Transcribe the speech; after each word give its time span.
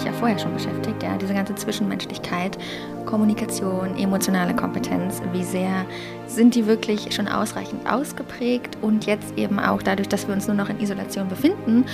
mich 0.00 0.10
ja 0.10 0.18
vorher 0.18 0.38
schon 0.38 0.54
beschäftigt, 0.54 1.02
ja, 1.02 1.16
diese 1.18 1.34
ganze 1.34 1.54
Zwischenmenschlichkeit, 1.54 2.56
Kommunikation, 3.04 3.98
emotionale 3.98 4.54
Kompetenz, 4.54 5.20
wie 5.32 5.44
sehr 5.44 5.84
sind 6.26 6.54
die 6.54 6.66
wirklich 6.66 7.14
schon 7.14 7.28
ausreichend 7.28 7.86
ausgeprägt 7.90 8.78
und 8.80 9.04
jetzt 9.04 9.36
eben 9.36 9.58
auch 9.58 9.82
dadurch, 9.82 10.08
dass 10.08 10.26
wir 10.26 10.34
uns 10.34 10.46
nur 10.46 10.56
noch 10.56 10.70
in 10.70 10.80
Isolation 10.80 11.28
befinden, 11.28 11.84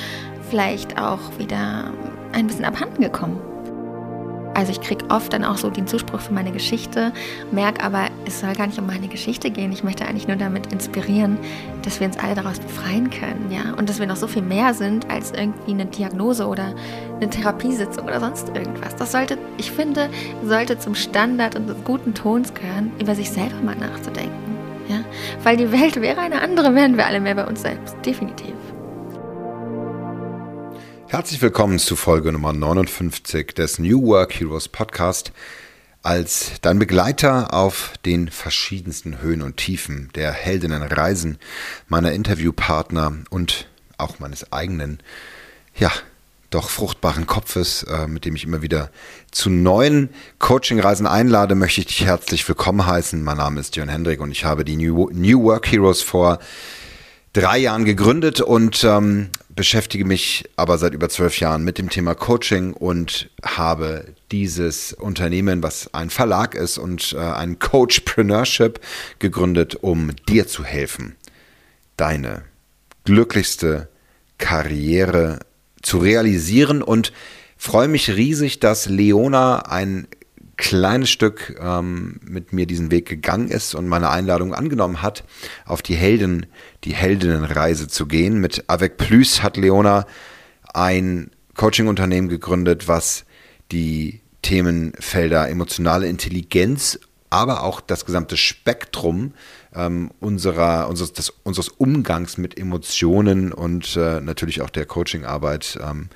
vielleicht 0.50 1.00
auch 1.00 1.36
wieder 1.38 1.90
ein 2.32 2.46
bisschen 2.46 2.64
abhanden 2.64 3.02
gekommen. 3.02 3.40
Also 4.56 4.72
ich 4.72 4.80
kriege 4.80 5.04
oft 5.10 5.34
dann 5.34 5.44
auch 5.44 5.58
so 5.58 5.68
den 5.68 5.86
Zuspruch 5.86 6.20
für 6.20 6.32
meine 6.32 6.50
Geschichte, 6.50 7.12
merke 7.52 7.82
aber, 7.82 8.06
es 8.24 8.40
soll 8.40 8.54
gar 8.54 8.66
nicht 8.66 8.78
um 8.78 8.86
meine 8.86 9.06
Geschichte 9.06 9.50
gehen. 9.50 9.70
Ich 9.70 9.84
möchte 9.84 10.06
eigentlich 10.06 10.28
nur 10.28 10.38
damit 10.38 10.72
inspirieren, 10.72 11.36
dass 11.82 12.00
wir 12.00 12.06
uns 12.06 12.16
alle 12.18 12.34
daraus 12.34 12.58
befreien 12.58 13.10
können, 13.10 13.50
ja, 13.50 13.74
und 13.74 13.90
dass 13.90 14.00
wir 14.00 14.06
noch 14.06 14.16
so 14.16 14.26
viel 14.26 14.40
mehr 14.40 14.72
sind 14.72 15.10
als 15.10 15.32
irgendwie 15.32 15.72
eine 15.72 15.84
Diagnose 15.84 16.46
oder 16.46 16.74
eine 17.20 17.28
Therapiesitzung 17.28 18.06
oder 18.06 18.18
sonst 18.18 18.48
irgendwas. 18.56 18.96
Das 18.96 19.12
sollte, 19.12 19.36
ich 19.58 19.70
finde, 19.70 20.08
sollte 20.42 20.78
zum 20.78 20.94
Standard 20.94 21.54
und 21.54 21.68
des 21.68 21.76
guten 21.84 22.14
Tons 22.14 22.54
gehören, 22.54 22.92
über 22.98 23.14
sich 23.14 23.30
selber 23.30 23.60
mal 23.62 23.76
nachzudenken, 23.76 24.56
ja, 24.88 25.00
weil 25.42 25.58
die 25.58 25.70
Welt 25.70 26.00
wäre 26.00 26.22
eine 26.22 26.40
andere, 26.40 26.74
wären 26.74 26.96
wir 26.96 27.06
alle 27.06 27.20
mehr 27.20 27.34
bei 27.34 27.44
uns 27.44 27.60
selbst, 27.60 27.94
definitiv. 28.06 28.54
Herzlich 31.08 31.40
willkommen 31.40 31.78
zu 31.78 31.94
Folge 31.94 32.32
Nummer 32.32 32.52
59 32.52 33.54
des 33.54 33.78
New 33.78 34.02
Work 34.08 34.40
Heroes 34.40 34.68
Podcast. 34.68 35.30
Als 36.02 36.54
dein 36.62 36.80
Begleiter 36.80 37.54
auf 37.54 37.92
den 38.04 38.28
verschiedensten 38.28 39.22
Höhen 39.22 39.40
und 39.40 39.56
Tiefen 39.56 40.10
der 40.16 40.32
Heldinnenreisen 40.32 41.38
meiner 41.86 42.10
Interviewpartner 42.10 43.18
und 43.30 43.68
auch 43.98 44.18
meines 44.18 44.52
eigenen, 44.52 44.98
ja, 45.78 45.92
doch 46.50 46.70
fruchtbaren 46.70 47.26
Kopfes, 47.26 47.84
äh, 47.84 48.08
mit 48.08 48.24
dem 48.24 48.34
ich 48.34 48.42
immer 48.42 48.62
wieder 48.62 48.90
zu 49.30 49.48
neuen 49.48 50.10
Coachingreisen 50.40 51.06
einlade, 51.06 51.54
möchte 51.54 51.82
ich 51.82 51.86
dich 51.86 52.04
herzlich 52.04 52.46
willkommen 52.48 52.84
heißen. 52.84 53.22
Mein 53.22 53.36
Name 53.36 53.60
ist 53.60 53.76
Jörn 53.76 53.88
Hendrik 53.88 54.20
und 54.20 54.32
ich 54.32 54.44
habe 54.44 54.64
die 54.64 54.76
New, 54.76 55.08
New 55.12 55.44
Work 55.44 55.70
Heroes 55.70 56.02
vor 56.02 56.40
drei 57.36 57.58
Jahren 57.58 57.84
gegründet 57.84 58.40
und 58.40 58.82
ähm, 58.82 59.28
beschäftige 59.50 60.06
mich 60.06 60.48
aber 60.56 60.78
seit 60.78 60.94
über 60.94 61.10
zwölf 61.10 61.38
Jahren 61.38 61.64
mit 61.64 61.76
dem 61.76 61.90
Thema 61.90 62.14
Coaching 62.14 62.72
und 62.72 63.28
habe 63.44 64.06
dieses 64.32 64.94
Unternehmen, 64.94 65.62
was 65.62 65.92
ein 65.92 66.08
Verlag 66.08 66.54
ist 66.54 66.78
und 66.78 67.12
äh, 67.12 67.18
ein 67.18 67.58
Coachpreneurship 67.58 68.80
gegründet, 69.18 69.74
um 69.74 70.12
dir 70.30 70.46
zu 70.46 70.64
helfen, 70.64 71.14
deine 71.98 72.42
glücklichste 73.04 73.90
Karriere 74.38 75.40
zu 75.82 75.98
realisieren. 75.98 76.80
Und 76.80 77.12
freue 77.58 77.88
mich 77.88 78.08
riesig, 78.08 78.60
dass 78.60 78.86
Leona 78.86 79.58
ein 79.58 80.08
kleines 80.56 81.10
Stück 81.10 81.56
ähm, 81.60 82.20
mit 82.22 82.52
mir 82.52 82.66
diesen 82.66 82.90
Weg 82.90 83.06
gegangen 83.06 83.48
ist 83.48 83.74
und 83.74 83.88
meine 83.88 84.10
Einladung 84.10 84.54
angenommen 84.54 85.02
hat, 85.02 85.24
auf 85.64 85.82
die 85.82 85.94
Helden, 85.94 86.46
die 86.84 86.94
Heldinnenreise 86.94 87.88
zu 87.88 88.06
gehen. 88.06 88.40
Mit 88.40 88.64
Avec 88.68 88.96
Plus 88.96 89.42
hat 89.42 89.56
Leona 89.56 90.06
ein 90.72 91.30
Coaching-Unternehmen 91.56 92.28
gegründet, 92.28 92.88
was 92.88 93.24
die 93.72 94.20
Themenfelder 94.42 95.48
emotionale 95.48 96.06
Intelligenz, 96.06 97.00
aber 97.30 97.64
auch 97.64 97.80
das 97.80 98.04
gesamte 98.04 98.36
Spektrum 98.36 99.34
ähm, 99.74 100.10
unserer, 100.20 100.88
unseres, 100.88 101.12
des, 101.12 101.30
unseres 101.42 101.68
Umgangs 101.68 102.38
mit 102.38 102.58
Emotionen 102.58 103.52
und 103.52 103.96
äh, 103.96 104.20
natürlich 104.20 104.62
auch 104.62 104.70
der 104.70 104.86
Coachingarbeit 104.86 105.78
ähm, 105.82 106.08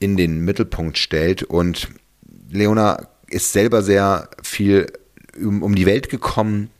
in 0.00 0.16
den 0.16 0.40
Mittelpunkt 0.40 0.98
stellt. 0.98 1.44
Und 1.44 1.88
Leona 2.50 3.08
ist 3.30 3.52
selber 3.52 3.82
sehr 3.82 4.28
viel 4.42 4.86
um, 5.40 5.62
um 5.62 5.74
die 5.74 5.86
Welt 5.86 6.08
gekommen, 6.08 6.70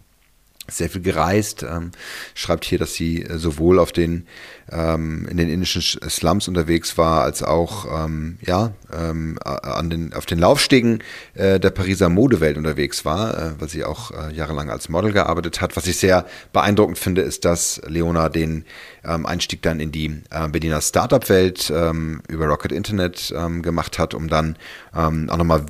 sehr 0.70 0.88
viel 0.88 1.02
gereist, 1.02 1.62
ähm, 1.62 1.90
schreibt 2.34 2.64
hier, 2.64 2.78
dass 2.78 2.94
sie 2.94 3.22
äh, 3.22 3.38
sowohl 3.38 3.78
auf 3.78 3.92
den 3.92 4.26
ähm, 4.70 5.26
in 5.28 5.36
den 5.36 5.50
indischen 5.50 5.82
Slums 5.82 6.46
unterwegs 6.46 6.96
war, 6.96 7.22
als 7.22 7.42
auch 7.42 8.04
ähm, 8.04 8.38
ja 8.40 8.72
ähm, 8.92 9.38
an 9.42 9.90
den 9.90 10.12
auf 10.12 10.26
den 10.26 10.38
Laufstegen 10.38 11.02
äh, 11.34 11.58
der 11.58 11.70
Pariser 11.70 12.08
Modewelt 12.08 12.56
unterwegs 12.56 13.04
war, 13.04 13.36
äh, 13.36 13.52
weil 13.60 13.68
sie 13.68 13.84
auch 13.84 14.12
äh, 14.12 14.32
jahrelang 14.32 14.70
als 14.70 14.88
Model 14.88 15.12
gearbeitet 15.12 15.60
hat. 15.60 15.76
Was 15.76 15.86
ich 15.86 15.96
sehr 15.96 16.26
beeindruckend 16.52 16.98
finde, 16.98 17.22
ist, 17.22 17.44
dass 17.44 17.80
Leona 17.86 18.28
den 18.28 18.64
ähm, 19.04 19.26
Einstieg 19.26 19.62
dann 19.62 19.80
in 19.80 19.90
die 19.92 20.22
äh, 20.30 20.48
Berliner 20.48 20.80
Startup-Welt 20.80 21.72
ähm, 21.74 22.22
über 22.28 22.46
Rocket 22.46 22.72
Internet 22.72 23.34
gemacht 23.62 23.98
hat, 23.98 24.14
um 24.14 24.28
dann 24.28 24.56
auch 24.92 25.10
nochmal 25.36 25.64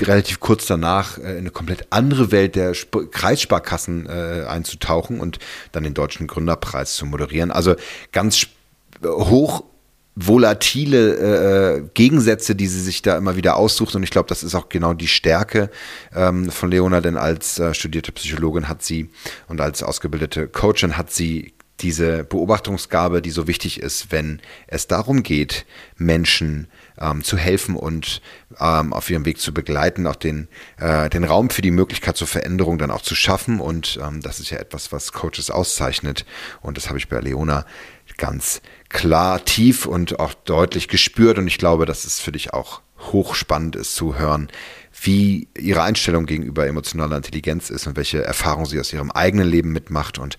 relativ 0.00 0.40
kurz 0.40 0.66
danach 0.66 1.18
äh, 1.18 1.32
in 1.32 1.38
eine 1.38 1.50
komplett 1.50 1.86
andere 1.90 2.30
Welt 2.30 2.56
der 2.56 2.70
Sp 2.76 3.10
Kreissparkassen 3.10 4.06
äh, 4.06 4.44
einzutauchen 4.48 5.20
und 5.20 5.38
dann 5.72 5.84
den 5.84 5.94
deutschen 5.94 6.26
Gründerpreis 6.26 6.94
zu 6.94 7.06
moderieren. 7.06 7.50
Also 7.50 7.74
ganz 8.12 8.46
hoch 9.04 9.64
volatile 10.20 11.76
äh, 11.76 11.82
Gegensätze, 11.94 12.56
die 12.56 12.66
sie 12.66 12.82
sich 12.82 13.02
da 13.02 13.16
immer 13.16 13.36
wieder 13.36 13.56
aussucht. 13.56 13.94
Und 13.94 14.02
ich 14.02 14.10
glaube, 14.10 14.28
das 14.28 14.42
ist 14.42 14.54
auch 14.54 14.68
genau 14.68 14.92
die 14.92 15.06
Stärke 15.06 15.70
ähm, 16.14 16.50
von 16.50 16.70
Leona, 16.70 17.00
denn 17.00 17.16
als 17.16 17.58
äh, 17.58 17.72
studierte 17.72 18.10
Psychologin 18.10 18.68
hat 18.68 18.82
sie 18.82 19.10
und 19.46 19.60
als 19.60 19.82
ausgebildete 19.82 20.48
Coachin 20.48 20.96
hat 20.96 21.12
sie 21.12 21.54
diese 21.80 22.24
Beobachtungsgabe, 22.24 23.22
die 23.22 23.30
so 23.30 23.46
wichtig 23.46 23.80
ist, 23.80 24.10
wenn 24.10 24.40
es 24.66 24.88
darum 24.88 25.22
geht, 25.22 25.64
Menschen 25.96 26.66
ähm, 27.00 27.22
zu 27.22 27.36
helfen 27.36 27.76
und 27.76 28.20
ähm, 28.60 28.92
auf 28.92 29.10
ihrem 29.10 29.24
Weg 29.24 29.38
zu 29.38 29.52
begleiten, 29.52 30.06
auch 30.06 30.16
den, 30.16 30.48
äh, 30.78 31.08
den 31.10 31.24
Raum 31.24 31.50
für 31.50 31.62
die 31.62 31.70
Möglichkeit 31.70 32.16
zur 32.16 32.26
Veränderung 32.26 32.78
dann 32.78 32.90
auch 32.90 33.02
zu 33.02 33.14
schaffen. 33.14 33.60
Und 33.60 33.98
ähm, 34.02 34.20
das 34.20 34.40
ist 34.40 34.50
ja 34.50 34.58
etwas, 34.58 34.92
was 34.92 35.12
Coaches 35.12 35.50
auszeichnet. 35.50 36.24
Und 36.60 36.76
das 36.76 36.88
habe 36.88 36.98
ich 36.98 37.08
bei 37.08 37.20
Leona 37.20 37.64
ganz 38.16 38.62
klar, 38.88 39.44
tief 39.44 39.86
und 39.86 40.18
auch 40.18 40.34
deutlich 40.34 40.88
gespürt. 40.88 41.38
Und 41.38 41.46
ich 41.46 41.58
glaube, 41.58 41.86
dass 41.86 42.04
es 42.04 42.20
für 42.20 42.32
dich 42.32 42.52
auch 42.52 42.80
hochspannend 43.12 43.76
ist 43.76 43.94
zu 43.94 44.18
hören, 44.18 44.48
wie 45.02 45.48
ihre 45.56 45.82
Einstellung 45.82 46.26
gegenüber 46.26 46.66
emotionaler 46.66 47.16
Intelligenz 47.16 47.70
ist 47.70 47.86
und 47.86 47.96
welche 47.96 48.22
Erfahrungen 48.22 48.66
sie 48.66 48.80
aus 48.80 48.92
ihrem 48.92 49.10
eigenen 49.10 49.48
Leben 49.48 49.72
mitmacht. 49.72 50.18
Und 50.18 50.36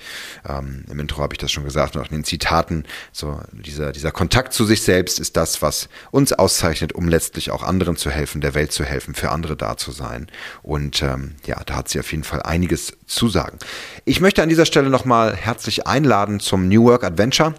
ähm, 0.47 0.85
im 0.89 0.99
Intro 0.99 1.21
habe 1.21 1.33
ich 1.33 1.37
das 1.37 1.51
schon 1.51 1.63
gesagt 1.63 1.95
und 1.95 2.01
auch 2.01 2.09
in 2.09 2.17
den 2.17 2.23
Zitaten, 2.23 2.83
so 3.11 3.39
dieser, 3.51 3.91
dieser 3.91 4.11
Kontakt 4.11 4.53
zu 4.53 4.65
sich 4.65 4.81
selbst 4.81 5.19
ist 5.19 5.37
das, 5.37 5.61
was 5.61 5.89
uns 6.11 6.33
auszeichnet, 6.33 6.93
um 6.93 7.07
letztlich 7.07 7.51
auch 7.51 7.63
anderen 7.63 7.95
zu 7.95 8.09
helfen, 8.11 8.41
der 8.41 8.53
Welt 8.53 8.71
zu 8.71 8.83
helfen, 8.83 9.15
für 9.15 9.31
andere 9.31 9.55
da 9.55 9.77
zu 9.77 9.91
sein. 9.91 10.27
Und 10.61 11.01
ähm, 11.01 11.35
ja, 11.45 11.61
da 11.65 11.75
hat 11.75 11.89
sie 11.89 11.99
auf 11.99 12.11
jeden 12.11 12.23
Fall 12.23 12.41
einiges 12.41 12.97
zu 13.05 13.29
sagen. 13.29 13.59
Ich 14.05 14.19
möchte 14.19 14.43
an 14.43 14.49
dieser 14.49 14.65
Stelle 14.65 14.89
nochmal 14.89 15.35
herzlich 15.35 15.87
einladen 15.87 16.39
zum 16.39 16.67
New 16.67 16.83
Work 16.83 17.03
Adventure. 17.03 17.55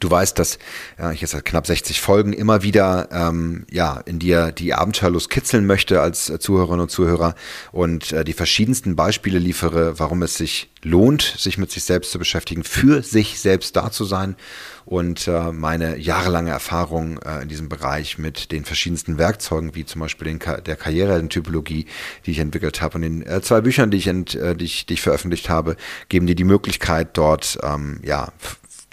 Du 0.00 0.10
weißt, 0.10 0.38
dass 0.38 0.58
ja, 0.98 1.12
ich 1.12 1.20
jetzt 1.20 1.30
seit 1.30 1.44
knapp 1.44 1.66
60 1.66 2.00
Folgen 2.00 2.32
immer 2.32 2.62
wieder 2.62 3.08
ähm, 3.12 3.64
ja, 3.70 4.00
in 4.06 4.18
dir 4.18 4.50
die 4.50 4.74
Abenteuerlust 4.74 5.30
kitzeln 5.30 5.66
möchte 5.66 6.00
als 6.00 6.30
äh, 6.30 6.38
Zuhörerinnen 6.40 6.80
und 6.80 6.90
Zuhörer 6.90 7.34
und 7.70 8.12
äh, 8.12 8.24
die 8.24 8.32
verschiedensten 8.32 8.96
Beispiele 8.96 9.38
liefere, 9.38 9.98
warum 10.00 10.22
es 10.22 10.36
sich 10.36 10.70
lohnt, 10.82 11.22
sich 11.22 11.58
mit 11.58 11.70
sich 11.70 11.84
selbst 11.84 12.10
zu 12.10 12.18
beschäftigen, 12.18 12.64
für 12.64 13.02
sich 13.02 13.38
selbst 13.38 13.76
da 13.76 13.90
zu 13.90 14.04
sein 14.04 14.36
und 14.84 15.28
äh, 15.28 15.52
meine 15.52 15.96
jahrelange 15.96 16.50
Erfahrung 16.50 17.18
äh, 17.22 17.42
in 17.42 17.48
diesem 17.48 17.68
Bereich 17.68 18.18
mit 18.18 18.52
den 18.52 18.64
verschiedensten 18.64 19.16
Werkzeugen, 19.16 19.74
wie 19.74 19.84
zum 19.84 20.00
Beispiel 20.00 20.26
den 20.26 20.38
Ka 20.38 20.60
der 20.60 20.76
Karrieretypologie, 20.76 21.86
die 22.26 22.30
ich 22.30 22.38
entwickelt 22.38 22.82
habe 22.82 22.96
und 22.96 23.02
den 23.02 23.26
äh, 23.26 23.40
zwei 23.40 23.60
Büchern, 23.60 23.90
die 23.90 23.96
ich, 23.96 24.08
ent, 24.08 24.34
äh, 24.34 24.54
die, 24.54 24.66
ich, 24.66 24.86
die 24.86 24.94
ich 24.94 25.02
veröffentlicht 25.02 25.48
habe, 25.48 25.76
geben 26.08 26.26
dir 26.26 26.34
die 26.34 26.44
Möglichkeit, 26.44 27.16
dort 27.16 27.58
ähm, 27.62 28.00
ja, 28.02 28.32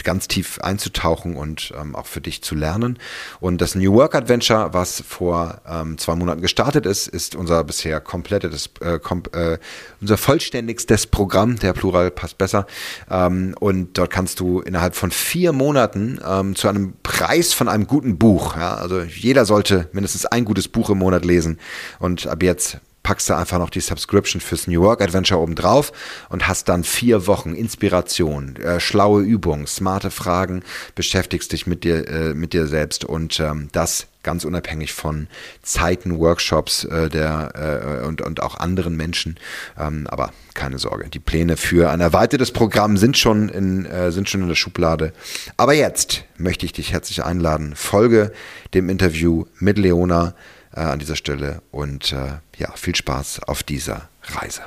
ganz 0.04 0.28
tief 0.28 0.60
einzutauchen 0.62 1.36
und 1.36 1.74
ähm, 1.80 1.96
auch 1.96 2.06
für 2.06 2.22
dich 2.22 2.44
zu 2.44 2.56
lernen. 2.56 2.98
Und 3.40 3.62
das 3.62 3.76
New 3.76 3.94
Work 3.94 4.16
Adventure, 4.16 4.74
was 4.74 5.04
vor 5.08 5.62
ähm, 5.68 5.98
zwei 5.98 6.16
Monaten 6.16 6.42
gestartet 6.42 6.86
ist, 6.86 7.08
ist 7.08 7.36
unser 7.36 7.64
bisher 7.64 8.00
komplettes, 8.00 8.70
äh, 8.82 9.00
kom 9.00 9.24
äh, 9.34 9.58
unser 10.00 10.18
vollständigstes 10.18 11.08
Programm. 11.08 11.58
Der 11.60 11.74
Plural 11.74 12.12
passt 12.12 12.38
besser. 12.38 12.66
Ähm, 13.10 13.56
und 13.60 13.98
dort 13.98 14.10
kannst 14.10 14.40
du 14.40 14.62
innerhalb 14.62 14.96
von 14.96 15.12
vier 15.12 15.54
Monaten 15.54 16.20
ähm, 16.26 16.56
zu 16.56 16.68
einem 16.68 16.94
Preis 17.04 17.54
von 17.54 17.68
einem 17.68 17.88
guten 17.88 18.18
Buch, 18.18 18.56
ja, 18.56 18.76
also 18.76 19.02
jeder 19.02 19.46
sollte 19.46 19.90
mindestens 19.92 20.26
ein 20.26 20.46
gutes 20.46 20.68
Buch 20.68 20.90
im 20.90 21.00
Monat 21.00 21.26
lesen. 21.26 21.60
Und 22.00 22.28
ab 22.28 22.44
jetzt 22.44 22.80
packst 23.04 23.30
du 23.30 23.36
einfach 23.36 23.60
noch 23.60 23.70
die 23.70 23.80
Subscription 23.80 24.42
fürs 24.42 24.68
New 24.68 24.82
Work 24.82 25.02
Adventure 25.02 25.40
oben 25.40 25.56
drauf 25.56 25.92
und 26.30 26.48
hast 26.48 26.70
dann 26.70 26.84
vier 26.84 27.28
Wochen 27.28 27.54
Inspiration, 27.54 28.56
äh, 28.58 28.80
schlaue 28.80 29.24
Übungen, 29.24 29.68
smarte 29.68 30.12
Fragen, 30.12 30.64
beschäftigst 30.96 31.52
dich 31.52 31.68
mit 31.68 31.84
dir, 31.84 32.08
äh, 32.08 32.34
mit 32.34 32.54
dir 32.54 32.68
selbst 32.68 33.06
und 33.06 33.40
ähm, 33.40 33.70
das 33.72 34.08
ganz 34.24 34.46
unabhängig 34.46 34.94
von 34.94 35.28
Zeiten, 35.64 36.20
Workshops 36.20 36.84
äh, 36.86 37.10
der, 37.10 38.02
äh, 38.04 38.06
und, 38.06 38.22
und 38.22 38.42
auch 38.44 38.56
anderen 38.56 38.96
Menschen. 38.96 39.40
Ähm, 39.80 40.08
aber 40.08 40.32
keine 40.54 40.78
Sorge, 40.78 41.10
die 41.10 41.20
Pläne 41.20 41.58
für 41.58 41.90
ein 41.90 42.02
erweitertes 42.02 42.52
Programm 42.52 42.98
sind 42.98 43.18
schon, 43.18 43.50
in, 43.50 43.86
äh, 43.86 44.12
sind 44.12 44.30
schon 44.30 44.42
in 44.42 44.48
der 44.48 44.56
Schublade. 44.56 45.14
Aber 45.58 45.74
jetzt 45.74 46.24
möchte 46.38 46.66
ich 46.66 46.74
dich 46.74 46.92
herzlich 46.92 47.24
einladen. 47.24 47.74
Folge 47.76 48.32
dem 48.74 48.90
Interview 48.90 49.46
mit 49.60 49.78
Leona 49.78 50.36
äh, 50.76 50.80
an 50.82 51.00
dieser 51.00 51.16
Stelle 51.16 51.62
und 51.72 52.12
äh, 52.14 52.40
ja, 52.58 52.72
viel 52.76 52.96
Spaß 52.96 53.44
auf 53.44 53.64
dieser 53.64 54.10
Reise. 54.24 54.64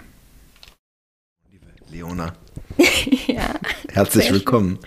Liebe 1.51 1.67
Leona. 1.91 2.35
ja. 3.27 3.55
Herzlich 3.93 4.31
willkommen. 4.33 4.79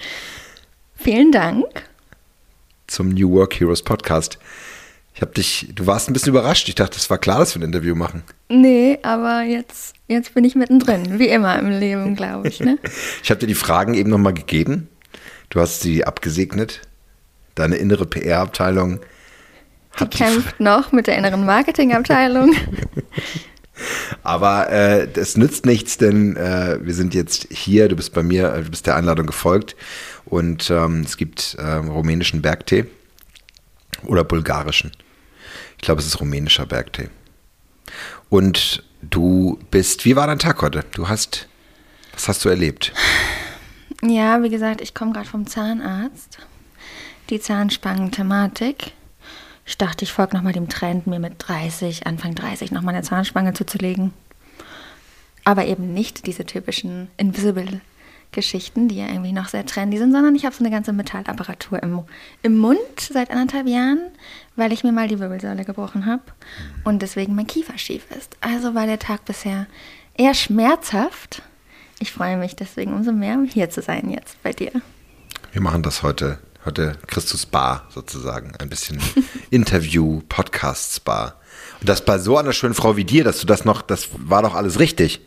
Vielen 0.96 1.32
Dank 1.32 1.66
zum 2.88 3.10
New 3.10 3.32
Work 3.32 3.60
Heroes 3.60 3.82
Podcast. 3.82 4.40
Ich 5.14 5.22
habe 5.22 5.32
dich, 5.32 5.72
du 5.74 5.88
warst 5.88 6.10
ein 6.10 6.14
bisschen 6.14 6.30
überrascht. 6.30 6.70
Ich 6.70 6.76
dachte, 6.76 6.98
es 6.98 7.10
war 7.10 7.18
klar, 7.18 7.40
dass 7.40 7.56
wir 7.56 7.62
ein 7.62 7.66
Interview 7.66 7.96
machen. 7.96 8.24
Nee, 8.50 9.00
aber 9.02 9.42
jetzt, 9.42 9.96
jetzt 10.08 10.36
bin 10.36 10.44
ich 10.44 10.54
mittendrin, 10.54 11.18
wie 11.18 11.28
immer 11.28 11.58
im 11.58 11.72
Leben, 11.72 12.16
glaube 12.16 12.48
ich. 12.48 12.60
Ne? 12.60 12.78
ich 13.24 13.32
habe 13.32 13.40
dir 13.40 13.48
die 13.48 13.56
Fragen 13.56 13.96
eben 13.96 14.12
nochmal 14.12 14.34
gegeben. 14.34 14.90
Du 15.50 15.60
hast 15.60 15.82
sie 15.82 16.06
abgesegnet. 16.06 16.82
Deine 17.56 17.78
innere 17.78 18.06
PR-Abteilung 18.06 19.00
hat 19.98 20.14
die 20.14 20.18
kämpft 20.18 20.60
die 20.60 20.64
noch 20.64 20.92
mit 20.92 21.08
der 21.08 21.18
inneren 21.18 21.46
Marketing-Abteilung. 21.46 22.56
Aber 24.24 24.70
äh, 24.72 25.08
das 25.08 25.38
nützt 25.38 25.66
nichts, 25.66 25.98
denn 25.98 26.36
äh, 26.36 26.80
wir 26.82 26.94
sind 26.94 27.14
jetzt 27.14 27.48
hier, 27.52 27.88
du 27.88 27.96
bist 27.96 28.14
bei 28.14 28.24
mir, 28.24 28.54
äh, 28.54 28.64
du 28.64 28.72
bist 28.72 28.88
der 28.88 28.96
Einladung 28.96 29.28
gefolgt 29.28 29.76
und 30.26 30.70
ähm, 30.70 31.02
es 31.02 31.18
gibt 31.18 31.56
äh, 31.60 31.74
rumänischen 31.74 32.42
Bergtee 32.42 32.86
oder 34.06 34.24
bulgarischen. 34.24 34.92
Ich 35.78 35.84
glaube, 35.84 36.02
es 36.02 36.08
ist 36.08 36.20
rumänischer 36.20 36.66
Bergtee. 36.66 37.10
Und 38.30 38.84
du 39.02 39.60
bist, 39.72 40.06
wie 40.06 40.16
war 40.16 40.28
dein 40.28 40.40
Tag 40.40 40.62
heute? 40.62 40.84
Du 40.92 41.08
hast, 41.08 41.48
was 42.14 42.28
hast 42.28 42.46
du 42.46 42.50
erlebt? 42.50 42.94
Ja, 44.04 44.42
wie 44.44 44.50
gesagt, 44.50 44.82
ich 44.82 44.94
komme 44.94 45.14
gerade 45.14 45.28
vom 45.28 45.48
Zahnarzt. 45.48 46.40
Die 47.30 47.40
Zahnspangen-Thematik. 47.40 48.94
Ich 49.68 49.78
dachte, 49.78 50.06
ich 50.06 50.14
folge 50.14 50.34
nochmal 50.34 50.54
dem 50.54 50.70
Trend, 50.70 51.08
mir 51.08 51.20
mit 51.20 51.34
30, 51.40 52.08
Anfang 52.08 52.34
30 52.34 52.72
nochmal 52.72 52.96
eine 52.96 53.04
Zahnspange 53.04 53.54
zuzulegen. 53.54 54.14
Aber 55.44 55.66
eben 55.66 55.94
nicht 55.94 56.26
diese 56.26 56.46
typischen 56.46 57.10
Invisible-Geschichten, 57.18 58.88
die 58.88 58.96
ja 58.96 59.08
irgendwie 59.08 59.34
noch 59.34 59.50
sehr 59.50 59.66
trendy 59.66 59.98
sind, 59.98 60.14
sondern 60.14 60.36
ich 60.36 60.46
habe 60.46 60.56
so 60.56 60.64
eine 60.64 60.72
ganze 60.72 60.94
Metallapparatur 60.94 61.84
im, 61.84 62.04
im 62.44 62.58
Mund 62.58 62.80
seit 62.98 63.30
anderthalb 63.30 63.68
Jahren, 63.68 64.00
weil 64.56 64.72
ich 64.72 64.86
mir 64.86 64.94
mal 64.94 65.10
die 65.10 65.20
Wirbelsäule 65.20 65.66
gebrochen 65.66 66.06
habe 66.06 66.24
und 66.86 67.02
deswegen 67.02 67.36
mein 67.36 67.48
Kiefer 67.48 67.78
schief 67.78 68.06
ist. 68.18 68.38
Also 68.40 68.74
war 68.74 68.86
der 68.86 69.00
Tag 69.00 69.26
bisher 69.26 69.68
eher 70.16 70.34
schmerzhaft. 70.34 71.42
Ich 72.00 72.14
freue 72.14 72.38
mich 72.38 72.56
deswegen 72.56 72.94
umso 72.94 73.12
mehr, 73.12 73.38
hier 73.50 73.70
zu 73.70 73.82
sein 73.82 74.10
jetzt 74.12 74.42
bei 74.44 74.54
dir. 74.54 74.72
Wir 75.52 75.62
machen 75.62 75.84
das 75.84 76.04
heute 76.04 76.40
Heute 76.68 76.98
Christus 77.08 77.46
Bar 77.46 77.88
sozusagen. 77.92 78.52
Ein 78.60 78.68
bisschen 78.68 79.00
Interview, 79.52 80.22
Podcast 80.28 81.02
Bar. 81.06 81.40
Und 81.80 81.88
das 81.88 82.04
bei 82.04 82.20
so 82.20 82.38
einer 82.38 82.52
schönen 82.52 82.74
Frau 82.74 82.98
wie 82.98 83.06
dir, 83.06 83.24
dass 83.24 83.40
du 83.40 83.48
das 83.48 83.64
noch, 83.64 83.82
das 83.82 84.10
war 84.18 84.42
doch 84.42 84.54
alles 84.54 84.78
richtig. 84.78 85.22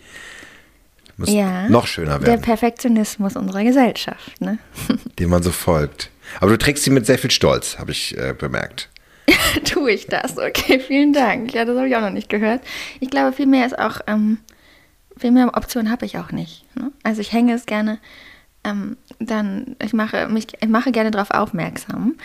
Muss 1.17 1.33
ja, 1.33 1.67
noch 1.71 1.87
schöner 1.87 2.21
werden. 2.21 2.25
Der 2.25 2.37
Perfektionismus 2.37 3.37
unserer 3.37 3.65
Gesellschaft, 3.65 4.39
ne? 4.43 4.59
Dem 5.19 5.31
man 5.31 5.43
so 5.43 5.51
folgt. 5.51 6.11
Aber 6.41 6.51
du 6.51 6.59
trägst 6.59 6.85
sie 6.85 6.91
mit 6.91 7.07
sehr 7.07 7.19
viel 7.19 7.31
Stolz, 7.31 7.79
habe 7.79 7.93
ich 7.93 8.19
äh, 8.19 8.35
bemerkt. 8.37 8.91
Tue 9.65 9.93
ich 9.93 10.09
das? 10.09 10.37
Okay, 10.37 10.79
vielen 10.79 11.15
Dank. 11.15 11.55
Ja, 11.55 11.65
das 11.65 11.75
habe 11.75 11.89
ich 11.89 11.97
auch 11.97 12.03
noch 12.03 12.11
nicht 12.11 12.29
gehört. 12.29 12.61
Ich 13.01 13.09
glaube, 13.09 13.35
viel 13.35 13.47
mehr 13.47 13.65
ist 13.65 13.79
auch, 13.79 14.03
ähm, 14.07 14.41
viel 15.17 15.31
mehr 15.31 15.57
Optionen 15.57 15.91
habe 15.91 16.05
ich 16.05 16.19
auch 16.19 16.33
nicht. 16.33 16.67
Ne? 16.77 16.93
Also 17.03 17.23
ich 17.23 17.33
hänge 17.33 17.55
es 17.55 17.65
gerne 17.65 17.99
ähm, 18.65 18.97
dann, 19.19 19.77
ich 19.83 19.93
mache, 19.93 20.29
mich, 20.29 20.49
ich 20.61 20.69
mache 20.69 20.93
gerne 20.93 21.11
darauf 21.11 21.31
aufmerksam, 21.31 22.17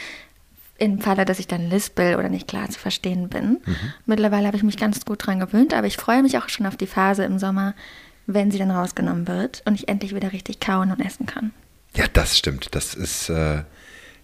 im 0.78 1.00
Falle, 1.00 1.26
dass 1.26 1.40
ich 1.40 1.48
dann 1.48 1.70
lispel 1.70 2.16
oder 2.16 2.30
nicht 2.30 2.48
klar 2.48 2.70
zu 2.70 2.80
verstehen 2.80 3.30
bin. 3.30 3.62
Mhm. 3.66 3.76
Mittlerweile 4.06 4.48
habe 4.48 4.58
ich 4.58 4.64
mich 4.64 4.78
ganz 4.78 5.06
gut 5.06 5.26
dran 5.26 5.40
gewöhnt, 5.40 5.74
aber 5.74 5.88
ich 5.88 5.98
freue 5.98 6.22
mich 6.22 6.38
auch 6.38 6.50
schon 6.50 6.66
auf 6.66 6.76
die 6.76 6.88
Phase 6.88 7.24
im 7.24 7.40
Sommer, 7.40 7.74
wenn 8.28 8.52
sie 8.52 8.58
dann 8.58 8.72
rausgenommen 8.72 9.28
wird 9.28 9.62
und 9.66 9.76
ich 9.76 9.88
endlich 9.88 10.14
wieder 10.14 10.34
richtig 10.34 10.60
kauen 10.60 10.92
und 10.92 11.00
essen 11.00 11.26
kann. 11.26 11.52
Ja, 11.96 12.06
das 12.12 12.38
stimmt. 12.38 12.76
Das 12.76 12.94
ist, 12.94 13.30
äh, 13.30 13.64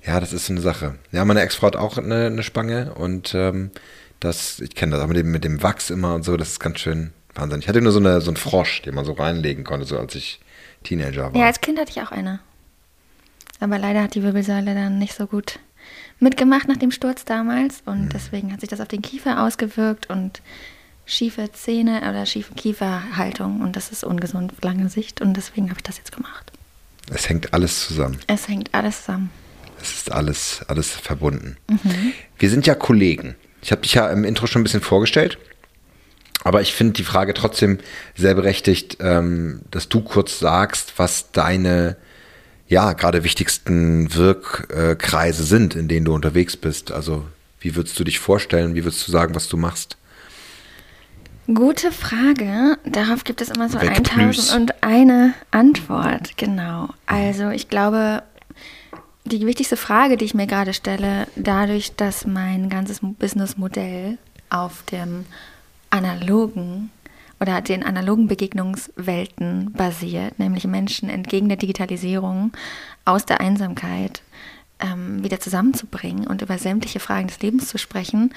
ja, 0.06 0.20
das 0.20 0.34
ist 0.34 0.48
so 0.48 0.54
eine 0.54 0.62
Sache. 0.62 0.96
Ja, 1.12 1.24
meine 1.24 1.42
Ex-Frau 1.42 1.68
hat 1.68 1.76
auch 1.78 1.98
eine, 1.98 2.26
eine 2.26 2.44
Spange 2.44 2.94
und 2.96 3.34
ähm, 3.34 3.72
das, 4.20 4.60
ich 4.60 4.76
kenne 4.76 4.94
das 4.94 5.02
auch 5.02 5.08
mit 5.08 5.18
dem, 5.18 5.32
mit 5.32 5.46
dem 5.46 5.64
Wachs 5.64 5.90
immer 5.90 6.16
und 6.16 6.24
so, 6.24 6.36
das 6.36 6.50
ist 6.50 6.60
ganz 6.60 6.80
schön 6.80 7.12
wahnsinnig. 7.34 7.66
Ich 7.66 7.70
hatte 7.70 7.82
nur 7.82 7.94
so, 7.94 8.00
eine, 8.00 8.20
so 8.20 8.30
einen 8.30 8.38
Frosch, 8.38 8.82
den 8.82 8.96
man 8.96 9.06
so 9.06 9.14
reinlegen 9.14 9.64
konnte, 9.64 9.86
so 9.86 9.98
als 9.98 10.16
ich 10.16 10.42
Teenager 10.84 11.34
war. 11.34 11.40
Ja, 11.40 11.48
als 11.48 11.62
Kind 11.62 11.80
hatte 11.80 11.92
ich 11.92 12.02
auch 12.02 12.12
eine. 12.12 12.40
Aber 13.60 13.78
leider 13.78 14.02
hat 14.02 14.16
die 14.16 14.24
Wirbelsäule 14.24 14.74
dann 14.74 14.98
nicht 14.98 15.14
so 15.14 15.28
gut 15.28 15.60
mitgemacht 16.20 16.68
nach 16.68 16.78
dem 16.78 16.92
Sturz 16.92 17.26
damals 17.26 17.82
und 17.86 18.06
mhm. 18.06 18.10
deswegen 18.10 18.54
hat 18.54 18.62
sich 18.62 18.70
das 18.70 18.82
auf 18.82 18.88
den 18.88 19.02
Kiefer 19.02 19.44
ausgewirkt 19.44 20.10
und 20.10 20.42
schiefe 21.06 21.52
Zähne 21.52 22.00
oder 22.10 22.26
schiefe 22.26 22.54
Kieferhaltung 22.54 23.62
und 23.62 23.76
das 23.76 23.92
ist 23.92 24.04
ungesund 24.04 24.54
auf 24.54 24.64
lange 24.64 24.90
Sicht 24.90 25.22
und 25.22 25.36
deswegen 25.36 25.70
habe 25.70 25.80
ich 25.80 25.84
das 25.84 25.98
jetzt 25.98 26.12
gemacht. 26.12 26.52
Es 27.14 27.28
hängt 27.28 27.54
alles 27.54 27.86
zusammen. 27.88 28.18
Es 28.28 28.48
hängt 28.48 28.74
alles 28.74 29.06
zusammen. 29.06 29.30
Es 29.82 29.94
ist 29.94 30.12
alles, 30.12 30.62
alles 30.68 30.92
verbunden. 30.92 31.58
Mhm. 31.68 32.14
Wir 32.38 32.50
sind 32.50 32.68
ja 32.68 32.76
Kollegen. 32.76 33.36
Ich 33.62 33.72
habe 33.72 33.82
dich 33.82 33.96
ja 33.96 34.10
im 34.10 34.24
Intro 34.24 34.48
schon 34.48 34.62
ein 34.62 34.64
bisschen 34.64 34.82
vorgestellt. 34.82 35.38
Aber 36.44 36.62
ich 36.62 36.74
finde 36.74 36.94
die 36.94 37.04
Frage 37.04 37.34
trotzdem 37.34 37.80
sehr 38.16 38.34
berechtigt, 38.34 38.98
ähm, 39.00 39.62
dass 39.70 39.90
du 39.90 40.02
kurz 40.02 40.40
sagst, 40.40 40.94
was 40.98 41.32
deine 41.32 41.98
ja 42.68 42.94
gerade 42.94 43.24
wichtigsten 43.24 44.14
Wirkkreise 44.16 45.44
sind, 45.44 45.76
in 45.76 45.88
denen 45.88 46.06
du 46.06 46.14
unterwegs 46.14 46.56
bist. 46.58 46.92
Also 46.92 47.26
wie 47.60 47.76
würdest 47.76 48.00
du 48.00 48.04
dich 48.04 48.20
vorstellen? 48.20 48.76
Wie 48.76 48.84
würdest 48.84 49.08
du 49.08 49.12
sagen, 49.12 49.36
was 49.36 49.50
du 49.50 49.58
machst? 49.58 49.98
Gute 51.54 51.92
Frage. 51.92 52.78
Darauf 52.86 53.24
gibt 53.24 53.42
es 53.42 53.50
immer 53.50 53.68
so 53.68 53.78
1000 53.78 54.56
und 54.56 54.84
eine 54.84 55.34
Antwort. 55.52 56.38
Genau. 56.38 56.90
Also 57.06 57.50
ich 57.50 57.68
glaube, 57.68 58.24
die 59.26 59.46
wichtigste 59.46 59.76
Frage, 59.76 60.18
die 60.18 60.26
ich 60.26 60.34
mir 60.34 60.48
gerade 60.48 60.74
stelle, 60.74 61.28
dadurch, 61.36 61.96
dass 61.96 62.26
mein 62.26 62.70
ganzes 62.70 63.00
Businessmodell 63.02 64.18
auf 64.50 64.84
dem 64.92 65.26
analogen 65.92 66.90
oder 67.40 67.62
den 67.62 67.84
analogen 67.84 68.28
Begegnungswelten 68.28 69.72
basiert, 69.74 70.40
nämlich 70.40 70.66
Menschen 70.66 71.10
entgegen 71.10 71.50
der 71.50 71.58
Digitalisierung 71.58 72.52
aus 73.06 73.26
der 73.26 73.42
Einsamkeit 73.42 74.22
ähm, 74.80 75.24
wieder 75.24 75.40
zusammenzubringen 75.40 76.28
und 76.28 76.42
über 76.42 76.58
sämtliche 76.58 77.00
Fragen 77.00 77.28
des 77.28 77.40
Lebens 77.42 77.68
zu 77.68 77.78
sprechen. 77.78 78.34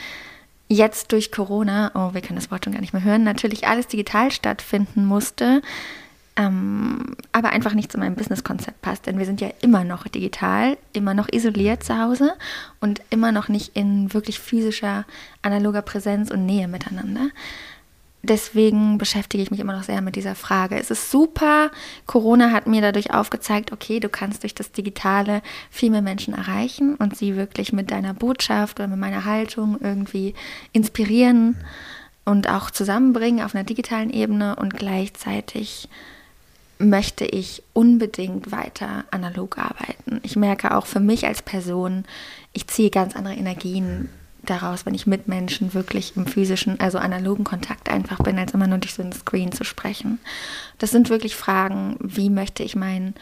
Jetzt 0.68 1.12
durch 1.12 1.30
Corona, 1.30 1.90
oh, 1.94 2.14
wir 2.14 2.22
können 2.22 2.38
das 2.38 2.50
Wort 2.50 2.64
schon 2.64 2.72
gar 2.72 2.80
nicht 2.80 2.94
mehr 2.94 3.04
hören, 3.04 3.24
natürlich 3.24 3.66
alles 3.66 3.86
digital 3.86 4.30
stattfinden 4.30 5.04
musste, 5.04 5.60
ähm, 6.36 7.16
aber 7.32 7.50
einfach 7.50 7.74
nicht 7.74 7.92
zu 7.92 7.98
meinem 7.98 8.16
Businesskonzept 8.16 8.82
passt, 8.82 9.06
denn 9.06 9.18
wir 9.18 9.26
sind 9.26 9.40
ja 9.40 9.50
immer 9.60 9.84
noch 9.84 10.08
digital, 10.08 10.76
immer 10.92 11.14
noch 11.14 11.28
isoliert 11.32 11.84
zu 11.84 11.98
Hause 11.98 12.32
und 12.80 13.00
immer 13.10 13.30
noch 13.30 13.48
nicht 13.48 13.76
in 13.76 14.12
wirklich 14.12 14.40
physischer, 14.40 15.04
analoger 15.42 15.82
Präsenz 15.82 16.30
und 16.30 16.44
Nähe 16.44 16.66
miteinander. 16.66 17.28
Deswegen 18.24 18.96
beschäftige 18.96 19.42
ich 19.42 19.50
mich 19.50 19.60
immer 19.60 19.76
noch 19.76 19.82
sehr 19.82 20.00
mit 20.00 20.16
dieser 20.16 20.34
Frage. 20.34 20.78
Es 20.78 20.90
ist 20.90 21.10
super. 21.10 21.70
Corona 22.06 22.52
hat 22.52 22.66
mir 22.66 22.80
dadurch 22.80 23.12
aufgezeigt, 23.12 23.70
okay, 23.70 24.00
du 24.00 24.08
kannst 24.08 24.44
durch 24.44 24.54
das 24.54 24.72
Digitale 24.72 25.42
viel 25.70 25.90
mehr 25.90 26.00
Menschen 26.00 26.32
erreichen 26.32 26.94
und 26.94 27.16
sie 27.16 27.36
wirklich 27.36 27.74
mit 27.74 27.90
deiner 27.90 28.14
Botschaft 28.14 28.80
oder 28.80 28.88
mit 28.88 28.98
meiner 28.98 29.26
Haltung 29.26 29.76
irgendwie 29.78 30.32
inspirieren 30.72 31.56
und 32.24 32.48
auch 32.48 32.70
zusammenbringen 32.70 33.44
auf 33.44 33.54
einer 33.54 33.64
digitalen 33.64 34.08
Ebene 34.08 34.56
und 34.56 34.74
gleichzeitig 34.74 35.90
möchte 36.78 37.24
ich 37.24 37.62
unbedingt 37.72 38.52
weiter 38.52 39.04
analog 39.10 39.58
arbeiten. 39.58 40.20
Ich 40.22 40.36
merke 40.36 40.76
auch 40.76 40.86
für 40.86 41.00
mich 41.00 41.26
als 41.26 41.42
Person, 41.42 42.04
ich 42.52 42.66
ziehe 42.66 42.90
ganz 42.90 43.16
andere 43.16 43.34
Energien 43.34 44.08
daraus, 44.42 44.84
wenn 44.84 44.94
ich 44.94 45.06
mit 45.06 45.28
Menschen 45.28 45.74
wirklich 45.74 46.16
im 46.16 46.26
physischen, 46.26 46.78
also 46.80 46.98
analogen 46.98 47.44
Kontakt 47.44 47.88
einfach 47.88 48.18
bin, 48.18 48.38
als 48.38 48.52
immer 48.52 48.66
nur 48.66 48.78
durch 48.78 48.94
so 48.94 49.02
einen 49.02 49.12
Screen 49.12 49.52
zu 49.52 49.64
sprechen. 49.64 50.18
Das 50.78 50.90
sind 50.90 51.10
wirklich 51.10 51.36
Fragen, 51.36 51.96
wie 52.00 52.30
möchte 52.30 52.62
ich 52.62 52.76
mein 52.76 53.14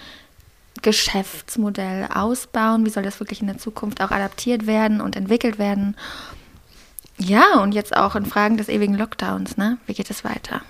Geschäftsmodell 0.80 2.08
ausbauen, 2.12 2.84
wie 2.84 2.90
soll 2.90 3.02
das 3.02 3.20
wirklich 3.20 3.40
in 3.40 3.46
der 3.46 3.58
Zukunft 3.58 4.00
auch 4.00 4.10
adaptiert 4.10 4.66
werden 4.66 5.00
und 5.00 5.16
entwickelt 5.16 5.58
werden. 5.58 5.96
Ja, 7.18 7.60
und 7.60 7.72
jetzt 7.72 7.96
auch 7.96 8.16
in 8.16 8.26
Fragen 8.26 8.56
des 8.56 8.68
ewigen 8.68 8.94
Lockdowns, 8.94 9.56
ne? 9.56 9.78
Wie 9.86 9.94
geht 9.94 10.10
es 10.10 10.24
weiter? 10.24 10.62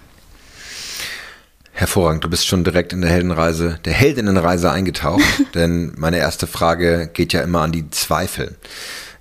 Hervorragend, 1.74 2.22
du 2.22 2.28
bist 2.28 2.46
schon 2.46 2.64
direkt 2.64 2.92
in 2.92 3.00
der 3.00 3.10
Heldenreise, 3.10 3.78
der 3.86 3.94
Heldinnenreise 3.94 4.70
eingetaucht, 4.70 5.22
denn 5.54 5.92
meine 5.96 6.18
erste 6.18 6.46
Frage 6.46 7.10
geht 7.12 7.32
ja 7.32 7.40
immer 7.40 7.62
an 7.62 7.72
die 7.72 7.88
Zweifel. 7.90 8.56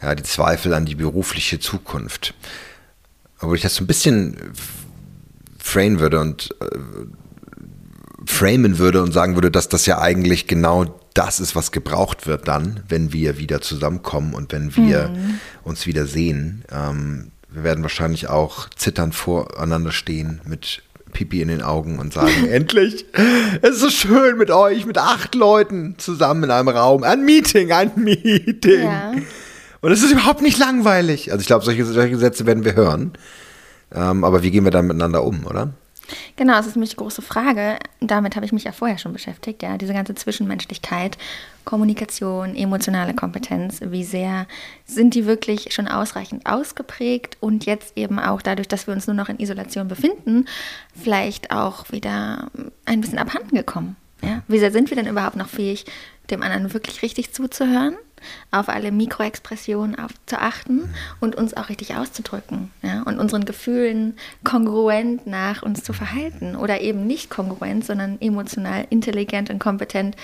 ja, 0.01 0.15
die 0.15 0.24
Zweifel 0.24 0.74
an 0.74 0.86
die 0.86 0.96
berufliche 0.96 1.60
Zukunft. 1.60 2.34
Obwohl 3.39 3.55
ich 3.55 3.63
das 3.63 3.75
so 3.75 3.84
ein 3.84 3.88
bisschen 3.88 4.36
framen 5.58 6.00
würde 6.00 6.20
und 6.20 6.53
äh, 6.60 6.77
framen 8.25 8.77
würde 8.77 9.01
und 9.01 9.13
sagen 9.13 9.36
würde, 9.36 9.50
dass 9.50 9.70
das 9.70 9.86
ja 9.86 10.00
eigentlich 10.00 10.48
genau 10.48 11.00
das 11.13 11.39
ist, 11.39 11.55
was 11.55 11.72
gebraucht 11.72 12.27
wird 12.27 12.48
dann, 12.48 12.84
wenn 12.88 13.13
wir 13.13 13.38
wieder 13.38 13.62
zusammenkommen 13.62 14.34
und 14.34 14.51
wenn 14.51 14.75
wir 14.75 15.10
mhm. 15.10 15.39
uns 15.63 15.88
wieder 15.88 16.05
sehen. 16.05 16.63
Ähm, 16.72 17.31
wir 17.50 17.63
werden 17.63 17.84
wahrscheinlich 17.84 18.29
auch 18.29 18.70
zitternd 18.70 19.15
voreinander 19.15 19.91
stehen 19.91 20.41
mit 20.46 20.84
Pipi 21.12 21.41
in 21.41 21.50
den 21.50 21.62
Augen 21.62 22.00
und 22.00 22.13
sagen, 22.13 22.48
endlich, 22.51 23.06
es 23.62 23.72
ist 23.72 23.80
so 23.80 23.89
schön 23.89 24.38
mit 24.38 24.51
euch, 24.51 24.86
mit 24.86 24.98
acht 24.98 25.36
Leuten 25.36 25.96
zusammen 25.98 26.46
in 26.46 26.51
einem 26.51 26.70
Raum. 26.70 27.03
Ein 27.03 27.24
Meeting, 27.25 27.72
ein 27.72 27.91
Meeting. 27.96 28.84
Ja. 28.84 29.13
Und 29.82 29.91
es 29.91 30.03
ist 30.03 30.12
überhaupt 30.12 30.41
nicht 30.41 30.58
langweilig. 30.58 31.32
Also 31.32 31.41
ich 31.41 31.48
glaube, 31.48 31.65
solche, 31.65 31.86
solche 31.86 32.18
Sätze 32.18 32.46
werden 32.46 32.65
wir 32.65 32.75
hören. 32.75 33.13
Ähm, 33.94 34.24
aber 34.24 34.44
wie 34.44 34.51
gehen 34.51 34.63
wir 34.63 34.72
dann 34.72 34.88
miteinander 34.88 35.24
um, 35.24 35.46
oder? 35.46 35.74
Genau, 36.36 36.53
das 36.53 36.68
ist 36.68 36.75
nämlich 36.75 36.91
die 36.91 36.98
große 36.98 37.22
Frage. 37.22 37.77
Damit 38.00 38.36
habe 38.36 38.46
ich 38.46 38.51
mich 38.51 38.63
ja 38.63 38.72
vorher 38.72 38.98
schon 38.98 39.13
beschäftigt, 39.13 39.63
ja, 39.63 39.77
diese 39.77 39.94
ganze 39.94 40.15
Zwischenmenschlichkeit, 40.15 41.18
Kommunikation, 41.65 42.56
emotionale 42.56 43.13
Kompetenz, 43.13 43.82
wie 43.82 44.03
sehr 44.03 44.48
sind 44.86 45.13
die 45.13 45.25
wirklich 45.25 45.74
schon 45.74 45.88
ausreichend 45.88 46.46
ausgeprägt 46.46 47.38
und 47.39 47.65
jetzt 47.65 47.98
eben 47.98 48.20
auch 48.20 48.41
dadurch, 48.41 48.68
dass 48.68 48.88
wir 48.88 48.94
uns 48.94 49.08
nur 49.08 49.15
noch 49.15 49.30
in 49.30 49.39
Isolation 49.39 49.88
befinden, 49.88 50.46
vielleicht 50.96 51.51
auch 51.51 51.91
wieder 51.91 52.50
ein 52.86 53.01
bisschen 53.01 53.20
abhanden 53.20 53.56
gekommen. 53.56 53.96
Ja? 54.24 54.41
Wie 54.48 54.60
sehr 54.60 54.72
sind 54.72 54.89
wir 54.89 54.98
denn 54.98 55.08
überhaupt 55.08 55.36
noch 55.36 55.50
fähig, 55.50 55.86
dem 56.30 56.41
anderen 56.41 56.74
wirklich 56.74 57.01
richtig 57.01 57.34
zuzuhören? 57.34 57.96
Auf 58.51 58.69
alle 58.69 58.91
Mikroexpressionen 58.91 59.97
auf, 59.97 60.11
zu 60.25 60.39
achten 60.39 60.93
und 61.19 61.35
uns 61.35 61.55
auch 61.55 61.69
richtig 61.69 61.95
auszudrücken 61.95 62.71
ja? 62.81 63.03
und 63.03 63.19
unseren 63.19 63.45
Gefühlen 63.45 64.15
kongruent 64.43 65.27
nach 65.27 65.63
uns 65.63 65.83
zu 65.83 65.93
verhalten 65.93 66.55
oder 66.55 66.81
eben 66.81 67.05
nicht 67.07 67.29
kongruent, 67.29 67.85
sondern 67.85 68.19
emotional, 68.21 68.85
intelligent 68.89 69.49
und 69.49 69.59
kompetent 69.59 70.15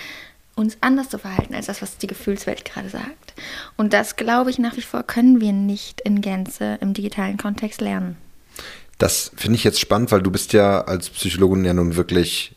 uns 0.57 0.77
anders 0.81 1.09
zu 1.09 1.19
verhalten 1.19 1.53
als 1.53 1.67
das, 1.67 1.81
was 1.81 1.97
die 1.97 2.07
Gefühlswelt 2.07 2.65
gerade 2.65 2.89
sagt. 2.89 3.33
Und 3.77 3.93
das, 3.93 4.15
glaube 4.15 4.49
ich, 4.49 4.57
nach 4.57 4.75
wie 4.75 4.81
vor 4.81 5.03
können 5.03 5.39
wir 5.39 5.53
nicht 5.53 6.01
in 6.01 6.21
Gänze 6.21 6.79
im 6.81 6.93
digitalen 6.93 7.37
Kontext 7.37 7.79
lernen. 7.79 8.17
Das 8.97 9.31
finde 9.35 9.55
ich 9.55 9.63
jetzt 9.63 9.79
spannend, 9.79 10.11
weil 10.11 10.23
du 10.23 10.31
bist 10.31 10.53
ja 10.53 10.81
als 10.81 11.09
Psychologin 11.11 11.63
ja 11.63 11.73
nun 11.73 11.95
wirklich, 11.95 12.55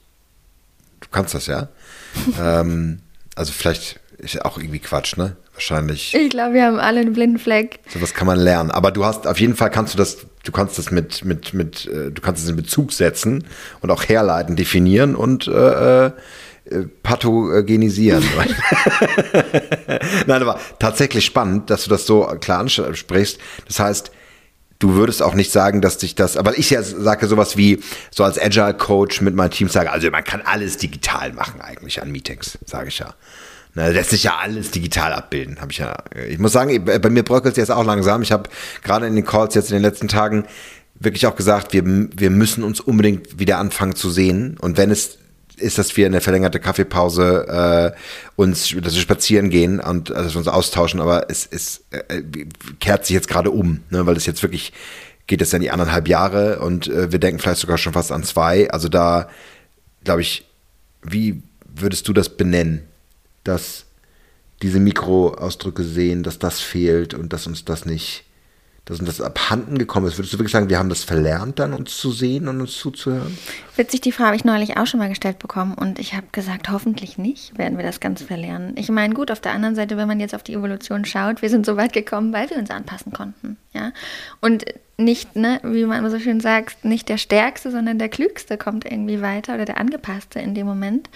du 1.00 1.08
kannst 1.10 1.34
das 1.34 1.46
ja. 1.46 1.68
ähm, 2.40 3.00
also 3.34 3.52
vielleicht 3.52 3.99
ist 4.20 4.44
auch 4.44 4.58
irgendwie 4.58 4.78
Quatsch, 4.78 5.16
ne? 5.16 5.36
Wahrscheinlich. 5.54 6.14
Ich 6.14 6.30
glaube, 6.30 6.54
wir 6.54 6.64
haben 6.64 6.78
alle 6.78 7.00
einen 7.00 7.12
blinden 7.12 7.38
Fleck. 7.38 7.80
Sowas 7.88 8.14
kann 8.14 8.26
man 8.26 8.38
lernen. 8.38 8.70
Aber 8.70 8.90
du 8.90 9.04
hast, 9.04 9.26
auf 9.26 9.40
jeden 9.40 9.56
Fall 9.56 9.70
kannst 9.70 9.94
du 9.94 9.98
das, 9.98 10.18
du 10.44 10.52
kannst 10.52 10.78
das 10.78 10.90
mit, 10.90 11.24
mit, 11.24 11.54
mit, 11.54 11.86
äh, 11.86 12.10
du 12.10 12.22
kannst 12.22 12.42
es 12.42 12.48
in 12.48 12.56
Bezug 12.56 12.92
setzen 12.92 13.44
und 13.80 13.90
auch 13.90 14.08
herleiten, 14.08 14.56
definieren 14.56 15.16
und 15.16 15.48
äh, 15.48 16.06
äh, 16.06 16.12
pathogenisieren. 17.02 18.22
Nein, 20.26 20.42
aber 20.42 20.60
tatsächlich 20.78 21.24
spannend, 21.24 21.70
dass 21.70 21.84
du 21.84 21.90
das 21.90 22.06
so 22.06 22.26
klar 22.40 22.60
ansprichst. 22.60 23.38
Das 23.66 23.80
heißt, 23.80 24.10
du 24.78 24.94
würdest 24.94 25.22
auch 25.22 25.34
nicht 25.34 25.52
sagen, 25.52 25.80
dass 25.80 25.98
dich 25.98 26.16
das, 26.16 26.36
aber 26.36 26.58
ich 26.58 26.70
ja 26.70 26.82
sage 26.82 27.28
sowas 27.28 27.56
wie, 27.56 27.80
so 28.10 28.24
als 28.24 28.40
Agile 28.40 28.74
Coach 28.74 29.20
mit 29.20 29.34
meinem 29.34 29.50
Team 29.50 29.68
sage, 29.68 29.90
also 29.90 30.10
man 30.10 30.24
kann 30.24 30.42
alles 30.44 30.78
digital 30.78 31.32
machen 31.32 31.60
eigentlich 31.60 32.02
an 32.02 32.10
Meetings, 32.10 32.58
sage 32.66 32.88
ich 32.88 32.98
ja. 32.98 33.14
Na, 33.74 33.88
lässt 33.88 34.10
sich 34.10 34.24
ja 34.24 34.36
alles 34.38 34.70
digital 34.70 35.12
abbilden, 35.12 35.60
habe 35.60 35.70
ich 35.70 35.78
ja. 35.78 35.96
Ich 36.28 36.38
muss 36.38 36.52
sagen, 36.52 36.84
bei 36.84 37.10
mir 37.10 37.22
bröckelt 37.22 37.52
es 37.52 37.58
jetzt 37.58 37.70
auch 37.70 37.84
langsam. 37.84 38.22
Ich 38.22 38.32
habe 38.32 38.50
gerade 38.82 39.06
in 39.06 39.14
den 39.14 39.24
Calls 39.24 39.54
jetzt 39.54 39.70
in 39.70 39.76
den 39.76 39.82
letzten 39.82 40.08
Tagen 40.08 40.44
wirklich 40.98 41.26
auch 41.26 41.36
gesagt, 41.36 41.72
wir, 41.72 41.84
wir 41.84 42.30
müssen 42.30 42.64
uns 42.64 42.80
unbedingt 42.80 43.38
wieder 43.38 43.58
anfangen 43.58 43.94
zu 43.94 44.10
sehen. 44.10 44.56
Und 44.60 44.76
wenn 44.76 44.90
es 44.90 45.18
ist, 45.56 45.78
dass 45.78 45.96
wir 45.96 46.06
in 46.06 46.12
der 46.12 46.20
verlängerte 46.20 46.58
Kaffeepause 46.58 47.94
äh, 47.94 47.98
uns, 48.36 48.74
dass 48.82 48.94
wir 48.94 49.02
spazieren 49.02 49.50
gehen 49.50 49.78
und 49.78 50.10
also 50.10 50.38
uns 50.38 50.48
austauschen, 50.48 51.00
aber 51.00 51.26
es, 51.28 51.46
es 51.50 51.84
äh, 51.90 52.22
kehrt 52.80 53.06
sich 53.06 53.14
jetzt 53.14 53.28
gerade 53.28 53.50
um, 53.50 53.80
ne, 53.90 54.06
weil 54.06 54.16
es 54.16 54.26
jetzt 54.26 54.42
wirklich 54.42 54.72
geht 55.26 55.42
es 55.42 55.52
ja 55.52 55.56
in 55.56 55.62
die 55.62 55.70
anderthalb 55.70 56.08
Jahre 56.08 56.58
und 56.58 56.88
äh, 56.88 57.12
wir 57.12 57.18
denken 57.18 57.38
vielleicht 57.38 57.60
sogar 57.60 57.78
schon 57.78 57.92
fast 57.92 58.10
an 58.10 58.24
zwei. 58.24 58.70
Also 58.70 58.88
da 58.88 59.28
glaube 60.02 60.22
ich, 60.22 60.46
wie 61.02 61.42
würdest 61.72 62.08
du 62.08 62.12
das 62.12 62.36
benennen? 62.36 62.89
Dass 63.44 63.86
diese 64.62 64.80
Mikroausdrücke 64.80 65.82
sehen, 65.84 66.22
dass 66.22 66.38
das 66.38 66.60
fehlt 66.60 67.14
und 67.14 67.32
dass 67.32 67.46
uns 67.46 67.64
das 67.64 67.86
nicht, 67.86 68.24
dass 68.84 68.98
uns 68.98 69.08
das 69.08 69.20
abhanden 69.20 69.78
gekommen 69.78 70.06
ist. 70.06 70.18
Würdest 70.18 70.34
du 70.34 70.38
wirklich 70.38 70.52
sagen, 70.52 70.68
wir 70.68 70.78
haben 70.78 70.88
das 70.88 71.04
verlernt, 71.04 71.58
dann 71.58 71.72
uns 71.72 71.96
zu 71.96 72.12
sehen 72.12 72.48
und 72.48 72.60
uns 72.60 72.76
zuzuhören? 72.76 73.38
Witzig, 73.76 74.02
die 74.02 74.12
Frage 74.12 74.26
habe 74.28 74.36
ich 74.36 74.44
neulich 74.44 74.76
auch 74.76 74.86
schon 74.86 75.00
mal 75.00 75.08
gestellt 75.08 75.38
bekommen 75.38 75.74
und 75.74 75.98
ich 75.98 76.14
habe 76.14 76.26
gesagt, 76.32 76.70
hoffentlich 76.70 77.16
nicht 77.16 77.56
werden 77.56 77.78
wir 77.78 77.84
das 77.84 78.00
ganz 78.00 78.22
verlernen. 78.22 78.74
Ich 78.76 78.90
meine, 78.90 79.14
gut, 79.14 79.30
auf 79.30 79.40
der 79.40 79.52
anderen 79.52 79.74
Seite, 79.74 79.96
wenn 79.96 80.08
man 80.08 80.20
jetzt 80.20 80.34
auf 80.34 80.42
die 80.42 80.54
Evolution 80.54 81.04
schaut, 81.04 81.40
wir 81.40 81.48
sind 81.48 81.64
so 81.64 81.76
weit 81.76 81.92
gekommen, 81.92 82.32
weil 82.32 82.50
wir 82.50 82.58
uns 82.58 82.70
anpassen 82.70 83.12
konnten. 83.12 83.56
Ja? 83.72 83.92
Und 84.40 84.66
nicht, 84.98 85.36
ne, 85.36 85.60
wie 85.62 85.86
man 85.86 86.08
so 86.10 86.18
schön 86.18 86.40
sagt, 86.40 86.84
nicht 86.84 87.08
der 87.08 87.16
Stärkste, 87.16 87.70
sondern 87.70 87.98
der 87.98 88.10
Klügste 88.10 88.58
kommt 88.58 88.84
irgendwie 88.84 89.22
weiter 89.22 89.54
oder 89.54 89.64
der 89.64 89.78
Angepasste 89.78 90.40
in 90.40 90.54
dem 90.54 90.66
Moment. 90.66 91.08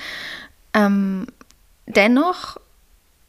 Ähm, 0.73 1.27
dennoch 1.87 2.59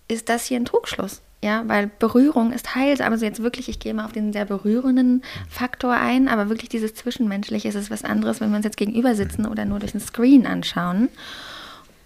ist 0.07 0.29
das 0.29 0.45
hier 0.45 0.59
ein 0.59 0.65
Trugschluss. 0.65 1.21
Ja, 1.43 1.63
weil 1.67 1.91
Berührung 1.99 2.51
ist 2.51 2.73
heilsam. 2.73 3.11
Also 3.11 3.25
jetzt 3.25 3.43
wirklich, 3.43 3.69
ich 3.69 3.77
gehe 3.77 3.93
mal 3.93 4.05
auf 4.05 4.13
den 4.13 4.33
sehr 4.33 4.45
berührenden 4.45 5.21
Faktor 5.47 5.93
ein, 5.93 6.27
aber 6.27 6.49
wirklich 6.49 6.69
dieses 6.69 6.95
Zwischenmenschliche 6.95 7.67
ist 7.67 7.75
es 7.75 7.91
was 7.91 8.03
anderes, 8.03 8.41
wenn 8.41 8.49
wir 8.49 8.55
uns 8.55 8.65
jetzt 8.65 8.77
gegenüber 8.77 9.13
sitzen 9.13 9.45
oder 9.45 9.63
nur 9.65 9.77
durch 9.77 9.93
ein 9.93 9.99
Screen 9.99 10.47
anschauen. 10.47 11.09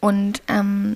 Und 0.01 0.41
ähm, 0.49 0.95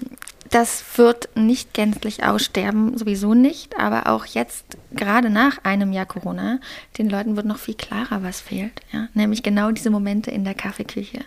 das 0.50 0.84
wird 0.98 1.30
nicht 1.36 1.74
gänzlich 1.74 2.24
aussterben, 2.24 2.98
sowieso 2.98 3.34
nicht, 3.34 3.80
aber 3.80 4.08
auch 4.08 4.26
jetzt, 4.26 4.66
gerade 4.92 5.30
nach 5.30 5.64
einem 5.64 5.92
Jahr 5.92 6.06
Corona, 6.06 6.60
den 6.98 7.10
Leuten 7.10 7.36
wird 7.36 7.46
noch 7.46 7.58
viel 7.58 7.74
klarer, 7.74 8.24
was 8.24 8.42
fehlt. 8.42 8.82
Ja? 8.92 9.08
Nämlich 9.14 9.42
genau 9.42 9.72
diese 9.72 9.90
Momente 9.90 10.30
in 10.30 10.44
der 10.44 10.54
Kaffeeküche. 10.54 11.22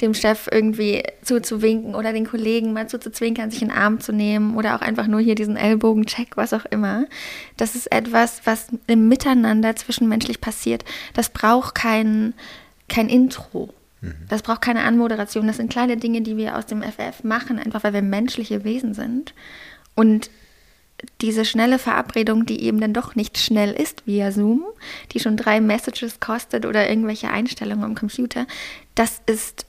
Dem 0.00 0.12
Chef 0.12 0.48
irgendwie 0.50 1.02
zuzuwinken 1.22 1.94
oder 1.94 2.12
den 2.12 2.26
Kollegen 2.26 2.72
mal 2.72 2.88
zuzuzwinkern, 2.88 3.50
sich 3.50 3.62
in 3.62 3.68
den 3.68 3.76
Arm 3.78 4.00
zu 4.00 4.12
nehmen 4.12 4.56
oder 4.56 4.76
auch 4.76 4.82
einfach 4.82 5.06
nur 5.06 5.20
hier 5.20 5.34
diesen 5.34 5.56
Ellbogencheck, 5.56 6.36
was 6.36 6.52
auch 6.52 6.66
immer. 6.66 7.06
Das 7.56 7.74
ist 7.74 7.90
etwas, 7.90 8.42
was 8.44 8.68
im 8.86 9.08
Miteinander 9.08 9.74
zwischenmenschlich 9.76 10.40
passiert. 10.40 10.84
Das 11.14 11.30
braucht 11.30 11.74
kein, 11.74 12.34
kein 12.88 13.08
Intro. 13.08 13.72
Das 14.28 14.42
braucht 14.42 14.62
keine 14.62 14.82
Anmoderation. 14.82 15.46
Das 15.46 15.56
sind 15.56 15.70
kleine 15.70 15.96
Dinge, 15.96 16.22
die 16.22 16.36
wir 16.36 16.56
aus 16.56 16.66
dem 16.66 16.82
FF 16.82 17.24
machen, 17.24 17.58
einfach 17.58 17.84
weil 17.84 17.92
wir 17.92 18.02
menschliche 18.02 18.64
Wesen 18.64 18.94
sind. 18.94 19.34
Und 19.94 20.30
diese 21.20 21.44
schnelle 21.44 21.78
Verabredung, 21.78 22.46
die 22.46 22.62
eben 22.62 22.80
dann 22.80 22.94
doch 22.94 23.14
nicht 23.14 23.38
schnell 23.38 23.72
ist 23.72 24.06
via 24.06 24.32
Zoom, 24.32 24.64
die 25.12 25.20
schon 25.20 25.36
drei 25.36 25.60
Messages 25.60 26.20
kostet 26.20 26.64
oder 26.64 26.88
irgendwelche 26.88 27.30
Einstellungen 27.30 27.84
am 27.84 27.94
Computer, 27.94 28.46
das 28.94 29.20
ist 29.26 29.66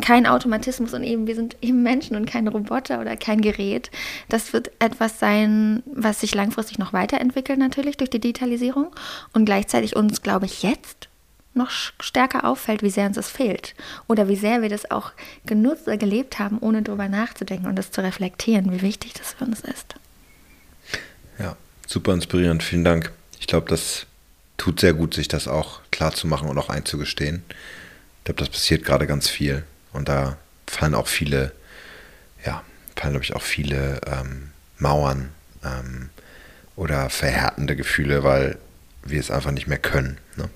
kein 0.00 0.26
Automatismus 0.26 0.94
und 0.94 1.02
eben 1.02 1.26
wir 1.26 1.34
sind 1.34 1.56
eben 1.60 1.82
Menschen 1.82 2.16
und 2.16 2.26
kein 2.26 2.46
Roboter 2.46 3.00
oder 3.00 3.16
kein 3.16 3.40
Gerät. 3.40 3.90
Das 4.28 4.52
wird 4.52 4.70
etwas 4.78 5.18
sein, 5.18 5.82
was 5.86 6.20
sich 6.20 6.34
langfristig 6.34 6.78
noch 6.78 6.92
weiterentwickelt 6.92 7.58
natürlich 7.58 7.96
durch 7.96 8.10
die 8.10 8.20
Digitalisierung 8.20 8.88
und 9.32 9.44
gleichzeitig 9.44 9.96
uns, 9.96 10.22
glaube 10.22 10.46
ich, 10.46 10.62
jetzt 10.62 11.07
noch 11.58 11.70
stärker 11.70 12.44
auffällt, 12.44 12.82
wie 12.82 12.90
sehr 12.90 13.06
uns 13.06 13.16
das 13.16 13.30
fehlt. 13.30 13.74
Oder 14.06 14.28
wie 14.28 14.36
sehr 14.36 14.62
wir 14.62 14.68
das 14.68 14.90
auch 14.90 15.12
genutzt 15.44 15.86
oder 15.86 15.98
gelebt 15.98 16.38
haben, 16.38 16.58
ohne 16.58 16.82
darüber 16.82 17.08
nachzudenken 17.08 17.66
und 17.66 17.76
das 17.76 17.90
zu 17.90 18.00
reflektieren, 18.00 18.72
wie 18.72 18.82
wichtig 18.82 19.12
das 19.14 19.34
für 19.34 19.44
uns 19.44 19.60
ist. 19.60 19.94
Ja, 21.38 21.56
super 21.86 22.14
inspirierend. 22.14 22.62
Vielen 22.62 22.84
Dank. 22.84 23.12
Ich 23.38 23.46
glaube, 23.46 23.68
das 23.68 24.06
tut 24.56 24.80
sehr 24.80 24.92
gut, 24.92 25.14
sich 25.14 25.28
das 25.28 25.48
auch 25.48 25.80
klar 25.90 26.12
zu 26.12 26.26
machen 26.26 26.48
und 26.48 26.58
auch 26.58 26.68
einzugestehen. 26.68 27.42
Ich 28.18 28.24
glaube, 28.24 28.40
das 28.40 28.48
passiert 28.48 28.84
gerade 28.84 29.06
ganz 29.06 29.28
viel. 29.28 29.64
Und 29.92 30.08
da 30.08 30.36
fallen 30.66 30.94
auch 30.94 31.08
viele, 31.08 31.52
ja, 32.44 32.62
fallen, 32.96 33.12
glaube 33.12 33.24
ich, 33.24 33.34
auch 33.34 33.42
viele 33.42 34.00
ähm, 34.06 34.50
Mauern 34.78 35.30
ähm, 35.64 36.10
oder 36.76 37.10
verhärtende 37.10 37.76
Gefühle, 37.76 38.22
weil 38.22 38.58
wir 39.02 39.20
es 39.20 39.30
einfach 39.30 39.50
nicht 39.50 39.66
mehr 39.66 39.78
können. 39.78 40.18
Ne? 40.36 40.48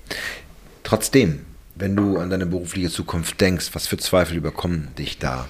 Trotzdem, 0.93 1.43
wenn 1.73 1.95
du 1.95 2.19
an 2.19 2.29
deine 2.29 2.45
berufliche 2.45 2.91
Zukunft 2.91 3.41
denkst, 3.41 3.71
was 3.73 3.87
für 3.87 3.97
Zweifel 3.97 4.37
überkommen 4.37 4.89
dich 4.95 5.17
da? 5.17 5.47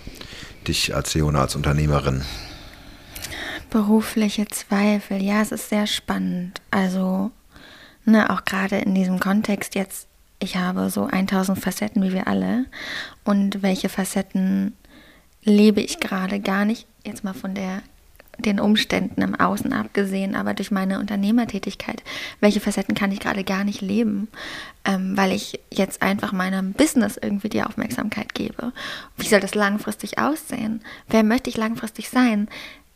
Dich 0.66 0.96
als 0.96 1.16
Leona, 1.16 1.42
als 1.42 1.58
Unternehmerin? 1.58 2.24
Berufliche 3.70 4.48
Zweifel, 4.48 5.22
ja, 5.22 5.42
es 5.42 5.52
ist 5.52 5.68
sehr 5.68 5.86
spannend. 5.86 6.62
Also, 6.72 7.32
ne, 8.06 8.30
auch 8.30 8.46
gerade 8.46 8.78
in 8.78 8.96
diesem 8.96 9.20
Kontext 9.20 9.76
jetzt, 9.76 10.08
ich 10.40 10.56
habe 10.56 10.90
so 10.90 11.08
1000 11.08 11.60
Facetten 11.60 12.04
wie 12.04 12.14
wir 12.14 12.30
alle. 12.30 12.64
Und 13.26 13.62
welche 13.62 13.90
Facetten 13.90 14.78
lebe 15.44 15.82
ich 15.82 16.00
gerade 16.00 16.40
gar 16.40 16.64
nicht? 16.64 16.88
Jetzt 17.06 17.26
mal 17.26 17.34
von 17.34 17.54
der 17.54 17.82
den 18.38 18.60
Umständen 18.60 19.22
im 19.22 19.36
Außen 19.36 19.74
abgesehen, 19.74 20.36
aber 20.36 20.54
durch 20.54 20.72
meine 20.72 21.00
Unternehmertätigkeit, 21.00 22.04
welche 22.40 22.60
Facetten 22.60 22.96
kann 22.96 23.12
ich 23.12 23.20
gerade 23.20 23.44
gar 23.44 23.64
nicht 23.64 23.82
leben, 23.82 24.28
ähm, 24.86 25.16
weil 25.16 25.32
ich 25.32 25.60
jetzt 25.72 26.02
einfach 26.02 26.32
meinem 26.32 26.74
Business 26.74 27.18
irgendwie 27.22 27.50
die 27.50 27.64
Aufmerksamkeit 27.64 28.34
gebe. 28.34 28.74
Wie 29.18 29.28
soll 29.28 29.40
das 29.40 29.56
langfristig 29.56 30.18
aussehen? 30.18 30.82
Wer 31.08 31.24
möchte 31.24 31.50
ich 31.50 31.58
langfristig 31.58 32.10
sein? 32.10 32.48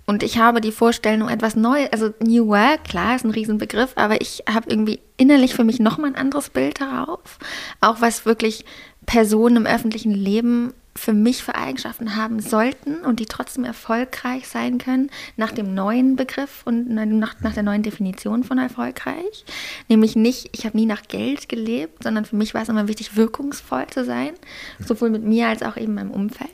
Und 0.09 0.23
ich 0.23 0.37
habe 0.37 0.61
die 0.61 0.71
Vorstellung, 0.71 1.27
etwas 1.27 1.57
Neues, 1.57 1.91
also 1.91 2.13
New 2.21 2.47
Work, 2.47 2.85
klar, 2.85 3.17
ist 3.17 3.25
ein 3.25 3.31
Riesenbegriff, 3.31 3.91
aber 3.95 4.21
ich 4.21 4.43
habe 4.49 4.69
irgendwie 4.69 5.01
innerlich 5.17 5.53
für 5.53 5.65
mich 5.65 5.79
nochmal 5.79 6.11
ein 6.11 6.15
anderes 6.15 6.49
Bild 6.49 6.79
darauf. 6.79 7.39
Auch 7.81 7.99
was 7.99 8.25
wirklich 8.25 8.63
Personen 9.05 9.57
im 9.57 9.65
öffentlichen 9.65 10.13
Leben 10.13 10.73
für 10.97 11.13
mich 11.13 11.43
für 11.43 11.55
Eigenschaften 11.55 12.15
haben 12.15 12.39
sollten 12.39 13.01
und 13.01 13.19
die 13.19 13.25
trotzdem 13.25 13.63
erfolgreich 13.63 14.47
sein 14.47 14.77
können, 14.77 15.09
nach 15.37 15.51
dem 15.51 15.73
neuen 15.73 16.15
Begriff 16.15 16.63
und 16.65 16.89
nach, 16.89 17.35
nach 17.39 17.53
der 17.53 17.63
neuen 17.63 17.83
Definition 17.83 18.43
von 18.43 18.57
erfolgreich. 18.57 19.45
Nämlich 19.87 20.15
nicht, 20.15 20.49
ich 20.51 20.65
habe 20.65 20.77
nie 20.77 20.85
nach 20.85 21.03
Geld 21.03 21.47
gelebt, 21.47 22.03
sondern 22.03 22.25
für 22.25 22.35
mich 22.35 22.53
war 22.53 22.61
es 22.63 22.69
immer 22.69 22.87
wichtig, 22.87 23.15
wirkungsvoll 23.15 23.87
zu 23.87 24.03
sein, 24.03 24.31
sowohl 24.79 25.09
mit 25.09 25.23
mir 25.23 25.47
als 25.47 25.63
auch 25.63 25.77
eben 25.77 25.93
meinem 25.93 26.11
Umfeld. 26.11 26.49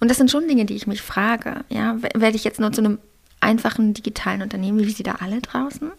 Und 0.00 0.10
das 0.10 0.18
sind 0.18 0.30
schon 0.30 0.46
Dinge, 0.46 0.66
die 0.66 0.76
ich 0.76 0.86
mich 0.86 1.02
frage. 1.02 1.64
Ja, 1.68 1.96
werde 2.14 2.36
ich 2.36 2.44
jetzt 2.44 2.60
nur 2.60 2.72
zu 2.72 2.82
einem 2.82 2.98
einfachen 3.40 3.94
digitalen 3.94 4.42
Unternehmen, 4.42 4.80
wie 4.80 4.90
sie 4.90 5.02
da 5.02 5.16
alle 5.20 5.40
draußen? 5.40 5.90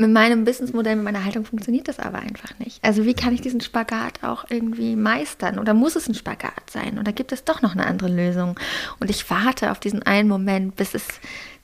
Mit 0.00 0.10
meinem 0.10 0.44
Businessmodell, 0.44 0.96
mit 0.96 1.04
meiner 1.04 1.24
Haltung 1.24 1.44
funktioniert 1.44 1.86
das 1.86 1.98
aber 1.98 2.18
einfach 2.18 2.58
nicht. 2.58 2.82
Also 2.82 3.04
wie 3.04 3.14
kann 3.14 3.34
ich 3.34 3.42
diesen 3.42 3.60
Spagat 3.60 4.24
auch 4.24 4.46
irgendwie 4.48 4.96
meistern? 4.96 5.58
Oder 5.58 5.74
muss 5.74 5.94
es 5.94 6.08
ein 6.08 6.14
Spagat 6.14 6.70
sein? 6.70 6.98
Oder 6.98 7.12
gibt 7.12 7.32
es 7.32 7.44
doch 7.44 7.60
noch 7.60 7.72
eine 7.72 7.86
andere 7.86 8.08
Lösung? 8.08 8.58
Und 8.98 9.10
ich 9.10 9.28
warte 9.30 9.70
auf 9.70 9.78
diesen 9.78 10.02
einen 10.02 10.28
Moment, 10.28 10.76
bis 10.76 10.94
es 10.94 11.06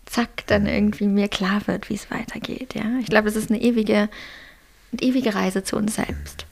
zack 0.05 0.47
dann 0.47 0.67
irgendwie 0.67 1.09
mir 1.09 1.29
klar 1.29 1.67
wird, 1.67 1.89
wie 1.89 1.95
es 1.95 2.11
weitergeht. 2.11 2.75
Ja, 2.75 2.85
ich 3.01 3.07
glaube, 3.07 3.29
es 3.29 3.37
ist 3.37 3.51
eine 3.51 3.61
ewige, 3.61 4.09
eine 4.93 5.01
ewige 5.01 5.35
Reise 5.35 5.65
zu 5.65 5.77
uns 5.77 5.97
selbst. 5.97 6.47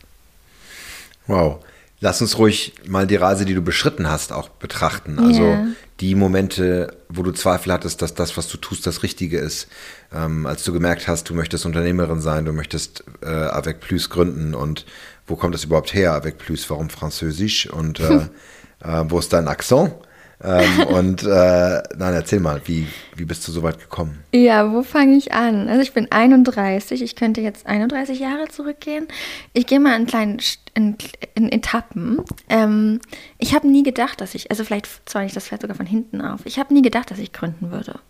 Wow. 1.27 1.65
Lass 2.05 2.21
uns 2.21 2.37
ruhig 2.37 2.75
mal 2.87 3.07
die 3.07 3.17
Reise, 3.17 3.47
die 3.47 3.55
du 3.55 3.63
beschritten 3.63 4.11
hast, 4.11 4.31
auch 4.31 4.51
betrachten. 4.51 5.19
Also 5.19 5.41
yeah. 5.41 5.69
die 6.01 6.15
Momente, 6.15 6.99
wo 7.09 7.23
du 7.23 7.31
Zweifel 7.31 7.73
hattest, 7.73 8.03
dass 8.03 8.13
das, 8.13 8.37
was 8.37 8.47
du 8.47 8.59
tust, 8.59 8.87
das 8.87 9.03
Richtige 9.03 9.39
ist. 9.39 9.69
Ähm, 10.13 10.45
als 10.45 10.65
du 10.65 10.75
gemerkt 10.75 11.09
hast, 11.09 11.31
du 11.31 11.35
möchtest 11.35 11.65
Unternehmerin 11.65 12.21
sein, 12.21 12.45
du 12.45 12.53
möchtest 12.53 13.05
äh, 13.23 13.29
Avec 13.31 13.81
Plus 13.81 14.11
gründen 14.11 14.55
und 14.55 14.85
wo 15.27 15.35
kommt 15.37 15.55
das 15.55 15.65
überhaupt 15.65 15.95
her, 15.95 16.13
Avec 16.13 16.37
Plus, 16.37 16.69
warum 16.69 16.91
Französisch 16.91 17.71
und 17.71 18.01
äh, 18.01 18.29
äh, 18.85 19.05
wo 19.09 19.19
ist 19.19 19.33
dein 19.33 19.49
Akzent? 19.49 19.95
Ähm, 20.45 20.87
und 20.89 21.23
äh, 21.23 21.83
nein, 21.97 22.15
erzähl 22.15 22.41
mal, 22.41 22.61
wie, 22.67 22.87
wie 23.17 23.25
bist 23.25 23.47
du 23.49 23.53
so 23.53 23.63
weit 23.63 23.79
gekommen? 23.79 24.23
Ja, 24.33 24.73
wo 24.73 24.83
fange 24.83 25.17
ich 25.17 25.33
an? 25.33 25.69
Also 25.69 25.81
ich 25.81 25.93
bin 25.93 26.13
31, 26.13 27.03
ich 27.03 27.17
könnte 27.17 27.41
jetzt 27.41 27.67
31 27.67 28.19
Jahre 28.19 28.49
zurückgehen. 28.49 29.09
Ich 29.55 29.67
gehe 29.67 29.81
mal 29.81 29.97
in 29.97 30.07
kleinen 30.07 30.39
in, 30.75 30.97
in 31.35 31.51
Etappen. 31.51 32.21
Ähm, 32.49 33.01
ich 33.39 33.55
habe 33.55 33.69
nie 33.69 33.83
gedacht, 33.83 34.21
dass 34.21 34.35
ich, 34.35 34.51
also 34.51 34.65
vielleicht 34.65 34.89
zäune 35.09 35.27
ich 35.27 35.33
das 35.33 35.47
vielleicht 35.47 35.63
sogar 35.63 35.77
von 35.77 35.87
hinten 35.87 36.21
auf, 36.21 36.41
ich 36.45 36.59
habe 36.59 36.75
nie 36.75 36.83
gedacht, 36.83 37.11
dass 37.11 37.19
ich 37.19 37.33
gründen 37.33 37.71
würde. 37.71 38.01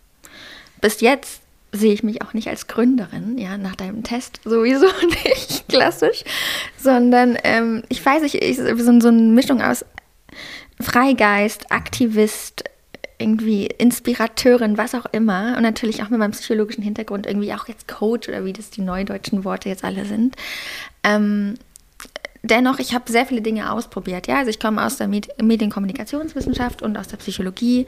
Bis 0.81 0.99
jetzt 1.01 1.41
sehe 1.71 1.93
ich 1.93 2.03
mich 2.03 2.21
auch 2.21 2.33
nicht 2.33 2.47
als 2.47 2.67
Gründerin, 2.67 3.37
ja, 3.37 3.57
nach 3.57 3.75
deinem 3.75 4.03
Test 4.03 4.39
sowieso 4.43 4.85
nicht 5.07 5.67
klassisch, 5.67 6.23
sondern 6.77 7.37
ähm, 7.43 7.83
ich 7.89 8.05
weiß 8.05 8.23
nicht, 8.23 8.35
ich, 8.35 8.57
so, 8.57 8.99
so 8.99 9.07
eine 9.07 9.21
Mischung 9.21 9.61
aus 9.61 9.85
Freigeist, 10.79 11.71
Aktivist, 11.71 12.63
irgendwie 13.17 13.67
Inspirateurin, 13.67 14.77
was 14.77 14.93
auch 14.95 15.05
immer. 15.11 15.55
Und 15.55 15.63
natürlich 15.63 16.03
auch 16.03 16.09
mit 16.09 16.19
meinem 16.19 16.31
psychologischen 16.31 16.83
Hintergrund 16.83 17.25
irgendwie 17.25 17.53
auch 17.53 17.67
jetzt 17.67 17.87
Coach 17.87 18.27
oder 18.27 18.45
wie 18.45 18.53
das 18.53 18.69
die 18.69 18.81
neudeutschen 18.81 19.43
Worte 19.43 19.69
jetzt 19.69 19.83
alle 19.83 20.05
sind. 20.05 20.35
Ähm, 21.03 21.55
dennoch, 22.43 22.79
ich 22.79 22.93
habe 22.93 23.11
sehr 23.11 23.25
viele 23.25 23.41
Dinge 23.41 23.71
ausprobiert. 23.71 24.27
Ja, 24.27 24.37
also 24.39 24.49
ich 24.49 24.59
komme 24.59 24.85
aus 24.85 24.97
der 24.97 25.07
Med 25.07 25.29
Medienkommunikationswissenschaft 25.41 26.81
und 26.81 26.97
aus 26.97 27.07
der 27.07 27.17
Psychologie, 27.17 27.85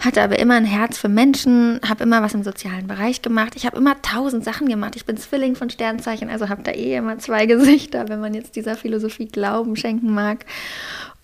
hatte 0.00 0.20
aber 0.20 0.38
immer 0.38 0.54
ein 0.54 0.66
Herz 0.66 0.98
für 0.98 1.08
Menschen, 1.08 1.80
habe 1.88 2.02
immer 2.02 2.20
was 2.20 2.34
im 2.34 2.42
sozialen 2.42 2.86
Bereich 2.86 3.22
gemacht. 3.22 3.54
Ich 3.56 3.64
habe 3.64 3.78
immer 3.78 4.00
tausend 4.02 4.44
Sachen 4.44 4.68
gemacht. 4.68 4.94
Ich 4.94 5.06
bin 5.06 5.16
Zwilling 5.16 5.56
von 5.56 5.70
Sternzeichen, 5.70 6.28
also 6.28 6.50
habe 6.50 6.62
da 6.62 6.72
eh 6.72 6.96
immer 6.96 7.18
zwei 7.18 7.46
Gesichter, 7.46 8.08
wenn 8.08 8.20
man 8.20 8.34
jetzt 8.34 8.56
dieser 8.56 8.76
Philosophie 8.76 9.26
Glauben 9.26 9.76
schenken 9.76 10.12
mag 10.12 10.44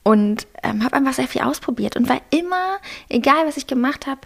und 0.03 0.47
ähm, 0.63 0.85
habe 0.85 0.97
einfach 0.97 1.15
sehr 1.15 1.29
viel 1.29 1.43
ausprobiert 1.43 1.97
und 1.97 2.09
war 2.09 2.21
immer, 2.31 2.79
egal 3.09 3.47
was 3.47 3.57
ich 3.57 3.67
gemacht 3.67 4.07
habe, 4.07 4.21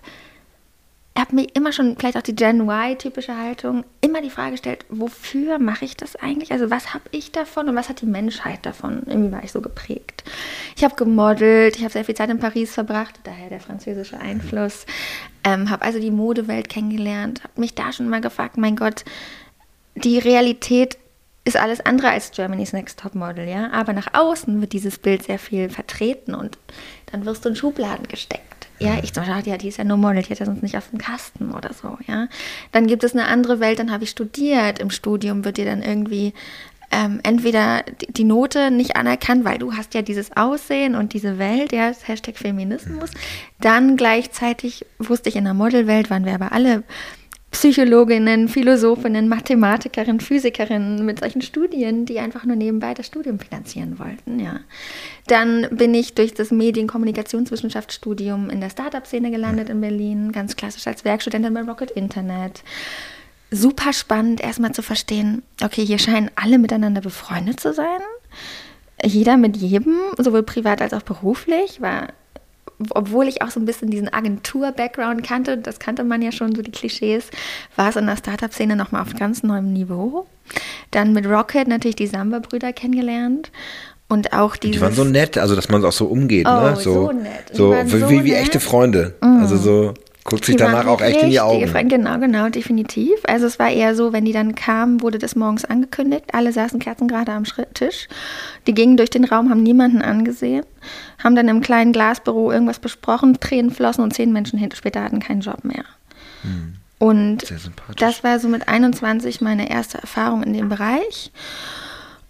habe 1.18 1.34
mir 1.34 1.46
immer 1.54 1.72
schon, 1.72 1.96
vielleicht 1.96 2.16
auch 2.16 2.22
die 2.22 2.36
Gen 2.36 2.60
Y-typische 2.60 3.36
Haltung, 3.36 3.84
immer 4.00 4.20
die 4.20 4.30
Frage 4.30 4.52
gestellt, 4.52 4.84
wofür 4.88 5.58
mache 5.58 5.84
ich 5.84 5.96
das 5.96 6.16
eigentlich? 6.16 6.52
Also 6.52 6.70
was 6.70 6.94
habe 6.94 7.04
ich 7.10 7.32
davon 7.32 7.68
und 7.68 7.76
was 7.76 7.88
hat 7.88 8.00
die 8.00 8.06
Menschheit 8.06 8.64
davon? 8.64 9.02
Irgendwie 9.06 9.32
war 9.32 9.42
ich 9.42 9.52
so 9.52 9.60
geprägt. 9.60 10.24
Ich 10.76 10.84
habe 10.84 10.94
gemodelt, 10.94 11.76
ich 11.76 11.82
habe 11.82 11.92
sehr 11.92 12.04
viel 12.04 12.14
Zeit 12.14 12.30
in 12.30 12.38
Paris 12.38 12.74
verbracht, 12.74 13.20
daher 13.24 13.48
der 13.48 13.60
französische 13.60 14.18
Einfluss. 14.18 14.86
Ähm, 15.44 15.70
habe 15.70 15.84
also 15.84 15.98
die 15.98 16.10
Modewelt 16.10 16.68
kennengelernt, 16.68 17.42
habe 17.42 17.60
mich 17.60 17.74
da 17.74 17.92
schon 17.92 18.08
mal 18.08 18.20
gefragt, 18.20 18.58
mein 18.58 18.76
Gott, 18.76 19.04
die 19.94 20.18
Realität 20.18 20.98
ist 21.46 21.56
alles 21.56 21.80
andere 21.80 22.11
als 22.11 22.32
Germany's 22.32 22.72
Next 22.72 22.98
Top 22.98 23.14
Model, 23.14 23.48
ja. 23.48 23.70
Aber 23.70 23.92
nach 23.92 24.09
außen 24.12 24.61
wird 24.61 24.72
dieses 24.72 24.98
Bild 24.98 25.22
sehr 25.22 25.38
viel 25.38 25.70
vertreten 25.70 26.35
und 26.35 26.59
dann 27.06 27.24
wirst 27.24 27.44
du 27.44 27.50
in 27.50 27.56
Schubladen 27.56 28.09
gesteckt. 28.09 28.66
Ja, 28.78 28.98
ich 29.02 29.12
dachte, 29.12 29.48
ja, 29.48 29.56
die 29.56 29.68
ist 29.68 29.78
ja 29.78 29.85
nur 29.85 29.96
Model, 29.96 30.22
die 30.22 30.30
hat 30.30 30.40
ja 30.40 30.44
sonst 30.44 30.62
nicht 30.62 30.76
auf 30.76 30.90
dem 30.90 30.98
Kasten 30.98 31.52
oder 31.52 31.72
so, 31.72 31.96
ja. 32.09 32.26
Dann 32.72 32.88
gibt 32.88 33.04
es 33.04 33.12
eine 33.12 33.26
andere 33.26 33.61
Welt, 33.61 33.78
dann 33.78 33.92
habe 33.92 34.04
ich 34.04 34.11
studiert. 34.11 34.80
Im 34.80 34.90
Studium 34.90 35.44
wird 35.44 35.56
dir 35.56 35.64
dann 35.64 35.82
irgendwie 35.82 36.35
ähm, 36.90 37.20
entweder 37.22 37.85
die 38.09 38.24
Note 38.24 38.70
nicht 38.70 38.96
anerkannt, 38.96 39.44
weil 39.44 39.59
du 39.59 39.74
hast 39.74 39.94
ja 39.94 40.02
dieses 40.02 40.37
Aussehen 40.37 40.94
und 40.94 41.14
diese 41.14 41.38
Welt, 41.38 41.72
ja, 41.72 41.88
das 41.88 42.06
Hashtag 42.09 42.37
Feminismus. 42.37 43.11
Dann 43.61 43.96
gleichzeitig 43.96 44.85
wusste 44.98 45.28
ich 45.28 45.37
in 45.37 45.44
der 45.44 45.54
Modelwelt 45.54 46.11
waren 46.11 46.24
wir 46.24 46.35
aber 46.35 46.52
alle 46.52 46.82
Psychologinnen, 47.57 48.49
Philosophinnen, 48.49 49.29
Mathematikerinnen, 49.29 50.21
Physikerinnen 50.21 51.07
mit 51.07 51.21
solchen 51.21 51.40
Studien, 51.40 52.05
die 52.05 52.19
einfach 52.19 52.45
nur 52.45 52.55
nebenbei 52.55 52.92
das 52.92 53.07
Studium 53.07 53.38
finanzieren 53.38 53.99
wollten. 53.99 54.38
Ja. 54.38 54.61
Dann 55.27 55.66
bin 55.71 55.95
ich 55.95 56.14
durch 56.14 56.35
das 56.35 56.51
Medienkommunikationswissenschaftsstudium 56.51 58.51
in 58.51 58.61
der 58.61 58.69
Startup-Szene 58.69 59.31
gelandet 59.31 59.71
in 59.71 59.81
Berlin, 59.81 60.33
ganz 60.33 60.57
klassisch 60.57 60.87
als 60.87 61.07
Werkstudentin 61.07 61.55
bei 61.55 61.62
Rocket 61.62 61.90
Internet. 61.92 62.62
Super 63.51 63.95
spannend, 63.95 64.42
erstmal 64.42 64.73
zu 64.73 64.83
verstehen, 64.83 65.42
okay, 65.62 65.87
hier 65.87 65.99
scheinen 65.99 66.31
alle 66.37 66.59
miteinander 66.59 67.01
befreundet 67.01 67.59
zu 67.59 67.73
sein. 67.73 68.01
Jeder 69.03 69.38
mit 69.38 69.57
jedem, 69.57 69.97
sowohl 70.19 70.42
privat 70.42 70.83
als 70.83 70.92
auch 70.92 71.03
beruflich, 71.03 71.81
war 71.81 72.09
obwohl 72.90 73.26
ich 73.26 73.42
auch 73.42 73.50
so 73.50 73.60
ein 73.60 73.64
bisschen 73.64 73.90
diesen 73.90 74.12
Agentur-Background 74.12 75.22
kannte, 75.22 75.56
das 75.58 75.78
kannte 75.78 76.04
man 76.04 76.22
ja 76.22 76.32
schon, 76.32 76.54
so 76.54 76.62
die 76.62 76.70
Klischees, 76.70 77.30
war 77.76 77.88
es 77.88 77.96
in 77.96 78.06
der 78.06 78.16
Startup-Szene 78.16 78.76
nochmal 78.76 79.02
auf 79.02 79.14
ganz 79.14 79.42
neuem 79.42 79.72
Niveau. 79.72 80.26
Dann 80.90 81.12
mit 81.12 81.26
Rocket 81.26 81.68
natürlich 81.68 81.96
die 81.96 82.06
Samba-Brüder 82.06 82.72
kennengelernt. 82.72 83.50
Und 84.08 84.32
auch 84.32 84.56
die. 84.56 84.70
Die 84.70 84.80
waren 84.80 84.92
so 84.92 85.02
nett, 85.02 85.36
also 85.36 85.56
dass 85.56 85.68
man 85.68 85.84
auch 85.84 85.92
so 85.92 86.06
umgeht, 86.06 86.46
ne? 86.46 86.56
oh, 86.56 86.70
ne? 86.70 86.76
So, 86.76 87.06
so 87.06 87.12
nett. 87.12 87.44
So, 87.52 87.72
wie, 87.72 87.98
so 87.98 88.10
wie, 88.10 88.24
wie 88.24 88.34
echte 88.34 88.60
Freunde. 88.60 89.16
Mm. 89.20 89.40
Also 89.40 89.56
so. 89.56 89.94
Guckt 90.26 90.44
sich 90.44 90.56
danach 90.56 90.86
auch 90.86 91.00
echt 91.00 91.22
in 91.22 91.30
die 91.30 91.40
Augen. 91.40 91.88
Genau, 91.88 92.18
genau, 92.18 92.48
definitiv. 92.48 93.14
Also 93.28 93.46
es 93.46 93.60
war 93.60 93.70
eher 93.70 93.94
so, 93.94 94.12
wenn 94.12 94.24
die 94.24 94.32
dann 94.32 94.56
kamen, 94.56 95.00
wurde 95.00 95.18
das 95.18 95.36
morgens 95.36 95.64
angekündigt. 95.64 96.24
Alle 96.32 96.52
saßen 96.52 96.80
Kerzen 96.80 97.06
gerade 97.06 97.30
am 97.30 97.44
Tisch. 97.74 98.08
Die 98.66 98.74
gingen 98.74 98.96
durch 98.96 99.10
den 99.10 99.24
Raum, 99.24 99.50
haben 99.50 99.62
niemanden 99.62 100.02
angesehen, 100.02 100.66
haben 101.22 101.36
dann 101.36 101.46
im 101.46 101.60
kleinen 101.60 101.92
Glasbüro 101.92 102.50
irgendwas 102.50 102.80
besprochen, 102.80 103.38
Tränen 103.38 103.70
flossen 103.70 104.02
und 104.02 104.14
zehn 104.14 104.32
Menschen 104.32 104.58
später 104.74 105.04
hatten 105.04 105.20
keinen 105.20 105.42
Job 105.42 105.64
mehr. 105.64 105.84
Hm. 106.42 106.74
Und 106.98 107.44
das 107.98 108.24
war 108.24 108.40
so 108.40 108.48
mit 108.48 108.68
21 108.68 109.40
meine 109.40 109.70
erste 109.70 109.98
Erfahrung 109.98 110.42
in 110.42 110.54
dem 110.54 110.68
Bereich. 110.68 111.30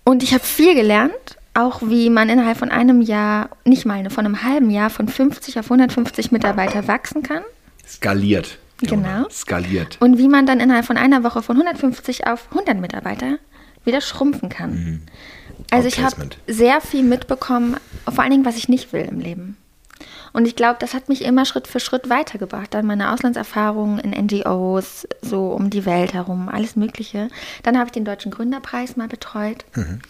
Und 0.05 0.23
ich 0.23 0.35
habe 0.35 0.45
viel 0.45 0.75
gelernt, 0.75 1.39
auch 1.55 1.81
wie 1.83 2.11
man 2.11 2.29
innerhalb 2.29 2.59
von 2.59 2.71
einem 2.71 3.01
Jahr, 3.01 3.49
nicht 3.65 3.87
mal 3.87 4.11
von 4.11 4.27
einem 4.27 4.43
halben 4.43 4.71
Jahr, 4.71 4.91
von 4.91 5.09
50 5.09 5.59
auf 5.59 5.67
150 5.67 6.31
Mitarbeiter 6.31 6.87
wachsen 6.89 7.23
kann. 7.23 7.43
Skaliert. 7.87 8.59
Genau. 8.79 9.29
Skaliert. 9.31 9.97
Und 10.01 10.19
wie 10.19 10.29
man 10.29 10.47
dann 10.47 10.61
innerhalb 10.61 10.85
von 10.85 10.97
einer 10.97 11.23
Woche 11.23 11.43
von 11.43 11.57
150 11.57 12.27
auf 12.27 12.49
100 12.51 12.79
Mitarbeiter 12.79 13.39
wieder 13.85 14.01
schrumpfen 14.01 14.49
kann. 14.49 14.71
Mhm. 14.71 15.03
Also 15.71 15.89
ich 15.89 16.01
habe 16.01 16.29
sehr 16.47 16.81
viel 16.81 17.03
mitbekommen, 17.03 17.77
vor 18.05 18.23
allen 18.23 18.33
Dingen, 18.33 18.45
was 18.45 18.57
ich 18.57 18.69
nicht 18.69 18.93
will 18.93 19.03
im 19.03 19.21
Leben. 19.21 19.57
Und 20.33 20.47
ich 20.47 20.55
glaube, 20.55 20.77
das 20.79 20.93
hat 20.93 21.09
mich 21.09 21.25
immer 21.25 21.47
Schritt 21.47 21.67
für 21.67 21.81
Schritt 21.81 22.11
weitergebracht. 22.11 22.75
Dann 22.75 22.85
meine 22.85 23.13
Auslandserfahrungen 23.13 23.99
in 23.99 24.11
NGOs, 24.11 25.09
so 25.23 25.47
um 25.47 25.71
die 25.71 25.87
Welt 25.87 26.13
herum, 26.13 26.51
alles 26.51 26.77
Mögliche. 26.77 27.29
Dann 27.63 27.79
habe 27.79 27.87
ich 27.87 27.93
den 27.93 28.05
Deutschen 28.05 28.31
Gründerpreis 28.31 28.97
mal 28.97 29.09
betreut. 29.09 29.65
Mhm. 29.75 30.01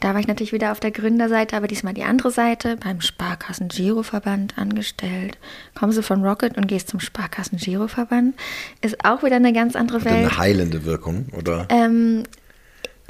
Da 0.00 0.14
war 0.14 0.20
ich 0.20 0.26
natürlich 0.26 0.52
wieder 0.52 0.72
auf 0.72 0.80
der 0.80 0.90
Gründerseite, 0.90 1.56
aber 1.56 1.66
diesmal 1.66 1.92
die 1.92 2.04
andere 2.04 2.30
Seite, 2.30 2.78
beim 2.82 3.02
Sparkassen-Giroverband 3.02 4.56
angestellt. 4.56 5.36
Kommst 5.74 5.98
du 5.98 6.02
von 6.02 6.24
Rocket 6.24 6.56
und 6.56 6.66
gehst 6.68 6.88
zum 6.88 7.00
Sparkassen-Giroverband, 7.00 8.34
ist 8.80 9.04
auch 9.04 9.22
wieder 9.22 9.36
eine 9.36 9.52
ganz 9.52 9.76
andere 9.76 9.98
Hat 9.98 10.04
Welt. 10.06 10.16
eine 10.16 10.38
heilende 10.38 10.84
Wirkung, 10.86 11.26
oder? 11.36 11.66
Ähm, 11.68 12.22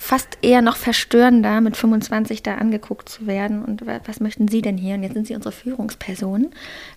fast 0.01 0.39
eher 0.43 0.63
noch 0.63 0.77
verstörender, 0.77 1.61
mit 1.61 1.77
25 1.77 2.43
da 2.43 2.57
angeguckt 2.57 3.09
zu 3.09 3.27
werden. 3.27 3.65
Und 3.65 3.87
wa- 3.87 4.01
was 4.07 4.19
möchten 4.21 4.49
Sie 4.49 4.63
denn 4.63 4.77
hier? 4.79 4.95
Und 4.95 5.03
jetzt 5.03 5.15
sind 5.15 5.27
Sie 5.27 5.35
unsere 5.35 5.53
Führungsperson, 5.53 6.51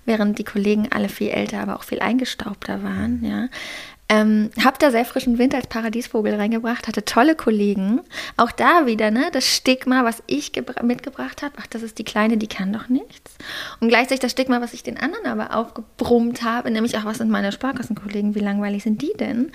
während 0.05 0.39
die 0.39 0.43
Kollegen 0.43 0.87
alle 0.91 1.09
viel 1.09 1.29
älter, 1.29 1.59
aber 1.59 1.75
auch 1.75 1.83
viel 1.83 1.99
eingestaubter 1.99 2.81
waren. 2.83 3.23
Ja. 3.23 3.47
Ähm, 4.09 4.51
hab 4.63 4.79
da 4.79 4.91
sehr 4.91 5.05
frischen 5.05 5.37
Wind 5.37 5.55
als 5.55 5.67
Paradiesvogel 5.67 6.35
reingebracht, 6.35 6.87
hatte 6.87 7.05
tolle 7.05 7.35
Kollegen. 7.35 8.01
Auch 8.37 8.51
da 8.51 8.85
wieder, 8.85 9.11
ne, 9.11 9.29
das 9.31 9.47
Stigma, 9.47 10.03
was 10.03 10.21
ich 10.27 10.49
gebra- 10.51 10.83
mitgebracht 10.83 11.41
habe, 11.41 11.53
ach, 11.59 11.67
das 11.67 11.83
ist 11.83 11.99
die 11.99 12.03
Kleine, 12.03 12.37
die 12.37 12.47
kann 12.47 12.73
doch 12.73 12.89
nichts. 12.89 13.35
Und 13.79 13.87
gleichzeitig 13.87 14.19
das 14.19 14.31
Stigma, 14.31 14.59
was 14.61 14.73
ich 14.73 14.83
den 14.83 14.97
anderen 14.99 15.25
aber 15.25 15.55
aufgebrummt 15.55 16.43
habe, 16.43 16.69
nämlich, 16.69 16.97
ach, 16.97 17.05
was 17.05 17.17
sind 17.19 17.29
meine 17.31 17.51
Sparkassenkollegen, 17.53 18.35
wie 18.35 18.39
langweilig 18.39 18.83
sind 18.83 19.01
die 19.01 19.13
denn? 19.19 19.51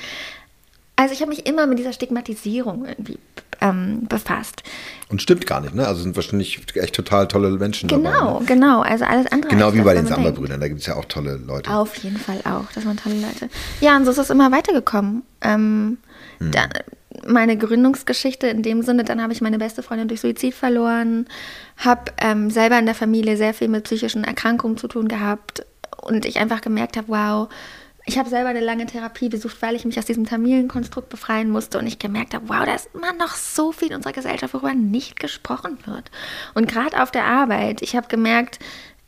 Also 0.99 1.15
ich 1.15 1.21
habe 1.21 1.29
mich 1.29 1.47
immer 1.47 1.67
mit 1.67 1.79
dieser 1.79 1.93
Stigmatisierung 1.93 2.85
irgendwie 2.87 3.19
ähm, 3.61 4.07
befasst. 4.09 4.65
Und 5.11 5.23
stimmt 5.23 5.47
gar 5.47 5.61
nicht, 5.61 5.73
ne? 5.75 5.87
Also 5.87 6.03
sind 6.03 6.17
wahrscheinlich 6.17 6.61
echt 6.75 6.95
total 6.95 7.29
tolle 7.29 7.51
Menschen 7.53 7.89
Genau, 7.89 8.11
dabei. 8.11 8.41
Ne? 8.41 8.47
genau. 8.47 8.81
Also 8.81 9.05
alles 9.05 9.27
andere. 9.31 9.51
Genau 9.51 9.73
wie 9.73 9.77
das, 9.79 9.85
bei 9.85 9.95
den. 9.95 10.07
Samba-Brüdern, 10.07 10.61
da 10.61 10.67
gibt 10.67 10.81
es 10.81 10.87
ja 10.87 10.97
auch 10.97 11.05
tolle 11.05 11.37
Leute. 11.37 11.71
Auf 11.71 11.95
jeden 11.99 12.17
Fall 12.19 12.41
auch. 12.45 12.65
Das 12.75 12.85
waren 12.85 12.97
tolle 12.97 13.15
Leute. 13.21 13.49
Ja, 13.81 13.97
und 13.97 14.07
so 14.07 14.11
ist 14.11 14.19
es 14.19 14.31
immer 14.31 14.51
weitergekommen. 14.51 15.23
Ähm, 15.41 15.99
Hm. 16.39 16.51
dann, 16.51 16.69
meine 17.27 17.57
Gründungsgeschichte 17.57 18.49
in 18.49 18.63
dem 18.63 18.83
Sinne, 18.83 19.05
dann 19.05 19.23
habe 19.23 19.33
ich 19.33 19.41
meine 19.41 19.59
beste 19.59 19.83
Freundin 19.85 20.09
durch 20.09 20.21
Suizid 20.21 20.55
verloren, 20.55 21.27
habe 21.77 22.13
ähm, 22.19 22.51
selber 22.51 22.79
in 22.79 22.87
der 22.87 22.95
Familie 22.95 23.37
sehr 23.37 23.55
viel 23.55 23.69
mit 23.69 23.85
psychischen 23.85 24.25
Erkrankungen 24.25 24.77
zu 24.77 24.89
tun 24.89 25.07
gehabt 25.09 25.65
und 26.03 26.27
ich 26.27 26.39
einfach 26.39 26.61
gemerkt 26.61 26.97
habe, 26.97 27.09
wow, 27.09 27.49
ich 28.09 28.19
habe 28.19 28.31
selber 28.31 28.49
eine 28.49 28.61
lange 28.61 28.87
Therapie 28.87 29.29
besucht, 29.29 29.61
weil 29.61 29.77
ich 29.77 29.85
mich 29.85 29.99
aus 29.99 30.07
diesem 30.07 30.25
Familienkonstrukt 30.25 31.11
befreien 31.11 31.51
musste 31.51 31.79
und 31.79 31.87
ich 31.87 31.99
gemerkt 31.99 32.33
habe, 32.33 32.49
wow, 32.49 32.65
da 32.65 32.75
ist 32.75 32.89
immer 32.95 33.13
noch 33.13 33.35
so 33.35 33.71
viel 33.71 33.89
in 33.89 33.97
unserer 33.97 34.15
Gesellschaft, 34.15 34.55
worüber 34.55 34.73
nicht 34.73 35.21
gesprochen 35.21 35.77
wird. 35.85 36.11
Und 36.55 36.69
gerade 36.69 37.03
auf 37.03 37.11
der 37.11 37.25
Arbeit, 37.25 37.83
ich 37.83 37.95
habe 37.95 38.09
gemerkt, 38.09 38.61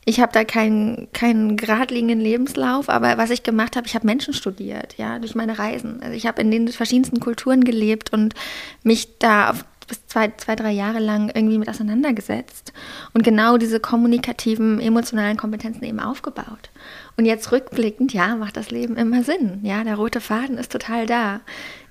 ich 0.05 0.21
habe 0.21 0.33
da 0.33 0.45
keinen, 0.45 1.11
keinen 1.13 1.57
geradlinigen 1.57 2.21
Lebenslauf, 2.21 2.91
aber 2.91 3.17
was 3.17 3.31
ich 3.31 3.43
gemacht 3.43 3.75
habe, 3.75 3.87
ich 3.87 3.95
habe 3.95 4.07
Menschen 4.07 4.35
studiert, 4.35 4.99
ja, 4.99 5.19
durch 5.19 5.35
meine 5.35 5.59
Reisen. 5.59 6.03
Also 6.03 6.15
ich 6.15 6.27
habe 6.27 6.43
in 6.43 6.51
den 6.51 6.69
verschiedensten 6.69 7.21
Kulturen 7.21 7.65
gelebt 7.65 8.13
und 8.13 8.35
mich 8.83 9.19
da 9.19 9.51
auf 9.51 9.65
bis 9.91 10.07
zwei, 10.07 10.33
zwei, 10.39 10.57
drei 10.57 10.71
Jahre 10.71 11.01
lang 11.01 11.31
irgendwie 11.35 11.59
mit 11.59 11.69
auseinandergesetzt 11.69 12.73
und 13.13 13.23
genau 13.23 13.59
diese 13.59 13.81
kommunikativen, 13.81 14.81
emotionalen 14.81 15.37
Kompetenzen 15.37 15.85
eben 15.85 16.01
aufgebaut. 16.01 16.71
Und 17.17 17.27
jetzt 17.27 17.53
rückblickend, 17.53 18.15
ja, 18.15 18.37
macht 18.37 18.57
das 18.57 18.71
Leben 18.71 18.97
immer 18.97 19.23
Sinn. 19.23 19.61
Ja, 19.63 19.85
der 19.85 19.97
rote 19.97 20.21
Faden 20.21 20.57
ist 20.57 20.73
total 20.73 21.07
da. 21.07 21.41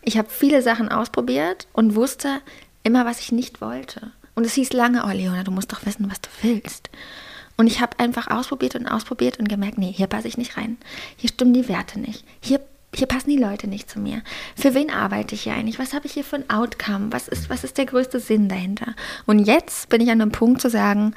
Ich 0.01 0.17
habe 0.17 0.29
viele 0.29 0.61
Sachen 0.63 0.89
ausprobiert 0.89 1.67
und 1.73 1.95
wusste 1.95 2.41
immer, 2.83 3.05
was 3.05 3.19
ich 3.19 3.31
nicht 3.31 3.61
wollte. 3.61 4.11
Und 4.33 4.45
es 4.45 4.53
hieß 4.53 4.73
lange, 4.73 5.03
oh 5.05 5.11
Leona, 5.11 5.43
du 5.43 5.51
musst 5.51 5.71
doch 5.71 5.85
wissen, 5.85 6.09
was 6.09 6.21
du 6.21 6.29
willst. 6.41 6.89
Und 7.57 7.67
ich 7.67 7.81
habe 7.81 7.99
einfach 7.99 8.31
ausprobiert 8.31 8.75
und 8.75 8.87
ausprobiert 8.87 9.37
und 9.37 9.49
gemerkt, 9.49 9.77
nee, 9.77 9.91
hier 9.91 10.07
passe 10.07 10.29
ich 10.29 10.37
nicht 10.37 10.55
rein. 10.55 10.77
Hier 11.17 11.29
stimmen 11.29 11.53
die 11.53 11.67
Werte 11.67 11.99
nicht. 11.99 12.23
Hier, 12.39 12.61
hier 12.93 13.07
passen 13.07 13.29
die 13.29 13.37
Leute 13.37 13.67
nicht 13.67 13.89
zu 13.89 13.99
mir. 13.99 14.21
Für 14.55 14.73
wen 14.73 14.89
arbeite 14.89 15.35
ich 15.35 15.43
hier 15.43 15.53
eigentlich? 15.53 15.79
Was 15.79 15.93
habe 15.93 16.07
ich 16.07 16.13
hier 16.13 16.23
für 16.23 16.37
ein 16.37 16.49
Outcome? 16.49 17.11
Was 17.11 17.27
ist, 17.27 17.49
was 17.49 17.63
ist 17.63 17.77
der 17.77 17.85
größte 17.85 18.19
Sinn 18.19 18.49
dahinter? 18.49 18.95
Und 19.25 19.39
jetzt 19.39 19.89
bin 19.89 20.01
ich 20.01 20.09
an 20.09 20.21
einem 20.21 20.31
Punkt 20.31 20.61
zu 20.61 20.69
sagen, 20.69 21.13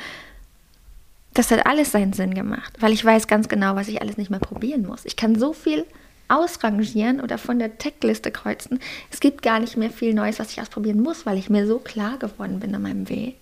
das 1.35 1.51
hat 1.51 1.67
alles 1.67 1.93
seinen 1.93 2.13
Sinn 2.13 2.35
gemacht, 2.35 2.75
weil 2.81 2.93
ich 2.93 3.05
weiß 3.05 3.27
ganz 3.27 3.49
genau, 3.49 3.75
was 3.75 3.89
ich 3.89 4.03
alles 4.03 4.19
nicht 4.19 4.31
mehr 4.31 4.41
probieren 4.41 4.87
muss. 4.87 5.07
Ich 5.07 5.17
kann 5.17 5.39
so 5.39 5.55
viel 5.55 5.87
ausrangieren 6.29 7.21
oder 7.21 7.39
von 7.39 7.59
der 7.59 7.79
Checkliste 7.79 8.31
kreuzen. 8.31 8.81
Es 9.11 9.21
gibt 9.21 9.43
gar 9.43 9.61
nicht 9.61 9.77
mehr 9.77 9.91
viel 9.91 10.15
Neues, 10.15 10.39
was 10.39 10.51
ich 10.51 10.61
ausprobieren 10.61 11.01
muss, 11.01 11.27
weil 11.27 11.39
ich 11.39 11.51
mir 11.51 11.67
so 11.67 11.79
klar 11.79 12.19
geworden 12.19 12.61
bin 12.61 12.75
an 12.75 12.83
meinem 12.83 13.09
Weg, 13.09 13.37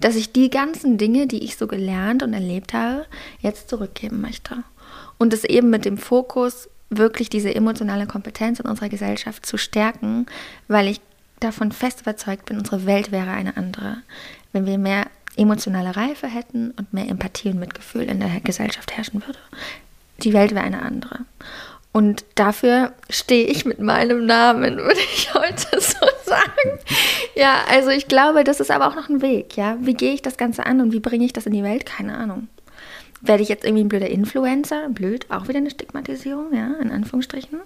dass 0.00 0.16
ich 0.16 0.32
die 0.32 0.50
ganzen 0.50 0.98
Dinge, 0.98 1.26
die 1.26 1.44
ich 1.44 1.56
so 1.56 1.66
gelernt 1.66 2.22
und 2.22 2.32
erlebt 2.32 2.72
habe, 2.72 3.06
jetzt 3.40 3.68
zurückgeben 3.68 4.20
möchte. 4.20 4.62
Und 5.18 5.32
es 5.32 5.44
eben 5.44 5.70
mit 5.70 5.84
dem 5.84 5.98
Fokus, 5.98 6.68
wirklich 6.90 7.30
diese 7.30 7.54
emotionale 7.54 8.06
Kompetenz 8.06 8.60
in 8.60 8.66
unserer 8.66 8.88
Gesellschaft 8.88 9.46
zu 9.46 9.56
stärken, 9.56 10.26
weil 10.68 10.88
ich 10.88 11.00
davon 11.38 11.72
fest 11.72 12.02
überzeugt 12.02 12.44
bin, 12.44 12.58
unsere 12.58 12.84
Welt 12.84 13.12
wäre 13.12 13.30
eine 13.30 13.56
andere, 13.56 13.98
wenn 14.52 14.66
wir 14.66 14.76
mehr 14.76 15.06
emotionale 15.36 15.96
Reife 15.96 16.26
hätten 16.26 16.72
und 16.72 16.92
mehr 16.92 17.08
Empathie 17.08 17.50
und 17.50 17.60
Mitgefühl 17.60 18.02
in 18.02 18.20
der 18.20 18.40
Gesellschaft 18.40 18.96
herrschen 18.96 19.22
würde. 19.24 19.38
Die 20.18 20.34
Welt 20.34 20.50
wäre 20.50 20.64
eine 20.64 20.82
andere. 20.82 21.20
Und 21.92 22.24
dafür 22.36 22.92
stehe 23.08 23.46
ich 23.46 23.64
mit 23.64 23.80
meinem 23.80 24.26
Namen, 24.26 24.76
würde 24.76 25.00
ich 25.14 25.32
heute 25.34 25.80
so 25.80 26.06
sagen. 26.24 26.78
Ja, 27.34 27.64
also 27.70 27.90
ich 27.90 28.06
glaube, 28.06 28.44
das 28.44 28.60
ist 28.60 28.70
aber 28.70 28.88
auch 28.88 28.94
noch 28.94 29.08
ein 29.08 29.22
Weg, 29.22 29.56
ja. 29.56 29.76
Wie 29.80 29.94
gehe 29.94 30.12
ich 30.12 30.22
das 30.22 30.36
Ganze 30.36 30.66
an 30.66 30.80
und 30.80 30.92
wie 30.92 31.00
bringe 31.00 31.24
ich 31.24 31.32
das 31.32 31.46
in 31.46 31.52
die 31.52 31.64
Welt? 31.64 31.86
Keine 31.86 32.16
Ahnung. 32.16 32.48
Werde 33.20 33.42
ich 33.42 33.48
jetzt 33.48 33.64
irgendwie 33.64 33.84
ein 33.84 33.88
blöder 33.88 34.08
Influencer? 34.08 34.88
Blöd, 34.88 35.26
auch 35.30 35.48
wieder 35.48 35.58
eine 35.58 35.70
Stigmatisierung, 35.70 36.54
ja, 36.54 36.74
in 36.80 36.90
Anführungsstrichen. 36.90 37.60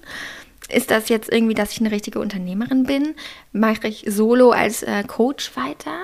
Ist 0.69 0.91
das 0.91 1.09
jetzt 1.09 1.31
irgendwie, 1.31 1.55
dass 1.55 1.73
ich 1.73 1.81
eine 1.81 1.91
richtige 1.91 2.19
Unternehmerin 2.19 2.85
bin? 2.85 3.15
Mache 3.53 3.89
ich 3.89 4.05
solo 4.09 4.51
als 4.51 4.83
äh, 4.83 5.05
Coach 5.05 5.57
weiter? 5.57 5.99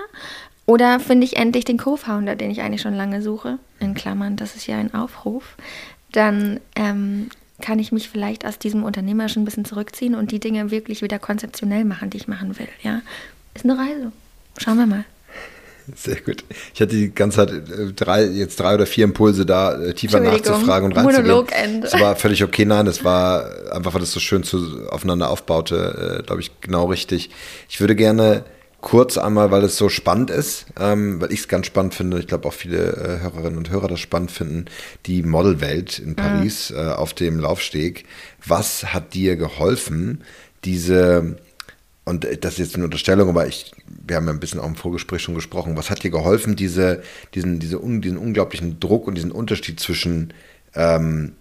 Oder 0.66 1.00
finde 1.00 1.24
ich 1.24 1.36
endlich 1.36 1.64
den 1.64 1.78
Co-Founder, 1.78 2.36
den 2.36 2.50
ich 2.50 2.60
eigentlich 2.60 2.82
schon 2.82 2.94
lange 2.94 3.22
suche? 3.22 3.58
In 3.80 3.94
Klammern, 3.94 4.36
das 4.36 4.54
ist 4.54 4.66
ja 4.66 4.76
ein 4.76 4.94
Aufruf. 4.94 5.56
Dann 6.12 6.60
ähm, 6.76 7.30
kann 7.60 7.78
ich 7.78 7.90
mich 7.90 8.08
vielleicht 8.08 8.44
aus 8.46 8.58
diesem 8.58 8.84
Unternehmerischen 8.84 9.42
ein 9.42 9.44
bisschen 9.44 9.64
zurückziehen 9.64 10.14
und 10.14 10.30
die 10.30 10.40
Dinge 10.40 10.70
wirklich 10.70 11.02
wieder 11.02 11.18
konzeptionell 11.18 11.84
machen, 11.84 12.10
die 12.10 12.18
ich 12.18 12.28
machen 12.28 12.58
will. 12.58 12.68
Ja, 12.82 13.00
ist 13.54 13.64
eine 13.64 13.78
Reise. 13.78 14.12
Schauen 14.58 14.78
wir 14.78 14.86
mal. 14.86 15.04
Sehr 15.96 16.20
gut. 16.20 16.44
Ich 16.74 16.80
hatte 16.80 16.94
die 16.94 17.12
ganze 17.12 17.38
Zeit 17.38 17.50
äh, 17.50 17.92
drei, 17.94 18.24
jetzt 18.24 18.58
drei 18.60 18.74
oder 18.74 18.86
vier 18.86 19.04
Impulse 19.04 19.46
da, 19.46 19.80
äh, 19.80 19.94
tiefer 19.94 20.20
nachzufragen 20.20 20.86
und 20.86 20.96
reinzugehen. 20.96 21.22
Monologende. 21.22 21.80
Das 21.80 22.00
war 22.00 22.16
völlig 22.16 22.42
okay. 22.42 22.64
Nein, 22.64 22.86
das 22.86 23.04
war 23.04 23.72
einfach, 23.72 23.94
weil 23.94 24.00
das 24.00 24.12
so 24.12 24.20
schön 24.20 24.42
zu, 24.42 24.88
aufeinander 24.88 25.30
aufbaute, 25.30 26.20
äh, 26.20 26.22
glaube 26.24 26.40
ich, 26.40 26.60
genau 26.60 26.86
richtig. 26.86 27.30
Ich 27.68 27.80
würde 27.80 27.96
gerne 27.96 28.44
kurz 28.80 29.18
einmal, 29.18 29.50
weil 29.50 29.62
es 29.64 29.76
so 29.76 29.88
spannend 29.88 30.30
ist, 30.30 30.66
ähm, 30.78 31.20
weil 31.20 31.32
ich 31.32 31.40
es 31.40 31.48
ganz 31.48 31.66
spannend 31.66 31.94
finde, 31.94 32.18
ich 32.18 32.26
glaube 32.26 32.48
auch 32.48 32.52
viele 32.54 32.78
äh, 32.78 33.22
Hörerinnen 33.22 33.58
und 33.58 33.70
Hörer 33.70 33.88
das 33.88 34.00
spannend 34.00 34.30
finden, 34.30 34.66
die 35.06 35.22
Modelwelt 35.22 35.98
in 35.98 36.16
Paris 36.16 36.70
äh, 36.70 36.76
auf 36.76 37.12
dem 37.12 37.38
Laufsteg. 37.38 38.04
Was 38.44 38.94
hat 38.94 39.14
dir 39.14 39.36
geholfen, 39.36 40.24
diese 40.64 41.36
und 42.10 42.24
das 42.24 42.54
ist 42.54 42.58
jetzt 42.58 42.74
eine 42.74 42.84
Unterstellung, 42.84 43.28
aber 43.28 43.46
ich, 43.46 43.72
wir 43.86 44.16
haben 44.16 44.26
ja 44.26 44.32
ein 44.32 44.40
bisschen 44.40 44.60
auch 44.60 44.66
im 44.66 44.74
Vorgespräch 44.74 45.22
schon 45.22 45.36
gesprochen. 45.36 45.76
Was 45.76 45.90
hat 45.90 46.02
dir 46.02 46.10
geholfen, 46.10 46.56
diese, 46.56 47.02
diesen, 47.34 47.60
diese, 47.60 47.78
diesen 47.78 48.18
unglaublichen 48.18 48.80
Druck 48.80 49.06
und 49.06 49.14
diesen 49.14 49.30
Unterschied 49.30 49.78
zwischen 49.78 50.34
ähm, 50.74 51.32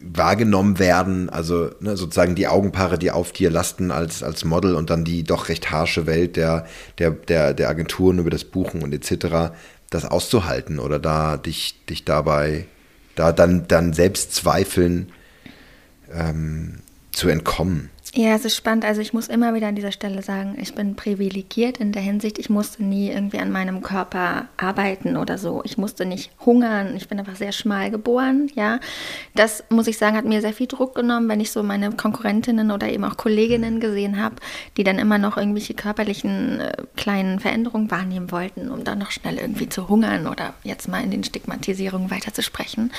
wahrgenommen 0.00 0.78
werden, 0.78 1.30
also 1.30 1.70
ne, 1.80 1.96
sozusagen 1.96 2.34
die 2.34 2.48
Augenpaare, 2.48 2.98
die 2.98 3.10
auf 3.10 3.32
dir 3.32 3.50
lasten 3.50 3.90
als, 3.90 4.22
als 4.22 4.44
Model 4.44 4.74
und 4.74 4.90
dann 4.90 5.04
die 5.04 5.22
doch 5.22 5.48
recht 5.48 5.70
harsche 5.70 6.06
Welt 6.06 6.36
der, 6.36 6.66
der, 6.98 7.10
der, 7.10 7.54
der 7.54 7.68
Agenturen 7.68 8.18
über 8.18 8.30
das 8.30 8.44
Buchen 8.44 8.82
und 8.82 8.92
etc., 8.92 9.54
das 9.90 10.04
auszuhalten 10.04 10.78
oder 10.80 10.98
da 10.98 11.36
dich, 11.36 11.84
dich 11.88 12.04
dabei, 12.04 12.66
da 13.14 13.32
dann, 13.32 13.68
dann 13.68 13.92
Selbstzweifeln 13.92 15.12
ähm, 16.12 16.78
zu 17.12 17.28
entkommen. 17.28 17.90
Ja, 18.18 18.34
es 18.34 18.46
ist 18.46 18.56
spannend. 18.56 18.86
Also 18.86 19.02
ich 19.02 19.12
muss 19.12 19.28
immer 19.28 19.52
wieder 19.52 19.68
an 19.68 19.74
dieser 19.74 19.92
Stelle 19.92 20.22
sagen, 20.22 20.56
ich 20.58 20.74
bin 20.74 20.96
privilegiert 20.96 21.76
in 21.76 21.92
der 21.92 22.00
Hinsicht, 22.00 22.38
ich 22.38 22.48
musste 22.48 22.82
nie 22.82 23.10
irgendwie 23.10 23.38
an 23.38 23.52
meinem 23.52 23.82
Körper 23.82 24.48
arbeiten 24.56 25.18
oder 25.18 25.36
so. 25.36 25.60
Ich 25.66 25.76
musste 25.76 26.06
nicht 26.06 26.30
hungern. 26.40 26.96
Ich 26.96 27.08
bin 27.08 27.18
einfach 27.18 27.36
sehr 27.36 27.52
schmal 27.52 27.90
geboren, 27.90 28.50
ja. 28.54 28.80
Das, 29.34 29.64
muss 29.68 29.86
ich 29.86 29.98
sagen, 29.98 30.16
hat 30.16 30.24
mir 30.24 30.40
sehr 30.40 30.54
viel 30.54 30.66
Druck 30.66 30.94
genommen, 30.94 31.28
wenn 31.28 31.40
ich 31.40 31.50
so 31.52 31.62
meine 31.62 31.92
Konkurrentinnen 31.92 32.70
oder 32.70 32.88
eben 32.88 33.04
auch 33.04 33.18
Kolleginnen 33.18 33.80
gesehen 33.80 34.18
habe, 34.18 34.36
die 34.78 34.84
dann 34.84 34.98
immer 34.98 35.18
noch 35.18 35.36
irgendwelche 35.36 35.74
körperlichen 35.74 36.60
äh, 36.60 36.72
kleinen 36.96 37.38
Veränderungen 37.38 37.90
wahrnehmen 37.90 38.32
wollten, 38.32 38.70
um 38.70 38.82
dann 38.82 38.98
noch 38.98 39.10
schnell 39.10 39.36
irgendwie 39.36 39.68
zu 39.68 39.90
hungern 39.90 40.26
oder 40.26 40.54
jetzt 40.62 40.88
mal 40.88 41.04
in 41.04 41.10
den 41.10 41.22
Stigmatisierungen 41.22 42.10
weiterzusprechen. 42.10 42.92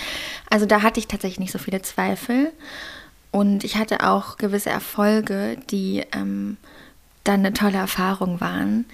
Also 0.51 0.67
da 0.67 0.83
hatte 0.83 0.99
ich 0.99 1.07
tatsächlich 1.07 1.39
nicht 1.39 1.53
so 1.53 1.57
viele 1.57 1.81
Zweifel. 1.81 2.51
Und 3.37 3.63
ich 3.63 3.75
hatte 3.75 4.03
auch 4.03 4.37
gewisse 4.37 4.71
Erfolge, 4.71 5.57
die 5.69 6.03
ähm, 6.11 6.57
dann 7.23 7.41
eine 7.41 7.53
tolle 7.53 7.77
Erfahrung 7.77 8.41
waren. 8.41 8.85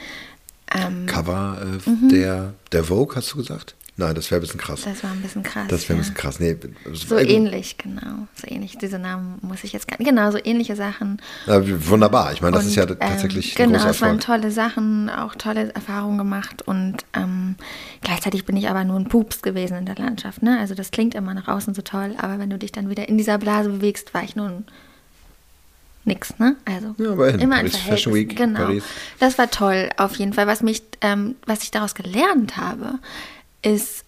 Ähm, 0.69 1.05
Cover 1.05 1.61
äh, 1.61 2.09
der, 2.09 2.53
der 2.73 2.83
Vogue, 2.83 3.15
hast 3.15 3.31
du 3.31 3.37
gesagt? 3.37 3.75
Nein, 3.95 4.15
das 4.15 4.31
wäre 4.31 4.39
ein 4.39 4.41
bisschen 4.41 4.59
krass. 4.59 4.81
Das 4.85 5.03
war 5.03 5.11
ein 5.11 5.21
bisschen 5.21 5.43
krass. 5.43 5.67
Das 5.67 5.87
wäre 5.87 5.97
ein 5.97 5.99
bisschen 5.99 6.15
krass. 6.15 6.39
Nee, 6.39 6.57
so 6.93 7.15
ähnlich, 7.15 7.77
genau. 7.77 8.27
So 8.33 8.47
ähnlich. 8.47 8.75
Diese 8.79 8.97
Namen 8.97 9.37
muss 9.43 9.63
ich 9.63 9.71
jetzt 9.71 9.87
gar 9.87 9.99
nicht. 9.99 10.07
Genau, 10.07 10.31
so 10.31 10.39
ähnliche 10.43 10.75
Sachen. 10.75 11.21
Ja, 11.45 11.61
wunderbar. 11.87 12.33
Ich 12.33 12.41
meine, 12.41 12.55
das 12.55 12.63
und, 12.63 12.69
ist 12.69 12.75
ja 12.75 12.87
tatsächlich. 12.87 13.59
Ähm, 13.59 13.71
genau, 13.71 13.87
es 13.87 14.01
waren 14.01 14.19
tolle 14.19 14.49
Sachen, 14.49 15.11
auch 15.11 15.35
tolle 15.35 15.73
Erfahrungen 15.75 16.17
gemacht. 16.17 16.63
Und 16.63 17.05
ähm, 17.13 17.55
gleichzeitig 18.01 18.45
bin 18.45 18.57
ich 18.57 18.67
aber 18.67 18.83
nur 18.83 18.99
ein 18.99 19.09
Pups 19.09 19.43
gewesen 19.43 19.77
in 19.77 19.85
der 19.85 19.95
Landschaft. 19.95 20.41
Ne? 20.41 20.59
Also 20.59 20.73
das 20.73 20.89
klingt 20.89 21.13
immer 21.13 21.35
nach 21.35 21.47
außen 21.47 21.75
so 21.75 21.83
toll, 21.83 22.15
aber 22.17 22.39
wenn 22.39 22.49
du 22.49 22.57
dich 22.57 22.71
dann 22.71 22.89
wieder 22.89 23.07
in 23.07 23.19
dieser 23.19 23.37
Blase 23.37 23.69
bewegst, 23.69 24.15
war 24.15 24.23
ich 24.23 24.35
nur 24.35 24.47
ein 24.47 24.65
nix, 26.05 26.37
ne? 26.39 26.55
Also 26.65 26.95
ja, 26.97 27.11
aber 27.11 27.29
immer 27.29 27.57
Paris, 27.57 27.75
ein 27.75 27.81
Fashion 27.81 28.13
Week, 28.13 28.35
genau. 28.35 28.59
Paris. 28.59 28.83
Das 29.19 29.37
war 29.37 29.49
toll, 29.49 29.89
auf 29.97 30.15
jeden 30.15 30.33
Fall. 30.33 30.47
Was 30.47 30.61
mich, 30.61 30.83
ähm, 31.01 31.35
was 31.45 31.63
ich 31.63 31.71
daraus 31.71 31.95
gelernt 31.95 32.57
habe, 32.57 32.99
ist 33.63 34.05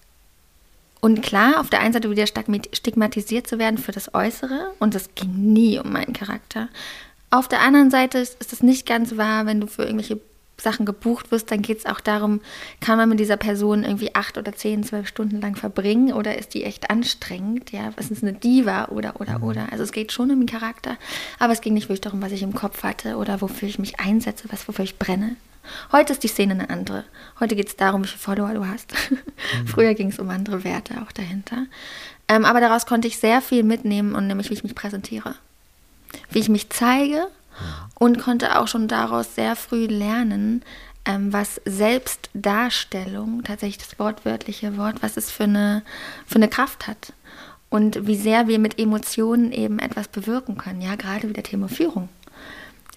und 1.00 1.22
klar, 1.22 1.60
auf 1.60 1.70
der 1.70 1.80
einen 1.80 1.92
Seite 1.92 2.10
wieder 2.10 2.26
stigmatisiert 2.26 3.46
zu 3.46 3.58
werden 3.58 3.78
für 3.78 3.92
das 3.92 4.14
Äußere 4.14 4.72
und 4.78 4.94
es 4.94 5.14
ging 5.14 5.52
nie 5.52 5.78
um 5.78 5.92
meinen 5.92 6.12
Charakter. 6.12 6.68
Auf 7.30 7.48
der 7.48 7.60
anderen 7.60 7.90
Seite 7.90 8.18
ist 8.18 8.52
es 8.52 8.62
nicht 8.62 8.86
ganz 8.86 9.16
wahr, 9.16 9.46
wenn 9.46 9.60
du 9.60 9.66
für 9.66 9.82
irgendwelche 9.82 10.20
Sachen 10.58 10.86
gebucht 10.86 11.30
wirst, 11.30 11.50
dann 11.50 11.62
geht 11.62 11.78
es 11.78 11.86
auch 11.86 12.00
darum, 12.00 12.40
kann 12.80 12.96
man 12.96 13.08
mit 13.08 13.20
dieser 13.20 13.36
Person 13.36 13.84
irgendwie 13.84 14.14
acht 14.14 14.38
oder 14.38 14.54
zehn, 14.54 14.84
zwölf 14.84 15.06
Stunden 15.06 15.40
lang 15.40 15.54
verbringen 15.54 16.12
oder 16.12 16.38
ist 16.38 16.54
die 16.54 16.64
echt 16.64 16.90
anstrengend? 16.90 17.72
Ja, 17.72 17.92
was 17.96 18.10
ist 18.10 18.22
eine 18.22 18.32
Diva 18.32 18.86
oder, 18.86 19.20
oder, 19.20 19.38
mhm. 19.38 19.44
oder? 19.44 19.72
Also 19.72 19.84
es 19.84 19.92
geht 19.92 20.12
schon 20.12 20.30
um 20.30 20.40
den 20.40 20.48
Charakter, 20.48 20.96
aber 21.38 21.52
es 21.52 21.60
ging 21.60 21.74
nicht 21.74 21.84
wirklich 21.84 22.00
darum, 22.00 22.22
was 22.22 22.32
ich 22.32 22.42
im 22.42 22.54
Kopf 22.54 22.82
hatte 22.82 23.16
oder 23.16 23.40
wofür 23.40 23.68
ich 23.68 23.78
mich 23.78 24.00
einsetze, 24.00 24.48
was, 24.50 24.66
wofür 24.66 24.84
ich 24.84 24.98
brenne. 24.98 25.36
Heute 25.92 26.12
ist 26.12 26.22
die 26.22 26.28
Szene 26.28 26.54
eine 26.54 26.70
andere. 26.70 27.04
Heute 27.40 27.56
geht 27.56 27.68
es 27.68 27.76
darum, 27.76 28.04
wie 28.04 28.08
viele 28.08 28.18
Follower 28.18 28.54
du 28.54 28.66
hast. 28.66 28.92
Mhm. 29.54 29.66
Früher 29.66 29.94
ging 29.94 30.08
es 30.08 30.18
um 30.18 30.30
andere 30.30 30.64
Werte 30.64 30.94
auch 31.02 31.12
dahinter. 31.12 31.66
Ähm, 32.26 32.44
aber 32.44 32.60
daraus 32.60 32.86
konnte 32.86 33.06
ich 33.06 33.18
sehr 33.18 33.42
viel 33.42 33.62
mitnehmen 33.62 34.14
und 34.14 34.26
nämlich, 34.26 34.48
wie 34.50 34.54
ich 34.54 34.64
mich 34.64 34.74
präsentiere. 34.74 35.34
Wie 36.30 36.40
ich 36.40 36.48
mich 36.48 36.70
zeige 36.70 37.28
und 37.94 38.18
konnte 38.18 38.58
auch 38.58 38.66
schon 38.66 38.88
daraus 38.88 39.34
sehr 39.34 39.54
früh 39.54 39.86
lernen, 39.86 40.62
ähm, 41.04 41.32
was 41.32 41.60
Selbstdarstellung, 41.64 43.44
tatsächlich 43.44 43.78
das 43.78 43.98
wortwörtliche 43.98 44.76
Wort, 44.78 45.02
was 45.02 45.16
es 45.16 45.30
für 45.30 45.44
eine, 45.44 45.82
für 46.26 46.36
eine 46.36 46.48
Kraft 46.48 46.88
hat. 46.88 47.12
Und 47.68 48.06
wie 48.06 48.16
sehr 48.16 48.48
wir 48.48 48.58
mit 48.58 48.78
Emotionen 48.78 49.52
eben 49.52 49.78
etwas 49.78 50.08
bewirken 50.08 50.56
können. 50.56 50.80
Ja, 50.80 50.94
gerade 50.96 51.28
wie 51.28 51.34
der 51.34 51.44
Thema 51.44 51.68
Führung 51.68 52.08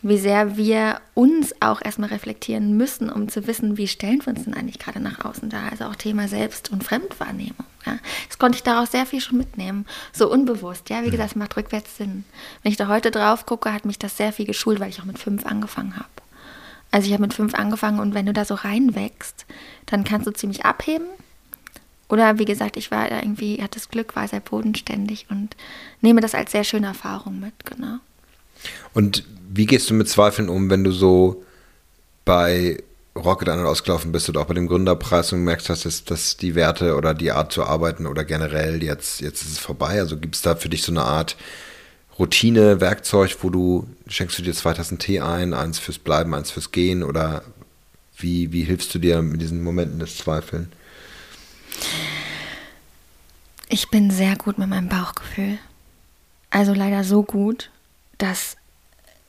wie 0.02 0.18
sehr 0.18 0.56
wir 0.56 1.02
uns 1.14 1.54
auch 1.62 1.82
erstmal 1.82 2.10
reflektieren 2.10 2.78
müssen, 2.78 3.10
um 3.10 3.28
zu 3.28 3.48
wissen, 3.48 3.78
wie 3.78 3.88
stellen 3.88 4.26
wir 4.26 4.34
uns 4.34 4.46
denn 4.46 4.54
eigentlich 4.54 4.80
gerade 4.80 5.02
nach 5.02 5.26
außen 5.26 5.50
dar. 5.50 5.72
Also 5.72 5.86
auch 5.86 5.96
Thema 5.96 6.28
Selbst- 6.28 6.72
und 6.72 6.84
Fremdwahrnehmung. 6.84 7.66
Ja. 7.86 7.98
Das 8.28 8.40
konnte 8.40 8.56
ich 8.56 8.64
daraus 8.64 8.92
sehr 8.92 9.06
viel 9.06 9.20
schon 9.20 9.38
mitnehmen. 9.38 9.86
So 10.14 10.32
unbewusst, 10.32 10.90
ja, 10.90 11.04
wie 11.04 11.10
gesagt, 11.10 11.32
es 11.32 11.36
macht 11.36 11.58
rückwärts 11.58 11.98
Sinn. 11.98 12.24
Wenn 12.64 12.72
ich 12.72 12.78
da 12.78 12.88
heute 12.88 13.12
drauf 13.12 13.46
gucke, 13.46 13.74
hat 13.74 13.86
mich 13.86 14.00
das 14.00 14.16
sehr 14.16 14.32
viel 14.32 14.46
geschult, 14.46 14.80
weil 14.80 14.90
ich 14.90 15.02
auch 15.02 15.06
mit 15.06 15.20
fünf 15.20 15.46
angefangen 15.46 15.96
habe. 15.98 16.08
Also 16.92 17.08
ich 17.08 17.14
habe 17.14 17.22
mit 17.22 17.34
fünf 17.34 17.54
angefangen 17.54 18.00
und 18.00 18.14
wenn 18.14 18.26
du 18.26 18.34
da 18.34 18.46
so 18.46 18.56
reinwächst, 18.56 19.46
dann 19.86 20.06
kannst 20.06 20.28
du 20.28 20.32
ziemlich 20.32 20.66
abheben. 20.66 21.08
Oder 22.08 22.40
wie 22.40 22.46
gesagt, 22.46 22.78
ich 22.78 22.90
war 22.90 23.12
irgendwie, 23.12 23.62
hatte 23.62 23.80
das 23.80 23.90
Glück, 23.90 24.16
war 24.16 24.28
sehr 24.28 24.40
bodenständig 24.40 25.28
und 25.30 25.56
nehme 26.02 26.22
das 26.22 26.34
als 26.34 26.52
sehr 26.52 26.64
schöne 26.64 26.88
Erfahrung 26.88 27.40
mit, 27.40 27.54
genau. 27.66 28.00
Und 28.94 29.24
wie 29.50 29.66
gehst 29.66 29.90
du 29.90 29.94
mit 29.94 30.10
Zweifeln 30.10 30.50
um, 30.50 30.70
wenn 30.70 30.84
du 30.84 30.92
so 30.92 31.44
bei 32.26 32.84
Rocket 33.16 33.50
an 33.50 33.60
und 33.60 33.66
ausgelaufen 33.66 34.12
bist 34.12 34.30
oder 34.30 34.42
auch 34.42 34.46
bei 34.46 34.54
dem 34.54 34.68
Gründerpreis 34.68 35.34
und 35.34 35.44
merkst, 35.44 35.70
dass, 35.70 35.86
es, 35.86 36.06
dass 36.06 36.38
die 36.38 36.56
Werte 36.56 36.96
oder 36.96 37.14
die 37.14 37.32
Art 37.32 37.52
zu 37.52 37.64
arbeiten 37.64 38.06
oder 38.06 38.24
generell 38.24 38.84
jetzt, 38.84 39.22
jetzt 39.22 39.42
ist 39.42 39.52
es 39.54 39.60
vorbei? 39.60 40.00
Also 40.00 40.18
gibt 40.18 40.36
es 40.36 40.42
da 40.42 40.56
für 40.56 40.70
dich 40.70 40.84
so 40.84 40.92
eine 40.92 41.04
Art 41.04 41.36
Routine, 42.18 42.82
Werkzeug, 42.82 43.38
wo 43.42 43.50
du 43.50 43.88
schenkst 44.08 44.38
du 44.38 44.44
dir 44.44 44.54
zwei 44.54 44.74
Tassen 44.74 45.00
Tee 45.00 45.22
ein, 45.22 45.54
eins 45.54 45.80
fürs 45.80 46.00
Bleiben, 46.00 46.34
eins 46.34 46.52
fürs 46.52 46.72
Gehen 46.72 47.04
oder 47.04 47.44
wie, 48.18 48.52
wie 48.52 48.64
hilfst 48.64 48.94
du 48.94 49.00
dir 49.00 49.22
mit 49.22 49.42
diesen 49.42 49.64
Momenten 49.64 50.00
des 50.00 50.18
Zweifeln? 50.18 50.72
Ich 53.70 53.90
bin 53.90 54.12
sehr 54.12 54.36
gut 54.36 54.58
mit 54.58 54.68
meinem 54.68 54.90
Bauchgefühl. 54.90 55.58
Also 56.50 56.74
leider 56.74 57.04
so 57.04 57.24
gut, 57.24 57.70
dass 58.20 58.56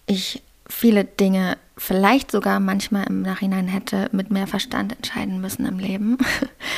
ich 0.06 0.42
viele 0.68 1.04
Dinge 1.04 1.56
vielleicht 1.76 2.30
sogar 2.30 2.60
manchmal 2.60 3.06
im 3.06 3.22
Nachhinein 3.22 3.66
hätte 3.66 4.10
mit 4.12 4.30
mehr 4.30 4.46
Verstand 4.46 4.94
entscheiden 4.94 5.40
müssen 5.40 5.64
im 5.64 5.78
Leben. 5.78 6.18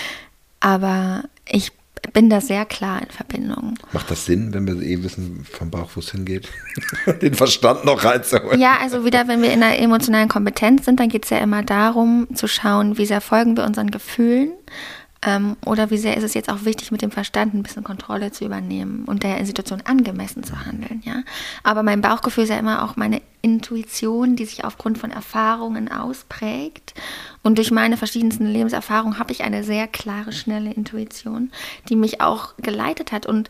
Aber 0.60 1.24
ich 1.44 1.72
bin 2.12 2.30
da 2.30 2.40
sehr 2.40 2.64
klar 2.64 3.00
in 3.02 3.10
Verbindung. 3.10 3.78
Macht 3.92 4.10
das 4.10 4.26
Sinn, 4.26 4.52
wenn 4.54 4.66
wir 4.66 4.74
eh 4.82 5.02
wissen 5.02 5.44
vom 5.44 5.70
Bauch, 5.70 5.90
wo 5.94 6.00
es 6.00 6.10
hingeht? 6.10 6.48
Den 7.22 7.34
Verstand 7.34 7.84
noch 7.84 8.04
reinzuholen. 8.04 8.60
Ja, 8.60 8.78
also 8.80 9.04
wieder, 9.04 9.28
wenn 9.28 9.42
wir 9.42 9.52
in 9.52 9.60
der 9.60 9.80
emotionalen 9.80 10.28
Kompetenz 10.28 10.84
sind, 10.84 11.00
dann 11.00 11.08
geht 11.08 11.24
es 11.24 11.30
ja 11.30 11.38
immer 11.38 11.62
darum, 11.62 12.28
zu 12.34 12.48
schauen, 12.48 12.98
wie 12.98 13.06
sehr 13.06 13.20
folgen 13.20 13.56
wir 13.56 13.64
unseren 13.64 13.90
Gefühlen 13.90 14.52
ähm, 15.24 15.56
oder 15.64 15.90
wie 15.90 15.98
sehr 15.98 16.16
ist 16.16 16.24
es 16.24 16.34
jetzt 16.34 16.50
auch 16.50 16.64
wichtig, 16.64 16.90
mit 16.90 17.00
dem 17.00 17.12
Verstand 17.12 17.54
ein 17.54 17.62
bisschen 17.62 17.84
Kontrolle 17.84 18.32
zu 18.32 18.44
übernehmen 18.44 19.04
und 19.04 19.22
der 19.22 19.44
Situation 19.46 19.80
angemessen 19.84 20.42
zu 20.42 20.66
handeln, 20.66 21.02
ja. 21.04 21.22
Aber 21.62 21.82
mein 21.82 22.00
Bauchgefühl 22.00 22.44
ist 22.44 22.50
ja 22.50 22.58
immer 22.58 22.84
auch 22.84 22.96
meine 22.96 23.22
Intuition, 23.40 24.36
die 24.36 24.44
sich 24.44 24.64
aufgrund 24.64 24.98
von 24.98 25.10
Erfahrungen 25.10 25.90
ausprägt. 25.90 26.94
Und 27.42 27.58
durch 27.58 27.70
meine 27.70 27.96
verschiedensten 27.96 28.46
Lebenserfahrungen 28.46 29.18
habe 29.18 29.32
ich 29.32 29.42
eine 29.42 29.64
sehr 29.64 29.86
klare, 29.86 30.32
schnelle 30.32 30.72
Intuition, 30.72 31.50
die 31.88 31.96
mich 31.96 32.20
auch 32.20 32.54
geleitet 32.56 33.12
hat. 33.12 33.26
Und 33.26 33.48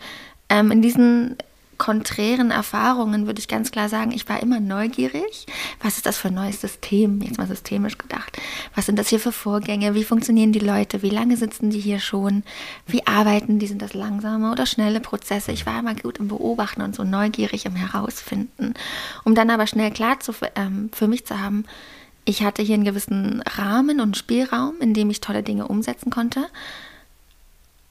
ähm, 0.49 0.71
in 0.71 0.83
diesen 0.83 1.37
konträren 1.83 2.53
Erfahrungen 2.53 3.27
würde 3.27 3.41
ich 3.41 3.49
ganz 3.49 3.73
klar 3.73 3.89
sagen, 3.89 4.13
ich 4.13 4.29
war 4.29 4.41
immer 4.41 4.61
neugierig. 4.61 5.47
Was 5.83 5.97
ist 5.97 6.07
das 6.07 6.17
für 6.17 6.29
ein 6.29 6.35
neues 6.35 6.61
System? 6.61 7.21
Jetzt 7.21 7.39
mal 7.39 7.49
systemisch 7.49 7.99
gedacht. 7.99 8.39
Was 8.77 8.87
sind 8.87 9.01
das 9.01 9.09
hier 9.09 9.19
für 9.19 9.33
Vorgänge? 9.33 9.93
Wie 9.93 10.05
funktionieren 10.05 10.53
die 10.53 10.61
Leute? 10.61 11.03
Wie 11.03 11.11
lange 11.11 11.37
sitzen 11.37 11.71
die 11.71 11.81
hier 11.81 11.99
schon? 11.99 12.45
Wie 12.87 13.05
arbeiten 13.09 13.59
die? 13.59 13.67
Sind 13.67 13.83
das 13.83 13.95
langsame 13.95 14.53
oder 14.53 14.65
schnelle 14.65 15.01
Prozesse? 15.01 15.51
Ich 15.51 15.67
war 15.67 15.81
immer 15.81 15.97
gut 15.97 16.19
im 16.19 16.29
Beobachten 16.29 16.83
und 16.83 16.95
so 16.95 17.03
neugierig 17.03 17.67
im 17.67 17.75
Herausfinden. 17.75 18.75
Um 19.25 19.35
dann 19.35 19.51
aber 19.51 19.67
schnell 19.67 19.91
klar 19.91 20.21
zu, 20.21 20.33
ähm, 20.55 20.89
für 20.93 21.09
mich 21.09 21.27
zu 21.27 21.41
haben, 21.41 21.65
ich 22.25 22.45
hatte 22.45 22.63
hier 22.63 22.75
einen 22.77 22.85
gewissen 22.85 23.43
Rahmen 23.57 24.01
und 24.01 24.17
Spielraum, 24.17 24.75
in 24.81 24.95
dem 24.95 25.11
ich 25.11 25.21
tolle 25.21 25.43
Dinge 25.43 25.67
umsetzen 25.67 26.11
konnte. 26.11 26.47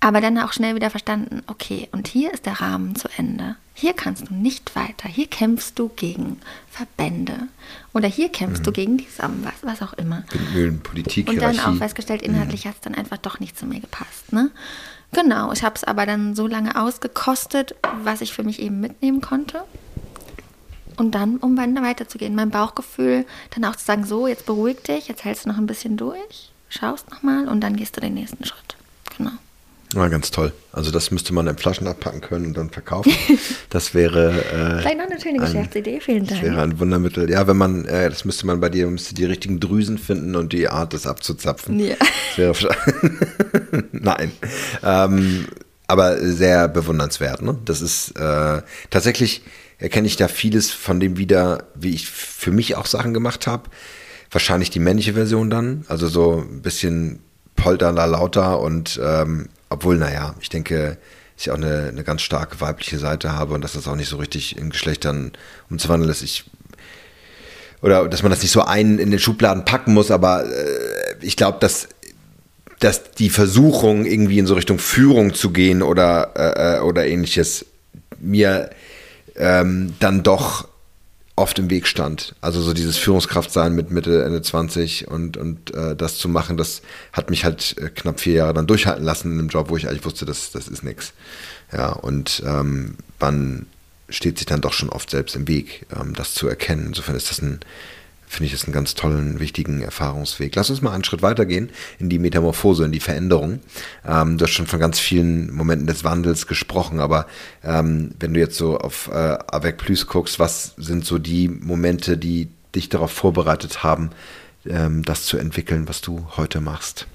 Aber 0.04 0.20
dann 0.20 0.38
auch 0.40 0.52
schnell 0.52 0.74
wieder 0.74 0.90
verstanden, 0.90 1.44
okay, 1.46 1.88
und 1.92 2.08
hier 2.08 2.34
ist 2.34 2.48
der 2.48 2.60
Rahmen 2.60 2.96
zu 2.96 3.08
Ende. 3.18 3.56
Hier 3.76 3.94
kannst 3.94 4.30
du 4.30 4.34
nicht 4.34 4.76
weiter. 4.76 5.08
Hier 5.08 5.28
kämpfst 5.28 5.78
du 5.78 5.90
gegen 5.90 6.42
Verbände. 6.70 7.48
Oder 7.94 8.08
hier 8.08 8.30
kämpfst 8.30 8.62
mhm. 8.62 8.66
du 8.66 8.72
gegen 8.72 8.98
die 8.98 9.08
Samen, 9.16 9.46
was, 9.46 9.54
was 9.62 9.88
auch 9.88 9.94
immer. 9.94 10.24
Windmühlen, 10.32 10.80
Politik, 10.82 11.30
Und 11.30 11.40
dann 11.40 11.60
auch 11.60 11.76
festgestellt, 11.76 12.24
inhaltlich 12.24 12.66
mhm. 12.66 12.70
hat 12.70 12.76
es 12.76 12.82
dann 12.82 12.96
einfach 12.96 13.18
doch 13.18 13.40
nicht 13.40 13.58
zu 13.58 13.68
mir 13.68 13.80
gepasst. 13.80 14.34
Ne? 14.34 14.50
Genau, 15.14 15.52
ich 15.52 15.64
habe 15.64 15.76
es 15.76 15.84
aber 15.84 16.08
dann 16.08 16.36
so 16.36 16.48
lange 16.48 16.82
ausgekostet, 16.82 17.76
was 18.04 18.22
ich 18.22 18.34
für 18.34 18.44
mich 18.44 18.60
eben 18.60 18.80
mitnehmen 18.80 19.22
konnte. 19.22 19.64
Und 20.98 21.12
dann, 21.14 21.38
um 21.38 21.58
weiterzugehen, 21.58 22.34
mein 22.34 22.50
Bauchgefühl, 22.50 23.26
dann 23.52 23.66
auch 23.66 23.76
zu 23.76 23.86
sagen, 23.86 24.06
so, 24.06 24.28
jetzt 24.28 24.48
beruhig 24.48 24.82
dich, 24.82 25.08
jetzt 25.08 25.24
hältst 25.26 25.46
du 25.46 25.50
noch 25.50 25.58
ein 25.58 25.68
bisschen 25.68 25.96
durch, 25.96 26.52
schaust 26.70 27.10
nochmal 27.12 27.48
und 27.48 27.62
dann 27.62 27.76
gehst 27.76 27.98
du 27.98 28.02
den 28.02 28.16
nächsten 28.16 28.46
Schritt. 28.46 28.76
Genau. 29.18 29.32
Ja, 29.94 30.08
ganz 30.08 30.32
toll. 30.32 30.54
Also 30.72 30.92
das 30.92 31.12
müsste 31.12 31.34
man 31.34 31.48
in 31.48 31.58
Flaschen 31.58 31.88
abpacken 31.88 32.22
können 32.22 32.48
und 32.48 32.58
dann 32.58 32.70
verkaufen. 32.70 33.12
Das 33.70 33.94
wäre 33.94 34.32
äh, 34.32 34.82
vielleicht 34.82 34.98
noch 34.98 35.06
eine 35.06 35.22
schöne 35.22 35.40
Geschäftsidee. 35.40 36.02
Vielen 36.02 36.26
Dank. 36.26 36.42
Das 36.42 36.50
wäre 36.50 36.62
ein 36.62 36.78
Wundermittel. 36.80 37.30
Ja, 37.30 37.48
wenn 37.48 37.56
man, 37.56 37.86
äh, 37.86 38.10
das 38.10 38.26
müsste 38.26 38.46
man 38.46 38.60
bei 38.60 38.68
dir, 38.68 38.86
müsste 38.88 39.16
die 39.16 39.24
richtigen 39.24 39.62
Drüsen 39.62 39.98
finden 39.98 40.36
und 40.36 40.52
die 40.52 40.68
Art, 40.68 40.94
das 40.94 41.08
abzuzapfen. 41.08 41.80
Ja. 41.80 41.96
Das 42.36 42.38
wäre 42.38 42.76
Nein. 43.92 44.32
Ähm, 44.84 45.48
aber 45.88 46.18
sehr 46.20 46.68
bewundernswert. 46.68 47.42
Ne? 47.42 47.58
Das 47.64 47.82
ist 47.82 48.12
äh, 48.12 48.62
tatsächlich 48.90 49.42
erkenne 49.78 50.08
ich 50.08 50.16
da 50.16 50.28
vieles 50.28 50.72
von 50.72 51.00
dem 51.00 51.18
wieder, 51.18 51.66
wie 51.76 51.94
ich 51.94 52.08
für 52.08 52.52
mich 52.52 52.76
auch 52.76 52.86
Sachen 52.86 53.14
gemacht 53.14 53.48
habe. 53.48 53.70
Wahrscheinlich 54.30 54.70
die 54.70 54.80
männliche 54.80 55.14
Version 55.14 55.50
dann, 55.50 55.86
also 55.88 56.08
so 56.08 56.46
ein 56.48 56.62
bisschen 56.62 57.20
polternder, 57.56 58.08
lauter 58.08 58.60
und 58.60 59.00
ähm, 59.04 59.50
obwohl, 59.72 59.98
naja, 59.98 60.36
ich 60.42 60.50
denke, 60.50 60.98
ich 61.38 61.50
auch 61.50 61.56
eine, 61.56 61.88
eine 61.88 62.04
ganz 62.04 62.22
starke 62.22 62.62
weibliche 62.62 63.00
Seite 63.00 63.34
habe 63.34 63.54
und 63.54 63.64
dass 63.64 63.74
das 63.74 63.88
auch 63.88 63.96
nicht 63.96 64.10
so 64.10 64.18
richtig 64.18 64.58
in 64.58 64.70
Geschlechtern 64.70 65.32
umzuwandeln 65.70 66.12
ist. 66.12 66.22
Ich 66.22 66.46
oder 67.82 68.08
dass 68.08 68.22
man 68.22 68.30
das 68.30 68.44
nicht 68.44 68.52
so 68.52 68.62
ein 68.62 69.00
in 69.00 69.10
den 69.10 69.20
Schubladen 69.20 69.66
packen 69.66 69.94
muss, 69.94 70.12
aber 70.12 70.46
äh, 70.46 71.16
ich 71.22 71.36
glaube, 71.36 71.58
dass, 71.60 71.88
dass 72.80 73.12
die 73.12 73.30
Versuchung, 73.30 74.06
irgendwie 74.06 74.38
in 74.38 74.46
so 74.46 74.54
Richtung 74.54 74.78
Führung 74.78 75.34
zu 75.34 75.50
gehen 75.52 75.82
oder, 75.82 76.32
äh, 76.36 76.78
äh, 76.78 76.80
oder 76.82 77.08
ähnliches, 77.08 77.66
mir 78.20 78.70
ähm, 79.36 79.96
dann 80.00 80.22
doch 80.22 80.68
oft 81.42 81.58
im 81.60 81.70
Weg 81.70 81.88
stand. 81.88 82.36
Also 82.40 82.62
so 82.62 82.74
dieses 82.74 82.98
Führungskraftsein 82.98 83.74
mit 83.74 83.90
Mitte, 83.90 84.24
Ende 84.24 84.42
20 84.42 85.08
und, 85.08 85.38
und 85.38 85.74
äh, 85.74 85.96
das 85.96 86.18
zu 86.18 86.30
machen, 86.30 86.56
das 86.56 86.84
hat 87.12 87.32
mich 87.32 87.44
halt 87.44 87.76
äh, 87.80 87.90
knapp 87.90 88.20
vier 88.20 88.34
Jahre 88.34 88.54
dann 88.54 88.68
durchhalten 88.68 89.04
lassen 89.04 89.32
in 89.34 89.40
einem 89.40 89.50
Job, 89.50 89.70
wo 89.70 89.76
ich 89.76 89.88
eigentlich 89.88 90.06
wusste, 90.06 90.26
das, 90.26 90.52
das 90.52 90.68
ist 90.68 90.84
nichts. 90.84 91.14
Ja, 91.74 91.90
und 91.90 92.44
ähm, 92.46 92.96
man 93.20 93.66
steht 94.10 94.38
sich 94.38 94.46
dann 94.46 94.62
doch 94.62 94.74
schon 94.74 94.90
oft 94.90 95.10
selbst 95.10 95.36
im 95.36 95.48
Weg, 95.48 95.88
ähm, 96.00 96.14
das 96.14 96.36
zu 96.36 96.48
erkennen. 96.48 96.88
Insofern 96.88 97.16
ist 97.16 97.32
das 97.32 97.42
ein 97.42 97.60
finde 98.32 98.46
ich 98.46 98.54
das 98.54 98.64
einen 98.64 98.74
ganz 98.74 98.96
tollen, 98.96 99.42
wichtigen 99.42 99.82
Erfahrungsweg. 99.82 100.56
Lass 100.56 100.70
uns 100.70 100.82
mal 100.82 100.94
einen 100.94 101.04
Schritt 101.04 101.22
weitergehen 101.22 101.70
in 102.00 102.10
die 102.10 102.18
Metamorphose, 102.18 102.86
in 102.86 102.94
die 102.94 103.02
Veränderung. 103.02 103.60
Ähm, 104.08 104.38
du 104.38 104.46
hast 104.46 104.52
schon 104.52 104.68
von 104.68 104.80
ganz 104.80 105.00
vielen 105.00 105.54
Momenten 105.54 105.86
des 105.86 106.06
Wandels 106.06 106.48
gesprochen, 106.48 107.02
aber 107.02 107.28
ähm, 107.62 108.12
wenn 108.20 108.34
du 108.34 108.40
jetzt 108.40 108.58
so 108.58 108.78
auf 108.78 109.10
äh, 109.10 109.38
Avec 109.48 109.78
Plus 109.78 110.08
guckst, 110.08 110.40
was 110.40 110.76
sind 110.78 111.06
so 111.06 111.18
die 111.18 111.50
Momente, 111.50 112.18
die 112.18 112.48
dich 112.74 112.88
darauf 112.88 113.12
vorbereitet 113.12 113.84
haben, 113.84 114.12
ähm, 114.66 115.04
das 115.04 115.26
zu 115.26 115.38
entwickeln, 115.38 115.90
was 115.90 116.00
du 116.00 116.26
heute 116.38 116.62
machst? 116.62 117.08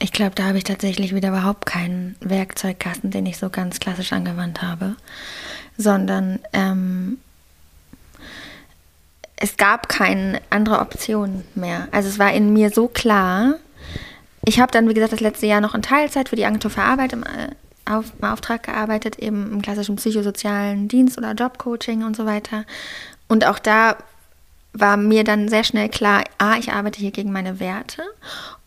Ich 0.00 0.10
glaube, 0.10 0.34
da 0.34 0.46
habe 0.46 0.58
ich 0.58 0.64
tatsächlich 0.64 1.14
wieder 1.14 1.28
überhaupt 1.28 1.66
keinen 1.66 2.16
Werkzeugkasten, 2.18 3.12
den 3.12 3.26
ich 3.26 3.36
so 3.38 3.48
ganz 3.48 3.78
klassisch 3.78 4.12
angewandt 4.12 4.60
habe, 4.60 4.96
sondern 5.78 6.40
ähm, 6.52 7.18
gab 9.64 9.88
keine 9.88 10.42
andere 10.50 10.80
Option 10.80 11.42
mehr. 11.54 11.88
Also 11.90 12.10
es 12.10 12.18
war 12.18 12.30
in 12.34 12.52
mir 12.52 12.68
so 12.68 12.86
klar. 12.86 13.54
Ich 14.44 14.60
habe 14.60 14.70
dann, 14.70 14.90
wie 14.90 14.92
gesagt, 14.92 15.14
das 15.14 15.20
letzte 15.20 15.46
Jahr 15.46 15.62
noch 15.62 15.74
in 15.74 15.80
Teilzeit 15.80 16.28
für 16.28 16.36
die 16.36 16.44
Agentur 16.44 16.70
für 16.70 16.82
Arbeit 16.82 17.14
im, 17.14 17.22
äh, 17.22 17.48
auf, 17.90 18.12
im 18.18 18.28
Auftrag 18.28 18.64
gearbeitet, 18.64 19.18
eben 19.18 19.50
im 19.50 19.62
klassischen 19.62 19.96
psychosozialen 19.96 20.86
Dienst 20.88 21.16
oder 21.16 21.32
Jobcoaching 21.32 22.04
und 22.04 22.14
so 22.14 22.26
weiter. 22.26 22.66
Und 23.26 23.46
auch 23.46 23.58
da 23.58 23.96
war 24.74 24.98
mir 24.98 25.24
dann 25.24 25.48
sehr 25.48 25.64
schnell 25.64 25.88
klar, 25.88 26.24
a, 26.36 26.58
ich 26.58 26.70
arbeite 26.70 27.00
hier 27.00 27.10
gegen 27.10 27.32
meine 27.32 27.58
Werte 27.58 28.02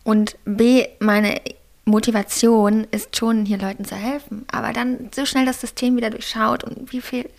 und 0.03 0.35
b, 0.45 0.87
meine 0.99 1.39
Motivation 1.85 2.87
ist 2.89 3.15
schon, 3.15 3.45
hier 3.45 3.59
Leuten 3.59 3.85
zu 3.85 3.93
helfen. 3.93 4.47
Aber 4.51 4.73
dann 4.73 5.11
so 5.13 5.27
schnell 5.27 5.45
das 5.45 5.61
System 5.61 5.95
wieder 5.95 6.09
durchschaut 6.09 6.63
und 6.63 6.91
wie 6.91 7.01
viel 7.01 7.29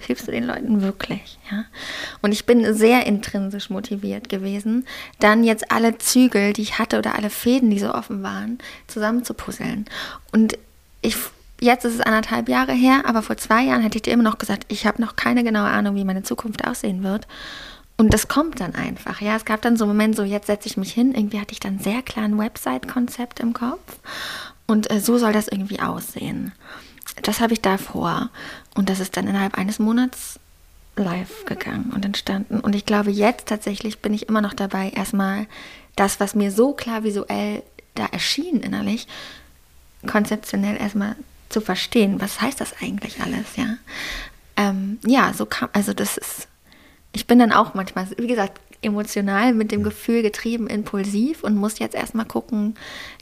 hilfst 0.00 0.28
du 0.28 0.32
den 0.32 0.44
Leuten 0.44 0.82
wirklich? 0.82 1.38
Ja? 1.50 1.64
Und 2.22 2.32
ich 2.32 2.46
bin 2.46 2.74
sehr 2.74 3.06
intrinsisch 3.06 3.70
motiviert 3.70 4.28
gewesen, 4.28 4.86
dann 5.18 5.44
jetzt 5.44 5.70
alle 5.72 5.98
Zügel, 5.98 6.52
die 6.52 6.62
ich 6.62 6.78
hatte 6.78 6.98
oder 6.98 7.14
alle 7.14 7.30
Fäden, 7.30 7.70
die 7.70 7.78
so 7.78 7.92
offen 7.92 8.22
waren, 8.22 8.58
zusammenzupuzzeln. 8.86 9.86
Und 10.32 10.58
ich, 11.00 11.16
jetzt 11.60 11.84
ist 11.84 11.94
es 11.94 12.00
anderthalb 12.00 12.48
Jahre 12.48 12.72
her, 12.72 13.02
aber 13.06 13.22
vor 13.22 13.36
zwei 13.36 13.64
Jahren 13.64 13.82
hätte 13.82 13.96
ich 13.96 14.02
dir 14.02 14.12
immer 14.12 14.22
noch 14.22 14.38
gesagt, 14.38 14.66
ich 14.68 14.86
habe 14.86 15.00
noch 15.00 15.16
keine 15.16 15.44
genaue 15.44 15.68
Ahnung, 15.68 15.96
wie 15.96 16.04
meine 16.04 16.22
Zukunft 16.22 16.66
aussehen 16.66 17.02
wird. 17.02 17.26
Und 17.98 18.12
das 18.12 18.28
kommt 18.28 18.60
dann 18.60 18.74
einfach. 18.74 19.22
Ja, 19.22 19.36
es 19.36 19.46
gab 19.46 19.62
dann 19.62 19.78
so 19.78 19.84
einen 19.84 19.92
Moment, 19.92 20.16
so 20.16 20.22
jetzt 20.22 20.48
setze 20.48 20.68
ich 20.68 20.76
mich 20.76 20.92
hin. 20.92 21.14
Irgendwie 21.14 21.40
hatte 21.40 21.52
ich 21.52 21.60
dann 21.60 21.78
sehr 21.78 22.02
klar 22.02 22.26
ein 22.26 22.36
Website-Konzept 22.36 23.40
im 23.40 23.54
Kopf. 23.54 23.98
Und 24.66 24.90
äh, 24.90 25.00
so 25.00 25.16
soll 25.16 25.32
das 25.32 25.48
irgendwie 25.48 25.80
aussehen 25.80 26.52
das 27.22 27.40
habe 27.40 27.52
ich 27.52 27.60
da 27.60 27.78
vor. 27.78 28.30
Und 28.74 28.88
das 28.88 29.00
ist 29.00 29.16
dann 29.16 29.26
innerhalb 29.26 29.56
eines 29.56 29.78
Monats 29.78 30.38
live 30.96 31.44
gegangen 31.44 31.92
und 31.94 32.04
entstanden. 32.04 32.60
Und 32.60 32.74
ich 32.74 32.86
glaube, 32.86 33.10
jetzt 33.10 33.48
tatsächlich 33.48 34.00
bin 34.00 34.14
ich 34.14 34.28
immer 34.28 34.40
noch 34.40 34.54
dabei, 34.54 34.90
erstmal 34.90 35.46
das, 35.94 36.20
was 36.20 36.34
mir 36.34 36.50
so 36.50 36.72
klar 36.72 37.04
visuell 37.04 37.62
da 37.94 38.06
erschien 38.06 38.60
innerlich, 38.60 39.06
konzeptionell 40.06 40.76
erstmal 40.76 41.16
zu 41.48 41.60
verstehen. 41.60 42.20
Was 42.20 42.40
heißt 42.40 42.60
das 42.60 42.74
eigentlich 42.80 43.20
alles, 43.20 43.56
ja? 43.56 43.76
Ähm, 44.56 44.98
ja, 45.04 45.32
so 45.34 45.46
kam, 45.46 45.68
also 45.72 45.92
das 45.92 46.16
ist, 46.16 46.48
ich 47.12 47.26
bin 47.26 47.38
dann 47.38 47.52
auch 47.52 47.74
manchmal, 47.74 48.08
wie 48.16 48.26
gesagt, 48.26 48.60
emotional 48.82 49.54
mit 49.54 49.72
dem 49.72 49.82
Gefühl 49.82 50.22
getrieben, 50.22 50.66
impulsiv 50.66 51.42
und 51.42 51.56
muss 51.56 51.78
jetzt 51.78 51.94
erstmal 51.94 52.26
gucken, 52.26 52.74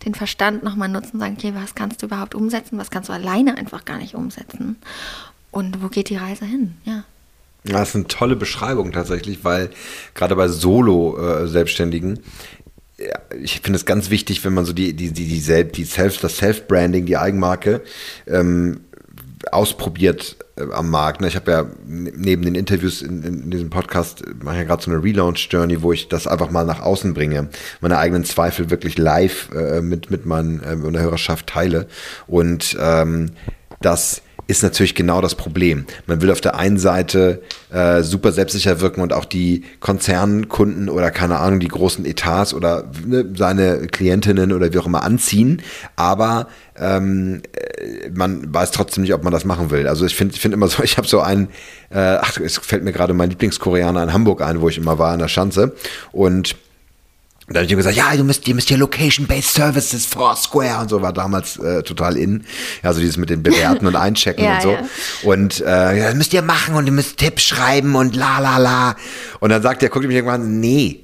den 0.04 0.14
Verstand 0.14 0.62
nochmal 0.62 0.88
nutzen, 0.88 1.18
sagen, 1.18 1.36
okay, 1.38 1.52
was 1.54 1.74
kannst 1.74 2.02
du 2.02 2.06
überhaupt 2.06 2.34
umsetzen, 2.34 2.78
was 2.78 2.90
kannst 2.90 3.08
du 3.08 3.12
alleine 3.12 3.56
einfach 3.56 3.84
gar 3.84 3.98
nicht 3.98 4.14
umsetzen? 4.14 4.76
Und 5.50 5.82
wo 5.82 5.88
geht 5.88 6.08
die 6.08 6.16
Reise 6.16 6.44
hin, 6.44 6.74
ja. 6.84 7.04
Das 7.64 7.90
ist 7.90 7.94
eine 7.94 8.06
tolle 8.08 8.36
Beschreibung 8.36 8.92
tatsächlich, 8.92 9.42
weil 9.42 9.70
gerade 10.14 10.36
bei 10.36 10.48
Solo-Selbstständigen 10.48 12.20
ja, 12.98 13.18
ich 13.42 13.60
finde 13.60 13.76
es 13.76 13.86
ganz 13.86 14.10
wichtig, 14.10 14.44
wenn 14.44 14.54
man 14.54 14.64
so 14.64 14.72
die, 14.72 14.92
die, 14.92 15.10
die, 15.10 15.26
die, 15.26 15.40
Self, 15.40 15.72
die 15.72 15.84
Self, 15.84 16.18
das 16.18 16.36
Self-Branding, 16.36 17.06
die 17.06 17.16
Eigenmarke 17.16 17.82
ähm, 18.26 18.80
ausprobiert 19.50 20.36
äh, 20.40 20.43
am 20.56 20.90
Markt. 20.90 21.20
Ne? 21.20 21.28
Ich 21.28 21.36
habe 21.36 21.50
ja 21.50 21.66
neben 21.86 22.42
den 22.42 22.54
Interviews 22.54 23.02
in, 23.02 23.22
in 23.22 23.50
diesem 23.50 23.70
Podcast 23.70 24.22
äh, 24.22 24.30
mache 24.42 24.58
ja 24.58 24.64
gerade 24.64 24.82
so 24.82 24.90
eine 24.90 25.02
Relaunch-Journey, 25.02 25.82
wo 25.82 25.92
ich 25.92 26.08
das 26.08 26.26
einfach 26.26 26.50
mal 26.50 26.64
nach 26.64 26.80
außen 26.80 27.14
bringe, 27.14 27.48
meine 27.80 27.98
eigenen 27.98 28.24
Zweifel 28.24 28.70
wirklich 28.70 28.98
live 28.98 29.50
äh, 29.52 29.80
mit, 29.80 30.10
mit 30.10 30.26
meiner 30.26 30.62
äh, 30.62 31.00
Hörerschaft 31.00 31.48
teile. 31.48 31.86
Und 32.26 32.76
ähm, 32.80 33.30
das 33.80 34.22
ist 34.46 34.62
natürlich 34.62 34.94
genau 34.94 35.20
das 35.20 35.34
Problem. 35.34 35.86
Man 36.06 36.20
will 36.20 36.30
auf 36.30 36.40
der 36.40 36.56
einen 36.56 36.78
Seite 36.78 37.42
äh, 37.72 38.02
super 38.02 38.32
selbstsicher 38.32 38.80
wirken 38.80 39.00
und 39.00 39.12
auch 39.12 39.24
die 39.24 39.64
Konzernkunden 39.80 40.88
oder 40.88 41.10
keine 41.10 41.38
Ahnung, 41.38 41.60
die 41.60 41.68
großen 41.68 42.04
Etats 42.04 42.52
oder 42.52 42.90
ne, 43.06 43.24
seine 43.36 43.86
Klientinnen 43.86 44.52
oder 44.52 44.72
wie 44.72 44.78
auch 44.78 44.86
immer 44.86 45.02
anziehen, 45.02 45.62
aber 45.96 46.48
ähm, 46.76 47.42
äh, 47.52 48.10
man 48.10 48.52
weiß 48.52 48.72
trotzdem 48.72 49.02
nicht, 49.02 49.14
ob 49.14 49.22
man 49.22 49.32
das 49.32 49.44
machen 49.44 49.70
will. 49.70 49.86
Also 49.86 50.04
ich 50.04 50.14
finde 50.14 50.34
ich 50.34 50.40
finde 50.40 50.56
immer 50.56 50.68
so, 50.68 50.82
ich 50.82 50.96
habe 50.96 51.08
so 51.08 51.20
einen, 51.20 51.48
äh, 51.90 52.18
ach, 52.20 52.38
es 52.38 52.58
fällt 52.58 52.84
mir 52.84 52.92
gerade 52.92 53.14
mein 53.14 53.30
Lieblingskoreaner 53.30 54.02
in 54.02 54.12
Hamburg 54.12 54.42
ein, 54.42 54.60
wo 54.60 54.68
ich 54.68 54.78
immer 54.78 54.98
war 54.98 55.14
in 55.14 55.20
der 55.20 55.28
Schanze 55.28 55.74
und 56.12 56.56
da 57.48 57.56
habe 57.56 57.66
ich 57.66 57.72
ihm 57.72 57.76
gesagt, 57.76 57.96
ja, 57.96 58.12
ihr 58.14 58.24
müsst, 58.24 58.48
ihr 58.48 58.54
müsst 58.54 58.68
hier 58.68 58.78
Location-Based 58.78 59.52
Services, 59.52 60.06
Foursquare 60.06 60.80
und 60.80 60.88
so 60.88 61.02
war 61.02 61.12
damals 61.12 61.58
äh, 61.58 61.82
total 61.82 62.16
in. 62.16 62.44
Also 62.82 63.00
dieses 63.00 63.18
mit 63.18 63.28
den 63.28 63.42
Bewerten 63.42 63.86
und 63.86 63.96
Einchecken 63.96 64.44
ja, 64.44 64.54
und 64.54 64.62
so. 64.62 64.72
Ja. 64.72 64.82
Und 65.24 65.60
äh, 65.60 65.98
ja, 65.98 66.06
das 66.06 66.14
müsst 66.14 66.32
ihr 66.32 66.40
machen 66.40 66.74
und 66.74 66.86
ihr 66.86 66.92
müsst 66.92 67.18
Tipps 67.18 67.42
schreiben 67.42 67.96
und 67.96 68.16
la 68.16 68.38
la 68.38 68.56
la. 68.56 68.96
Und 69.40 69.50
dann 69.50 69.60
sagt 69.60 69.82
er, 69.82 69.90
guckt 69.90 70.06
mich 70.06 70.16
irgendwann, 70.16 70.60
nee, 70.60 71.00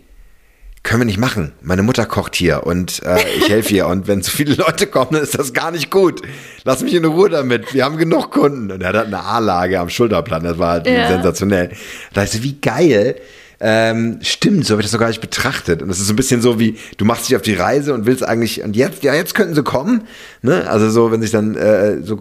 können 0.82 1.02
wir 1.02 1.04
nicht 1.04 1.18
machen. 1.18 1.52
Meine 1.60 1.82
Mutter 1.82 2.06
kocht 2.06 2.34
hier 2.34 2.66
und 2.66 3.02
äh, 3.02 3.18
ich 3.36 3.50
helfe 3.50 3.74
ihr. 3.74 3.86
Und 3.86 4.08
wenn 4.08 4.22
zu 4.22 4.30
viele 4.30 4.54
Leute 4.54 4.86
kommen, 4.86 5.12
dann 5.12 5.22
ist 5.22 5.38
das 5.38 5.52
gar 5.52 5.70
nicht 5.70 5.90
gut. 5.90 6.22
Lass 6.64 6.80
mich 6.80 6.94
in 6.94 7.04
Ruhe 7.04 7.28
damit. 7.28 7.74
Wir 7.74 7.84
haben 7.84 7.98
genug 7.98 8.30
Kunden. 8.30 8.70
Und 8.70 8.80
er 8.80 8.94
hat 8.94 9.06
eine 9.06 9.22
A-Lage 9.22 9.78
am 9.78 9.90
Schulterplan. 9.90 10.42
Das 10.42 10.58
war 10.58 10.70
halt 10.70 10.86
ja. 10.86 11.06
sensationell. 11.08 11.72
Da 12.14 12.22
ist 12.22 12.42
wie 12.42 12.54
geil 12.54 13.16
ähm, 13.62 14.18
stimmt, 14.22 14.64
so 14.64 14.72
habe 14.72 14.80
ich 14.80 14.86
das 14.86 14.92
noch 14.92 15.00
gar 15.00 15.08
nicht 15.08 15.20
betrachtet. 15.20 15.82
Und 15.82 15.88
das 15.88 16.00
ist 16.00 16.06
so 16.06 16.14
ein 16.14 16.16
bisschen 16.16 16.40
so 16.40 16.58
wie, 16.58 16.78
du 16.96 17.04
machst 17.04 17.28
dich 17.28 17.36
auf 17.36 17.42
die 17.42 17.52
Reise 17.52 17.92
und 17.92 18.06
willst 18.06 18.22
eigentlich, 18.22 18.62
und 18.62 18.74
jetzt, 18.74 19.02
ja, 19.02 19.14
jetzt 19.14 19.34
könnten 19.34 19.54
sie 19.54 19.62
kommen. 19.62 20.04
Ne? 20.40 20.68
Also 20.68 20.88
so, 20.88 21.12
wenn 21.12 21.20
sich 21.20 21.30
dann 21.30 21.56
äh, 21.56 22.00
so, 22.02 22.18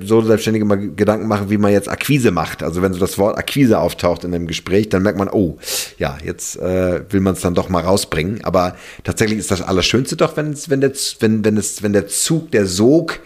so 0.00 0.22
Selbstständige 0.22 0.64
mal 0.64 0.76
Gedanken 0.76 1.26
machen, 1.26 1.50
wie 1.50 1.58
man 1.58 1.72
jetzt 1.72 1.88
Akquise 1.88 2.30
macht. 2.30 2.62
Also 2.62 2.80
wenn 2.80 2.92
so 2.92 3.00
das 3.00 3.18
Wort 3.18 3.36
Akquise 3.36 3.80
auftaucht 3.80 4.22
in 4.22 4.32
einem 4.32 4.46
Gespräch, 4.46 4.88
dann 4.88 5.02
merkt 5.02 5.18
man, 5.18 5.28
oh, 5.28 5.58
ja, 5.98 6.16
jetzt 6.24 6.56
äh, 6.60 7.00
will 7.10 7.20
man 7.20 7.34
es 7.34 7.40
dann 7.40 7.54
doch 7.54 7.68
mal 7.68 7.82
rausbringen. 7.82 8.44
Aber 8.44 8.76
tatsächlich 9.02 9.40
ist 9.40 9.50
das 9.50 9.62
Allerschönste 9.62 10.16
doch, 10.16 10.36
wenn, 10.36 10.56
wenn, 10.68 10.80
der, 10.80 10.92
wenn, 11.18 11.44
wenn, 11.44 11.56
es, 11.56 11.82
wenn 11.82 11.92
der 11.92 12.06
Zug, 12.06 12.52
der 12.52 12.66
Sog 12.66 13.18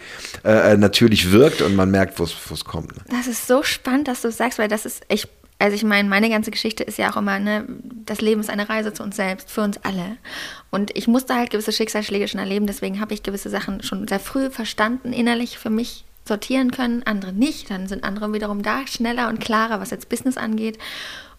äh, 0.43 0.75
natürlich 0.75 1.31
wirkt 1.31 1.61
und 1.61 1.75
man 1.75 1.91
merkt, 1.91 2.19
wo 2.19 2.23
es 2.23 2.65
kommt. 2.65 2.95
Ne? 2.95 3.03
Das 3.11 3.27
ist 3.27 3.45
so 3.45 3.61
spannend, 3.61 4.07
dass 4.07 4.23
du 4.23 4.31
sagst, 4.31 4.57
weil 4.57 4.67
das 4.67 4.87
ist, 4.87 5.03
ich 5.07 5.27
also 5.63 5.77
ich 5.77 5.85
meine, 5.85 6.09
meine 6.09 6.29
ganze 6.29 6.51
Geschichte 6.51 6.83
ist 6.83 6.97
ja 6.97 7.09
auch 7.09 7.15
immer, 7.15 7.39
ne, 7.39 7.65
das 8.05 8.19
Leben 8.19 8.41
ist 8.41 8.49
eine 8.49 8.67
Reise 8.67 8.91
zu 8.91 9.01
uns 9.01 9.15
selbst, 9.15 9.49
für 9.49 9.61
uns 9.61 9.77
alle. 9.77 10.17
Und 10.71 10.91
ich 10.93 11.07
musste 11.07 11.35
halt 11.35 11.51
gewisse 11.51 11.71
Schicksalsschläge 11.71 12.27
schon 12.27 12.41
erleben, 12.41 12.67
deswegen 12.67 12.99
habe 12.99 13.13
ich 13.13 13.23
gewisse 13.23 13.49
Sachen 13.49 13.81
schon 13.81 14.05
sehr 14.05 14.19
früh 14.19 14.49
verstanden, 14.49 15.13
innerlich 15.13 15.57
für 15.57 15.69
mich 15.69 16.03
sortieren 16.27 16.71
können, 16.71 17.03
andere 17.03 17.31
nicht. 17.31 17.71
Dann 17.71 17.87
sind 17.87 18.03
andere 18.03 18.33
wiederum 18.33 18.61
da, 18.61 18.85
schneller 18.87 19.29
und 19.29 19.39
klarer, 19.39 19.79
was 19.79 19.91
jetzt 19.91 20.09
Business 20.09 20.35
angeht. 20.35 20.77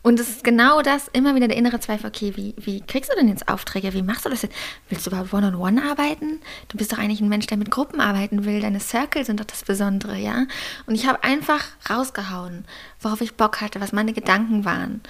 Und 0.05 0.21
es 0.21 0.29
ist 0.29 0.45
genau 0.45 0.83
das, 0.83 1.09
immer 1.15 1.35
wieder 1.35 1.49
der 1.49 1.57
innere 1.57 1.81
Zweifel, 1.81 2.07
okay, 2.07 2.35
wie, 2.37 2.55
wie 2.59 2.83
kriegst 2.83 3.11
du 3.11 3.17
denn 3.17 3.27
jetzt 3.27 3.49
Aufträge? 3.49 3.95
Wie 3.95 4.03
machst 4.03 4.27
du 4.27 4.29
das 4.29 4.43
jetzt? 4.43 4.55
Willst 4.91 5.07
du 5.07 5.11
überhaupt 5.11 5.33
One-on-One 5.33 5.81
-on 5.81 5.83
-one 5.83 5.91
arbeiten? 5.91 6.43
Du 6.69 6.77
bist 6.77 6.93
doch 6.93 6.99
eigentlich 6.99 7.23
ein 7.23 7.31
Mensch, 7.31 7.47
der 7.47 7.57
mit 7.57 7.71
Gruppen 7.71 8.03
arbeiten 8.03 8.45
will. 8.45 8.61
Deine 8.61 8.81
Circle 8.81 9.25
sind 9.25 9.41
doch 9.41 9.47
das 9.47 9.65
Besondere, 9.65 10.19
ja? 10.19 10.45
Und 10.85 10.95
ich 10.95 11.07
habe 11.07 11.25
einfach 11.25 11.65
rausgehauen, 11.89 12.67
worauf 13.01 13.23
ich 13.23 13.37
Bock 13.37 13.63
hatte, 13.63 13.81
was 13.81 13.93
meine 13.93 14.13
Gedanken 14.13 14.67
waren. 14.67 15.01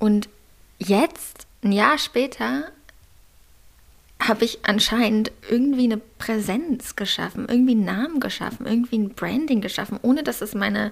Und 0.00 0.28
jetzt, 0.80 1.46
ein 1.62 1.70
Jahr 1.70 1.96
später, 1.96 2.64
habe 4.28 4.44
ich 4.44 4.58
anscheinend 4.64 5.30
irgendwie 5.48 5.84
eine 5.84 5.98
Präsenz 5.98 6.96
geschaffen, 6.96 7.46
irgendwie 7.48 7.72
einen 7.72 7.84
Namen 7.84 8.18
geschaffen, 8.18 8.66
irgendwie 8.66 8.98
ein 8.98 9.10
Branding 9.10 9.60
geschaffen, 9.60 10.00
ohne 10.02 10.24
dass 10.24 10.40
es 10.42 10.52
meine 10.54 10.90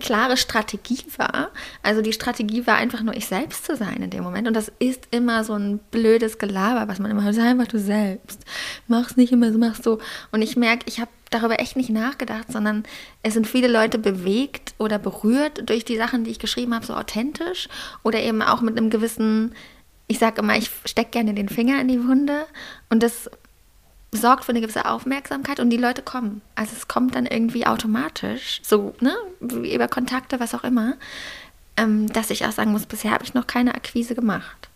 klare 0.00 0.36
Strategie 0.36 1.04
war. 1.16 1.50
Also 1.82 2.02
die 2.02 2.12
Strategie 2.12 2.66
war 2.66 2.76
einfach 2.76 3.02
nur 3.02 3.14
ich 3.14 3.26
selbst 3.26 3.64
zu 3.64 3.76
sein 3.76 4.02
in 4.02 4.10
dem 4.10 4.24
Moment. 4.24 4.48
Und 4.48 4.54
das 4.54 4.72
ist 4.78 5.06
immer 5.10 5.44
so 5.44 5.54
ein 5.54 5.78
blödes 5.90 6.38
Gelaber, 6.38 6.88
was 6.88 6.98
man 6.98 7.10
immer 7.10 7.22
hört. 7.22 7.34
Sei 7.34 7.42
einfach 7.42 7.68
du 7.68 7.78
selbst. 7.78 8.40
Mach's 8.88 9.16
nicht 9.16 9.32
immer 9.32 9.52
so, 9.52 9.58
machst 9.58 9.84
so. 9.84 9.98
Und 10.32 10.42
ich 10.42 10.56
merke, 10.56 10.86
ich 10.86 11.00
habe 11.00 11.10
darüber 11.30 11.60
echt 11.60 11.76
nicht 11.76 11.90
nachgedacht, 11.90 12.50
sondern 12.50 12.84
es 13.22 13.34
sind 13.34 13.46
viele 13.46 13.68
Leute 13.68 13.98
bewegt 13.98 14.74
oder 14.78 14.98
berührt 14.98 15.68
durch 15.68 15.84
die 15.84 15.96
Sachen, 15.96 16.24
die 16.24 16.30
ich 16.30 16.38
geschrieben 16.38 16.74
habe, 16.74 16.84
so 16.84 16.94
authentisch 16.94 17.68
oder 18.02 18.20
eben 18.20 18.42
auch 18.42 18.60
mit 18.60 18.76
einem 18.76 18.90
gewissen, 18.90 19.54
ich 20.08 20.18
sage 20.18 20.42
immer, 20.42 20.56
ich 20.56 20.70
stecke 20.84 21.10
gerne 21.10 21.34
den 21.34 21.48
Finger 21.48 21.80
in 21.80 21.88
die 21.88 22.04
Wunde 22.04 22.46
und 22.88 23.02
das 23.02 23.30
sorgt 24.12 24.44
für 24.44 24.50
eine 24.50 24.60
gewisse 24.60 24.86
Aufmerksamkeit 24.86 25.60
und 25.60 25.70
die 25.70 25.76
Leute 25.76 26.02
kommen. 26.02 26.42
Also 26.54 26.72
es 26.76 26.88
kommt 26.88 27.14
dann 27.14 27.26
irgendwie 27.26 27.66
automatisch, 27.66 28.60
so, 28.64 28.94
ne, 29.00 29.14
über 29.40 29.88
Kontakte, 29.88 30.40
was 30.40 30.54
auch 30.54 30.64
immer, 30.64 30.94
ähm, 31.76 32.12
dass 32.12 32.30
ich 32.30 32.44
auch 32.44 32.52
sagen 32.52 32.72
muss, 32.72 32.86
bisher 32.86 33.12
habe 33.12 33.24
ich 33.24 33.34
noch 33.34 33.46
keine 33.46 33.74
Akquise 33.74 34.14
gemacht 34.14 34.70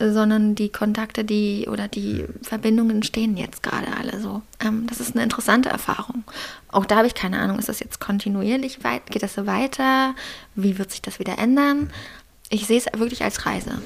sondern 0.00 0.54
die 0.54 0.70
Kontakte, 0.70 1.24
die 1.24 1.68
oder 1.70 1.86
die 1.86 2.24
Verbindungen 2.42 3.02
stehen 3.02 3.36
jetzt 3.36 3.62
gerade 3.62 3.88
alle 3.98 4.18
so. 4.20 4.42
Ähm, 4.60 4.86
das 4.88 5.00
ist 5.00 5.14
eine 5.14 5.22
interessante 5.22 5.68
Erfahrung. 5.68 6.24
Auch 6.68 6.86
da 6.86 6.96
habe 6.96 7.06
ich 7.06 7.14
keine 7.14 7.38
Ahnung, 7.38 7.58
ist 7.58 7.68
das 7.68 7.80
jetzt 7.80 8.00
kontinuierlich 8.00 8.82
weit, 8.82 9.06
geht 9.10 9.22
das 9.22 9.34
so 9.34 9.46
weiter? 9.46 10.14
Wie 10.54 10.78
wird 10.78 10.90
sich 10.90 11.02
das 11.02 11.18
wieder 11.18 11.38
ändern? 11.38 11.90
Ich 12.48 12.66
sehe 12.66 12.78
es 12.78 12.86
wirklich 12.98 13.22
als 13.22 13.44
Reise. 13.44 13.82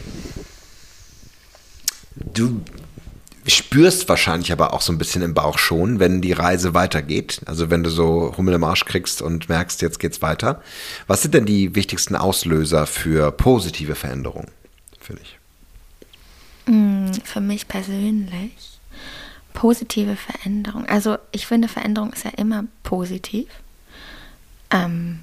Du 2.15 2.63
spürst 3.47 4.09
wahrscheinlich 4.09 4.53
aber 4.53 4.73
auch 4.73 4.81
so 4.81 4.93
ein 4.93 4.99
bisschen 4.99 5.23
im 5.23 5.35
Bauch 5.35 5.59
schon, 5.59 6.01
wenn 6.01 6.23
die 6.23 6.33
Reise 6.33 6.75
weitergeht. 6.75 7.41
Also 7.47 7.71
wenn 7.71 7.83
du 7.83 7.91
so 7.91 8.35
Hummel 8.37 8.55
im 8.55 8.65
Arsch 8.65 8.85
kriegst 8.85 9.21
und 9.21 9.49
merkst, 9.49 9.83
jetzt 9.83 9.99
geht's 9.99 10.23
weiter. 10.23 10.63
Was 11.07 11.23
sind 11.23 11.35
denn 11.35 11.47
die 11.47 11.75
wichtigsten 11.75 12.17
Auslöser 12.17 12.87
für 12.87 13.31
positive 13.33 13.95
Veränderungen 13.95 14.51
für 14.99 15.15
dich? 15.15 15.39
Mm, 16.67 17.13
für 17.25 17.41
mich 17.41 17.69
persönlich 17.69 18.75
positive 19.53 20.17
Veränderung. 20.17 20.87
Also 20.87 21.17
ich 21.33 21.47
finde, 21.47 21.69
Veränderung 21.69 22.13
ist 22.13 22.25
ja 22.25 22.33
immer 22.37 22.65
positiv. 22.83 23.47
Ähm, 24.71 25.21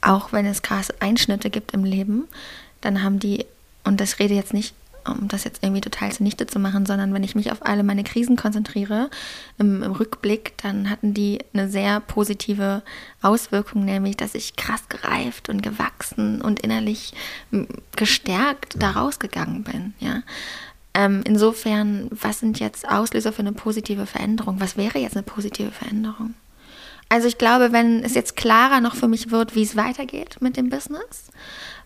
auch 0.00 0.32
wenn 0.32 0.46
es 0.46 0.62
krasse 0.62 0.94
Einschnitte 1.00 1.50
gibt 1.50 1.72
im 1.72 1.84
Leben, 1.84 2.28
dann 2.82 3.02
haben 3.02 3.18
die, 3.18 3.46
und 3.84 4.00
das 4.00 4.18
rede 4.18 4.34
jetzt 4.34 4.52
nicht 4.52 4.74
um 5.06 5.28
das 5.28 5.44
jetzt 5.44 5.62
irgendwie 5.62 5.80
total 5.80 6.12
zunichte 6.12 6.46
zu 6.46 6.58
machen, 6.58 6.86
sondern 6.86 7.12
wenn 7.14 7.24
ich 7.24 7.34
mich 7.34 7.52
auf 7.52 7.64
alle 7.64 7.82
meine 7.82 8.04
Krisen 8.04 8.36
konzentriere, 8.36 9.10
im, 9.58 9.82
im, 9.82 9.92
Rückblick, 9.92 10.56
dann 10.58 10.90
hatten 10.90 11.14
die 11.14 11.38
eine 11.52 11.68
sehr 11.68 12.00
positive 12.00 12.82
Auswirkung, 13.22 13.84
nämlich, 13.84 14.16
dass 14.16 14.34
ich 14.34 14.56
krass 14.56 14.88
gereift 14.88 15.48
und 15.48 15.62
gewachsen 15.62 16.40
und 16.40 16.60
innerlich 16.60 17.14
gestärkt 17.96 18.76
da 18.78 18.92
rausgegangen 18.92 19.64
bin. 19.64 19.94
Ja? 20.00 20.22
Ähm, 20.94 21.22
insofern, 21.26 22.08
was 22.10 22.38
sind 22.38 22.60
jetzt 22.60 22.88
Auslöser 22.88 23.32
für 23.32 23.40
eine 23.40 23.52
positive 23.52 24.06
Veränderung? 24.06 24.60
Was 24.60 24.76
wäre 24.76 24.98
jetzt 24.98 25.16
eine 25.16 25.24
positive 25.24 25.72
Veränderung? 25.72 26.34
Also 27.08 27.28
ich 27.28 27.38
glaube, 27.38 27.72
wenn 27.72 28.02
es 28.02 28.14
jetzt 28.14 28.36
klarer 28.36 28.80
noch 28.80 28.94
für 28.94 29.08
mich 29.08 29.30
wird, 29.30 29.54
wie 29.54 29.62
es 29.62 29.76
weitergeht 29.76 30.38
mit 30.40 30.56
dem 30.56 30.70
Business, 30.70 31.30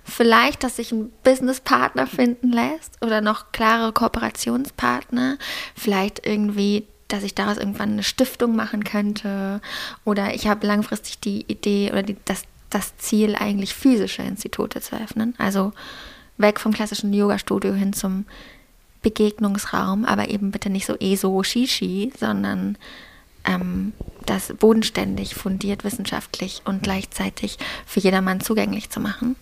vielleicht, 0.08 0.64
dass 0.64 0.76
sich 0.76 0.92
ein 0.92 1.12
Businesspartner 1.22 2.06
finden 2.06 2.52
lässt 2.52 3.02
oder 3.02 3.20
noch 3.20 3.52
klare 3.52 3.92
Kooperationspartner, 3.92 5.38
vielleicht 5.74 6.26
irgendwie 6.26 6.86
dass 7.08 7.22
ich 7.22 7.34
daraus 7.34 7.56
irgendwann 7.56 7.92
eine 7.92 8.02
Stiftung 8.02 8.54
machen 8.54 8.84
könnte. 8.84 9.60
Oder 10.04 10.34
ich 10.34 10.46
habe 10.46 10.66
langfristig 10.66 11.18
die 11.18 11.40
Idee 11.48 11.90
oder 11.90 12.02
die, 12.02 12.16
das, 12.26 12.42
das 12.70 12.96
Ziel, 12.98 13.34
eigentlich 13.34 13.74
physische 13.74 14.22
Institute 14.22 14.80
zu 14.80 14.94
öffnen. 14.94 15.34
Also 15.38 15.72
weg 16.36 16.60
vom 16.60 16.72
klassischen 16.72 17.12
Yoga-Studio 17.12 17.72
hin 17.72 17.94
zum 17.94 18.26
Begegnungsraum, 19.02 20.04
aber 20.04 20.28
eben 20.28 20.50
bitte 20.50 20.70
nicht 20.70 20.86
so 20.86 20.96
ESO, 20.96 21.42
Shishi, 21.42 22.12
sondern 22.18 22.76
ähm, 23.44 23.92
das 24.26 24.52
bodenständig, 24.58 25.34
fundiert, 25.34 25.84
wissenschaftlich 25.84 26.62
und 26.64 26.82
gleichzeitig 26.82 27.58
für 27.86 28.00
jedermann 28.00 28.40
zugänglich 28.40 28.90
zu 28.90 29.00
machen. 29.00 29.36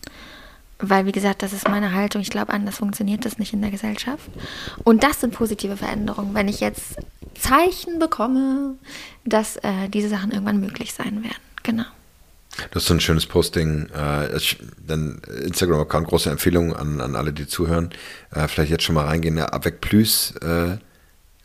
Weil, 0.78 1.06
wie 1.06 1.12
gesagt, 1.12 1.42
das 1.42 1.54
ist 1.54 1.68
meine 1.68 1.94
Haltung. 1.94 2.20
Ich 2.20 2.30
glaube, 2.30 2.52
anders 2.52 2.76
funktioniert 2.76 3.24
das 3.24 3.38
nicht 3.38 3.52
in 3.54 3.62
der 3.62 3.70
Gesellschaft. 3.70 4.28
Und 4.84 5.02
das 5.02 5.20
sind 5.20 5.32
positive 5.32 5.76
Veränderungen. 5.76 6.34
Wenn 6.34 6.48
ich 6.48 6.60
jetzt 6.60 6.96
Zeichen 7.34 7.98
bekomme, 7.98 8.74
dass 9.24 9.56
äh, 9.56 9.88
diese 9.88 10.08
Sachen 10.08 10.32
irgendwann 10.32 10.60
möglich 10.60 10.92
sein 10.92 11.22
werden. 11.22 11.42
Genau. 11.62 11.84
Das 12.70 12.82
ist 12.82 12.88
so 12.88 12.94
ein 12.94 13.00
schönes 13.00 13.26
Posting. 13.26 13.88
Äh, 13.90 14.38
dann 14.86 15.20
Instagram-Account, 15.44 16.08
große 16.08 16.30
Empfehlung 16.30 16.74
an, 16.74 17.00
an 17.00 17.16
alle, 17.16 17.32
die 17.32 17.46
zuhören. 17.46 17.90
Äh, 18.32 18.48
vielleicht 18.48 18.70
jetzt 18.70 18.84
schon 18.84 18.94
mal 18.94 19.06
reingehen. 19.06 19.36
Ja, 19.36 19.52
Avec 19.52 19.80
Plus 19.80 20.34
äh, 20.42 20.78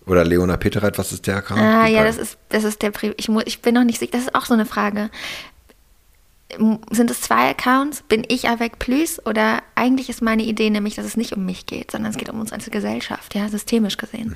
oder 0.06 0.26
Leona 0.26 0.58
Petereit, 0.58 0.98
was 0.98 1.12
ist 1.12 1.28
der 1.28 1.38
Account? 1.38 1.62
Ah, 1.62 1.88
ja, 1.88 2.04
das 2.04 2.18
ist, 2.18 2.38
das 2.50 2.64
ist 2.64 2.82
der 2.82 2.92
Pri 2.92 3.14
ich, 3.18 3.30
muss, 3.30 3.44
ich 3.46 3.62
bin 3.62 3.76
noch 3.76 3.84
nicht 3.84 4.00
sicher. 4.00 4.12
Das 4.14 4.22
ist 4.22 4.36
auch 4.36 4.46
so 4.46 4.54
eine 4.54 4.66
Frage 4.66 5.10
sind 6.92 7.12
es 7.12 7.22
zwei 7.22 7.50
Accounts? 7.50 8.04
Bin 8.04 8.24
ich 8.28 8.50
Avec 8.50 8.80
Plus? 8.80 9.26
Oder 9.26 9.62
eigentlich 9.76 10.10
ist 10.10 10.22
meine 10.22 10.44
Idee 10.44 10.70
nämlich, 10.70 10.96
dass 10.96 11.06
es 11.06 11.18
nicht 11.18 11.34
um 11.34 11.46
mich 11.46 11.66
geht, 11.66 11.92
sondern 11.92 12.12
es 12.12 12.18
geht 12.18 12.30
um 12.30 12.40
uns 12.40 12.52
als 12.52 12.70
Gesellschaft, 12.70 13.36
ja, 13.36 13.48
systemisch 13.50 13.98
gesehen. 13.98 14.36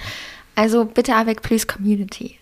Also 0.55 0.85
bitte 0.85 1.15
Avec 1.15 1.41
Plus 1.41 1.67
Community. 1.67 2.39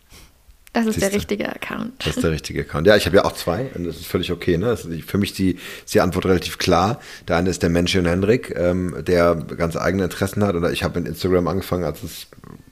Das 0.73 0.87
ist 0.87 0.95
Siehste, 0.95 1.09
der 1.11 1.15
richtige 1.15 1.49
Account. 1.49 1.93
Das 1.99 2.15
ist 2.15 2.23
der 2.23 2.31
richtige 2.31 2.61
Account. 2.61 2.87
Ja, 2.87 2.95
ich 2.95 3.05
habe 3.05 3.17
ja 3.17 3.25
auch 3.25 3.33
zwei 3.33 3.69
und 3.75 3.83
das 3.83 3.97
ist 3.97 4.07
völlig 4.07 4.31
okay. 4.31 4.57
Ne? 4.57 4.71
Ist 4.71 4.87
für 5.05 5.19
mich 5.19 5.33
die, 5.33 5.59
ist 5.85 5.93
die 5.93 6.01
Antwort 6.01 6.25
relativ 6.25 6.57
klar. 6.57 6.99
Der 7.27 7.37
eine 7.37 7.51
ist 7.51 7.61
der 7.61 7.69
Mensch 7.69 7.93
in 7.93 8.07
Hendrik, 8.07 8.55
ähm, 8.57 8.95
der 9.05 9.35
ganz 9.35 9.77
eigene 9.77 10.05
Interessen 10.05 10.43
hat. 10.43 10.55
Oder 10.55 10.71
ich 10.71 10.83
habe 10.83 10.99
mit 10.99 11.07
Instagram 11.07 11.47
angefangen, 11.47 11.83
als 11.83 12.01
es, 12.01 12.27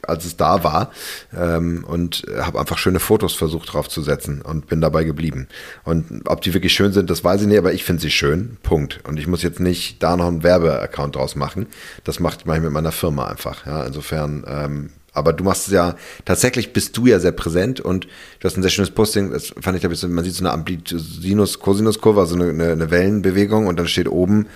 als 0.08 0.26
es 0.26 0.38
da 0.38 0.64
war 0.64 0.92
ähm, 1.38 1.84
und 1.88 2.24
habe 2.40 2.60
einfach 2.60 2.78
schöne 2.78 3.00
Fotos 3.00 3.34
versucht 3.34 3.74
draufzusetzen 3.74 4.42
und 4.42 4.68
bin 4.68 4.82
dabei 4.82 5.04
geblieben. 5.04 5.48
Und 5.84 6.24
ob 6.26 6.42
die 6.42 6.54
wirklich 6.54 6.74
schön 6.74 6.94
sind, 6.94 7.10
das 7.10 7.24
weiß 7.24 7.42
ich 7.42 7.48
nicht, 7.48 7.58
aber 7.58 7.74
ich 7.74 7.84
finde 7.84 8.02
sie 8.02 8.12
schön. 8.12 8.58
Punkt. 8.64 9.00
Und 9.08 9.20
ich 9.20 9.28
muss 9.28 9.44
jetzt 9.44 9.60
nicht 9.60 10.02
da 10.02 10.18
noch 10.18 10.28
einen 10.28 10.44
Werbeaccount 10.44 11.16
draus 11.16 11.36
machen. 11.36 11.68
Das 12.04 12.20
macht 12.20 12.46
mache 12.46 12.58
ich 12.58 12.64
mit 12.64 12.72
meiner 12.72 12.92
Firma 12.92 13.28
einfach. 13.28 13.66
Ja, 13.66 13.86
insofern 13.86 14.44
ähm, 14.48 14.90
aber 15.14 15.34
du 15.34 15.44
machst 15.44 15.68
es 15.68 15.74
ja, 15.74 15.96
tatsächlich 16.26 16.74
bist 16.74 16.96
du 16.98 17.06
ja 17.06 17.20
sehr 17.20 17.34
präsent 17.34 17.82
und 17.82 18.06
du 18.40 18.46
hast 18.46 18.58
ein 18.58 18.62
sehr 18.62 18.72
schönes 18.72 18.92
Posting, 18.92 19.32
das 19.32 19.54
fand 19.60 19.76
ich, 19.76 19.82
da 19.82 20.08
man 20.08 20.24
sieht 20.24 20.34
so 20.34 20.44
eine 20.44 20.54
Amplitude-Sinus-Cosinus-Kurve, 20.54 22.22
also 22.22 22.36
eine, 22.36 22.72
eine, 22.72 22.92
Wellenbewegung 22.92 23.68
und 23.68 23.78
dann 23.78 23.88
steht 23.88 24.08
oben, 24.08 24.48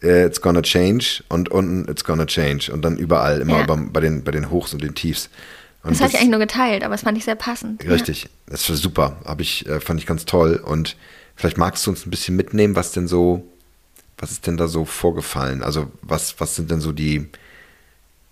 it's 0.00 0.40
gonna 0.40 0.62
change 0.62 1.24
und 1.28 1.48
unten, 1.48 1.90
it's 1.90 2.04
gonna 2.04 2.26
change 2.26 2.72
und 2.72 2.82
dann 2.82 2.96
überall, 2.96 3.40
immer 3.40 3.66
ja. 3.66 3.66
bei, 3.66 4.00
den, 4.00 4.22
bei 4.22 4.30
den 4.30 4.50
Hochs 4.50 4.72
und 4.72 4.82
den 4.82 4.94
Tiefs. 4.94 5.28
Und 5.82 5.92
das, 5.92 6.00
hatte 6.00 6.14
ich 6.14 6.18
eigentlich 6.18 6.30
nur 6.30 6.40
geteilt, 6.40 6.84
aber 6.84 6.94
das 6.94 7.02
fand 7.02 7.18
ich 7.18 7.24
sehr 7.24 7.34
passend. 7.34 7.84
Richtig, 7.88 8.24
ja. 8.24 8.28
das 8.46 8.68
war 8.68 8.76
super, 8.76 9.16
Hab 9.24 9.40
ich, 9.40 9.66
äh, 9.66 9.80
fand 9.80 10.00
ich 10.00 10.06
ganz 10.06 10.24
toll 10.24 10.56
und 10.56 10.96
vielleicht 11.36 11.58
magst 11.58 11.86
du 11.86 11.90
uns 11.90 12.06
ein 12.06 12.10
bisschen 12.10 12.36
mitnehmen, 12.36 12.76
was 12.76 12.92
denn 12.92 13.08
so, 13.08 13.44
was 14.18 14.32
ist 14.32 14.46
denn 14.46 14.56
da 14.56 14.68
so 14.68 14.84
vorgefallen? 14.84 15.62
Also 15.62 15.90
was, 16.02 16.40
was 16.40 16.56
sind 16.56 16.70
denn 16.70 16.80
so 16.80 16.92
die 16.92 17.28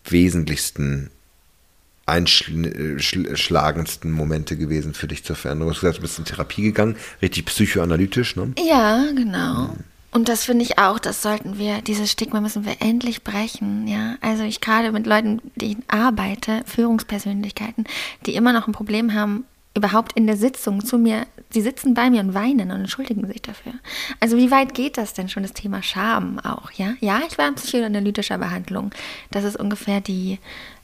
wesentlichsten 0.05 1.11
einschlagendsten 2.05 4.13
Momente 4.13 4.57
gewesen 4.57 4.95
für 4.95 5.09
dich 5.09 5.25
zur 5.25 5.37
Veränderung? 5.37 5.71
Du 5.71 5.75
hast 5.75 5.81
gesagt, 5.81 5.99
du 5.99 6.03
bist 6.03 6.19
in 6.19 6.25
Therapie 6.25 6.63
gegangen, 6.63 6.97
richtig 7.23 7.47
psychoanalytisch, 7.47 8.37
ne? 8.37 8.53
Ja, 8.59 9.05
genau. 9.15 9.77
Und 10.11 10.29
das 10.29 10.45
finde 10.45 10.65
ich 10.65 10.79
auch, 10.79 10.99
das 10.99 11.23
sollten 11.23 11.59
wir, 11.59 11.83
dieses 11.83 12.11
Stigma 12.11 12.41
müssen 12.41 12.65
wir 12.65 12.77
endlich 12.81 13.23
brechen, 13.23 13.87
ja. 13.87 14.17
Also 14.21 14.45
ich 14.45 14.61
gerade 14.61 14.93
mit 14.93 15.07
Leuten, 15.07 15.43
die 15.57 15.73
ich 15.73 15.77
arbeite, 15.89 16.63
Führungspersönlichkeiten, 16.65 17.85
die 18.25 18.35
immer 18.35 18.53
noch 18.53 18.67
ein 18.67 18.73
Problem 18.73 19.15
haben, 19.15 19.45
überhaupt 19.75 20.15
in 20.15 20.27
der 20.27 20.39
Sitzung 20.39 20.83
zu 20.85 20.97
mir, 20.97 21.27
sie 21.51 21.61
sitzen 21.61 21.93
bei 21.93 22.09
mir 22.09 22.21
und 22.21 22.33
weinen 22.33 22.71
und 22.71 22.81
entschuldigen 22.81 23.27
sich 23.27 23.43
dafür. 23.43 23.75
Also 24.21 24.39
wie 24.39 24.51
weit 24.51 24.73
geht 24.73 24.97
das 24.97 25.13
denn 25.13 25.29
schon, 25.29 25.43
das 25.43 25.53
Thema 25.53 25.83
Scham 25.83 26.39
auch, 26.39 26.71
ja? 26.73 26.95
Ja, 27.01 27.21
ich 27.29 27.37
war 27.37 27.49
in 27.49 27.57
psychoanalytischer 27.57 28.39
Behandlung. 28.39 28.91
Das 29.31 29.45
ist 29.45 29.57
ungefähr 29.57 30.01
die 30.01 30.39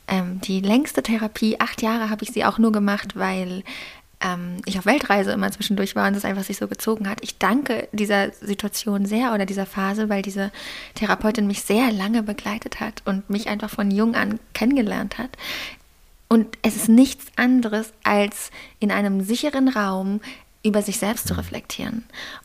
ähm, 0.08 0.40
die 0.42 0.60
längste 0.60 1.02
Therapie, 1.02 1.58
acht 1.60 1.80
Jahre 1.80 2.10
habe 2.10 2.24
ich 2.24 2.32
sie 2.32 2.44
auch 2.44 2.58
nur 2.58 2.72
gemacht, 2.72 3.16
weil 3.16 3.62
ähm, 4.22 4.56
ich 4.64 4.78
auf 4.78 4.86
Weltreise 4.86 5.32
immer 5.32 5.50
zwischendurch 5.50 5.96
war 5.96 6.08
und 6.08 6.14
es 6.14 6.24
einfach 6.24 6.44
sich 6.44 6.56
so 6.56 6.68
gezogen 6.68 7.08
hat. 7.08 7.18
Ich 7.22 7.38
danke 7.38 7.88
dieser 7.92 8.32
Situation 8.32 9.06
sehr 9.06 9.34
oder 9.34 9.46
dieser 9.46 9.66
Phase, 9.66 10.08
weil 10.08 10.22
diese 10.22 10.52
Therapeutin 10.94 11.46
mich 11.46 11.62
sehr 11.62 11.92
lange 11.92 12.22
begleitet 12.22 12.80
hat 12.80 13.02
und 13.04 13.28
mich 13.28 13.48
einfach 13.48 13.70
von 13.70 13.90
jung 13.90 14.14
an 14.14 14.38
kennengelernt 14.54 15.18
hat. 15.18 15.30
Und 16.28 16.56
es 16.62 16.76
ist 16.76 16.88
nichts 16.88 17.26
anderes, 17.36 17.92
als 18.04 18.50
in 18.78 18.90
einem 18.90 19.20
sicheren 19.20 19.68
Raum 19.68 20.20
über 20.64 20.82
sich 20.82 20.98
selbst 20.98 21.26
zu 21.26 21.34
reflektieren. 21.34 22.04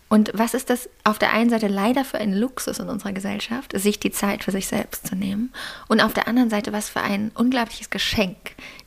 Und 0.09 0.31
was 0.33 0.53
ist 0.53 0.69
das 0.69 0.89
auf 1.03 1.19
der 1.19 1.33
einen 1.33 1.49
Seite 1.49 1.67
leider 1.67 2.03
für 2.03 2.17
ein 2.17 2.33
Luxus 2.33 2.79
in 2.79 2.89
unserer 2.89 3.11
Gesellschaft, 3.11 3.77
sich 3.77 3.99
die 3.99 4.11
Zeit 4.11 4.43
für 4.43 4.51
sich 4.51 4.67
selbst 4.67 5.05
zu 5.05 5.15
nehmen 5.15 5.53
und 5.87 6.01
auf 6.01 6.13
der 6.13 6.27
anderen 6.27 6.49
Seite 6.49 6.73
was 6.73 6.89
für 6.89 7.01
ein 7.01 7.31
unglaubliches 7.35 7.89
Geschenk, 7.89 8.37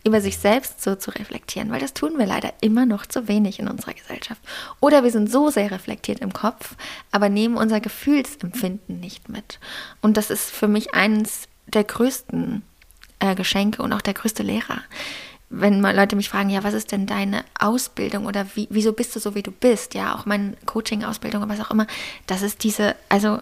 über 0.05 0.21
sich 0.21 0.39
selbst 0.39 0.83
so 0.83 0.97
zu 0.97 1.11
reflektieren, 1.11 1.71
weil 1.71 1.81
das 1.81 1.95
tun 1.95 2.19
wir 2.19 2.27
leider 2.27 2.53
immer 2.61 2.87
noch 2.87 3.07
zu 3.07 3.29
wenig 3.29 3.61
in 3.61 3.69
unserer 3.69 3.93
Gesellschaft. 3.93 4.41
Oder 4.81 5.05
wir 5.05 5.11
sind 5.11 5.31
so 5.31 5.51
sehr 5.51 5.71
reflektiert 5.71 6.21
im 6.21 6.33
Kopf, 6.33 6.75
aber 7.13 7.29
nehmen 7.29 7.57
unser 7.57 7.81
Gefühlsempfinden 7.81 8.99
nicht 8.99 9.29
mit. 9.29 9.61
Und 10.01 10.17
das 10.17 10.31
ist 10.31 10.51
für 10.51 10.69
mich 10.69 10.95
eines 10.95 11.49
der 11.67 11.85
größten 11.85 12.63
äh, 13.21 13.35
Geschenke 13.35 13.83
und 13.83 13.93
auch 13.93 14.01
der 14.01 14.15
größte 14.15 14.43
Lehrer 14.43 14.81
wenn 15.51 15.83
Leute 15.83 16.15
mich 16.15 16.29
fragen, 16.29 16.49
ja, 16.49 16.63
was 16.63 16.75
ist 16.75 16.93
denn 16.93 17.07
deine 17.07 17.45
Ausbildung 17.59 18.27
oder 18.27 18.47
wie, 18.55 18.69
wieso 18.71 18.93
bist 18.93 19.15
du 19.15 19.21
so, 19.21 19.35
wie 19.35 19.43
du 19.43 19.51
bist? 19.51 19.95
Ja, 19.95 20.15
auch 20.15 20.25
meine 20.25 20.55
Coaching-Ausbildung 20.65 21.43
oder 21.43 21.53
was 21.53 21.61
auch 21.61 21.73
immer. 21.73 21.89
Das 22.29 22.43
ist 22.43 22.63
diese, 22.63 22.95
also 23.09 23.41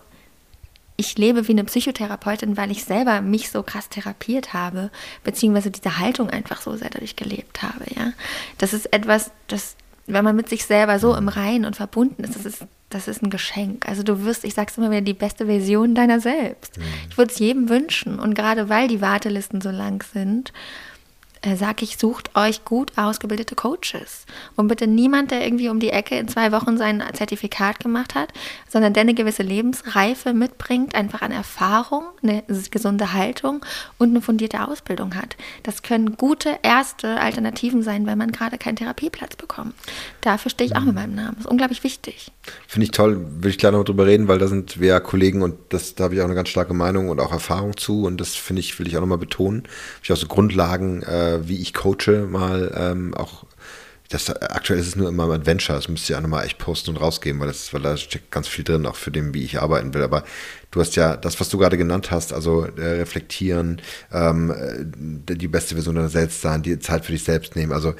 ich 0.96 1.16
lebe 1.18 1.46
wie 1.46 1.52
eine 1.52 1.64
Psychotherapeutin, 1.64 2.56
weil 2.56 2.70
ich 2.70 2.84
selber 2.84 3.20
mich 3.20 3.50
so 3.50 3.62
krass 3.62 3.90
therapiert 3.90 4.54
habe, 4.54 4.90
beziehungsweise 5.22 5.70
diese 5.70 5.98
Haltung 5.98 6.30
einfach 6.30 6.62
so 6.62 6.74
sehr 6.76 6.90
dadurch 6.90 7.14
gelebt 7.14 7.62
habe, 7.62 7.84
ja. 7.94 8.12
Das 8.56 8.72
ist 8.72 8.92
etwas, 8.92 9.30
das, 9.46 9.76
wenn 10.06 10.24
man 10.24 10.34
mit 10.34 10.48
sich 10.48 10.64
selber 10.64 10.98
so 10.98 11.14
im 11.14 11.28
Reinen 11.28 11.66
und 11.66 11.76
verbunden 11.76 12.24
ist, 12.24 12.34
das 12.34 12.46
ist, 12.46 12.64
das 12.88 13.06
ist 13.06 13.22
ein 13.22 13.30
Geschenk. 13.30 13.86
Also 13.86 14.02
du 14.02 14.24
wirst, 14.24 14.44
ich 14.44 14.54
sag's 14.54 14.78
immer 14.78 14.90
wieder, 14.90 15.02
die 15.02 15.12
beste 15.12 15.44
Version 15.44 15.94
deiner 15.94 16.20
selbst. 16.20 16.78
Mhm. 16.78 16.84
Ich 17.10 17.18
würde 17.18 17.32
es 17.32 17.38
jedem 17.38 17.68
wünschen. 17.68 18.18
Und 18.18 18.34
gerade 18.34 18.70
weil 18.70 18.88
die 18.88 19.02
Wartelisten 19.02 19.60
so 19.60 19.70
lang 19.70 20.02
sind, 20.02 20.54
sage 21.56 21.84
ich, 21.84 21.98
sucht 21.98 22.36
euch 22.36 22.64
gut 22.64 22.92
ausgebildete 22.96 23.54
Coaches. 23.54 24.26
Und 24.56 24.68
bitte 24.68 24.86
niemand, 24.86 25.30
der 25.30 25.44
irgendwie 25.44 25.68
um 25.68 25.80
die 25.80 25.90
Ecke 25.90 26.18
in 26.18 26.28
zwei 26.28 26.52
Wochen 26.52 26.76
sein 26.76 27.02
Zertifikat 27.12 27.80
gemacht 27.80 28.14
hat, 28.14 28.32
sondern 28.68 28.92
der 28.92 29.02
eine 29.02 29.14
gewisse 29.14 29.42
Lebensreife 29.42 30.32
mitbringt, 30.32 30.94
einfach 30.94 31.22
an 31.22 31.32
Erfahrung, 31.32 32.04
eine 32.22 32.42
gesunde 32.70 33.12
Haltung 33.12 33.64
und 33.98 34.10
eine 34.10 34.20
fundierte 34.20 34.66
Ausbildung 34.66 35.14
hat. 35.14 35.36
Das 35.62 35.82
können 35.82 36.16
gute 36.16 36.58
erste 36.62 37.20
Alternativen 37.20 37.82
sein, 37.82 38.06
wenn 38.06 38.18
man 38.18 38.32
gerade 38.32 38.58
keinen 38.58 38.76
Therapieplatz 38.76 39.36
bekommt. 39.36 39.74
Dafür 40.20 40.50
stehe 40.50 40.68
ich 40.68 40.76
auch 40.76 40.84
mit 40.84 40.94
meinem 40.94 41.14
Namen. 41.14 41.34
Das 41.36 41.44
ist 41.44 41.50
unglaublich 41.50 41.84
wichtig. 41.84 42.32
Finde 42.66 42.84
ich 42.84 42.90
toll, 42.90 43.24
will 43.40 43.50
ich 43.50 43.58
gleich 43.58 43.72
noch 43.72 43.84
drüber 43.84 44.06
reden, 44.06 44.28
weil 44.28 44.38
da 44.38 44.48
sind 44.48 44.80
wir 44.80 44.88
ja 44.88 45.00
Kollegen 45.00 45.42
und 45.42 45.56
das, 45.70 45.94
da 45.94 46.04
habe 46.04 46.14
ich 46.14 46.20
auch 46.20 46.26
eine 46.26 46.34
ganz 46.34 46.48
starke 46.48 46.74
Meinung 46.74 47.08
und 47.08 47.20
auch 47.20 47.32
Erfahrung 47.32 47.76
zu 47.76 48.04
und 48.04 48.20
das 48.20 48.34
finde 48.34 48.60
ich, 48.60 48.78
will 48.78 48.86
ich 48.86 48.96
auch 48.96 49.00
nochmal 49.00 49.18
betonen. 49.18 49.64
Ich 50.02 50.12
auch 50.12 50.16
so 50.16 50.26
Grundlagen, 50.26 51.02
äh, 51.02 51.27
wie 51.48 51.58
ich 51.58 51.74
coache, 51.74 52.26
mal 52.28 52.72
ähm, 52.76 53.14
auch 53.14 53.44
das, 54.08 54.30
aktuell 54.30 54.78
ist 54.78 54.86
es 54.86 54.96
nur 54.96 55.08
immer 55.08 55.24
im 55.24 55.32
Adventure, 55.32 55.76
das 55.76 55.88
müsste 55.88 56.12
ich 56.12 56.16
auch 56.16 56.22
nochmal 56.22 56.46
echt 56.46 56.58
posten 56.58 56.90
und 56.90 56.96
rausgeben, 56.96 57.40
weil, 57.40 57.48
das, 57.48 57.74
weil 57.74 57.82
da 57.82 57.96
steckt 57.96 58.30
ganz 58.30 58.48
viel 58.48 58.64
drin, 58.64 58.86
auch 58.86 58.96
für 58.96 59.10
den, 59.10 59.34
wie 59.34 59.44
ich 59.44 59.60
arbeiten 59.60 59.92
will. 59.92 60.02
Aber 60.02 60.24
du 60.70 60.80
hast 60.80 60.96
ja 60.96 61.16
das, 61.16 61.38
was 61.40 61.50
du 61.50 61.58
gerade 61.58 61.76
genannt 61.76 62.10
hast, 62.10 62.32
also 62.32 62.64
äh, 62.64 62.80
reflektieren, 62.80 63.82
ähm, 64.10 64.54
die 64.96 65.48
beste 65.48 65.74
Version 65.74 65.96
deiner 65.96 66.08
selbst 66.08 66.40
sein, 66.40 66.62
die 66.62 66.78
Zeit 66.78 67.04
für 67.04 67.12
dich 67.12 67.24
selbst 67.24 67.54
nehmen. 67.54 67.72
Also 67.72 67.94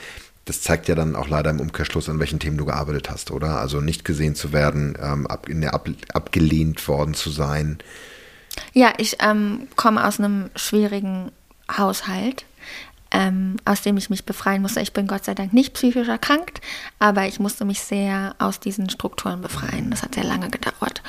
das 0.46 0.62
zeigt 0.62 0.88
ja 0.88 0.94
dann 0.94 1.14
auch 1.14 1.28
leider 1.28 1.50
im 1.50 1.60
Umkehrschluss, 1.60 2.08
an 2.08 2.20
welchen 2.20 2.38
Themen 2.38 2.56
du 2.56 2.64
gearbeitet 2.64 3.10
hast, 3.10 3.30
oder? 3.30 3.60
Also 3.60 3.82
nicht 3.82 4.06
gesehen 4.06 4.34
zu 4.34 4.54
werden, 4.54 4.96
ähm, 4.98 5.26
ab, 5.26 5.46
ab, 5.66 5.90
abgelehnt 6.14 6.88
worden 6.88 7.12
zu 7.12 7.28
sein. 7.28 7.78
Ja, 8.72 8.94
ich 8.96 9.18
ähm, 9.20 9.68
komme 9.76 10.06
aus 10.06 10.18
einem 10.18 10.48
schwierigen 10.56 11.32
Haushalt, 11.70 12.46
ähm, 13.10 13.56
aus 13.64 13.82
dem 13.82 13.96
ich 13.96 14.10
mich 14.10 14.24
befreien 14.24 14.62
musste. 14.62 14.80
Ich 14.80 14.92
bin 14.92 15.06
Gott 15.06 15.24
sei 15.24 15.34
Dank 15.34 15.52
nicht 15.52 15.74
psychisch 15.74 16.08
erkrankt, 16.08 16.60
aber 16.98 17.26
ich 17.26 17.40
musste 17.40 17.64
mich 17.64 17.80
sehr 17.80 18.34
aus 18.38 18.60
diesen 18.60 18.90
Strukturen 18.90 19.40
befreien. 19.40 19.90
Das 19.90 20.02
hat 20.02 20.14
sehr 20.14 20.24
lange 20.24 20.50
gedauert. 20.50 21.02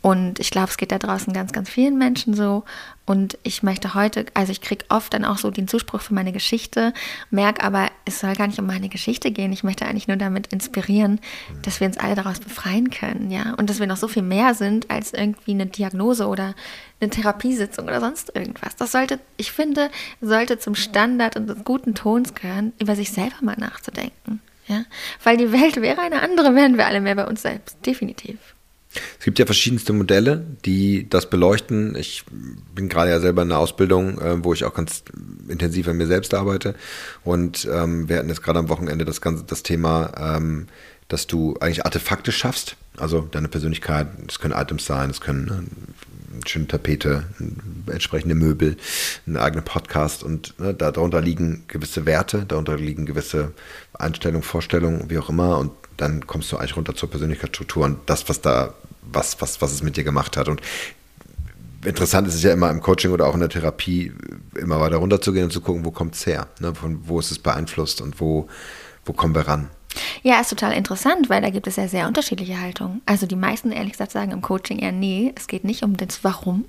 Und 0.00 0.38
ich 0.38 0.50
glaube, 0.50 0.68
es 0.68 0.76
geht 0.76 0.92
da 0.92 0.98
draußen 0.98 1.32
ganz, 1.32 1.52
ganz 1.52 1.68
vielen 1.68 1.98
Menschen 1.98 2.32
so. 2.32 2.64
Und 3.04 3.36
ich 3.42 3.62
möchte 3.62 3.94
heute, 3.94 4.26
also 4.34 4.52
ich 4.52 4.60
kriege 4.60 4.84
oft 4.90 5.12
dann 5.12 5.24
auch 5.24 5.38
so 5.38 5.50
den 5.50 5.66
Zuspruch 5.66 6.00
für 6.00 6.14
meine 6.14 6.30
Geschichte, 6.30 6.92
merke 7.30 7.64
aber, 7.64 7.90
es 8.04 8.20
soll 8.20 8.34
gar 8.34 8.46
nicht 8.46 8.58
um 8.60 8.66
meine 8.66 8.88
Geschichte 8.88 9.30
gehen. 9.32 9.52
Ich 9.52 9.64
möchte 9.64 9.86
eigentlich 9.86 10.06
nur 10.06 10.16
damit 10.16 10.48
inspirieren, 10.48 11.20
dass 11.62 11.80
wir 11.80 11.88
uns 11.88 11.98
alle 11.98 12.14
daraus 12.14 12.38
befreien 12.38 12.90
können, 12.90 13.30
ja. 13.30 13.54
Und 13.54 13.70
dass 13.70 13.80
wir 13.80 13.86
noch 13.86 13.96
so 13.96 14.06
viel 14.08 14.22
mehr 14.22 14.54
sind 14.54 14.88
als 14.90 15.14
irgendwie 15.14 15.52
eine 15.52 15.66
Diagnose 15.66 16.28
oder 16.28 16.54
eine 17.00 17.10
Therapiesitzung 17.10 17.86
oder 17.86 18.00
sonst 18.00 18.34
irgendwas. 18.36 18.76
Das 18.76 18.92
sollte, 18.92 19.18
ich 19.36 19.50
finde, 19.50 19.90
sollte 20.20 20.58
zum 20.58 20.74
Standard 20.74 21.36
und 21.36 21.48
des 21.48 21.64
guten 21.64 21.94
Tons 21.94 22.34
gehören, 22.34 22.72
über 22.78 22.94
sich 22.94 23.10
selber 23.10 23.36
mal 23.40 23.56
nachzudenken. 23.58 24.40
Ja? 24.68 24.84
Weil 25.24 25.38
die 25.38 25.50
Welt 25.50 25.80
wäre 25.80 26.00
eine 26.00 26.22
andere, 26.22 26.54
wären 26.54 26.76
wir 26.76 26.86
alle 26.86 27.00
mehr 27.00 27.16
bei 27.16 27.26
uns 27.26 27.42
selbst. 27.42 27.78
Definitiv. 27.84 28.38
Es 29.18 29.24
gibt 29.24 29.38
ja 29.38 29.46
verschiedenste 29.46 29.92
Modelle, 29.92 30.44
die 30.64 31.08
das 31.08 31.28
beleuchten. 31.28 31.94
Ich 31.94 32.24
bin 32.74 32.88
gerade 32.88 33.10
ja 33.10 33.20
selber 33.20 33.42
in 33.42 33.52
einer 33.52 33.60
Ausbildung, 33.60 34.18
äh, 34.20 34.42
wo 34.44 34.52
ich 34.54 34.64
auch 34.64 34.74
ganz 34.74 35.02
intensiv 35.48 35.88
an 35.88 35.96
mir 35.96 36.06
selbst 36.06 36.34
arbeite. 36.34 36.74
Und 37.24 37.68
ähm, 37.70 38.08
wir 38.08 38.18
hatten 38.18 38.28
jetzt 38.28 38.42
gerade 38.42 38.58
am 38.58 38.68
Wochenende 38.68 39.04
das 39.04 39.20
ganze 39.20 39.44
das 39.44 39.62
Thema, 39.62 40.12
ähm, 40.36 40.68
dass 41.08 41.26
du 41.26 41.56
eigentlich 41.60 41.84
Artefakte 41.84 42.32
schaffst. 42.32 42.76
Also 42.96 43.28
deine 43.30 43.48
Persönlichkeit, 43.48 44.08
es 44.28 44.38
können 44.40 44.54
Items 44.54 44.84
sein, 44.84 45.10
es 45.10 45.20
können 45.20 45.44
ne, 45.44 45.64
eine 46.32 46.46
schöne 46.46 46.66
Tapete, 46.66 47.24
entsprechende 47.86 48.34
Möbel, 48.34 48.76
ein 49.26 49.36
eigener 49.36 49.62
Podcast 49.62 50.22
und 50.22 50.58
ne, 50.58 50.74
darunter 50.74 51.20
liegen 51.20 51.64
gewisse 51.68 52.06
Werte, 52.06 52.44
darunter 52.46 52.76
liegen 52.76 53.06
gewisse 53.06 53.52
Einstellungen, 53.92 54.42
Vorstellungen, 54.42 55.10
wie 55.10 55.18
auch 55.18 55.28
immer. 55.28 55.58
Und 55.58 55.72
dann 55.98 56.26
kommst 56.26 56.50
du 56.50 56.56
eigentlich 56.56 56.76
runter 56.76 56.94
zur 56.94 57.10
Persönlichkeitsstruktur 57.10 57.84
und 57.84 57.98
das, 58.06 58.28
was 58.28 58.40
da, 58.40 58.72
was, 59.02 59.40
was, 59.40 59.60
was 59.60 59.72
es 59.72 59.82
mit 59.82 59.96
dir 59.96 60.04
gemacht 60.04 60.36
hat. 60.36 60.48
Und 60.48 60.62
interessant 61.84 62.26
ist 62.28 62.34
es 62.34 62.42
ja 62.42 62.52
immer 62.52 62.70
im 62.70 62.80
Coaching 62.80 63.10
oder 63.10 63.26
auch 63.26 63.34
in 63.34 63.40
der 63.40 63.48
Therapie, 63.48 64.12
immer 64.56 64.80
weiter 64.80 64.96
runterzugehen 64.96 65.44
und 65.44 65.50
zu 65.50 65.60
gucken, 65.60 65.84
wo 65.84 65.90
kommt 65.90 66.14
es 66.14 66.24
her, 66.26 66.46
ne? 66.60 66.74
von 66.74 67.06
wo 67.06 67.20
ist 67.20 67.30
es 67.30 67.38
beeinflusst 67.38 68.00
und 68.00 68.20
wo, 68.20 68.48
wo 69.04 69.12
kommen 69.12 69.34
wir 69.34 69.46
ran. 69.46 69.68
Ja, 70.22 70.40
ist 70.40 70.50
total 70.50 70.72
interessant, 70.72 71.28
weil 71.28 71.42
da 71.42 71.50
gibt 71.50 71.66
es 71.66 71.76
ja 71.76 71.88
sehr 71.88 72.06
unterschiedliche 72.06 72.60
Haltungen. 72.60 73.02
Also 73.06 73.26
die 73.26 73.36
meisten, 73.36 73.72
ehrlich 73.72 73.92
gesagt, 73.92 74.12
sagen 74.12 74.30
im 74.32 74.42
Coaching 74.42 74.78
eher, 74.78 74.92
nee, 74.92 75.32
es 75.36 75.46
geht 75.46 75.64
nicht 75.64 75.82
um 75.82 75.96
das 75.96 76.22
Warum, 76.22 76.64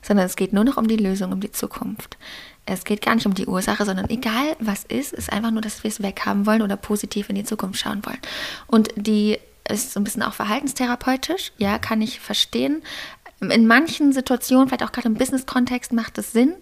sondern 0.00 0.26
es 0.26 0.36
geht 0.36 0.52
nur 0.52 0.64
noch 0.64 0.76
um 0.76 0.88
die 0.88 0.96
Lösung, 0.96 1.32
um 1.32 1.40
die 1.40 1.52
Zukunft. 1.52 2.16
Es 2.64 2.84
geht 2.84 3.02
gar 3.02 3.14
nicht 3.14 3.26
um 3.26 3.34
die 3.34 3.46
Ursache, 3.46 3.84
sondern 3.84 4.08
egal 4.08 4.56
was 4.60 4.84
ist, 4.84 5.12
ist 5.12 5.32
einfach 5.32 5.50
nur, 5.50 5.62
dass 5.62 5.82
wir 5.82 5.88
es 5.88 6.02
weghaben 6.02 6.46
wollen 6.46 6.62
oder 6.62 6.76
positiv 6.76 7.28
in 7.28 7.34
die 7.34 7.44
Zukunft 7.44 7.80
schauen 7.80 8.04
wollen. 8.04 8.20
Und 8.66 8.90
die 8.96 9.38
ist 9.68 9.92
so 9.92 10.00
ein 10.00 10.04
bisschen 10.04 10.22
auch 10.22 10.34
verhaltenstherapeutisch, 10.34 11.52
ja, 11.58 11.78
kann 11.78 12.00
ich 12.00 12.20
verstehen. 12.20 12.82
In 13.40 13.66
manchen 13.66 14.12
Situationen, 14.12 14.68
vielleicht 14.68 14.84
auch 14.84 14.92
gerade 14.92 15.08
im 15.08 15.14
Business-Kontext, 15.14 15.92
macht 15.92 16.18
es 16.18 16.32
Sinn. 16.32 16.54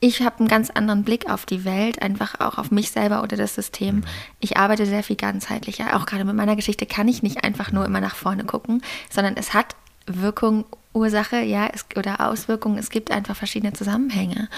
Ich 0.00 0.22
habe 0.22 0.38
einen 0.38 0.48
ganz 0.48 0.70
anderen 0.70 1.02
Blick 1.02 1.28
auf 1.28 1.44
die 1.44 1.64
Welt, 1.64 2.00
einfach 2.02 2.38
auch 2.38 2.58
auf 2.58 2.70
mich 2.70 2.92
selber 2.92 3.24
oder 3.24 3.36
das 3.36 3.56
System. 3.56 3.96
Mhm. 3.96 4.04
Ich 4.38 4.56
arbeite 4.56 4.86
sehr 4.86 5.02
viel 5.02 5.16
ganzheitlicher. 5.16 5.96
Auch 5.96 6.06
gerade 6.06 6.24
mit 6.24 6.36
meiner 6.36 6.54
Geschichte 6.54 6.86
kann 6.86 7.08
ich 7.08 7.24
nicht 7.24 7.42
einfach 7.42 7.72
nur 7.72 7.84
immer 7.84 8.00
nach 8.00 8.14
vorne 8.14 8.44
gucken, 8.44 8.82
sondern 9.10 9.36
es 9.36 9.54
hat 9.54 9.74
Wirkung 10.06 10.64
Ursache 10.98 11.40
ja, 11.40 11.68
es, 11.72 11.86
oder 11.96 12.20
Auswirkungen. 12.20 12.78
Es 12.78 12.90
gibt 12.90 13.10
einfach 13.10 13.36
verschiedene 13.36 13.72
Zusammenhänge. 13.72 14.48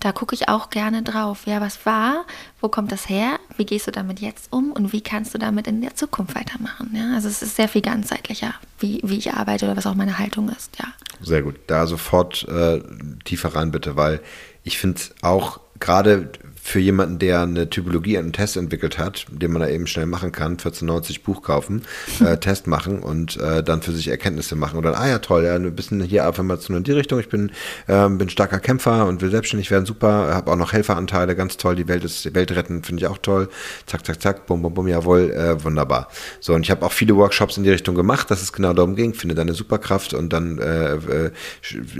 Da 0.00 0.12
gucke 0.12 0.34
ich 0.34 0.48
auch 0.48 0.70
gerne 0.70 1.02
drauf. 1.02 1.46
Ja, 1.46 1.60
was 1.60 1.84
war? 1.84 2.24
Wo 2.60 2.68
kommt 2.68 2.92
das 2.92 3.08
her? 3.08 3.38
Wie 3.56 3.66
gehst 3.66 3.86
du 3.86 3.90
damit 3.90 4.20
jetzt 4.20 4.52
um? 4.52 4.72
Und 4.72 4.92
wie 4.92 5.00
kannst 5.00 5.34
du 5.34 5.38
damit 5.38 5.66
in 5.66 5.80
der 5.80 5.94
Zukunft 5.94 6.34
weitermachen? 6.34 6.90
Ja, 6.94 7.14
also 7.14 7.28
es 7.28 7.42
ist 7.42 7.56
sehr 7.56 7.68
viel 7.68 7.82
ganzheitlicher, 7.82 8.54
wie, 8.78 9.00
wie 9.04 9.18
ich 9.18 9.34
arbeite 9.34 9.66
oder 9.66 9.76
was 9.76 9.86
auch 9.86 9.94
meine 9.94 10.18
Haltung 10.18 10.48
ist. 10.48 10.78
Ja. 10.78 10.86
Sehr 11.20 11.42
gut. 11.42 11.56
Da 11.66 11.86
sofort 11.86 12.46
äh, 12.48 12.80
tiefer 13.24 13.54
rein 13.54 13.70
bitte, 13.70 13.96
weil 13.96 14.20
ich 14.62 14.78
finde 14.78 15.00
auch 15.22 15.60
gerade 15.80 16.30
für 16.68 16.80
jemanden, 16.80 17.18
der 17.18 17.40
eine 17.40 17.70
Typologie, 17.70 18.18
einen 18.18 18.32
Test 18.32 18.56
entwickelt 18.56 18.98
hat, 18.98 19.26
den 19.30 19.52
man 19.52 19.62
da 19.62 19.68
eben 19.68 19.86
schnell 19.86 20.06
machen 20.06 20.32
kann, 20.32 20.52
1490 20.52 21.22
Buch 21.22 21.42
kaufen, 21.42 21.82
äh, 22.20 22.36
Test 22.40 22.66
machen 22.66 23.00
und 23.00 23.36
äh, 23.38 23.62
dann 23.62 23.82
für 23.82 23.92
sich 23.92 24.08
Erkenntnisse 24.08 24.54
machen. 24.54 24.76
Und 24.76 24.84
dann, 24.84 24.94
ah 24.94 25.08
ja 25.08 25.18
toll, 25.18 25.44
ja, 25.44 25.54
ein 25.54 25.74
bisschen 25.74 26.02
hier 26.02 26.26
Affirmation 26.26 26.76
in 26.76 26.84
die 26.84 26.92
Richtung, 26.92 27.18
ich 27.20 27.28
bin, 27.28 27.52
ähm, 27.88 28.18
bin 28.18 28.28
starker 28.28 28.60
Kämpfer 28.60 29.06
und 29.06 29.22
will 29.22 29.30
selbstständig 29.30 29.70
werden, 29.70 29.86
super, 29.86 30.34
habe 30.34 30.50
auch 30.52 30.56
noch 30.56 30.72
Helferanteile, 30.72 31.34
ganz 31.34 31.56
toll, 31.56 31.74
die 31.74 31.88
Welt 31.88 32.04
ist, 32.04 32.24
die 32.24 32.34
Welt 32.34 32.52
retten, 32.52 32.82
finde 32.82 33.02
ich 33.02 33.06
auch 33.06 33.18
toll, 33.18 33.48
zack, 33.86 34.04
zack, 34.04 34.20
zack, 34.20 34.46
bum, 34.46 34.62
bum, 34.62 34.74
bum, 34.74 34.88
jawohl, 34.88 35.30
äh, 35.30 35.62
wunderbar. 35.64 36.08
So, 36.40 36.54
und 36.54 36.62
ich 36.62 36.70
habe 36.70 36.84
auch 36.84 36.92
viele 36.92 37.16
Workshops 37.16 37.56
in 37.56 37.64
die 37.64 37.70
Richtung 37.70 37.94
gemacht, 37.94 38.30
dass 38.30 38.42
es 38.42 38.52
genau 38.52 38.74
darum 38.74 38.94
ging, 38.94 39.14
finde 39.14 39.34
deine 39.34 39.54
Superkraft 39.54 40.12
und 40.12 40.32
dann 40.32 40.58
äh, 40.58 40.94
äh, 40.94 41.30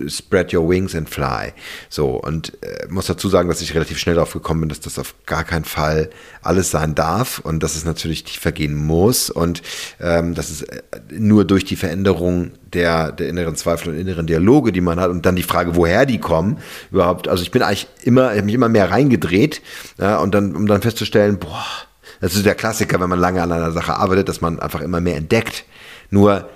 spread 0.08 0.52
your 0.52 0.68
wings 0.68 0.94
and 0.94 1.08
fly. 1.08 1.52
So, 1.88 2.10
und 2.10 2.52
äh, 2.62 2.86
muss 2.88 3.06
dazu 3.06 3.28
sagen, 3.28 3.48
dass 3.48 3.62
ich 3.62 3.74
relativ 3.74 3.98
schnell 3.98 4.16
darauf 4.16 4.32
gekommen 4.32 4.57
bin, 4.60 4.68
dass 4.68 4.80
das 4.80 4.98
auf 4.98 5.14
gar 5.26 5.44
keinen 5.44 5.64
Fall 5.64 6.10
alles 6.42 6.70
sein 6.70 6.94
darf 6.94 7.38
und 7.38 7.62
dass 7.62 7.76
es 7.76 7.84
natürlich 7.84 8.24
tiefer 8.24 8.52
gehen 8.52 8.74
muss 8.74 9.30
und 9.30 9.62
ähm, 10.00 10.34
dass 10.34 10.50
es 10.50 10.62
äh, 10.62 10.82
nur 11.10 11.44
durch 11.44 11.64
die 11.64 11.76
Veränderung 11.76 12.52
der, 12.72 13.12
der 13.12 13.28
inneren 13.28 13.56
Zweifel 13.56 13.90
und 13.90 13.98
inneren 13.98 14.26
Dialoge, 14.26 14.72
die 14.72 14.80
man 14.80 15.00
hat 15.00 15.10
und 15.10 15.24
dann 15.26 15.36
die 15.36 15.42
Frage, 15.42 15.76
woher 15.76 16.06
die 16.06 16.18
kommen, 16.18 16.58
überhaupt, 16.90 17.28
also 17.28 17.42
ich 17.42 17.50
bin 17.50 17.62
eigentlich 17.62 17.88
immer, 18.02 18.32
ich 18.32 18.38
habe 18.38 18.46
mich 18.46 18.54
immer 18.54 18.68
mehr 18.68 18.90
reingedreht 18.90 19.62
ja, 19.98 20.18
und 20.18 20.34
dann, 20.34 20.54
um 20.54 20.66
dann 20.66 20.82
festzustellen, 20.82 21.38
boah, 21.38 21.64
das 22.20 22.34
ist 22.34 22.46
der 22.46 22.54
Klassiker, 22.54 23.00
wenn 23.00 23.08
man 23.08 23.18
lange 23.18 23.42
an 23.42 23.52
einer 23.52 23.72
Sache 23.72 23.94
arbeitet, 23.94 24.28
dass 24.28 24.40
man 24.40 24.58
einfach 24.58 24.80
immer 24.80 25.00
mehr 25.00 25.16
entdeckt. 25.16 25.64
Nur 26.10 26.48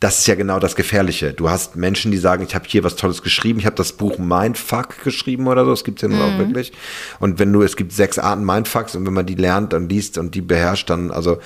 das 0.00 0.18
ist 0.18 0.26
ja 0.26 0.34
genau 0.34 0.58
das 0.58 0.76
Gefährliche. 0.76 1.32
Du 1.32 1.48
hast 1.48 1.76
Menschen, 1.76 2.10
die 2.10 2.18
sagen, 2.18 2.44
ich 2.46 2.54
habe 2.54 2.66
hier 2.68 2.84
was 2.84 2.96
Tolles 2.96 3.22
geschrieben, 3.22 3.58
ich 3.58 3.66
habe 3.66 3.76
das 3.76 3.92
Buch 3.92 4.18
Mindfuck 4.18 5.02
geschrieben 5.02 5.46
oder 5.46 5.64
so, 5.64 5.70
das 5.70 5.84
gibt's 5.84 6.02
ja 6.02 6.08
nun 6.08 6.18
mhm. 6.18 6.24
auch 6.24 6.38
wirklich. 6.38 6.72
Und 7.18 7.38
wenn 7.38 7.52
du, 7.52 7.62
es 7.62 7.76
gibt 7.76 7.92
sechs 7.92 8.18
Arten 8.18 8.44
Mindfucks 8.44 8.94
und 8.94 9.06
wenn 9.06 9.14
man 9.14 9.26
die 9.26 9.34
lernt 9.34 9.72
und 9.72 9.88
liest 9.88 10.18
und 10.18 10.34
die 10.34 10.42
beherrscht, 10.42 10.90
dann, 10.90 11.10
also 11.10 11.38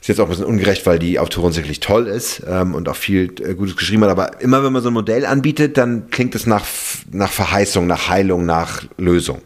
ist 0.00 0.08
jetzt 0.08 0.18
auch 0.18 0.24
ein 0.24 0.30
bisschen 0.30 0.46
ungerecht, 0.46 0.86
weil 0.86 0.98
die 0.98 1.18
Autorin 1.18 1.52
sicherlich 1.52 1.80
toll 1.80 2.06
ist 2.06 2.42
ähm, 2.48 2.74
und 2.74 2.88
auch 2.88 2.96
viel 2.96 3.32
äh, 3.40 3.54
Gutes 3.54 3.76
geschrieben 3.76 4.02
hat, 4.04 4.10
aber 4.10 4.40
immer 4.40 4.64
wenn 4.64 4.72
man 4.72 4.82
so 4.82 4.88
ein 4.88 4.94
Modell 4.94 5.26
anbietet, 5.26 5.76
dann 5.76 6.10
klingt 6.10 6.34
es 6.34 6.46
nach, 6.46 6.64
nach 7.12 7.30
Verheißung, 7.30 7.86
nach 7.86 8.08
Heilung, 8.08 8.46
nach 8.46 8.84
Lösung. 8.96 9.42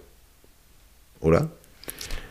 Oder? 1.21 1.51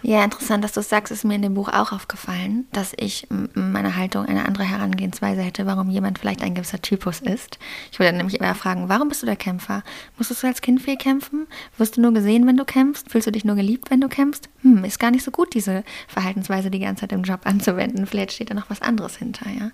Ja, 0.06 0.22
interessant, 0.22 0.66
dass 0.66 0.74
du 0.74 0.82
es 0.82 0.90
sagst, 0.90 1.14
ist 1.14 1.24
mir 1.24 1.36
in 1.36 1.42
dem 1.42 1.54
Buch 1.54 1.70
auch 1.70 1.94
aufgefallen, 1.94 2.68
dass 2.74 2.92
ich 2.98 3.26
in 3.32 3.72
meiner 3.72 3.96
Haltung 3.96 4.26
eine 4.26 4.46
andere 4.46 4.66
Herangehensweise 4.66 5.42
hätte, 5.42 5.66
warum 5.66 5.90
jemand 5.90 6.20
vielleicht 6.20 6.42
ein 6.44 6.56
gewisser 6.56 6.82
Typus 6.82 7.22
ist. 7.22 7.58
Ich 7.90 8.00
würde 8.00 8.18
nämlich 8.18 8.38
immer 8.38 8.54
fragen, 8.54 8.90
warum 8.90 9.08
bist 9.08 9.22
du 9.22 9.26
der 9.26 9.38
Kämpfer? 9.38 9.82
Musstest 10.18 10.44
du 10.44 10.48
als 10.48 10.62
Kind 10.62 10.82
viel 10.82 10.98
kämpfen? 10.98 11.48
Wirst 11.78 11.96
du 11.96 12.02
nur 12.02 12.14
gesehen, 12.14 12.46
wenn 12.46 12.58
du 12.58 12.66
kämpfst? 12.66 13.10
Fühlst 13.12 13.28
du 13.28 13.32
dich 13.32 13.46
nur 13.46 13.56
geliebt, 13.56 13.92
wenn 13.92 14.02
du 14.02 14.10
kämpfst? 14.10 14.50
Hm, 14.62 14.84
ist 14.84 15.00
gar 15.00 15.10
nicht 15.10 15.24
so 15.24 15.32
gut, 15.32 15.54
diese 15.54 15.86
Verhaltensweise 16.10 16.70
die 16.70 16.80
ganze 16.80 17.02
Zeit 17.02 17.14
im 17.14 17.24
Job 17.24 17.40
anzuwenden. 17.46 18.06
Vielleicht 18.06 18.34
steht 18.34 18.50
da 18.50 18.56
noch 18.56 18.70
was 18.70 18.82
anderes 18.82 19.16
hinter, 19.16 19.50
ja. 19.50 19.72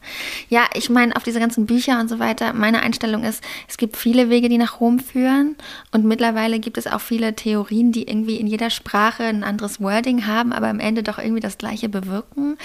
Ja, 0.47 0.67
ich 0.75 0.91
meine, 0.91 1.15
auf 1.15 1.23
diese 1.23 1.39
ganzen 1.39 1.65
Bücher 1.65 1.99
und 1.99 2.07
so 2.07 2.19
weiter, 2.19 2.53
meine 2.53 2.81
Einstellung 2.81 3.23
ist, 3.23 3.43
es 3.67 3.77
gibt 3.77 3.97
viele 3.97 4.29
Wege, 4.29 4.47
die 4.47 4.59
nach 4.59 4.79
Rom 4.79 4.99
führen 4.99 5.55
und 5.91 6.05
mittlerweile 6.05 6.59
gibt 6.59 6.77
es 6.77 6.85
auch 6.85 7.01
viele 7.01 7.35
Theorien, 7.35 7.91
die 7.91 8.07
irgendwie 8.07 8.35
in 8.35 8.45
jeder 8.45 8.69
Sprache 8.69 9.23
ein 9.23 9.43
anderes 9.43 9.81
Wording 9.81 10.18
haben, 10.25 10.53
aber 10.53 10.67
am 10.67 10.79
Ende 10.79 11.03
doch 11.03 11.17
irgendwie 11.17 11.41
das 11.41 11.57
Gleiche 11.57 11.89
bewirken. 11.89 12.57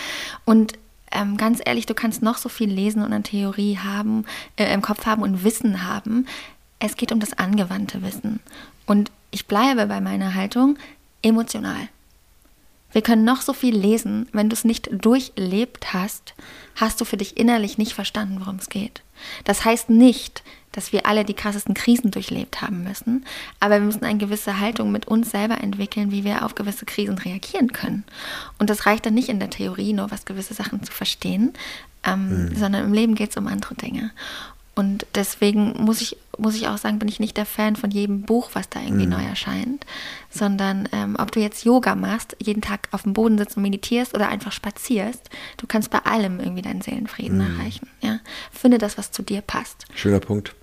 Und 0.44 0.74
ähm, 1.10 1.36
ganz 1.36 1.60
ehrlich, 1.64 1.86
du 1.86 1.94
kannst 1.94 2.22
noch 2.22 2.38
so 2.38 2.48
viel 2.48 2.70
lesen 2.70 3.02
und 3.02 3.12
eine 3.12 3.22
Theorie 3.22 3.78
haben, 3.78 4.24
äh, 4.56 4.72
im 4.72 4.82
Kopf 4.82 5.06
haben 5.06 5.22
und 5.22 5.44
Wissen 5.44 5.88
haben. 5.88 6.26
Es 6.78 6.96
geht 6.96 7.12
um 7.12 7.20
das 7.20 7.38
angewandte 7.38 8.02
Wissen. 8.02 8.40
Und 8.86 9.10
ich 9.30 9.46
bleibe 9.46 9.86
bei 9.86 10.00
meiner 10.00 10.34
Haltung 10.34 10.76
emotional. 11.22 11.88
Wir 12.92 13.02
können 13.02 13.24
noch 13.24 13.42
so 13.42 13.52
viel 13.52 13.76
lesen, 13.76 14.28
wenn 14.32 14.48
du 14.48 14.54
es 14.54 14.64
nicht 14.64 14.88
durchlebt 14.92 15.92
hast, 15.92 16.34
hast 16.76 17.00
du 17.00 17.04
für 17.04 17.16
dich 17.16 17.36
innerlich 17.36 17.76
nicht 17.76 17.92
verstanden, 17.92 18.36
worum 18.38 18.56
es 18.56 18.68
geht. 18.68 19.02
Das 19.42 19.64
heißt 19.64 19.90
nicht, 19.90 20.44
dass 20.74 20.92
wir 20.92 21.06
alle 21.06 21.24
die 21.24 21.34
krassesten 21.34 21.74
Krisen 21.74 22.10
durchlebt 22.10 22.60
haben 22.60 22.84
müssen, 22.84 23.24
aber 23.60 23.76
wir 23.76 23.86
müssen 23.86 24.04
eine 24.04 24.18
gewisse 24.18 24.60
Haltung 24.60 24.90
mit 24.92 25.06
uns 25.06 25.30
selber 25.30 25.62
entwickeln, 25.62 26.10
wie 26.10 26.24
wir 26.24 26.44
auf 26.44 26.54
gewisse 26.54 26.84
Krisen 26.84 27.18
reagieren 27.18 27.72
können. 27.72 28.04
Und 28.58 28.70
das 28.70 28.86
reicht 28.86 29.06
dann 29.06 29.14
nicht 29.14 29.28
in 29.28 29.38
der 29.38 29.50
Theorie, 29.50 29.92
nur 29.92 30.10
was 30.10 30.24
gewisse 30.24 30.54
Sachen 30.54 30.82
zu 30.82 30.92
verstehen, 30.92 31.52
ähm, 32.04 32.48
mhm. 32.48 32.56
sondern 32.56 32.84
im 32.84 32.92
Leben 32.92 33.14
geht 33.14 33.30
es 33.30 33.36
um 33.36 33.46
andere 33.46 33.74
Dinge. 33.74 34.10
Und 34.76 35.06
deswegen 35.14 35.84
muss 35.84 36.00
ich, 36.00 36.16
muss 36.36 36.56
ich 36.56 36.66
auch 36.66 36.78
sagen, 36.78 36.98
bin 36.98 37.08
ich 37.08 37.20
nicht 37.20 37.36
der 37.36 37.46
Fan 37.46 37.76
von 37.76 37.92
jedem 37.92 38.22
Buch, 38.22 38.50
was 38.54 38.68
da 38.68 38.80
irgendwie 38.80 39.06
mhm. 39.06 39.12
neu 39.12 39.22
erscheint, 39.22 39.86
sondern 40.30 40.88
ähm, 40.90 41.14
ob 41.16 41.30
du 41.30 41.38
jetzt 41.38 41.64
Yoga 41.64 41.94
machst, 41.94 42.36
jeden 42.40 42.60
Tag 42.60 42.88
auf 42.90 43.04
dem 43.04 43.12
Boden 43.12 43.38
sitzt 43.38 43.56
und 43.56 43.62
meditierst 43.62 44.14
oder 44.14 44.28
einfach 44.28 44.50
spazierst, 44.50 45.30
du 45.58 45.68
kannst 45.68 45.90
bei 45.90 46.00
allem 46.00 46.40
irgendwie 46.40 46.62
deinen 46.62 46.80
Seelenfrieden 46.80 47.38
mhm. 47.38 47.56
erreichen. 47.58 47.88
Ja? 48.00 48.18
Finde 48.50 48.78
das, 48.78 48.98
was 48.98 49.12
zu 49.12 49.22
dir 49.22 49.42
passt. 49.42 49.84
Schöner 49.94 50.18
Punkt 50.20 50.56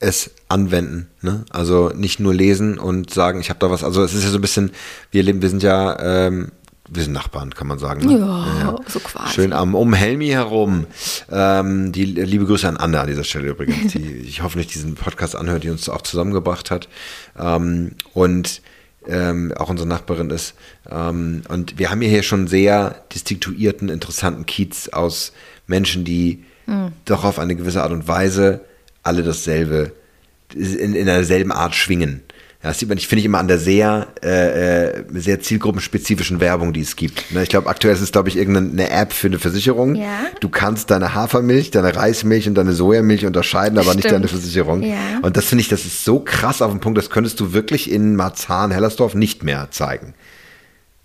es 0.00 0.30
anwenden. 0.48 1.08
Ne? 1.22 1.44
Also 1.50 1.90
nicht 1.94 2.20
nur 2.20 2.34
lesen 2.34 2.78
und 2.78 3.12
sagen, 3.12 3.40
ich 3.40 3.50
habe 3.50 3.58
da 3.60 3.70
was. 3.70 3.84
Also 3.84 4.02
es 4.02 4.14
ist 4.14 4.24
ja 4.24 4.30
so 4.30 4.38
ein 4.38 4.42
bisschen, 4.42 4.70
wir 5.10 5.22
leben, 5.22 5.42
wir 5.42 5.48
sind 5.48 5.62
ja, 5.62 6.26
ähm, 6.26 6.52
wir 6.88 7.02
sind 7.02 7.12
Nachbarn, 7.12 7.54
kann 7.54 7.66
man 7.66 7.78
sagen. 7.78 8.06
Ne? 8.06 8.18
Ja, 8.18 8.46
ja, 8.60 8.76
so 8.86 9.00
quasi. 9.00 9.34
Schön 9.34 9.52
am 9.52 9.74
um 9.74 9.92
Helmi 9.92 10.28
herum. 10.28 10.86
Ähm, 11.30 11.92
die 11.92 12.04
liebe 12.04 12.46
Grüße 12.46 12.68
an 12.68 12.76
Anna 12.76 13.02
an 13.02 13.08
dieser 13.08 13.24
Stelle 13.24 13.48
übrigens, 13.48 13.92
die 13.92 13.98
ich 14.26 14.42
hoffe 14.42 14.58
nicht 14.58 14.74
diesen 14.74 14.94
Podcast 14.94 15.36
anhört, 15.36 15.64
die 15.64 15.70
uns 15.70 15.88
auch 15.88 16.02
zusammengebracht 16.02 16.70
hat. 16.70 16.88
Ähm, 17.38 17.92
und 18.14 18.62
ähm, 19.06 19.52
auch 19.56 19.70
unsere 19.70 19.88
Nachbarin 19.88 20.30
ist. 20.30 20.54
Ähm, 20.88 21.42
und 21.48 21.78
wir 21.78 21.90
haben 21.90 22.00
hier 22.00 22.22
schon 22.22 22.46
sehr 22.46 23.02
distinguierten, 23.12 23.88
interessanten 23.88 24.46
Kiez 24.46 24.88
aus 24.88 25.32
Menschen, 25.66 26.04
die 26.04 26.44
mhm. 26.66 26.92
doch 27.04 27.24
auf 27.24 27.38
eine 27.38 27.56
gewisse 27.56 27.82
Art 27.82 27.92
und 27.92 28.06
Weise 28.06 28.60
alle 29.08 29.22
dasselbe, 29.22 29.92
in, 30.54 30.94
in 30.94 31.06
derselben 31.06 31.50
Art 31.50 31.74
schwingen. 31.74 32.22
Ja, 32.62 32.70
das 32.70 32.80
sieht 32.80 32.88
man, 32.88 32.98
ich 32.98 33.06
finde 33.06 33.20
ich 33.20 33.26
immer 33.26 33.38
an 33.38 33.46
der 33.46 33.58
sehr, 33.58 34.08
äh, 34.20 34.88
äh, 34.88 35.04
sehr 35.14 35.40
zielgruppenspezifischen 35.40 36.40
Werbung, 36.40 36.72
die 36.72 36.80
es 36.80 36.96
gibt. 36.96 37.30
Ne, 37.30 37.44
ich 37.44 37.48
glaube, 37.48 37.68
aktuell 37.68 37.94
ist 37.94 38.00
es, 38.00 38.10
glaube 38.10 38.28
ich, 38.30 38.36
irgendeine 38.36 38.90
App 38.90 39.12
für 39.12 39.28
eine 39.28 39.38
Versicherung. 39.38 39.94
Ja. 39.94 40.26
Du 40.40 40.48
kannst 40.48 40.90
deine 40.90 41.14
Hafermilch, 41.14 41.70
deine 41.70 41.94
Reismilch 41.94 42.48
und 42.48 42.56
deine 42.56 42.72
Sojamilch 42.72 43.24
unterscheiden, 43.26 43.78
aber 43.78 43.90
Stimmt. 43.90 44.04
nicht 44.04 44.12
deine 44.12 44.26
Versicherung. 44.26 44.82
Ja. 44.82 44.96
Und 45.22 45.36
das 45.36 45.44
finde 45.44 45.62
ich, 45.62 45.68
das 45.68 45.84
ist 45.84 46.04
so 46.04 46.18
krass 46.18 46.60
auf 46.60 46.72
den 46.72 46.80
Punkt, 46.80 46.98
das 46.98 47.10
könntest 47.10 47.38
du 47.38 47.52
wirklich 47.52 47.90
in 47.90 48.16
Marzahn, 48.16 48.72
Hellersdorf 48.72 49.14
nicht 49.14 49.44
mehr 49.44 49.68
zeigen. 49.70 50.14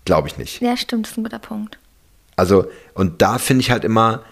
Glaube 0.04 0.26
ich 0.26 0.36
nicht. 0.36 0.60
Ja, 0.60 0.76
stimmt, 0.76 1.06
das 1.06 1.12
ist 1.12 1.18
ein 1.18 1.22
guter 1.24 1.38
Punkt. 1.38 1.78
Also, 2.34 2.66
und 2.94 3.22
da 3.22 3.38
finde 3.38 3.60
ich 3.60 3.70
halt 3.70 3.84
immer, 3.84 4.24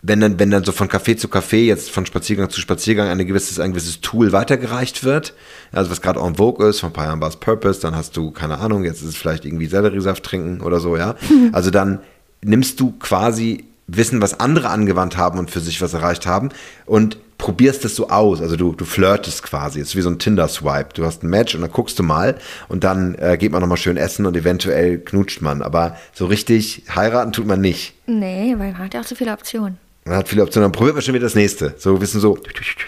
wenn 0.00 0.20
dann, 0.20 0.38
wenn 0.38 0.50
dann 0.50 0.64
so 0.64 0.72
von 0.72 0.88
Café 0.88 1.16
zu 1.16 1.28
Café, 1.28 1.64
jetzt 1.64 1.90
von 1.90 2.06
Spaziergang 2.06 2.50
zu 2.50 2.60
Spaziergang 2.60 3.08
ein 3.08 3.26
gewisses, 3.26 3.58
ein 3.58 3.72
gewisses 3.72 4.00
Tool 4.00 4.32
weitergereicht 4.32 5.02
wird, 5.02 5.34
also 5.72 5.90
was 5.90 6.00
gerade 6.00 6.20
en 6.20 6.36
vogue 6.36 6.68
ist, 6.68 6.80
von 6.80 6.90
ein 6.90 6.92
paar 6.92 7.06
Jahren 7.06 7.20
war 7.20 7.28
es 7.28 7.36
Purpose, 7.36 7.80
dann 7.80 7.96
hast 7.96 8.16
du, 8.16 8.30
keine 8.30 8.58
Ahnung, 8.58 8.84
jetzt 8.84 9.02
ist 9.02 9.08
es 9.08 9.16
vielleicht 9.16 9.44
irgendwie 9.44 9.66
Selleriesaft 9.66 10.22
trinken 10.22 10.60
oder 10.60 10.80
so, 10.80 10.96
ja. 10.96 11.16
Also 11.52 11.70
dann 11.70 12.00
nimmst 12.42 12.78
du 12.78 12.92
quasi 12.98 13.64
Wissen, 13.88 14.20
was 14.20 14.38
andere 14.38 14.68
angewandt 14.68 15.16
haben 15.16 15.38
und 15.38 15.50
für 15.50 15.60
sich 15.60 15.80
was 15.80 15.94
erreicht 15.94 16.26
haben 16.26 16.50
und 16.84 17.16
probierst 17.38 17.84
es 17.86 17.96
so 17.96 18.10
aus. 18.10 18.42
Also 18.42 18.56
du, 18.56 18.74
du 18.74 18.84
flirtest 18.84 19.42
quasi. 19.42 19.80
Es 19.80 19.88
ist 19.88 19.96
wie 19.96 20.02
so 20.02 20.10
ein 20.10 20.18
Tinder-Swipe. 20.18 20.90
Du 20.92 21.06
hast 21.06 21.22
ein 21.22 21.30
Match 21.30 21.54
und 21.54 21.62
dann 21.62 21.72
guckst 21.72 21.98
du 21.98 22.02
mal 22.02 22.36
und 22.68 22.84
dann 22.84 23.14
äh, 23.14 23.38
geht 23.38 23.50
man 23.50 23.62
nochmal 23.62 23.78
schön 23.78 23.96
essen 23.96 24.26
und 24.26 24.36
eventuell 24.36 24.98
knutscht 24.98 25.40
man. 25.40 25.62
Aber 25.62 25.96
so 26.12 26.26
richtig 26.26 26.82
heiraten 26.94 27.32
tut 27.32 27.46
man 27.46 27.60
nicht. 27.60 27.94
Nee, 28.06 28.54
weil 28.58 28.72
man 28.72 28.78
hat 28.78 28.94
ja 28.94 29.00
auch 29.00 29.06
so 29.06 29.14
viele 29.14 29.32
Optionen. 29.32 29.78
Man 30.08 30.16
hat 30.16 30.28
viele 30.28 30.42
Optionen, 30.42 30.64
dann 30.64 30.72
probiert 30.72 30.94
man 30.94 31.02
schon 31.02 31.14
wieder 31.14 31.26
das 31.26 31.34
nächste. 31.34 31.74
So, 31.76 32.00
wissen 32.00 32.20
so, 32.20 32.38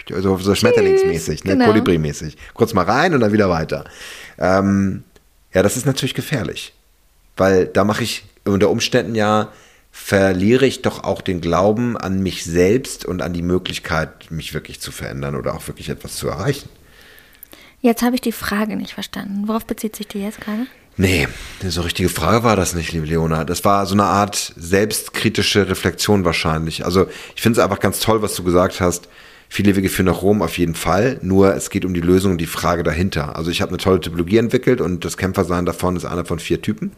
so, 0.09 0.37
so 0.37 0.55
Schmetterlingsmäßig, 0.55 1.43
ne? 1.43 1.53
Genau. 1.53 1.65
Kolibri-mäßig. 1.65 2.35
Kurz 2.55 2.73
mal 2.73 2.85
rein 2.85 3.13
und 3.13 3.19
dann 3.19 3.31
wieder 3.31 3.49
weiter. 3.49 3.85
Ähm, 4.39 5.03
ja, 5.53 5.61
das 5.61 5.77
ist 5.77 5.85
natürlich 5.85 6.15
gefährlich. 6.15 6.73
Weil 7.37 7.67
da 7.67 7.83
mache 7.83 8.03
ich 8.03 8.25
unter 8.43 8.71
Umständen 8.71 9.13
ja, 9.13 9.51
verliere 9.91 10.65
ich 10.65 10.81
doch 10.81 11.03
auch 11.03 11.21
den 11.21 11.41
Glauben 11.41 11.95
an 11.95 12.23
mich 12.23 12.43
selbst 12.43 13.05
und 13.05 13.21
an 13.21 13.33
die 13.33 13.43
Möglichkeit, 13.43 14.31
mich 14.31 14.55
wirklich 14.55 14.79
zu 14.79 14.91
verändern 14.91 15.35
oder 15.35 15.53
auch 15.53 15.67
wirklich 15.67 15.89
etwas 15.89 16.15
zu 16.15 16.27
erreichen. 16.27 16.69
Jetzt 17.81 18.01
habe 18.01 18.15
ich 18.15 18.21
die 18.21 18.31
Frage 18.31 18.75
nicht 18.75 18.93
verstanden. 18.93 19.47
Worauf 19.47 19.65
bezieht 19.65 19.95
sich 19.95 20.07
die 20.07 20.21
jetzt 20.21 20.41
gerade? 20.41 20.65
Nee, 20.97 21.27
so 21.67 21.81
richtige 21.81 22.09
Frage 22.09 22.43
war 22.43 22.55
das 22.55 22.75
nicht, 22.75 22.91
liebe 22.91 23.05
Leona. 23.05 23.45
Das 23.45 23.63
war 23.63 23.85
so 23.85 23.95
eine 23.95 24.03
Art 24.03 24.53
selbstkritische 24.57 25.69
Reflexion 25.69 26.25
wahrscheinlich. 26.25 26.85
Also 26.85 27.07
ich 27.35 27.41
finde 27.41 27.59
es 27.59 27.63
einfach 27.63 27.79
ganz 27.79 27.99
toll, 27.99 28.21
was 28.21 28.35
du 28.35 28.43
gesagt 28.43 28.81
hast. 28.81 29.07
Viele 29.53 29.75
Wege 29.75 29.89
führen 29.89 30.05
nach 30.05 30.21
Rom 30.21 30.41
auf 30.41 30.57
jeden 30.57 30.75
Fall, 30.75 31.19
nur 31.21 31.53
es 31.53 31.69
geht 31.69 31.83
um 31.83 31.93
die 31.93 31.99
Lösung 31.99 32.31
und 32.31 32.37
die 32.37 32.45
Frage 32.45 32.83
dahinter. 32.83 33.35
Also 33.35 33.51
ich 33.51 33.61
habe 33.61 33.69
eine 33.69 33.79
tolle 33.79 33.99
Typologie 33.99 34.37
entwickelt 34.37 34.79
und 34.79 35.03
das 35.03 35.17
Kämpfersein 35.17 35.65
davon 35.65 35.97
ist 35.97 36.05
einer 36.05 36.23
von 36.23 36.39
vier 36.39 36.61
Typen. 36.61 36.93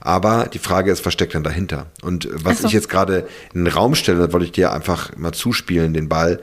Aber 0.00 0.46
die 0.46 0.60
Frage 0.60 0.92
ist, 0.92 1.04
was 1.04 1.12
steckt 1.12 1.34
denn 1.34 1.42
dahinter? 1.42 1.86
Und 2.02 2.28
was 2.32 2.58
so. 2.58 2.68
ich 2.68 2.72
jetzt 2.72 2.88
gerade 2.88 3.26
in 3.54 3.64
den 3.64 3.72
Raum 3.72 3.96
stelle, 3.96 4.32
wollte 4.32 4.46
ich 4.46 4.52
dir 4.52 4.72
einfach 4.72 5.16
mal 5.16 5.32
zuspielen, 5.32 5.94
den 5.94 6.08
Ball, 6.08 6.40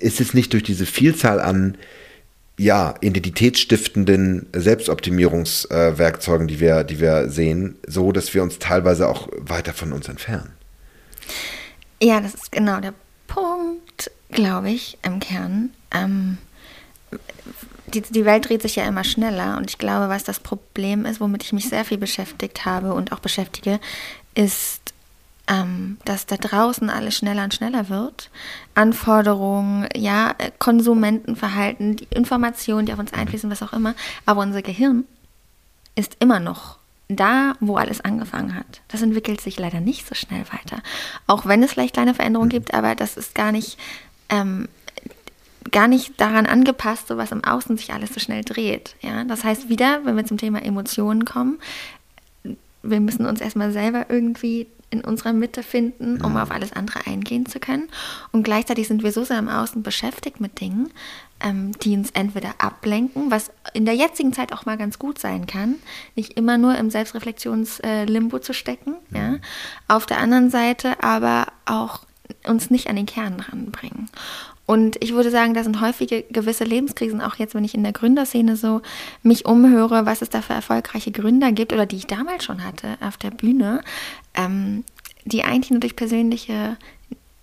ist 0.00 0.22
es 0.22 0.32
nicht 0.32 0.54
durch 0.54 0.62
diese 0.62 0.86
Vielzahl 0.86 1.38
an 1.38 1.76
ja, 2.60 2.94
identitätsstiftenden 3.00 4.46
Selbstoptimierungswerkzeugen, 4.52 6.46
die, 6.46 6.60
wir, 6.60 6.84
die 6.84 7.00
wir 7.00 7.30
sehen, 7.30 7.78
so, 7.86 8.12
dass 8.12 8.34
wir 8.34 8.42
uns 8.42 8.58
teilweise 8.58 9.08
auch 9.08 9.28
weiter 9.38 9.72
von 9.72 9.94
uns 9.94 10.08
entfernen. 10.08 10.52
Ja, 12.02 12.20
das 12.20 12.34
ist 12.34 12.52
genau 12.52 12.80
der 12.80 12.92
Punkt, 13.28 14.10
glaube 14.30 14.70
ich, 14.70 14.98
im 15.02 15.20
Kern. 15.20 15.70
Ähm, 15.90 16.36
die, 17.94 18.02
die 18.02 18.26
Welt 18.26 18.50
dreht 18.50 18.60
sich 18.60 18.76
ja 18.76 18.86
immer 18.86 19.04
schneller 19.04 19.56
und 19.56 19.70
ich 19.70 19.78
glaube, 19.78 20.10
was 20.10 20.24
das 20.24 20.38
Problem 20.38 21.06
ist, 21.06 21.18
womit 21.18 21.42
ich 21.42 21.54
mich 21.54 21.66
sehr 21.66 21.86
viel 21.86 21.98
beschäftigt 21.98 22.66
habe 22.66 22.92
und 22.92 23.12
auch 23.12 23.20
beschäftige, 23.20 23.80
ist 24.34 24.92
ähm, 25.48 25.98
dass 26.04 26.26
da 26.26 26.36
draußen 26.36 26.90
alles 26.90 27.16
schneller 27.16 27.44
und 27.44 27.54
schneller 27.54 27.88
wird. 27.88 28.30
Anforderungen, 28.74 29.88
ja, 29.96 30.34
Konsumentenverhalten, 30.58 31.96
die 31.96 32.08
Informationen, 32.10 32.86
die 32.86 32.92
auf 32.92 32.98
uns 32.98 33.12
einfließen, 33.12 33.50
was 33.50 33.62
auch 33.62 33.72
immer. 33.72 33.94
Aber 34.26 34.42
unser 34.42 34.62
Gehirn 34.62 35.04
ist 35.96 36.16
immer 36.20 36.40
noch 36.40 36.78
da, 37.08 37.54
wo 37.60 37.76
alles 37.76 38.00
angefangen 38.00 38.54
hat. 38.54 38.80
Das 38.88 39.02
entwickelt 39.02 39.40
sich 39.40 39.58
leider 39.58 39.80
nicht 39.80 40.06
so 40.06 40.14
schnell 40.14 40.44
weiter. 40.52 40.82
Auch 41.26 41.46
wenn 41.46 41.62
es 41.62 41.72
vielleicht 41.72 41.94
kleine 41.94 42.14
Veränderungen 42.14 42.48
mhm. 42.48 42.52
gibt, 42.52 42.74
aber 42.74 42.94
das 42.94 43.16
ist 43.16 43.34
gar 43.34 43.52
nicht, 43.52 43.78
ähm, 44.28 44.68
gar 45.70 45.88
nicht 45.88 46.20
daran 46.20 46.46
angepasst, 46.46 47.08
so 47.08 47.16
was 47.16 47.32
im 47.32 47.44
Außen 47.44 47.76
sich 47.76 47.92
alles 47.92 48.14
so 48.14 48.20
schnell 48.20 48.44
dreht. 48.44 48.94
Ja? 49.00 49.24
Das 49.24 49.44
heißt 49.44 49.68
wieder, 49.68 50.04
wenn 50.04 50.16
wir 50.16 50.24
zum 50.24 50.38
Thema 50.38 50.62
Emotionen 50.62 51.24
kommen, 51.24 51.58
wir 52.82 53.00
müssen 53.00 53.26
uns 53.26 53.40
erstmal 53.40 53.72
selber 53.72 54.06
irgendwie 54.08 54.66
in 54.90 55.02
unserer 55.02 55.32
Mitte 55.32 55.62
finden, 55.62 56.20
um 56.20 56.36
auf 56.36 56.50
alles 56.50 56.72
andere 56.72 57.06
eingehen 57.06 57.46
zu 57.46 57.60
können. 57.60 57.88
Und 58.32 58.42
gleichzeitig 58.42 58.88
sind 58.88 59.02
wir 59.02 59.12
so 59.12 59.24
sehr 59.24 59.38
im 59.38 59.48
Außen 59.48 59.82
beschäftigt 59.82 60.40
mit 60.40 60.60
Dingen, 60.60 60.90
ähm, 61.40 61.72
die 61.80 61.96
uns 61.96 62.10
entweder 62.10 62.54
ablenken, 62.58 63.30
was 63.30 63.50
in 63.72 63.84
der 63.84 63.94
jetzigen 63.94 64.32
Zeit 64.32 64.52
auch 64.52 64.66
mal 64.66 64.76
ganz 64.76 64.98
gut 64.98 65.18
sein 65.18 65.46
kann, 65.46 65.76
nicht 66.16 66.32
immer 66.32 66.58
nur 66.58 66.76
im 66.76 66.90
Selbstreflexionslimbo 66.90 68.40
zu 68.40 68.52
stecken. 68.52 68.96
Ja. 69.14 69.36
Auf 69.88 70.06
der 70.06 70.18
anderen 70.18 70.50
Seite 70.50 71.02
aber 71.02 71.46
auch 71.66 72.00
uns 72.46 72.70
nicht 72.70 72.88
an 72.88 72.96
den 72.96 73.06
Kern 73.06 73.40
ranbringen. 73.40 74.08
Und 74.70 75.02
ich 75.02 75.14
würde 75.14 75.32
sagen, 75.32 75.52
da 75.52 75.64
sind 75.64 75.80
häufige 75.80 76.22
gewisse 76.30 76.62
Lebenskrisen, 76.62 77.20
auch 77.20 77.34
jetzt, 77.34 77.56
wenn 77.56 77.64
ich 77.64 77.74
in 77.74 77.82
der 77.82 77.90
Gründerszene 77.90 78.54
so 78.54 78.82
mich 79.24 79.44
umhöre, 79.44 80.06
was 80.06 80.22
es 80.22 80.30
da 80.30 80.42
für 80.42 80.52
erfolgreiche 80.52 81.10
Gründer 81.10 81.50
gibt 81.50 81.72
oder 81.72 81.86
die 81.86 81.96
ich 81.96 82.06
damals 82.06 82.44
schon 82.44 82.62
hatte 82.62 82.96
auf 83.00 83.16
der 83.16 83.32
Bühne, 83.32 83.82
ähm, 84.34 84.84
die 85.24 85.42
eigentlich 85.42 85.72
nur 85.72 85.80
durch 85.80 85.96
persönliche 85.96 86.76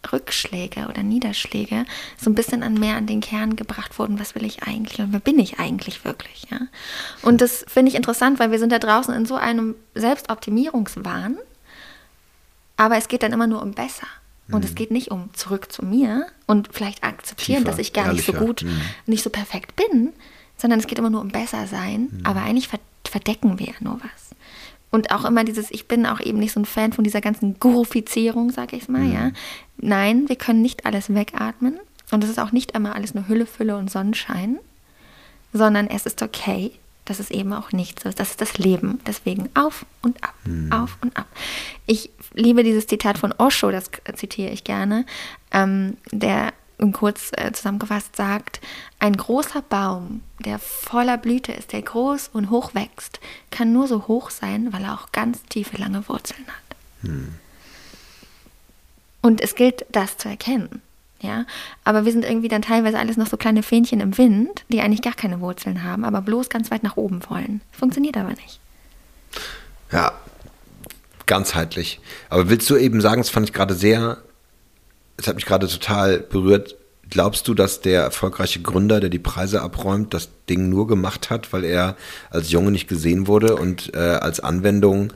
Rückschläge 0.09 0.87
oder 0.87 1.03
Niederschläge 1.03 1.85
so 2.17 2.29
ein 2.29 2.35
bisschen 2.35 2.63
an 2.63 2.75
mehr 2.75 2.95
an 2.95 3.07
den 3.07 3.19
Kern 3.19 3.57
gebracht 3.57 3.99
wurden, 3.99 4.21
was 4.21 4.33
will 4.33 4.45
ich 4.45 4.63
eigentlich 4.63 4.99
und 4.99 5.11
wer 5.11 5.19
bin 5.19 5.37
ich 5.37 5.59
eigentlich 5.59 6.05
wirklich, 6.05 6.45
ja. 6.49 6.59
Und 7.23 7.41
das 7.41 7.65
finde 7.67 7.89
ich 7.89 7.97
interessant, 7.97 8.39
weil 8.39 8.51
wir 8.51 8.59
sind 8.59 8.71
da 8.71 8.79
draußen 8.79 9.13
in 9.13 9.25
so 9.25 9.35
einem 9.35 9.75
Selbstoptimierungswahn, 9.95 11.37
aber 12.77 12.95
es 12.95 13.09
geht 13.09 13.21
dann 13.21 13.33
immer 13.33 13.47
nur 13.47 13.61
um 13.61 13.73
besser. 13.73 14.07
Und 14.51 14.59
mhm. 14.59 14.65
es 14.65 14.75
geht 14.75 14.91
nicht 14.91 15.11
um 15.11 15.29
zurück 15.33 15.71
zu 15.71 15.83
mir 15.83 16.27
und 16.45 16.69
vielleicht 16.71 17.03
akzeptieren, 17.03 17.59
Tiefer, 17.59 17.71
dass 17.71 17.79
ich 17.79 17.93
gar 17.93 18.05
ehrlicher. 18.05 18.31
nicht 18.31 18.39
so 18.39 18.45
gut, 18.45 18.63
mhm. 18.63 18.81
nicht 19.05 19.23
so 19.23 19.29
perfekt 19.29 19.75
bin, 19.75 20.13
sondern 20.57 20.79
es 20.79 20.87
geht 20.87 20.99
immer 20.99 21.09
nur 21.09 21.21
um 21.21 21.29
besser 21.29 21.67
sein, 21.67 22.09
mhm. 22.11 22.19
aber 22.23 22.41
eigentlich 22.41 22.69
verdecken 23.05 23.59
wir 23.59 23.67
ja 23.67 23.73
nur 23.79 23.99
was. 24.01 24.35
Und 24.89 25.11
auch 25.11 25.25
immer 25.25 25.43
dieses, 25.43 25.69
ich 25.69 25.87
bin 25.87 26.05
auch 26.05 26.21
eben 26.21 26.39
nicht 26.39 26.53
so 26.53 26.61
ein 26.61 26.65
Fan 26.65 26.93
von 26.93 27.03
dieser 27.03 27.19
ganzen 27.19 27.59
Gurufizierung, 27.59 28.51
sag 28.51 28.71
ich 28.71 28.87
mal, 28.87 29.03
ja. 29.03 29.25
Mhm. 29.25 29.33
Nein, 29.77 30.29
wir 30.29 30.37
können 30.37 30.61
nicht 30.61 30.85
alles 30.85 31.13
wegatmen. 31.13 31.77
Und 32.11 32.23
es 32.23 32.29
ist 32.29 32.39
auch 32.39 32.53
nicht 32.53 32.71
immer 32.71 32.95
alles 32.95 33.13
nur 33.13 33.27
Hülle, 33.27 33.45
Fülle 33.45 33.75
und 33.77 33.91
Sonnenschein, 33.91 34.59
sondern 35.51 35.87
es 35.87 36.05
ist 36.05 36.21
okay, 36.21 36.71
dass 37.09 37.19
es 37.19 37.31
eben 37.31 37.53
auch 37.53 37.71
nicht 37.71 37.99
so 37.99 38.09
ist. 38.09 38.19
Das 38.19 38.31
ist 38.31 38.41
das 38.41 38.57
Leben. 38.57 38.99
Deswegen 39.05 39.49
auf 39.53 39.85
und 40.01 40.23
ab, 40.23 40.35
mhm. 40.45 40.71
auf 40.71 40.97
und 41.01 41.15
ab. 41.17 41.27
Ich 41.85 42.09
liebe 42.33 42.63
dieses 42.63 42.87
Zitat 42.87 43.17
von 43.17 43.33
Osho, 43.37 43.71
das 43.71 43.89
zitiere 44.15 44.51
ich 44.51 44.63
gerne, 44.63 45.05
ähm, 45.51 45.97
der 46.11 46.53
kurz 46.91 47.31
äh, 47.33 47.51
zusammengefasst 47.51 48.15
sagt, 48.15 48.61
ein 48.99 49.17
großer 49.17 49.63
Baum, 49.63 50.21
der 50.39 50.59
voller 50.59 51.17
Blüte 51.17 51.51
ist, 51.51 51.73
der 51.73 51.81
groß 51.81 52.29
und 52.33 52.49
hoch 52.51 52.75
wächst, 52.75 53.19
kann 53.49 53.73
nur 53.73 53.87
so 53.87 54.07
hoch 54.07 54.29
sein, 54.29 54.71
weil 54.73 54.83
er 54.83 54.93
auch 54.93 55.11
ganz 55.11 55.41
tiefe, 55.43 55.77
lange 55.77 56.07
Wurzeln 56.07 56.45
hat. 56.47 56.77
Hm. 57.01 57.33
Und 59.21 59.41
es 59.41 59.55
gilt, 59.55 59.85
das 59.91 60.17
zu 60.17 60.29
erkennen. 60.29 60.81
Ja, 61.21 61.45
aber 61.83 62.05
wir 62.05 62.11
sind 62.11 62.25
irgendwie 62.25 62.47
dann 62.47 62.61
teilweise 62.61 62.99
alles 62.99 63.17
noch 63.17 63.27
so 63.27 63.37
kleine 63.37 63.63
Fähnchen 63.63 64.01
im 64.01 64.17
Wind, 64.17 64.65
die 64.69 64.81
eigentlich 64.81 65.01
gar 65.01 65.15
keine 65.15 65.39
Wurzeln 65.41 65.83
haben, 65.83 66.05
aber 66.05 66.21
bloß 66.21 66.49
ganz 66.49 66.69
weit 66.69 66.83
nach 66.83 66.95
oben 66.95 67.21
wollen. 67.27 67.61
Funktioniert 67.71 68.17
aber 68.17 68.29
nicht. 68.29 68.59
Ja, 69.91 70.11
ganzheitlich. 71.25 71.99
Aber 72.29 72.49
willst 72.49 72.69
du 72.69 72.77
eben 72.77 73.01
sagen, 73.01 73.21
das 73.21 73.31
fand 73.31 73.49
ich 73.49 73.53
gerade 73.53 73.73
sehr 73.73 74.17
es 75.17 75.27
hat 75.27 75.35
mich 75.35 75.45
gerade 75.45 75.67
total 75.67 76.19
berührt. 76.19 76.75
Glaubst 77.09 77.47
du, 77.47 77.53
dass 77.53 77.81
der 77.81 78.03
erfolgreiche 78.03 78.61
Gründer, 78.61 78.99
der 78.99 79.09
die 79.09 79.19
Preise 79.19 79.61
abräumt, 79.61 80.13
das 80.13 80.29
Ding 80.49 80.69
nur 80.69 80.87
gemacht 80.87 81.29
hat, 81.29 81.53
weil 81.53 81.63
er 81.63 81.95
als 82.29 82.51
Junge 82.51 82.71
nicht 82.71 82.87
gesehen 82.87 83.27
wurde 83.27 83.55
und 83.55 83.93
äh, 83.93 83.97
als 83.97 84.39
Anwendung 84.39 85.13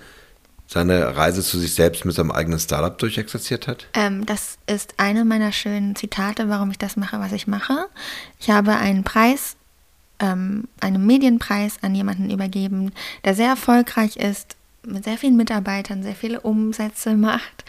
seine 0.72 1.18
Reise 1.18 1.44
zu 1.44 1.60
sich 1.60 1.74
selbst 1.74 2.06
mit 2.06 2.16
seinem 2.16 2.32
eigenen 2.32 2.58
Startup 2.58 2.98
durchexerziert 2.98 3.68
hat? 3.68 3.88
Ähm, 3.94 4.26
das 4.26 4.58
ist 4.68 4.94
eine 4.96 5.26
meiner 5.26 5.52
schönen 5.52 5.98
Zitate, 5.98 6.48
warum 6.48 6.72
ich 6.72 6.78
das 6.78 6.96
mache, 6.96 7.20
was 7.20 7.34
ich 7.34 7.46
mache. 7.46 7.88
Ich 8.40 8.50
habe 8.50 8.78
einen 8.78 9.04
Preis, 9.04 9.58
ähm, 10.20 10.70
einen 10.80 11.06
Medienpreis 11.06 11.76
an 11.82 11.94
jemanden 11.94 12.30
übergeben, 12.30 12.94
der 13.26 13.36
sehr 13.36 13.50
erfolgreich 13.50 14.16
ist, 14.16 14.56
mit 14.84 15.04
sehr 15.04 15.18
vielen 15.18 15.36
Mitarbeitern, 15.36 16.04
sehr 16.04 16.16
viele 16.16 16.40
Umsätze 16.40 17.16
macht, 17.18 17.66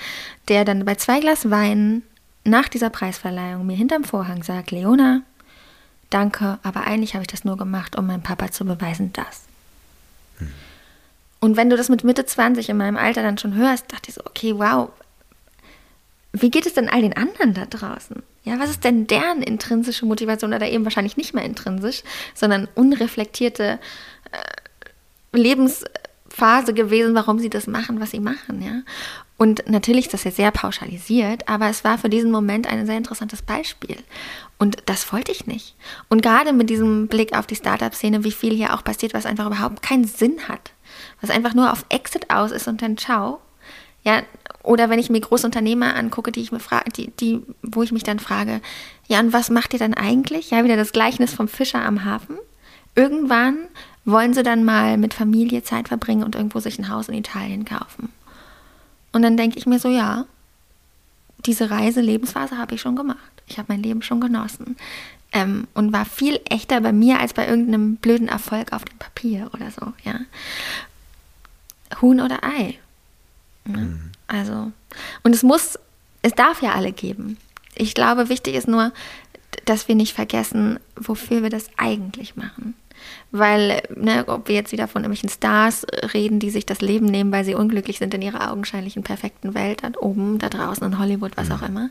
der 0.46 0.64
dann 0.64 0.84
bei 0.84 0.94
zwei 0.94 1.18
Glas 1.18 1.50
Wein 1.50 2.03
nach 2.44 2.68
dieser 2.68 2.88
Preisverleihung 2.88 3.66
mir 3.66 3.76
hinterm 3.76 4.05
Vorhang 4.05 4.44
sagt, 4.44 4.70
Leona, 4.70 5.22
danke, 6.09 6.61
aber 6.62 6.86
eigentlich 6.86 7.14
habe 7.14 7.24
ich 7.24 7.28
das 7.28 7.44
nur 7.44 7.57
gemacht, 7.57 7.98
um 7.98 8.07
meinem 8.07 8.22
Papa 8.22 8.53
zu 8.53 8.64
beweisen, 8.64 9.12
dass. 9.12 9.40
Hm. 10.38 10.53
Und 11.43 11.57
wenn 11.57 11.70
du 11.70 11.76
das 11.76 11.88
mit 11.88 12.05
Mitte 12.05 12.24
20 12.24 12.68
in 12.68 12.76
meinem 12.76 12.97
Alter 12.97 13.20
dann 13.20 13.36
schon 13.36 13.57
hörst, 13.57 13.93
dachte 13.93 14.11
ich 14.11 14.14
so, 14.14 14.20
okay, 14.24 14.55
wow, 14.59 14.90
wie 16.32 16.53
geht 16.53 16.66
es 16.66 16.74
denn 16.74 16.88
all 16.88 17.03
den 17.03 17.16
anderen 17.16 17.53
da 17.53 17.66
draußen? 17.66 18.22
Ja, 18.45 18.61
was 18.61 18.70
ist 18.70 18.84
denn 18.84 19.09
deren 19.09 19.43
intrinsische 19.43 20.07
Motivation 20.07 20.55
oder 20.55 20.68
eben 20.70 20.84
wahrscheinlich 20.84 21.16
nicht 21.16 21.34
mehr 21.34 21.45
intrinsisch, 21.45 22.05
sondern 22.32 22.68
unreflektierte 22.76 23.80
äh, 24.30 25.36
Lebensphase 25.36 26.74
gewesen, 26.74 27.16
warum 27.16 27.40
sie 27.40 27.51
das 27.51 27.66
machen, 27.66 28.01
was 28.01 28.12
sie 28.12 28.20
machen, 28.20 28.62
ja? 28.62 28.82
Und 29.36 29.68
natürlich 29.68 30.05
ist 30.05 30.14
das 30.14 30.22
jetzt 30.22 30.36
sehr 30.36 30.53
pauschalisiert, 30.53 31.49
aber 31.49 31.68
es 31.68 31.82
war 31.82 31.99
für 31.99 32.09
diesen 32.09 32.30
Moment 32.30 32.68
ein 32.68 32.86
sehr 32.86 32.97
interessantes 32.97 33.43
Beispiel. 33.43 33.97
Und 34.59 34.76
das 34.86 35.12
wollte 35.12 35.32
ich 35.32 35.49
nicht. 35.49 35.74
Und 36.09 36.22
gerade 36.22 36.53
mit 36.53 36.70
diesem 36.70 37.09
Blick 37.09 37.36
auf 37.36 37.49
die 37.49 37.57
Startup-Szene, 37.57 38.22
wie 38.22 38.30
viel 38.30 38.55
hier 38.55 38.72
auch 38.74 38.84
passiert, 38.84 39.14
was 39.14 39.26
einfach 39.26 39.47
überhaupt 39.47 39.82
keinen 39.82 40.05
Sinn 40.05 40.47
hat, 40.47 40.70
was 41.23 41.31
einfach 41.31 41.55
nur 41.55 41.73
auf 41.73 41.87
Exit 41.89 42.31
aus 42.31 42.51
ist 42.51 42.68
und 42.68 42.83
dann 42.83 42.99
ciao. 42.99 43.41
Ja, 44.05 44.23
oder 44.64 44.91
wenn 44.91 44.99
ich 44.99 45.11
mir 45.11 45.20
Großunternehmer 45.20 45.95
angucke, 45.95 46.33
die 46.33 46.41
ich 46.41 46.53
mir 46.53 46.61
frage, 46.61 46.91
die, 46.91 47.11
die, 47.12 47.41
wo 47.62 47.83
ich 47.83 47.93
mich 47.93 48.03
dann 48.03 48.18
frage, 48.18 48.61
ja, 49.07 49.20
und 49.20 49.33
was 49.33 49.49
macht 49.49 49.73
ihr 49.73 49.79
dann 49.79 49.95
eigentlich? 49.95 50.51
Ja, 50.51 50.64
wieder 50.64 50.77
das 50.77 50.93
Gleichnis 50.93 51.33
vom 51.33 51.49
Fischer 51.49 51.85
am 51.85 52.05
Hafen. 52.05 52.37
Irgendwann 52.95 53.57
wollen 54.05 54.35
sie 54.35 54.43
dann 54.43 54.64
mal 54.64 54.99
mit 54.99 55.14
Familie 55.14 55.62
Zeit 55.62 55.89
verbringen 55.89 56.25
und 56.25 56.35
irgendwo 56.35 56.59
sich 56.61 56.79
ein 56.79 56.89
Haus 56.89 57.09
in 57.09 57.14
Italien 57.14 57.64
kaufen. 57.64 58.12
Und 59.12 59.23
dann 59.23 59.37
denke 59.37 59.59
ich 59.59 59.66
mir 59.66 59.79
so, 59.79 59.89
ja, 59.89 60.27
diese 61.47 61.70
Reise, 61.70 62.01
Lebensphase 62.01 62.59
habe 62.59 62.75
ich 62.75 62.81
schon 62.81 62.97
gemacht. 62.97 63.18
Ich 63.47 63.59
habe 63.59 63.73
mein 63.73 63.83
Leben 63.83 64.03
schon 64.03 64.20
genossen. 64.20 64.77
Ähm, 65.33 65.66
und 65.75 65.93
war 65.93 66.05
viel 66.05 66.41
echter 66.51 66.81
bei 66.81 66.93
mir 66.93 67.20
als 67.20 67.33
bei 67.33 67.47
irgendeinem 67.47 67.97
blöden 67.97 68.29
Erfolg 68.29 68.73
auf 68.73 68.85
dem 68.85 68.99
Papier 68.99 69.51
oder 69.55 69.70
so, 69.70 69.93
ja. 70.05 70.20
Huhn 72.01 72.20
oder 72.20 72.43
Ei. 72.45 72.78
Ja? 73.66 73.76
Mhm. 73.76 74.11
Also, 74.26 74.72
und 75.22 75.34
es 75.34 75.43
muss, 75.43 75.78
es 76.22 76.32
darf 76.32 76.62
ja 76.62 76.72
alle 76.72 76.93
geben. 76.93 77.36
Ich 77.74 77.95
glaube, 77.95 78.28
wichtig 78.28 78.55
ist 78.55 78.68
nur, 78.68 78.93
dass 79.64 79.88
wir 79.88 79.95
nicht 79.95 80.14
vergessen, 80.14 80.78
wofür 80.97 81.43
wir 81.43 81.51
das 81.51 81.66
eigentlich 81.76 82.36
machen. 82.36 82.74
Weil, 83.30 83.82
ne, 83.95 84.24
ob 84.28 84.49
wir 84.49 84.55
jetzt 84.55 84.72
wieder 84.72 84.88
von 84.88 85.03
irgendwelchen 85.03 85.28
Stars 85.28 85.86
reden, 86.14 86.38
die 86.38 86.51
sich 86.51 86.66
das 86.66 86.80
Leben 86.80 87.07
nehmen, 87.07 87.32
weil 87.32 87.45
sie 87.45 87.55
unglücklich 87.55 87.99
sind 87.99 88.14
in 88.14 88.22
ihrer 88.22 88.51
augenscheinlichen 88.51 89.03
perfekten 89.03 89.55
Welt, 89.55 89.82
da 89.82 89.90
oben, 90.01 90.38
da 90.38 90.49
draußen 90.49 90.86
in 90.86 90.99
Hollywood, 90.99 91.36
was 91.36 91.49
mhm. 91.49 91.55
auch 91.55 91.62
immer. 91.62 91.90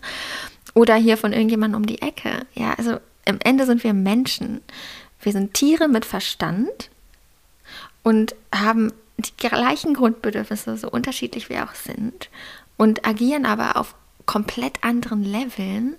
Oder 0.73 0.95
hier 0.95 1.17
von 1.17 1.33
irgendjemandem 1.33 1.81
um 1.81 1.85
die 1.85 2.01
Ecke. 2.01 2.45
Ja, 2.53 2.73
also 2.73 2.97
im 3.25 3.39
Ende 3.43 3.65
sind 3.65 3.83
wir 3.83 3.93
Menschen. 3.93 4.61
Wir 5.21 5.31
sind 5.31 5.53
Tiere 5.53 5.87
mit 5.87 6.05
Verstand 6.05 6.89
und 8.03 8.35
haben 8.53 8.93
die 9.21 9.47
gleichen 9.47 9.93
Grundbedürfnisse, 9.93 10.77
so 10.77 10.89
unterschiedlich 10.89 11.49
wir 11.49 11.63
auch 11.63 11.75
sind, 11.75 12.29
und 12.77 13.05
agieren 13.05 13.45
aber 13.45 13.77
auf 13.77 13.95
komplett 14.25 14.83
anderen 14.83 15.23
Leveln, 15.23 15.95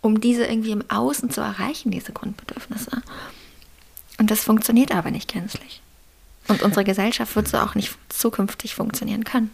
um 0.00 0.20
diese 0.20 0.44
irgendwie 0.46 0.72
im 0.72 0.88
Außen 0.90 1.30
zu 1.30 1.40
erreichen, 1.40 1.90
diese 1.90 2.12
Grundbedürfnisse. 2.12 3.02
Und 4.18 4.30
das 4.30 4.40
funktioniert 4.40 4.92
aber 4.92 5.10
nicht 5.10 5.32
gänzlich. 5.32 5.82
Und 6.48 6.62
unsere 6.62 6.84
Gesellschaft 6.84 7.36
wird 7.36 7.48
so 7.48 7.58
auch 7.58 7.74
nicht 7.74 7.96
zukünftig 8.08 8.74
funktionieren 8.74 9.24
können. 9.24 9.50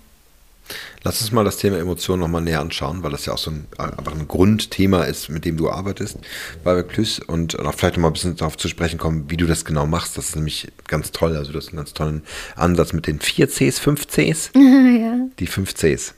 Lass 1.02 1.20
uns 1.20 1.32
mal 1.32 1.44
das 1.44 1.56
Thema 1.56 1.78
Emotionen 1.78 2.20
nochmal 2.20 2.42
näher 2.42 2.60
anschauen, 2.60 3.02
weil 3.02 3.10
das 3.10 3.26
ja 3.26 3.32
auch 3.32 3.38
so 3.38 3.50
ein, 3.50 3.66
einfach 3.76 4.12
ein 4.12 4.28
Grundthema 4.28 5.02
ist, 5.02 5.28
mit 5.28 5.44
dem 5.44 5.56
du 5.56 5.70
arbeitest 5.70 6.18
bei 6.62 6.72
Reclus 6.72 7.18
und 7.18 7.58
auch 7.58 7.74
vielleicht 7.74 7.96
nochmal 7.96 8.10
ein 8.10 8.14
bisschen 8.14 8.36
darauf 8.36 8.56
zu 8.56 8.68
sprechen 8.68 8.98
kommen, 8.98 9.24
wie 9.28 9.36
du 9.36 9.46
das 9.46 9.64
genau 9.64 9.86
machst. 9.86 10.16
Das 10.16 10.28
ist 10.28 10.36
nämlich 10.36 10.68
ganz 10.86 11.10
toll. 11.12 11.36
Also 11.36 11.52
du 11.52 11.58
hast 11.58 11.68
einen 11.68 11.78
ganz 11.78 11.92
tollen 11.92 12.22
Ansatz 12.56 12.92
mit 12.92 13.06
den 13.06 13.20
vier 13.20 13.48
Cs, 13.48 13.78
fünf 13.78 14.06
Cs. 14.06 14.50
ja. 14.54 15.26
Die 15.38 15.46
fünf 15.46 15.74
Cs. 15.74 16.14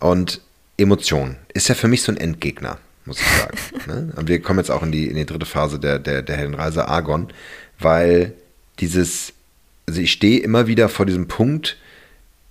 Und 0.00 0.40
Emotion 0.76 1.36
ist 1.54 1.68
ja 1.68 1.74
für 1.74 1.88
mich 1.88 2.02
so 2.02 2.12
ein 2.12 2.18
Endgegner, 2.18 2.78
muss 3.04 3.20
ich 3.20 3.26
sagen. 3.26 3.56
ne? 3.86 4.12
Und 4.16 4.28
wir 4.28 4.42
kommen 4.42 4.58
jetzt 4.58 4.70
auch 4.70 4.82
in 4.82 4.92
die, 4.92 5.06
in 5.06 5.16
die 5.16 5.26
dritte 5.26 5.46
Phase 5.46 5.78
der, 5.78 5.98
der, 5.98 6.22
der 6.22 6.36
Heldenreise 6.36 6.88
Argon 6.88 7.32
weil 7.78 8.34
dieses, 8.78 9.32
also 9.86 10.00
ich 10.00 10.12
stehe 10.12 10.40
immer 10.40 10.66
wieder 10.66 10.88
vor 10.88 11.06
diesem 11.06 11.28
Punkt, 11.28 11.76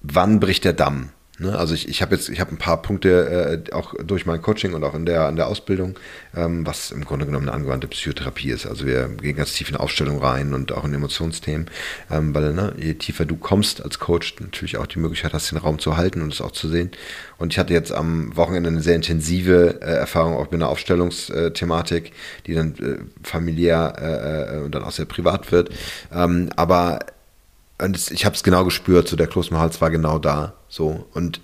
wann 0.02 0.40
bricht 0.40 0.66
der 0.66 0.74
Damm? 0.74 1.10
Ne? 1.38 1.58
Also 1.58 1.74
ich, 1.74 1.90
ich 1.90 2.02
habe 2.02 2.16
jetzt, 2.16 2.30
ich 2.30 2.40
habe 2.40 2.52
ein 2.52 2.58
paar 2.58 2.82
Punkte 2.82 3.64
äh, 3.68 3.74
auch 3.74 3.94
durch 4.04 4.26
mein 4.26 4.42
Coaching 4.42 4.74
und 4.74 4.84
auch 4.84 4.94
in 4.94 5.06
der, 5.06 5.28
in 5.28 5.36
der 5.36 5.48
Ausbildung, 5.48 6.00
ähm, 6.34 6.66
was 6.66 6.92
im 6.92 7.04
Grunde 7.04 7.26
genommen 7.26 7.50
eine 7.50 7.58
angewandte 7.58 7.88
Psychotherapie 7.88 8.52
ist. 8.52 8.66
Also 8.66 8.86
wir 8.86 9.10
gehen 9.10 9.36
ganz 9.36 9.54
tief 9.54 9.70
in 9.70 9.76
Aufstellung 9.76 10.20
rein 10.20 10.54
und 10.54 10.72
auch 10.72 10.86
in 10.86 10.94
Emotionsthemen, 10.94 11.70
ähm, 12.10 12.34
weil 12.34 12.54
ne, 12.54 12.74
je 12.78 12.94
tiefer 12.94 13.26
du 13.26 13.36
kommst 13.36 13.84
als 13.84 14.00
Coach, 14.00 14.36
natürlich 14.40 14.78
auch 14.78 14.88
die 14.88 15.00
Möglichkeit 15.00 15.34
hast, 15.34 15.52
den 15.52 15.58
Raum 15.58 15.80
zu 15.80 15.98
halten 15.98 16.22
und 16.22 16.32
es 16.32 16.40
auch 16.40 16.52
zu 16.52 16.70
sehen. 16.70 16.92
Und 17.38 17.52
ich 17.52 17.60
hatte 17.60 17.74
jetzt 17.74 17.92
am 17.92 18.36
Wochenende 18.38 18.70
eine 18.70 18.82
sehr 18.82 18.96
intensive 18.96 19.82
äh, 19.82 19.86
Erfahrung 19.86 20.36
auch 20.36 20.52
mit 20.52 20.54
einer 20.54 20.70
Aufstellungsthematik, 20.70 22.14
die 22.48 22.54
dann 22.54 22.76
äh, 22.76 23.28
familiär 23.28 23.94
äh, 23.98 24.58
äh, 24.58 24.64
und 24.64 24.74
dann 24.74 24.84
auch 24.84 24.92
sehr 24.92 25.06
privat 25.06 25.52
wird. 25.52 25.70
Ähm, 26.14 26.50
aber 26.56 27.00
und 27.78 28.12
ich 28.12 28.26
habe 28.26 28.36
es 28.36 28.44
genau 28.44 28.64
gespürt, 28.64 29.08
so 29.08 29.16
der 29.16 29.28
Kloß 29.28 29.50
im 29.50 29.58
Hals 29.58 29.82
war 29.82 29.92
genau 29.92 30.18
da. 30.20 30.54
So. 30.70 31.08
Und 31.14 31.42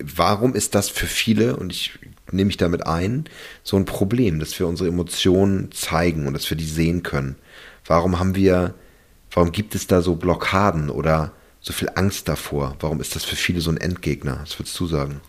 warum 0.00 0.54
ist 0.54 0.74
das 0.74 0.88
für 0.88 1.06
viele, 1.06 1.56
und 1.56 1.72
ich 1.72 1.98
nehme 2.30 2.46
mich 2.46 2.56
damit 2.56 2.86
ein, 2.86 3.24
so 3.62 3.76
ein 3.76 3.84
Problem, 3.84 4.38
dass 4.38 4.58
wir 4.58 4.68
unsere 4.68 4.88
Emotionen 4.88 5.72
zeigen 5.72 6.26
und 6.26 6.34
dass 6.34 6.48
wir 6.48 6.56
die 6.56 6.66
sehen 6.66 7.02
können? 7.02 7.36
Warum 7.84 8.18
haben 8.18 8.34
wir, 8.34 8.74
warum 9.32 9.50
gibt 9.50 9.74
es 9.74 9.86
da 9.86 10.02
so 10.02 10.14
Blockaden 10.14 10.88
oder 10.88 11.32
so 11.60 11.72
viel 11.72 11.90
Angst 11.94 12.28
davor? 12.28 12.76
Warum 12.80 13.00
ist 13.00 13.16
das 13.16 13.24
für 13.24 13.36
viele 13.36 13.60
so 13.60 13.70
ein 13.70 13.76
Endgegner? 13.76 14.38
Was 14.40 14.58
würdest 14.58 14.78
du 14.78 14.86
sagen? 14.86 15.20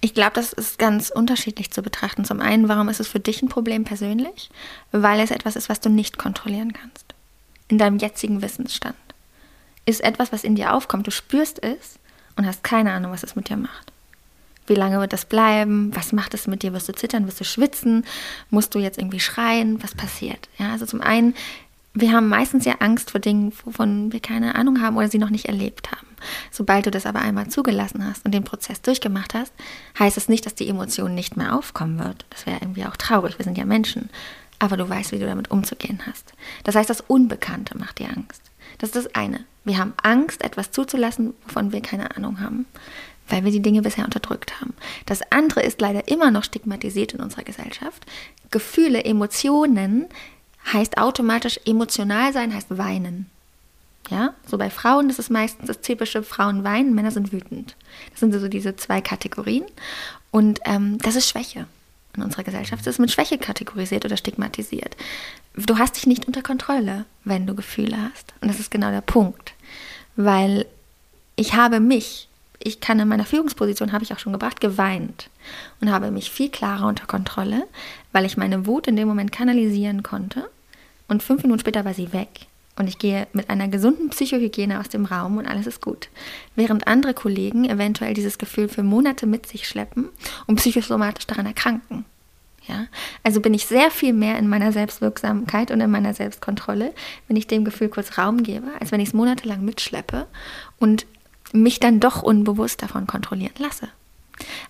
Ich 0.00 0.14
glaube, 0.14 0.32
das 0.34 0.52
ist 0.52 0.78
ganz 0.78 1.10
unterschiedlich 1.10 1.70
zu 1.72 1.82
betrachten. 1.82 2.24
Zum 2.24 2.40
einen, 2.40 2.68
warum 2.68 2.88
ist 2.88 3.00
es 3.00 3.08
für 3.08 3.20
dich 3.20 3.42
ein 3.42 3.48
Problem 3.48 3.84
persönlich? 3.84 4.48
Weil 4.92 5.20
es 5.20 5.30
etwas 5.30 5.56
ist, 5.56 5.68
was 5.68 5.80
du 5.80 5.90
nicht 5.90 6.18
kontrollieren 6.18 6.72
kannst. 6.72 7.14
In 7.68 7.78
deinem 7.78 7.98
jetzigen 7.98 8.40
Wissensstand. 8.40 8.96
Ist 9.88 10.04
etwas, 10.04 10.32
was 10.32 10.44
in 10.44 10.54
dir 10.54 10.74
aufkommt, 10.74 11.06
du 11.06 11.10
spürst 11.10 11.62
es 11.62 11.98
und 12.36 12.46
hast 12.46 12.62
keine 12.62 12.92
Ahnung, 12.92 13.10
was 13.10 13.22
es 13.22 13.36
mit 13.36 13.48
dir 13.48 13.56
macht. 13.56 13.90
Wie 14.66 14.74
lange 14.74 15.00
wird 15.00 15.14
das 15.14 15.24
bleiben? 15.24 15.96
Was 15.96 16.12
macht 16.12 16.34
es 16.34 16.46
mit 16.46 16.62
dir? 16.62 16.74
Wirst 16.74 16.90
du 16.90 16.92
zittern? 16.92 17.26
Wirst 17.26 17.40
du 17.40 17.44
schwitzen? 17.44 18.04
Musst 18.50 18.74
du 18.74 18.80
jetzt 18.80 18.98
irgendwie 18.98 19.18
schreien? 19.18 19.82
Was 19.82 19.94
passiert? 19.94 20.50
Ja, 20.58 20.72
also 20.72 20.84
zum 20.84 21.00
einen, 21.00 21.34
wir 21.94 22.12
haben 22.12 22.28
meistens 22.28 22.66
ja 22.66 22.74
Angst 22.80 23.12
vor 23.12 23.20
Dingen, 23.20 23.50
wovon 23.64 24.12
wir 24.12 24.20
keine 24.20 24.56
Ahnung 24.56 24.82
haben 24.82 24.98
oder 24.98 25.08
sie 25.08 25.16
noch 25.16 25.30
nicht 25.30 25.46
erlebt 25.46 25.90
haben. 25.90 26.06
Sobald 26.50 26.84
du 26.84 26.90
das 26.90 27.06
aber 27.06 27.20
einmal 27.20 27.48
zugelassen 27.48 28.04
hast 28.06 28.26
und 28.26 28.34
den 28.34 28.44
Prozess 28.44 28.82
durchgemacht 28.82 29.32
hast, 29.32 29.54
heißt 29.98 30.18
es 30.18 30.28
nicht, 30.28 30.44
dass 30.44 30.54
die 30.54 30.68
Emotion 30.68 31.14
nicht 31.14 31.38
mehr 31.38 31.56
aufkommen 31.56 31.98
wird. 31.98 32.26
Das 32.28 32.44
wäre 32.44 32.58
irgendwie 32.60 32.84
auch 32.84 32.96
traurig. 32.98 33.38
Wir 33.38 33.44
sind 33.44 33.56
ja 33.56 33.64
Menschen. 33.64 34.10
Aber 34.58 34.76
du 34.76 34.86
weißt, 34.86 35.12
wie 35.12 35.18
du 35.18 35.24
damit 35.24 35.50
umzugehen 35.50 36.02
hast. 36.06 36.34
Das 36.64 36.74
heißt, 36.74 36.90
das 36.90 37.00
Unbekannte 37.00 37.78
macht 37.78 38.00
dir 38.00 38.10
Angst. 38.10 38.42
Das 38.78 38.90
ist 38.90 38.96
das 38.96 39.14
eine. 39.14 39.44
Wir 39.64 39.78
haben 39.78 39.94
Angst, 40.02 40.42
etwas 40.42 40.70
zuzulassen, 40.70 41.34
wovon 41.46 41.72
wir 41.72 41.80
keine 41.82 42.16
Ahnung 42.16 42.40
haben, 42.40 42.66
weil 43.28 43.44
wir 43.44 43.52
die 43.52 43.60
Dinge 43.60 43.82
bisher 43.82 44.04
unterdrückt 44.04 44.60
haben. 44.60 44.74
Das 45.04 45.20
andere 45.30 45.62
ist 45.62 45.80
leider 45.80 46.08
immer 46.08 46.30
noch 46.30 46.44
stigmatisiert 46.44 47.12
in 47.12 47.20
unserer 47.20 47.42
Gesellschaft. 47.42 48.06
Gefühle, 48.50 49.04
Emotionen 49.04 50.06
heißt 50.72 50.98
automatisch 50.98 51.60
emotional 51.66 52.32
sein, 52.32 52.54
heißt 52.54 52.78
weinen. 52.78 53.26
Ja, 54.10 54.32
so 54.46 54.56
bei 54.56 54.70
Frauen 54.70 55.08
das 55.08 55.18
ist 55.18 55.28
meistens 55.28 55.66
das 55.66 55.82
typische 55.82 56.22
Frauen 56.22 56.64
weinen, 56.64 56.94
Männer 56.94 57.10
sind 57.10 57.30
wütend. 57.30 57.76
Das 58.10 58.20
sind 58.20 58.32
so 58.32 58.48
diese 58.48 58.74
zwei 58.76 59.02
Kategorien. 59.02 59.64
Und 60.30 60.60
ähm, 60.64 60.96
das 60.98 61.14
ist 61.16 61.28
Schwäche 61.28 61.66
in 62.18 62.24
unserer 62.24 62.44
Gesellschaft. 62.44 62.86
Ist 62.86 62.98
mit 62.98 63.10
Schwäche 63.10 63.38
kategorisiert 63.38 64.04
oder 64.04 64.16
stigmatisiert. 64.16 64.96
Du 65.54 65.78
hast 65.78 65.96
dich 65.96 66.06
nicht 66.06 66.26
unter 66.26 66.42
Kontrolle, 66.42 67.04
wenn 67.24 67.46
du 67.46 67.54
Gefühle 67.54 67.96
hast. 67.96 68.34
Und 68.40 68.48
das 68.48 68.60
ist 68.60 68.70
genau 68.70 68.90
der 68.90 69.00
Punkt. 69.00 69.54
Weil 70.16 70.66
ich 71.36 71.54
habe 71.54 71.80
mich, 71.80 72.28
ich 72.58 72.80
kann 72.80 73.00
in 73.00 73.08
meiner 73.08 73.24
Führungsposition, 73.24 73.92
habe 73.92 74.04
ich 74.04 74.12
auch 74.12 74.18
schon 74.18 74.32
gebracht, 74.32 74.60
geweint 74.60 75.30
und 75.80 75.90
habe 75.90 76.10
mich 76.10 76.30
viel 76.30 76.50
klarer 76.50 76.86
unter 76.86 77.06
Kontrolle, 77.06 77.64
weil 78.12 78.24
ich 78.24 78.36
meine 78.36 78.66
Wut 78.66 78.86
in 78.88 78.96
dem 78.96 79.08
Moment 79.08 79.32
kanalisieren 79.32 80.02
konnte. 80.02 80.50
Und 81.06 81.22
fünf 81.22 81.42
Minuten 81.42 81.60
später 81.60 81.84
war 81.84 81.94
sie 81.94 82.12
weg 82.12 82.48
und 82.78 82.86
ich 82.86 82.98
gehe 82.98 83.26
mit 83.32 83.50
einer 83.50 83.68
gesunden 83.68 84.10
Psychohygiene 84.10 84.78
aus 84.78 84.88
dem 84.88 85.04
Raum 85.04 85.38
und 85.38 85.46
alles 85.46 85.66
ist 85.66 85.80
gut. 85.80 86.08
Während 86.54 86.86
andere 86.86 87.14
Kollegen 87.14 87.68
eventuell 87.68 88.14
dieses 88.14 88.38
Gefühl 88.38 88.68
für 88.68 88.82
Monate 88.82 89.26
mit 89.26 89.46
sich 89.46 89.66
schleppen 89.66 90.08
und 90.46 90.56
psychosomatisch 90.56 91.26
daran 91.26 91.46
erkranken. 91.46 92.04
Ja? 92.68 92.86
Also 93.24 93.40
bin 93.40 93.54
ich 93.54 93.66
sehr 93.66 93.90
viel 93.90 94.12
mehr 94.12 94.38
in 94.38 94.48
meiner 94.48 94.72
Selbstwirksamkeit 94.72 95.70
und 95.70 95.80
in 95.80 95.90
meiner 95.90 96.14
Selbstkontrolle, 96.14 96.92
wenn 97.26 97.36
ich 97.36 97.46
dem 97.46 97.64
Gefühl 97.64 97.88
kurz 97.88 98.18
Raum 98.18 98.42
gebe, 98.42 98.68
als 98.78 98.92
wenn 98.92 99.00
ich 99.00 99.08
es 99.08 99.14
monatelang 99.14 99.64
mitschleppe 99.64 100.26
und 100.78 101.06
mich 101.52 101.80
dann 101.80 101.98
doch 101.98 102.22
unbewusst 102.22 102.82
davon 102.82 103.06
kontrollieren 103.06 103.54
lasse. 103.58 103.88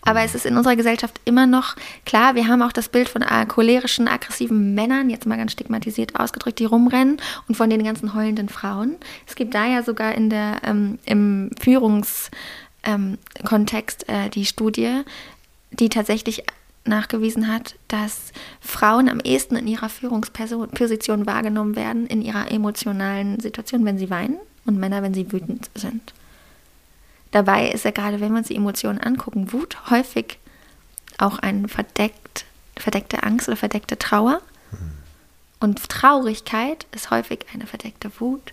Aber 0.02 0.22
es 0.22 0.34
ist 0.34 0.46
in 0.46 0.56
unserer 0.56 0.76
Gesellschaft 0.76 1.20
immer 1.24 1.46
noch 1.46 1.76
klar, 2.04 2.34
wir 2.34 2.48
haben 2.48 2.62
auch 2.62 2.72
das 2.72 2.88
Bild 2.88 3.08
von 3.08 3.24
cholerischen, 3.48 4.08
aggressiven 4.08 4.74
Männern, 4.74 5.10
jetzt 5.10 5.26
mal 5.26 5.36
ganz 5.36 5.52
stigmatisiert 5.52 6.18
ausgedrückt, 6.18 6.58
die 6.58 6.64
rumrennen 6.64 7.18
und 7.48 7.56
von 7.56 7.70
den 7.70 7.84
ganzen 7.84 8.14
heulenden 8.14 8.48
Frauen. 8.48 8.96
Es 9.26 9.34
gibt 9.34 9.54
da 9.54 9.66
ja 9.66 9.82
sogar 9.82 10.14
in 10.14 10.30
der, 10.30 10.60
ähm, 10.64 10.98
im 11.04 11.50
Führungskontext 11.60 14.04
ähm, 14.08 14.14
äh, 14.14 14.28
die 14.30 14.44
Studie, 14.44 15.02
die 15.70 15.88
tatsächlich 15.88 16.44
nachgewiesen 16.84 17.52
hat, 17.52 17.74
dass 17.88 18.32
Frauen 18.60 19.08
am 19.08 19.20
ehesten 19.20 19.56
in 19.56 19.66
ihrer 19.66 19.88
Führungsposition 19.88 21.26
wahrgenommen 21.26 21.76
werden, 21.76 22.06
in 22.06 22.22
ihrer 22.22 22.50
emotionalen 22.50 23.40
Situation, 23.40 23.84
wenn 23.84 23.98
sie 23.98 24.10
weinen 24.10 24.38
und 24.64 24.78
Männer, 24.78 25.02
wenn 25.02 25.14
sie 25.14 25.30
wütend 25.30 25.70
sind. 25.74 26.14
Dabei 27.30 27.70
ist 27.70 27.84
ja 27.84 27.90
gerade, 27.90 28.20
wenn 28.20 28.32
wir 28.32 28.38
uns 28.38 28.48
die 28.48 28.56
Emotionen 28.56 29.00
angucken, 29.00 29.52
Wut 29.52 29.90
häufig 29.90 30.38
auch 31.18 31.38
eine 31.38 31.68
verdeckt, 31.68 32.46
verdeckte 32.76 33.22
Angst 33.22 33.48
oder 33.48 33.56
verdeckte 33.56 33.98
Trauer. 33.98 34.40
Und 35.60 35.88
Traurigkeit 35.88 36.86
ist 36.92 37.10
häufig 37.10 37.40
eine 37.52 37.66
verdeckte 37.66 38.10
Wut. 38.20 38.52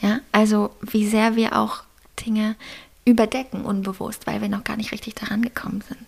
Ja, 0.00 0.20
also 0.30 0.70
wie 0.80 1.06
sehr 1.06 1.36
wir 1.36 1.56
auch 1.56 1.84
Dinge 2.26 2.56
überdecken 3.04 3.64
unbewusst, 3.64 4.26
weil 4.26 4.40
wir 4.40 4.48
noch 4.48 4.64
gar 4.64 4.76
nicht 4.76 4.92
richtig 4.92 5.14
daran 5.14 5.42
gekommen 5.42 5.82
sind. 5.88 6.06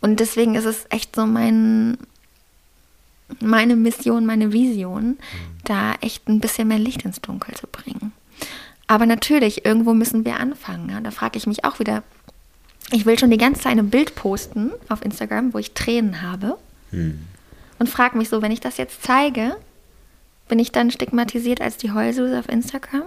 Und 0.00 0.20
deswegen 0.20 0.54
ist 0.54 0.64
es 0.64 0.86
echt 0.90 1.16
so 1.16 1.26
mein, 1.26 1.96
meine 3.40 3.76
Mission, 3.76 4.26
meine 4.26 4.52
Vision, 4.52 5.04
mhm. 5.10 5.18
da 5.64 5.94
echt 6.00 6.28
ein 6.28 6.40
bisschen 6.40 6.68
mehr 6.68 6.78
Licht 6.78 7.04
ins 7.04 7.20
Dunkel 7.20 7.54
zu 7.54 7.66
bringen. 7.66 8.12
Aber 8.92 9.06
natürlich, 9.06 9.64
irgendwo 9.64 9.94
müssen 9.94 10.26
wir 10.26 10.38
anfangen. 10.38 10.90
Ja? 10.90 11.00
Da 11.00 11.10
frage 11.10 11.38
ich 11.38 11.46
mich 11.46 11.64
auch 11.64 11.78
wieder, 11.78 12.02
ich 12.90 13.06
will 13.06 13.18
schon 13.18 13.30
die 13.30 13.38
ganze 13.38 13.62
Zeit 13.62 13.78
ein 13.78 13.88
Bild 13.88 14.14
posten 14.14 14.70
auf 14.90 15.02
Instagram, 15.02 15.54
wo 15.54 15.58
ich 15.58 15.72
Tränen 15.72 16.20
habe. 16.20 16.58
Hm. 16.90 17.24
Und 17.78 17.88
frage 17.88 18.18
mich 18.18 18.28
so, 18.28 18.42
wenn 18.42 18.52
ich 18.52 18.60
das 18.60 18.76
jetzt 18.76 19.02
zeige, 19.02 19.56
bin 20.46 20.58
ich 20.58 20.72
dann 20.72 20.90
stigmatisiert 20.90 21.62
als 21.62 21.78
die 21.78 21.92
Heulsuse 21.92 22.38
auf 22.38 22.50
Instagram? 22.50 23.04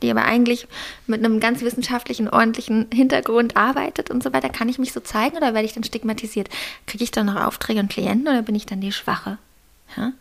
Die 0.00 0.12
aber 0.12 0.26
eigentlich 0.26 0.68
mit 1.08 1.24
einem 1.24 1.40
ganz 1.40 1.60
wissenschaftlichen, 1.62 2.28
ordentlichen 2.28 2.86
Hintergrund 2.94 3.56
arbeitet 3.56 4.12
und 4.12 4.22
so 4.22 4.32
weiter. 4.32 4.48
Kann 4.48 4.68
ich 4.68 4.78
mich 4.78 4.92
so 4.92 5.00
zeigen 5.00 5.36
oder 5.36 5.54
werde 5.54 5.66
ich 5.66 5.72
dann 5.72 5.82
stigmatisiert? 5.82 6.50
Kriege 6.86 7.02
ich 7.02 7.10
dann 7.10 7.26
noch 7.26 7.34
Aufträge 7.34 7.80
und 7.80 7.90
Klienten 7.90 8.28
oder 8.28 8.42
bin 8.42 8.54
ich 8.54 8.66
dann 8.66 8.80
die 8.80 8.92
Schwache? 8.92 9.38
Ja? 9.96 10.12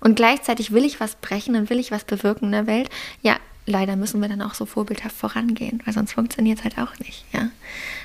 Und 0.00 0.16
gleichzeitig 0.16 0.72
will 0.72 0.84
ich 0.84 1.00
was 1.00 1.14
brechen 1.14 1.56
und 1.56 1.70
will 1.70 1.78
ich 1.78 1.90
was 1.90 2.04
bewirken 2.04 2.46
in 2.46 2.52
der 2.52 2.66
Welt. 2.66 2.90
Ja, 3.22 3.38
leider 3.66 3.96
müssen 3.96 4.20
wir 4.20 4.28
dann 4.28 4.42
auch 4.42 4.54
so 4.54 4.66
vorbildhaft 4.66 5.16
vorangehen, 5.16 5.80
weil 5.84 5.94
sonst 5.94 6.12
funktioniert 6.12 6.58
es 6.58 6.64
halt 6.64 6.78
auch 6.78 6.98
nicht. 6.98 7.24
Ja? 7.32 7.50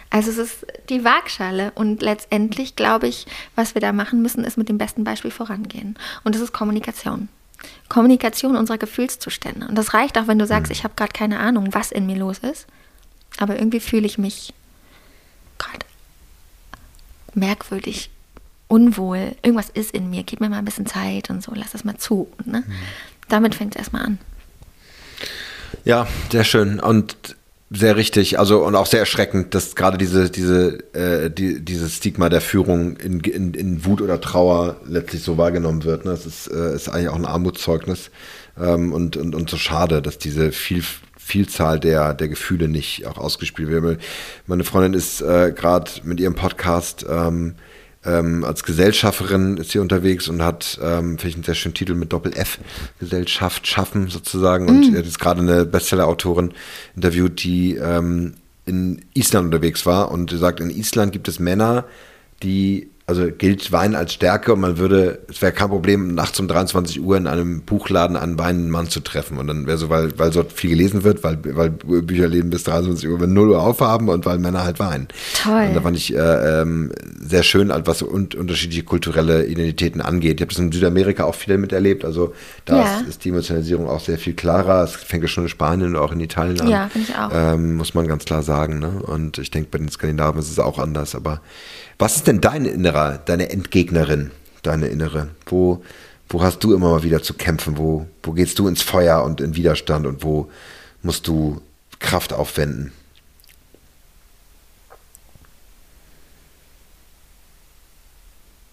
Also 0.09 0.29
es 0.29 0.37
ist 0.37 0.65
die 0.89 1.03
Waagschale 1.03 1.71
und 1.75 2.01
letztendlich 2.01 2.75
glaube 2.75 3.07
ich, 3.07 3.25
was 3.55 3.73
wir 3.73 3.81
da 3.81 3.91
machen 3.91 4.21
müssen, 4.21 4.43
ist 4.43 4.57
mit 4.57 4.69
dem 4.69 4.77
besten 4.77 5.03
Beispiel 5.03 5.31
vorangehen. 5.31 5.97
Und 6.23 6.35
das 6.35 6.41
ist 6.41 6.53
Kommunikation. 6.53 7.29
Kommunikation 7.89 8.55
unserer 8.55 8.77
Gefühlszustände. 8.77 9.67
Und 9.67 9.75
das 9.75 9.93
reicht 9.93 10.17
auch, 10.17 10.27
wenn 10.27 10.39
du 10.39 10.45
sagst, 10.45 10.71
ich 10.71 10.83
habe 10.83 10.93
gerade 10.95 11.11
keine 11.11 11.39
Ahnung, 11.39 11.73
was 11.73 11.91
in 11.91 12.05
mir 12.05 12.17
los 12.17 12.37
ist, 12.39 12.67
aber 13.39 13.57
irgendwie 13.57 13.79
fühle 13.79 14.05
ich 14.05 14.17
mich 14.17 14.53
gerade 15.57 15.85
merkwürdig, 17.33 18.09
unwohl. 18.67 19.35
Irgendwas 19.41 19.69
ist 19.69 19.91
in 19.91 20.09
mir. 20.09 20.23
Gib 20.23 20.39
mir 20.39 20.49
mal 20.49 20.59
ein 20.59 20.65
bisschen 20.65 20.85
Zeit 20.85 21.29
und 21.29 21.43
so. 21.43 21.51
Lass 21.55 21.71
das 21.71 21.83
mal 21.83 21.97
zu. 21.97 22.27
Ne? 22.45 22.63
Mhm. 22.65 22.73
Damit 23.27 23.55
fängt 23.55 23.75
es 23.75 23.79
erstmal 23.79 24.03
an. 24.03 24.19
Ja, 25.85 26.07
sehr 26.31 26.43
schön 26.43 26.79
und 26.79 27.15
sehr 27.69 27.97
richtig. 27.97 28.39
Also 28.39 28.65
und 28.65 28.75
auch 28.75 28.85
sehr 28.85 29.01
erschreckend, 29.01 29.53
dass 29.53 29.75
gerade 29.75 29.97
diese, 29.97 30.29
diese, 30.29 30.93
äh, 30.93 31.29
die, 31.29 31.59
dieses 31.59 31.97
Stigma 31.97 32.29
der 32.29 32.41
Führung 32.41 32.97
in, 32.97 33.19
in, 33.19 33.53
in 33.53 33.85
Wut 33.85 34.01
oder 34.01 34.21
Trauer 34.21 34.77
letztlich 34.85 35.23
so 35.23 35.37
wahrgenommen 35.37 35.83
wird. 35.83 36.05
Ne? 36.05 36.11
Das 36.11 36.25
ist, 36.25 36.47
äh, 36.47 36.73
ist 36.75 36.87
eigentlich 36.87 37.09
auch 37.09 37.15
ein 37.15 37.25
Armutszeugnis 37.25 38.09
ähm, 38.59 38.93
und, 38.93 39.17
und, 39.17 39.35
und 39.35 39.49
so 39.49 39.57
schade, 39.57 40.01
dass 40.01 40.17
diese 40.17 40.51
viel, 40.51 40.83
Vielzahl 41.17 41.79
der, 41.79 42.13
der 42.13 42.29
Gefühle 42.29 42.69
nicht 42.69 43.05
auch 43.05 43.17
ausgespielt 43.17 43.69
wird. 43.69 44.01
Meine 44.45 44.63
Freundin 44.63 44.93
ist 44.93 45.21
äh, 45.21 45.51
gerade 45.53 45.91
mit 46.03 46.21
ihrem 46.21 46.35
Podcast 46.35 47.05
ähm, 47.09 47.55
ähm, 48.07 48.43
als 48.43 48.63
Gesellschafterin 48.63 49.57
ist 49.57 49.71
sie 49.71 49.79
unterwegs 49.79 50.27
und 50.29 50.41
hat, 50.41 50.79
ähm, 50.81 51.17
finde 51.17 51.27
ich 51.27 51.35
einen 51.35 51.43
sehr 51.43 51.55
schönen 51.55 51.73
Titel 51.75 51.93
mit 51.93 52.13
Doppel-F, 52.13 52.59
Gesellschaft 52.99 53.67
schaffen 53.67 54.07
sozusagen. 54.07 54.67
Und 54.67 54.89
mm. 54.89 54.93
er 54.93 54.99
hat 54.99 55.05
jetzt 55.05 55.19
gerade 55.19 55.41
eine 55.41 55.65
Bestseller-Autorin 55.65 56.53
interviewt, 56.95 57.43
die 57.43 57.75
ähm, 57.75 58.35
in 58.65 59.03
Island 59.13 59.45
unterwegs 59.45 59.85
war 59.85 60.11
und 60.11 60.31
sagt, 60.31 60.61
in 60.61 60.69
Island 60.69 61.11
gibt 61.11 61.27
es 61.27 61.39
Männer, 61.39 61.85
die 62.43 62.89
also 63.09 63.31
gilt 63.31 63.71
Wein 63.71 63.95
als 63.95 64.11
Stärke 64.11 64.51
und 64.51 64.59
man 64.59 64.77
würde, 64.79 65.19
es 65.29 65.41
wäre 65.41 65.53
kein 65.53 65.69
Problem, 65.69 66.13
nachts 66.13 66.41
um 66.41 66.49
23 66.49 66.99
Uhr 67.01 67.15
in 67.15 67.25
einem 67.25 67.61
Buchladen 67.61 68.17
einen 68.17 68.37
Weinmann 68.37 68.89
zu 68.89 68.99
treffen. 68.99 69.37
Und 69.37 69.47
dann 69.47 69.65
wäre 69.65 69.77
so, 69.77 69.89
weil, 69.89 70.19
weil 70.19 70.29
dort 70.29 70.51
viel 70.51 70.71
gelesen 70.71 71.05
wird, 71.05 71.23
weil, 71.23 71.39
weil 71.55 71.69
Bücherläden 71.69 72.49
bis 72.49 72.65
23 72.65 73.07
Uhr, 73.07 73.21
wenn 73.21 73.31
0 73.31 73.51
Uhr 73.51 73.61
aufhaben 73.61 74.09
und 74.09 74.25
weil 74.25 74.39
Männer 74.39 74.65
halt 74.65 74.79
weinen. 74.79 75.07
Toll. 75.41 75.67
Und 75.69 75.73
da 75.75 75.79
fand 75.79 75.95
ich 75.95 76.13
äh, 76.13 76.61
ähm, 76.61 76.91
sehr 77.21 77.43
schön, 77.43 77.71
was 77.85 78.01
un 78.01 78.27
unterschiedliche 78.37 78.83
kulturelle 78.83 79.45
Identitäten 79.45 80.01
angeht. 80.01 80.39
Ich 80.39 80.41
habe 80.41 80.49
das 80.53 80.59
in 80.59 80.73
Südamerika 80.73 81.23
auch 81.23 81.35
viel 81.35 81.57
miterlebt. 81.57 82.03
Also 82.03 82.33
da 82.65 82.75
Ja. 82.75 82.97
ist, 82.99 83.07
ist 83.07 83.23
die 83.23 83.29
Emotionalisierung 83.29 83.87
auch 83.87 84.01
sehr 84.01 84.17
viel 84.17 84.33
klarer. 84.33 84.83
Es 84.83 84.91
fängt 84.91 85.23
ja 85.23 85.29
schon 85.29 85.45
in 85.45 85.49
Spanien 85.49 85.91
und 85.91 85.95
auch 85.95 86.11
in 86.11 86.19
Italien 86.19 86.59
an. 86.59 86.67
Ja, 86.67 86.89
finde 86.89 87.07
ich 87.09 87.17
auch. 87.17 87.29
Ähm, 87.33 87.77
muss 87.77 87.93
man 87.93 88.05
ganz 88.05 88.25
klar 88.25 88.43
sagen. 88.43 88.79
Ne? 88.79 89.01
Und 89.01 89.37
ich 89.37 89.49
denke, 89.49 89.69
bei 89.71 89.77
den 89.77 89.87
Skandinaven 89.87 90.41
ist 90.41 90.51
es 90.51 90.59
auch 90.59 90.77
anders. 90.77 91.15
Aber 91.15 91.39
was 91.99 92.17
ist 92.17 92.27
denn 92.27 92.41
dein 92.41 92.65
innerer, 92.65 93.17
deine 93.17 93.49
Entgegnerin, 93.49 94.31
deine 94.61 94.87
innere? 94.87 95.29
Wo, 95.45 95.83
wo 96.29 96.41
hast 96.41 96.63
du 96.63 96.73
immer 96.73 96.91
mal 96.91 97.03
wieder 97.03 97.23
zu 97.23 97.33
kämpfen? 97.33 97.77
Wo, 97.77 98.07
wo 98.23 98.33
gehst 98.33 98.59
du 98.59 98.67
ins 98.67 98.81
Feuer 98.81 99.23
und 99.23 99.41
in 99.41 99.55
Widerstand 99.55 100.05
und 100.05 100.23
wo 100.23 100.51
musst 101.01 101.27
du 101.27 101.61
Kraft 101.99 102.33
aufwenden? 102.33 102.91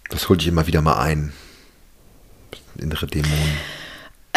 Das 0.09 0.29
holt 0.29 0.41
dich 0.41 0.47
immer 0.47 0.67
wieder 0.67 0.81
mal 0.81 0.99
ein. 0.99 1.33
Innere 2.77 3.07
Dämonen. 3.07 3.74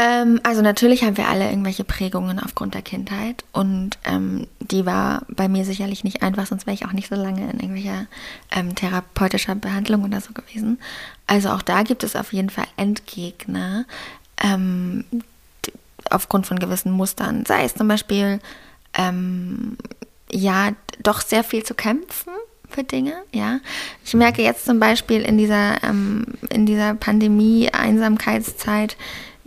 Ähm, 0.00 0.38
also 0.44 0.62
natürlich 0.62 1.02
haben 1.02 1.16
wir 1.16 1.26
alle 1.26 1.50
irgendwelche 1.50 1.82
Prägungen 1.82 2.38
aufgrund 2.38 2.74
der 2.74 2.82
Kindheit 2.82 3.42
und 3.50 3.98
ähm, 4.04 4.46
die 4.60 4.86
war 4.86 5.22
bei 5.28 5.48
mir 5.48 5.64
sicherlich 5.64 6.04
nicht 6.04 6.22
einfach, 6.22 6.46
sonst 6.46 6.66
wäre 6.66 6.74
ich 6.74 6.86
auch 6.86 6.92
nicht 6.92 7.08
so 7.08 7.16
lange 7.16 7.50
in 7.50 7.58
irgendwelcher 7.58 8.06
ähm, 8.52 8.76
therapeutischer 8.76 9.56
Behandlung 9.56 10.04
oder 10.04 10.20
so 10.20 10.32
gewesen. 10.32 10.78
Also 11.26 11.48
auch 11.48 11.62
da 11.62 11.82
gibt 11.82 12.04
es 12.04 12.14
auf 12.14 12.32
jeden 12.32 12.48
Fall 12.48 12.66
Endgegner 12.76 13.86
ähm, 14.40 15.04
aufgrund 16.10 16.46
von 16.46 16.60
gewissen 16.60 16.92
Mustern. 16.92 17.44
Sei 17.44 17.64
es 17.64 17.74
zum 17.74 17.88
Beispiel 17.88 18.38
ähm, 18.96 19.76
ja 20.30 20.74
doch 21.02 21.22
sehr 21.22 21.42
viel 21.42 21.64
zu 21.64 21.74
kämpfen 21.74 22.30
für 22.68 22.84
Dinge, 22.84 23.14
ja. 23.32 23.58
Ich 24.04 24.14
merke 24.14 24.42
jetzt 24.42 24.64
zum 24.64 24.78
Beispiel 24.78 25.22
in 25.22 25.38
dieser, 25.38 25.82
ähm, 25.82 26.24
in 26.50 26.66
dieser 26.66 26.94
Pandemie-Einsamkeitszeit, 26.94 28.96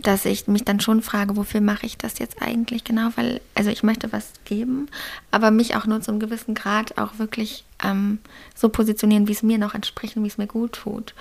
dass 0.02 0.24
ich 0.24 0.46
mich 0.46 0.64
dann 0.64 0.80
schon 0.80 1.02
frage, 1.02 1.36
wofür 1.36 1.60
mache 1.60 1.86
ich 1.86 1.96
das 1.96 2.18
jetzt 2.18 2.42
eigentlich 2.42 2.84
genau? 2.84 3.10
Weil, 3.16 3.40
also 3.54 3.70
ich 3.70 3.82
möchte 3.82 4.12
was 4.12 4.32
geben, 4.44 4.88
aber 5.30 5.50
mich 5.50 5.76
auch 5.76 5.86
nur 5.86 6.00
zum 6.00 6.20
gewissen 6.20 6.54
Grad 6.54 6.98
auch 6.98 7.18
wirklich 7.18 7.64
ähm, 7.82 8.18
so 8.54 8.68
positionieren, 8.68 9.28
wie 9.28 9.32
es 9.32 9.42
mir 9.42 9.58
noch 9.58 9.74
entspricht 9.74 10.16
und 10.16 10.24
wie 10.24 10.28
es 10.28 10.38
mir 10.38 10.46
gut 10.46 10.72
tut. 10.72 11.14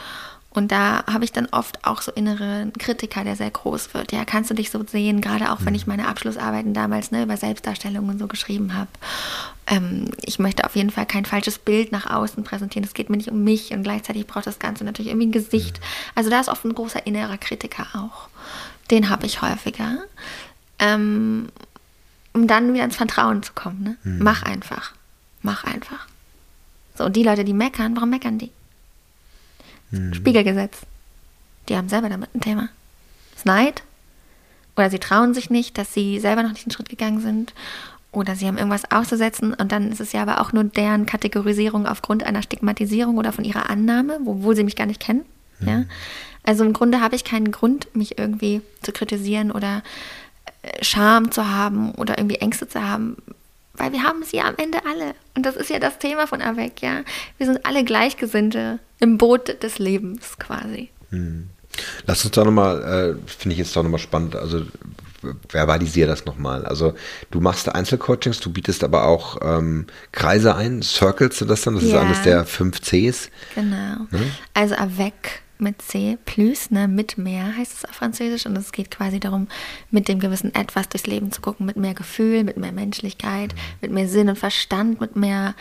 Und 0.54 0.74
da 0.74 1.06
habe 1.06 1.24
ich 1.24 1.32
dann 1.32 1.48
oft 1.52 1.86
auch 1.86 2.02
so 2.02 2.12
innere 2.12 2.70
Kritiker, 2.78 3.24
der 3.24 3.38
sehr 3.38 3.50
groß 3.50 3.94
wird. 3.94 4.12
Ja, 4.12 4.26
kannst 4.26 4.50
du 4.50 4.54
dich 4.54 4.70
so 4.70 4.84
sehen, 4.86 5.22
gerade 5.22 5.50
auch 5.52 5.60
wenn 5.62 5.76
ich 5.76 5.88
meine 5.88 6.10
Abschlussarbeiten 6.10 6.74
damals 6.74 7.12
ne, 7.12 7.24
über 7.24 7.38
Selbstdarstellung 7.38 8.10
und 8.10 8.20
so 8.20 8.28
geschrieben 8.28 8.76
habe. 8.76 8.90
Ähm, 9.66 10.12
ich 10.22 10.40
möchte 10.40 10.66
auf 10.66 10.76
jeden 10.76 10.90
Fall 10.90 11.06
kein 11.06 11.24
falsches 11.24 11.58
Bild 11.58 11.94
nach 11.94 12.06
außen 12.10 12.44
präsentieren. 12.44 12.84
Es 12.84 12.94
geht 12.94 13.10
mir 13.10 13.16
nicht 13.16 13.32
um 13.32 13.46
mich 13.46 13.72
und 13.72 13.84
gleichzeitig 13.84 14.28
braucht 14.28 14.46
das 14.46 14.60
Ganze 14.60 14.84
natürlich 14.84 15.12
irgendwie 15.12 15.28
ein 15.28 15.32
Gesicht. 15.32 15.80
Also 16.16 16.30
da 16.30 16.42
ist 16.42 16.50
oft 16.50 16.66
ein 16.66 16.76
großer 16.76 17.08
innerer 17.08 17.38
Kritiker 17.38 17.88
auch. 17.94 18.28
Den 18.92 19.10
habe 19.10 19.26
ich 19.26 19.42
häufiger. 19.42 19.98
Ähm, 20.80 21.50
um 22.34 22.48
dann 22.48 22.74
wieder 22.74 22.84
ins 22.84 22.96
Vertrauen 22.96 23.44
zu 23.44 23.54
kommen. 23.54 23.84
Ne? 23.84 23.98
Mach 24.04 24.44
einfach. 24.44 24.94
Mach 25.42 25.64
einfach. 25.64 26.08
So, 26.96 27.06
und 27.06 27.16
die 27.16 27.24
Leute, 27.24 27.44
die 27.44 27.54
meckern, 27.54 27.96
warum 27.96 28.10
meckern 28.10 28.38
die? 28.38 28.52
Spiegelgesetz. 30.14 30.78
Die 31.68 31.76
haben 31.76 31.90
selber 31.90 32.10
damit 32.10 32.34
ein 32.34 32.42
Thema. 32.42 32.70
Das 33.34 33.46
Neid. 33.46 33.84
Oder 34.78 34.90
sie 34.90 35.00
trauen 35.00 35.34
sich 35.34 35.50
nicht, 35.50 35.78
dass 35.78 35.94
sie 35.94 36.20
selber 36.20 36.44
noch 36.44 36.52
nicht 36.52 36.66
den 36.66 36.72
Schritt 36.72 36.90
gegangen 36.90 37.20
sind. 37.20 37.54
Oder 38.14 38.36
sie 38.36 38.48
haben 38.48 38.58
irgendwas 38.58 38.92
auszusetzen 38.92 39.54
und 39.54 39.72
dann 39.72 39.92
ist 39.92 40.02
es 40.02 40.12
ja 40.12 40.22
aber 40.22 40.42
auch 40.42 40.52
nur 40.52 40.66
deren 40.66 41.06
Kategorisierung 41.06 41.88
aufgrund 41.88 42.24
einer 42.24 42.42
Stigmatisierung 42.42 43.18
oder 43.18 43.32
von 43.32 43.46
ihrer 43.46 43.70
Annahme, 43.70 44.20
obwohl 44.26 44.56
sie 44.56 44.66
mich 44.66 44.76
gar 44.76 44.86
nicht 44.86 45.00
kennen. 45.00 45.24
Ja? 45.62 45.86
Also 46.44 46.64
im 46.64 46.74
Grunde 46.74 47.02
habe 47.02 47.16
ich 47.16 47.24
keinen 47.24 47.52
Grund, 47.52 47.96
mich 47.96 48.18
irgendwie 48.18 48.62
zu 48.82 48.92
kritisieren 48.92 49.52
oder 49.52 49.84
äh, 50.64 50.84
Scham 50.84 51.32
zu 51.32 51.48
haben 51.48 51.92
oder 51.96 52.18
irgendwie 52.18 52.38
Ängste 52.38 52.68
zu 52.68 52.82
haben, 52.82 53.18
weil 53.74 53.92
wir 53.94 54.04
haben 54.04 54.24
sie 54.24 54.42
am 54.42 54.56
Ende 54.58 54.80
alle. 54.86 55.14
Und 55.36 55.46
das 55.46 55.56
ist 55.56 55.70
ja 55.70 55.80
das 55.80 56.00
Thema 56.00 56.28
von 56.28 56.42
Avec, 56.42 56.82
ja. 56.82 57.02
Wir 57.38 57.46
sind 57.48 57.66
alle 57.66 57.84
Gleichgesinnte 57.84 58.80
im 59.00 59.18
Boot 59.18 59.62
des 59.64 59.80
Lebens 59.80 60.38
quasi. 60.40 60.90
Lass 62.06 62.26
uns 62.26 62.34
da 62.34 62.44
nochmal, 62.44 62.82
äh, 63.18 63.30
finde 63.32 63.54
ich 63.54 63.60
jetzt 63.60 63.76
doch 63.76 63.84
nochmal 63.84 64.00
spannend, 64.00 64.36
also 64.36 64.66
verbalisier 65.50 66.08
das 66.08 66.26
nochmal. 66.26 66.66
Also 66.66 66.96
du 67.30 67.40
machst 67.42 67.70
Einzelcoachings, 67.70 68.40
du 68.40 68.52
bietest 68.52 68.84
aber 68.84 69.06
auch 69.06 69.38
ähm, 69.42 69.86
Kreise 70.12 70.56
ein, 70.56 70.82
Circles 70.82 71.38
du 71.38 71.46
das 71.46 71.62
dann, 71.62 71.76
das 71.76 71.84
ist 71.84 71.92
Ja. 71.92 72.02
eines 72.02 72.22
der 72.24 72.46
fünf 72.46 72.82
Cs. 72.82 73.30
Genau. 73.56 74.08
Also 74.54 74.76
avec 74.76 75.41
mit 75.62 75.82
C, 75.82 76.18
plus, 76.26 76.72
ne, 76.72 76.88
mit 76.88 77.18
mehr 77.18 77.56
heißt 77.56 77.74
es 77.74 77.86
auf 77.86 77.96
Französisch. 77.96 78.46
Und 78.46 78.58
es 78.58 78.72
geht 78.72 78.92
quasi 78.92 79.20
darum, 79.20 79.48
mit 79.90 80.08
dem 80.08 80.20
gewissen 80.20 80.54
Etwas 80.54 80.90
durchs 80.90 81.08
Leben 81.08 81.32
zu 81.32 81.42
gucken, 81.42 81.66
mit 81.66 81.78
mehr 81.78 81.94
Gefühl, 81.94 82.44
mit 82.44 82.58
mehr 82.58 82.72
Menschlichkeit, 82.72 83.56
mit 83.82 83.92
mehr 83.92 84.08
Sinn 84.08 84.30
und 84.30 84.38
Verstand, 84.38 85.00
mit 85.00 85.16
mehr 85.16 85.56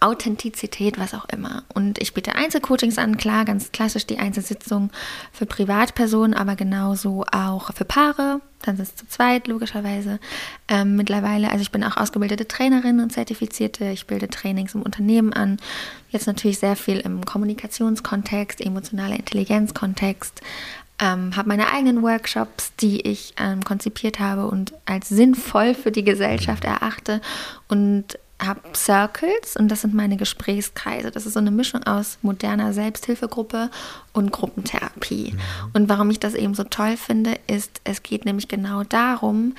Authentizität, 0.00 0.98
was 0.98 1.14
auch 1.14 1.26
immer. 1.28 1.64
Und 1.72 2.00
ich 2.00 2.14
biete 2.14 2.34
Einzelcoachings 2.34 2.98
an, 2.98 3.16
klar, 3.16 3.44
ganz 3.44 3.72
klassisch 3.72 4.06
die 4.06 4.18
Einzelsitzung 4.18 4.90
für 5.32 5.46
Privatpersonen, 5.46 6.34
aber 6.34 6.56
genauso 6.56 7.24
auch 7.30 7.72
für 7.72 7.84
Paare. 7.84 8.40
Dann 8.62 8.76
sind 8.76 8.88
es 8.88 8.96
zu 8.96 9.06
zweit, 9.06 9.46
logischerweise. 9.46 10.18
Ähm, 10.68 10.96
mittlerweile, 10.96 11.50
also 11.50 11.62
ich 11.62 11.70
bin 11.70 11.84
auch 11.84 11.96
ausgebildete 11.96 12.48
Trainerin 12.48 13.00
und 13.00 13.12
zertifizierte. 13.12 13.90
Ich 13.90 14.06
bilde 14.06 14.28
Trainings 14.28 14.74
im 14.74 14.82
Unternehmen 14.82 15.32
an. 15.32 15.58
Jetzt 16.10 16.26
natürlich 16.26 16.58
sehr 16.58 16.76
viel 16.76 16.98
im 17.00 17.24
Kommunikationskontext, 17.24 18.60
emotionaler 18.60 19.16
Intelligenzkontext. 19.16 20.40
Ähm, 20.98 21.36
habe 21.36 21.48
meine 21.48 21.70
eigenen 21.72 22.02
Workshops, 22.02 22.72
die 22.80 23.02
ich 23.02 23.34
ähm, 23.38 23.62
konzipiert 23.62 24.18
habe 24.18 24.46
und 24.46 24.72
als 24.86 25.10
sinnvoll 25.10 25.74
für 25.74 25.92
die 25.92 26.04
Gesellschaft 26.04 26.64
erachte 26.64 27.20
und 27.68 28.18
habe 28.44 28.60
Circles 28.74 29.56
und 29.56 29.68
das 29.68 29.80
sind 29.80 29.94
meine 29.94 30.16
Gesprächskreise. 30.16 31.10
Das 31.10 31.26
ist 31.26 31.34
so 31.34 31.38
eine 31.38 31.50
Mischung 31.50 31.82
aus 31.84 32.18
moderner 32.22 32.72
Selbsthilfegruppe 32.72 33.70
und 34.12 34.30
Gruppentherapie. 34.30 35.34
Und 35.72 35.88
warum 35.88 36.10
ich 36.10 36.20
das 36.20 36.34
eben 36.34 36.54
so 36.54 36.64
toll 36.64 36.96
finde, 36.96 37.38
ist, 37.46 37.80
es 37.84 38.02
geht 38.02 38.24
nämlich 38.24 38.48
genau 38.48 38.84
darum, 38.84 39.54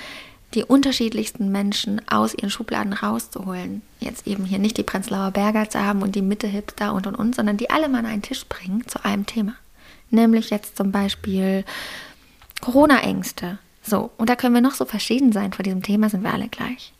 die 0.53 0.63
unterschiedlichsten 0.63 1.51
Menschen 1.51 2.01
aus 2.07 2.33
ihren 2.33 2.49
Schubladen 2.49 2.93
rauszuholen. 2.93 3.81
Jetzt 3.99 4.27
eben 4.27 4.45
hier 4.45 4.59
nicht 4.59 4.77
die 4.77 4.83
Prenzlauer 4.83 5.31
Berger 5.31 5.69
zu 5.69 5.83
haben 5.83 6.01
und 6.01 6.15
die 6.15 6.21
Mitte-Hipster 6.21 6.93
und 6.93 7.07
und 7.07 7.15
und, 7.15 7.35
sondern 7.35 7.57
die 7.57 7.69
alle 7.69 7.89
mal 7.89 7.99
an 7.99 8.05
einen 8.05 8.21
Tisch 8.21 8.45
bringen 8.45 8.87
zu 8.87 9.03
einem 9.03 9.25
Thema. 9.25 9.55
Nämlich 10.09 10.49
jetzt 10.49 10.77
zum 10.77 10.91
Beispiel 10.91 11.65
Corona-Ängste. 12.61 13.59
So, 13.83 14.11
und 14.17 14.29
da 14.29 14.35
können 14.35 14.53
wir 14.53 14.61
noch 14.61 14.75
so 14.75 14.85
verschieden 14.85 15.31
sein. 15.31 15.51
Vor 15.51 15.63
diesem 15.63 15.83
Thema 15.83 16.09
sind 16.09 16.23
wir 16.23 16.33
alle 16.33 16.47
gleich. 16.47 16.93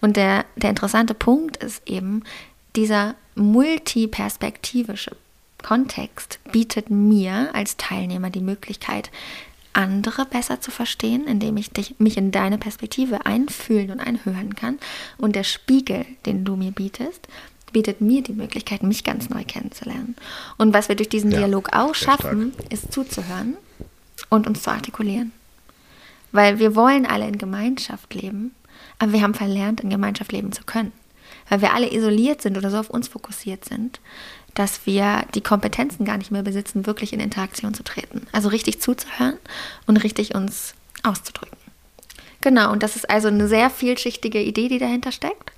Und 0.00 0.16
der, 0.16 0.44
der 0.56 0.70
interessante 0.70 1.14
Punkt 1.14 1.56
ist 1.58 1.82
eben, 1.86 2.22
dieser 2.76 3.14
multiperspektivische 3.34 5.16
Kontext 5.62 6.38
bietet 6.52 6.90
mir 6.90 7.50
als 7.54 7.76
Teilnehmer 7.76 8.30
die 8.30 8.40
Möglichkeit, 8.40 9.10
andere 9.72 10.26
besser 10.26 10.60
zu 10.60 10.70
verstehen, 10.70 11.26
indem 11.26 11.56
ich 11.56 11.70
dich, 11.70 11.94
mich 11.98 12.16
in 12.16 12.32
deine 12.32 12.58
Perspektive 12.58 13.26
einfühlen 13.26 13.90
und 13.90 14.00
einhören 14.00 14.54
kann. 14.54 14.78
Und 15.18 15.36
der 15.36 15.44
Spiegel, 15.44 16.06
den 16.26 16.44
du 16.44 16.56
mir 16.56 16.72
bietest, 16.72 17.28
bietet 17.72 18.00
mir 18.00 18.22
die 18.22 18.32
Möglichkeit, 18.32 18.82
mich 18.82 19.04
ganz 19.04 19.28
neu 19.30 19.44
kennenzulernen. 19.44 20.16
Und 20.58 20.74
was 20.74 20.88
wir 20.88 20.96
durch 20.96 21.08
diesen 21.08 21.30
Ja, 21.30 21.38
Dialog 21.38 21.68
auch 21.72 21.94
sehr 21.94 22.14
stark. 22.14 22.22
schaffen, 22.22 22.52
ist 22.68 22.92
zuzuhören 22.92 23.56
und 24.28 24.48
uns 24.48 24.62
zu 24.62 24.70
artikulieren. 24.70 25.32
Weil 26.32 26.58
wir 26.58 26.74
wollen 26.74 27.06
alle 27.06 27.28
in 27.28 27.38
Gemeinschaft 27.38 28.12
leben, 28.14 28.54
aber 29.00 29.12
wir 29.12 29.22
haben 29.22 29.34
verlernt, 29.34 29.80
in 29.80 29.90
Gemeinschaft 29.90 30.30
leben 30.30 30.52
zu 30.52 30.62
können. 30.62 30.92
Weil 31.48 31.62
wir 31.62 31.72
alle 31.74 31.92
isoliert 31.92 32.42
sind 32.42 32.56
oder 32.56 32.70
so 32.70 32.78
auf 32.78 32.90
uns 32.90 33.08
fokussiert 33.08 33.64
sind, 33.64 33.98
dass 34.54 34.86
wir 34.86 35.24
die 35.34 35.40
Kompetenzen 35.40 36.04
gar 36.04 36.18
nicht 36.18 36.30
mehr 36.30 36.42
besitzen, 36.42 36.86
wirklich 36.86 37.12
in 37.12 37.18
Interaktion 37.18 37.74
zu 37.74 37.82
treten. 37.82 38.26
Also 38.30 38.50
richtig 38.50 38.80
zuzuhören 38.80 39.38
und 39.86 39.96
richtig 39.96 40.34
uns 40.34 40.74
auszudrücken. 41.02 41.56
Genau, 42.42 42.70
und 42.72 42.82
das 42.82 42.94
ist 42.94 43.08
also 43.10 43.28
eine 43.28 43.48
sehr 43.48 43.70
vielschichtige 43.70 44.42
Idee, 44.42 44.68
die 44.68 44.78
dahinter 44.78 45.12
steckt. 45.12 45.52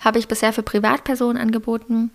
Habe 0.00 0.18
ich 0.18 0.28
bisher 0.28 0.52
für 0.52 0.62
Privatpersonen 0.62 1.40
angeboten 1.40 2.10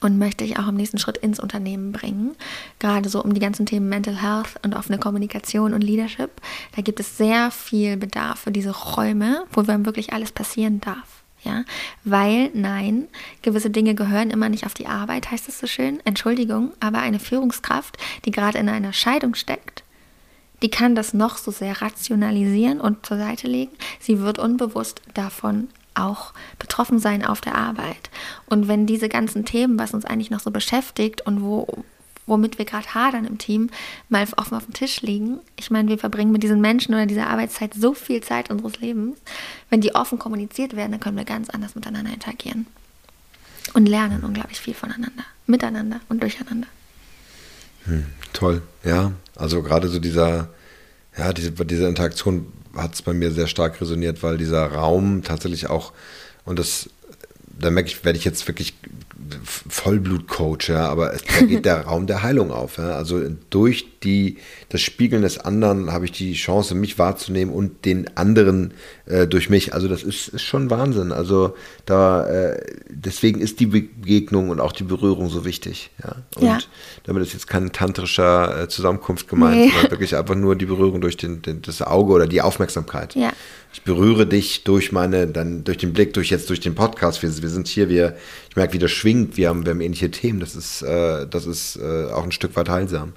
und 0.00 0.18
möchte 0.18 0.44
ich 0.44 0.58
auch 0.58 0.68
im 0.68 0.76
nächsten 0.76 0.98
Schritt 0.98 1.18
ins 1.18 1.40
Unternehmen 1.40 1.92
bringen. 1.92 2.36
Gerade 2.78 3.08
so 3.08 3.22
um 3.22 3.34
die 3.34 3.40
ganzen 3.40 3.66
Themen 3.66 3.88
Mental 3.88 4.20
Health 4.20 4.54
und 4.62 4.74
offene 4.74 4.98
Kommunikation 4.98 5.74
und 5.74 5.82
Leadership. 5.82 6.30
Da 6.74 6.82
gibt 6.82 7.00
es 7.00 7.16
sehr 7.16 7.50
viel 7.50 7.96
Bedarf 7.96 8.40
für 8.40 8.52
diese 8.52 8.70
Räume, 8.70 9.44
wo 9.52 9.62
dann 9.62 9.86
wirklich 9.86 10.12
alles 10.12 10.32
passieren 10.32 10.80
darf. 10.80 11.22
Ja, 11.44 11.64
weil 12.02 12.50
nein, 12.54 13.06
gewisse 13.42 13.70
Dinge 13.70 13.94
gehören 13.94 14.30
immer 14.30 14.48
nicht 14.48 14.66
auf 14.66 14.74
die 14.74 14.88
Arbeit, 14.88 15.30
heißt 15.30 15.48
es 15.48 15.60
so 15.60 15.68
schön. 15.68 16.00
Entschuldigung, 16.04 16.72
aber 16.80 16.98
eine 16.98 17.20
Führungskraft, 17.20 17.98
die 18.24 18.32
gerade 18.32 18.58
in 18.58 18.68
einer 18.68 18.92
Scheidung 18.92 19.36
steckt, 19.36 19.84
die 20.62 20.70
kann 20.70 20.96
das 20.96 21.14
noch 21.14 21.36
so 21.36 21.52
sehr 21.52 21.80
rationalisieren 21.82 22.80
und 22.80 23.06
zur 23.06 23.18
Seite 23.18 23.46
legen. 23.46 23.72
Sie 24.00 24.20
wird 24.20 24.40
unbewusst 24.40 25.02
davon 25.14 25.68
auch 25.96 26.32
betroffen 26.58 26.98
sein 26.98 27.24
auf 27.24 27.40
der 27.40 27.54
Arbeit. 27.54 28.10
Und 28.46 28.68
wenn 28.68 28.86
diese 28.86 29.08
ganzen 29.08 29.44
Themen, 29.44 29.78
was 29.78 29.94
uns 29.94 30.04
eigentlich 30.04 30.30
noch 30.30 30.40
so 30.40 30.50
beschäftigt 30.50 31.22
und 31.22 31.42
wo, 31.42 31.84
womit 32.26 32.58
wir 32.58 32.64
gerade 32.64 32.94
hadern 32.94 33.24
im 33.24 33.38
Team, 33.38 33.70
mal 34.08 34.26
offen 34.36 34.56
auf 34.56 34.64
dem 34.64 34.74
Tisch 34.74 35.00
liegen. 35.02 35.38
Ich 35.56 35.70
meine, 35.70 35.88
wir 35.88 35.98
verbringen 35.98 36.32
mit 36.32 36.42
diesen 36.42 36.60
Menschen 36.60 36.94
oder 36.94 37.06
dieser 37.06 37.28
Arbeitszeit 37.28 37.74
so 37.74 37.94
viel 37.94 38.22
Zeit 38.22 38.50
unseres 38.50 38.80
Lebens. 38.80 39.18
Wenn 39.70 39.80
die 39.80 39.94
offen 39.94 40.18
kommuniziert 40.18 40.76
werden, 40.76 40.92
dann 40.92 41.00
können 41.00 41.16
wir 41.16 41.24
ganz 41.24 41.50
anders 41.50 41.74
miteinander 41.74 42.12
interagieren. 42.12 42.66
Und 43.74 43.86
lernen 43.86 44.22
unglaublich 44.22 44.60
viel 44.60 44.74
voneinander, 44.74 45.24
miteinander 45.46 46.00
und 46.08 46.22
durcheinander. 46.22 46.68
Hm, 47.84 48.06
toll, 48.32 48.62
ja. 48.84 49.12
Also 49.34 49.62
gerade 49.62 49.88
so 49.88 49.98
dieser, 49.98 50.48
ja, 51.16 51.32
diese, 51.32 51.52
diese 51.52 51.86
Interaktion 51.86 52.52
hat 52.76 52.94
es 52.94 53.02
bei 53.02 53.12
mir 53.12 53.30
sehr 53.30 53.46
stark 53.46 53.80
resoniert, 53.80 54.22
weil 54.22 54.38
dieser 54.38 54.66
Raum 54.66 55.22
tatsächlich 55.22 55.68
auch, 55.68 55.92
und 56.44 56.58
das, 56.58 56.90
da 57.58 57.70
merke 57.70 57.88
ich, 57.88 58.04
werde 58.04 58.18
ich 58.18 58.24
jetzt 58.24 58.46
wirklich 58.48 58.74
Vollblutcoach, 59.44 60.68
ja, 60.68 60.88
aber 60.88 61.14
es, 61.14 61.22
da 61.24 61.44
geht 61.44 61.64
der 61.64 61.80
Raum 61.86 62.06
der 62.06 62.22
Heilung 62.22 62.50
auf. 62.50 62.78
Ja. 62.78 62.96
Also 62.96 63.20
durch 63.50 64.00
die, 64.02 64.38
das 64.68 64.80
Spiegeln 64.80 65.22
des 65.22 65.38
anderen 65.38 65.92
habe 65.92 66.04
ich 66.04 66.12
die 66.12 66.34
Chance, 66.34 66.74
mich 66.74 66.98
wahrzunehmen 66.98 67.52
und 67.52 67.84
den 67.84 68.16
anderen 68.16 68.72
äh, 69.06 69.26
durch 69.26 69.50
mich. 69.50 69.74
Also 69.74 69.88
das 69.88 70.02
ist, 70.02 70.28
ist 70.28 70.42
schon 70.42 70.70
Wahnsinn. 70.70 71.12
Also 71.12 71.54
da 71.84 72.26
äh, 72.26 72.60
deswegen 72.88 73.40
ist 73.40 73.60
die 73.60 73.66
Begegnung 73.66 74.50
und 74.50 74.60
auch 74.60 74.72
die 74.72 74.84
Berührung 74.84 75.28
so 75.28 75.44
wichtig. 75.44 75.90
Ja. 76.02 76.16
Und 76.36 76.46
ja. 76.46 76.58
damit 77.04 77.22
ist 77.22 77.32
jetzt 77.32 77.46
keine 77.46 77.72
tantrischer 77.72 78.62
äh, 78.62 78.68
Zusammenkunft 78.68 79.28
gemeint, 79.28 79.56
nee. 79.56 79.70
sondern 79.70 79.90
wirklich 79.90 80.16
einfach 80.16 80.34
nur 80.34 80.56
die 80.56 80.66
Berührung 80.66 81.00
durch 81.00 81.16
den, 81.16 81.42
den, 81.42 81.62
das 81.62 81.82
Auge 81.82 82.12
oder 82.12 82.26
die 82.26 82.42
Aufmerksamkeit. 82.42 83.14
Ja 83.14 83.32
ich 83.72 83.82
berühre 83.82 84.26
dich 84.26 84.64
durch 84.64 84.90
meine, 84.92 85.26
dann 85.26 85.64
durch 85.64 85.78
den 85.78 85.92
Blick, 85.92 86.14
durch 86.14 86.30
jetzt 86.30 86.48
durch 86.48 86.60
den 86.60 86.74
Podcast. 86.74 87.22
Wir, 87.22 87.42
wir 87.42 87.48
sind 87.48 87.68
hier, 87.68 87.88
wir, 87.88 88.16
ich 88.48 88.56
merke, 88.56 88.72
wie 88.72 88.78
das 88.78 88.90
schwingt, 88.90 89.36
wir 89.36 89.48
haben, 89.48 89.64
wir 89.64 89.70
haben 89.70 89.80
ähnliche 89.80 90.10
Themen. 90.10 90.40
Das 90.40 90.56
ist, 90.56 90.82
äh, 90.82 91.26
das 91.26 91.46
ist 91.46 91.76
äh, 91.76 92.06
auch 92.06 92.24
ein 92.24 92.32
Stück 92.32 92.56
weit 92.56 92.68
heilsam. 92.68 93.12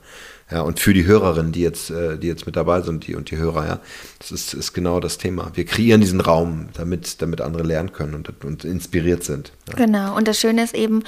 Ja, 0.52 0.62
und 0.62 0.80
für 0.80 0.94
die 0.94 1.06
Hörerinnen, 1.06 1.52
die 1.52 1.62
jetzt, 1.62 1.92
äh, 1.92 2.18
die 2.18 2.28
jetzt 2.28 2.46
mit 2.48 2.56
dabei 2.56 2.82
sind, 2.82 3.06
die 3.08 3.16
und 3.16 3.30
die 3.30 3.38
Hörer, 3.38 3.68
ja, 3.68 3.80
das 4.18 4.32
ist, 4.32 4.54
ist 4.54 4.74
genau 4.74 5.00
das 5.00 5.20
Thema. 5.20 5.52
Wir 5.54 5.66
kreieren 5.66 6.02
diesen 6.02 6.22
Raum, 6.22 6.70
damit, 6.74 7.22
damit 7.22 7.40
andere 7.40 7.64
lernen 7.64 7.94
können 7.94 8.16
und, 8.16 8.44
und 8.44 8.66
inspiriert 8.66 9.24
sind. 9.24 9.52
Ja. 9.70 9.76
Genau. 9.76 10.18
Und 10.18 10.28
das 10.28 10.40
Schöne 10.40 10.64
ist 10.64 10.74
eben, 10.74 11.04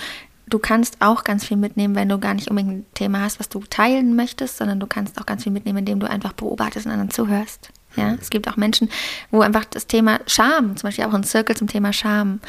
du 0.47 0.59
kannst 0.59 0.97
auch 0.99 1.23
ganz 1.23 1.43
viel 1.43 1.57
mitnehmen, 1.57 1.95
wenn 1.95 2.07
du 2.07 2.19
gar 2.19 2.35
nicht 2.35 2.49
unbedingt 2.49 2.73
ein 2.73 2.85
Thema 2.93 3.21
hast, 3.21 3.39
was 3.39 3.49
du 3.49 3.61
teilen 3.67 4.15
möchtest, 4.15 4.57
sondern 4.57 4.79
du 4.79 4.85
kannst 4.85 5.19
auch 5.19 5.25
ganz 5.25 5.43
viel 5.43 5.51
mitnehmen, 5.51 5.79
indem 5.79 5.99
du 5.99 6.07
einfach 6.07 6.33
beobachtest 6.33 6.85
und 6.85 6.91
anderen 6.91 7.09
zuhörst. 7.09 7.71
Ja, 7.95 8.15
es 8.21 8.29
gibt 8.29 8.47
auch 8.47 8.57
Menschen, 8.57 8.89
wo 9.31 9.41
einfach 9.41 9.65
das 9.65 9.87
Thema 9.87 10.19
Scham, 10.27 10.77
zum 10.77 10.87
Beispiel 10.87 11.05
auch 11.05 11.13
ein 11.13 11.23
Circle 11.23 11.55
zum 11.57 11.67
Thema 11.67 11.91
Scham, 11.91 12.39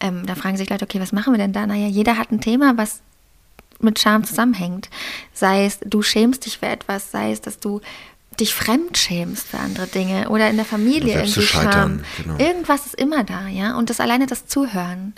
ähm, 0.00 0.26
da 0.26 0.34
fragen 0.34 0.56
sich 0.56 0.70
Leute, 0.70 0.84
okay, 0.84 1.00
was 1.00 1.12
machen 1.12 1.32
wir 1.32 1.38
denn 1.38 1.52
da? 1.52 1.66
Naja, 1.66 1.86
jeder 1.86 2.18
hat 2.18 2.30
ein 2.30 2.40
Thema, 2.40 2.76
was 2.76 3.00
mit 3.80 3.98
Scham 3.98 4.24
zusammenhängt. 4.24 4.88
Sei 5.32 5.64
es, 5.64 5.78
du 5.84 6.02
schämst 6.02 6.46
dich 6.46 6.58
für 6.58 6.66
etwas, 6.66 7.10
sei 7.10 7.32
es, 7.32 7.40
dass 7.40 7.58
du 7.58 7.80
dich 8.38 8.54
fremd 8.54 8.96
schämst 8.96 9.48
für 9.48 9.58
andere 9.58 9.86
Dinge 9.86 10.28
oder 10.28 10.48
in 10.48 10.56
der 10.56 10.64
Familie 10.64 11.14
irgendwie 11.14 11.42
Scham. 11.42 12.00
Genau. 12.22 12.38
Irgendwas 12.38 12.86
ist 12.86 12.94
immer 12.94 13.24
da, 13.24 13.48
ja. 13.48 13.76
Und 13.76 13.90
das 13.90 14.00
alleine 14.00 14.26
das 14.26 14.46
Zuhören 14.46 15.14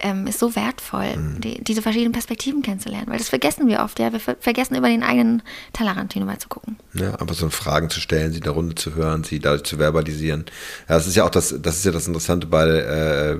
ähm, 0.00 0.26
ist 0.26 0.38
so 0.38 0.54
wertvoll, 0.54 1.16
mhm. 1.16 1.40
die, 1.40 1.62
diese 1.62 1.82
verschiedenen 1.82 2.12
Perspektiven 2.12 2.62
kennenzulernen, 2.62 3.08
weil 3.08 3.18
das 3.18 3.28
vergessen 3.28 3.66
wir 3.66 3.80
oft, 3.80 3.98
ja. 3.98 4.12
Wir 4.12 4.20
ver 4.20 4.36
vergessen 4.38 4.76
über 4.76 4.88
den 4.88 5.02
eigenen 5.02 5.42
Tellerrand 5.72 6.12
hinüber 6.12 6.38
zu 6.38 6.48
gucken. 6.48 6.76
Ja, 6.94 7.18
aber 7.20 7.34
so 7.34 7.48
Fragen 7.50 7.90
zu 7.90 8.00
stellen, 8.00 8.30
sie 8.30 8.38
in 8.38 8.44
der 8.44 8.52
Runde 8.52 8.74
zu 8.74 8.94
hören, 8.94 9.24
sie 9.24 9.40
dadurch 9.40 9.64
zu 9.64 9.78
verbalisieren. 9.78 10.46
Ja, 10.88 10.96
das 10.96 11.06
ist 11.06 11.16
ja 11.16 11.24
auch 11.24 11.30
das, 11.30 11.54
das 11.60 11.78
ist 11.78 11.84
ja 11.84 11.92
das 11.92 12.06
Interessante 12.06 12.46
bei 12.46 12.66
äh, 12.66 13.38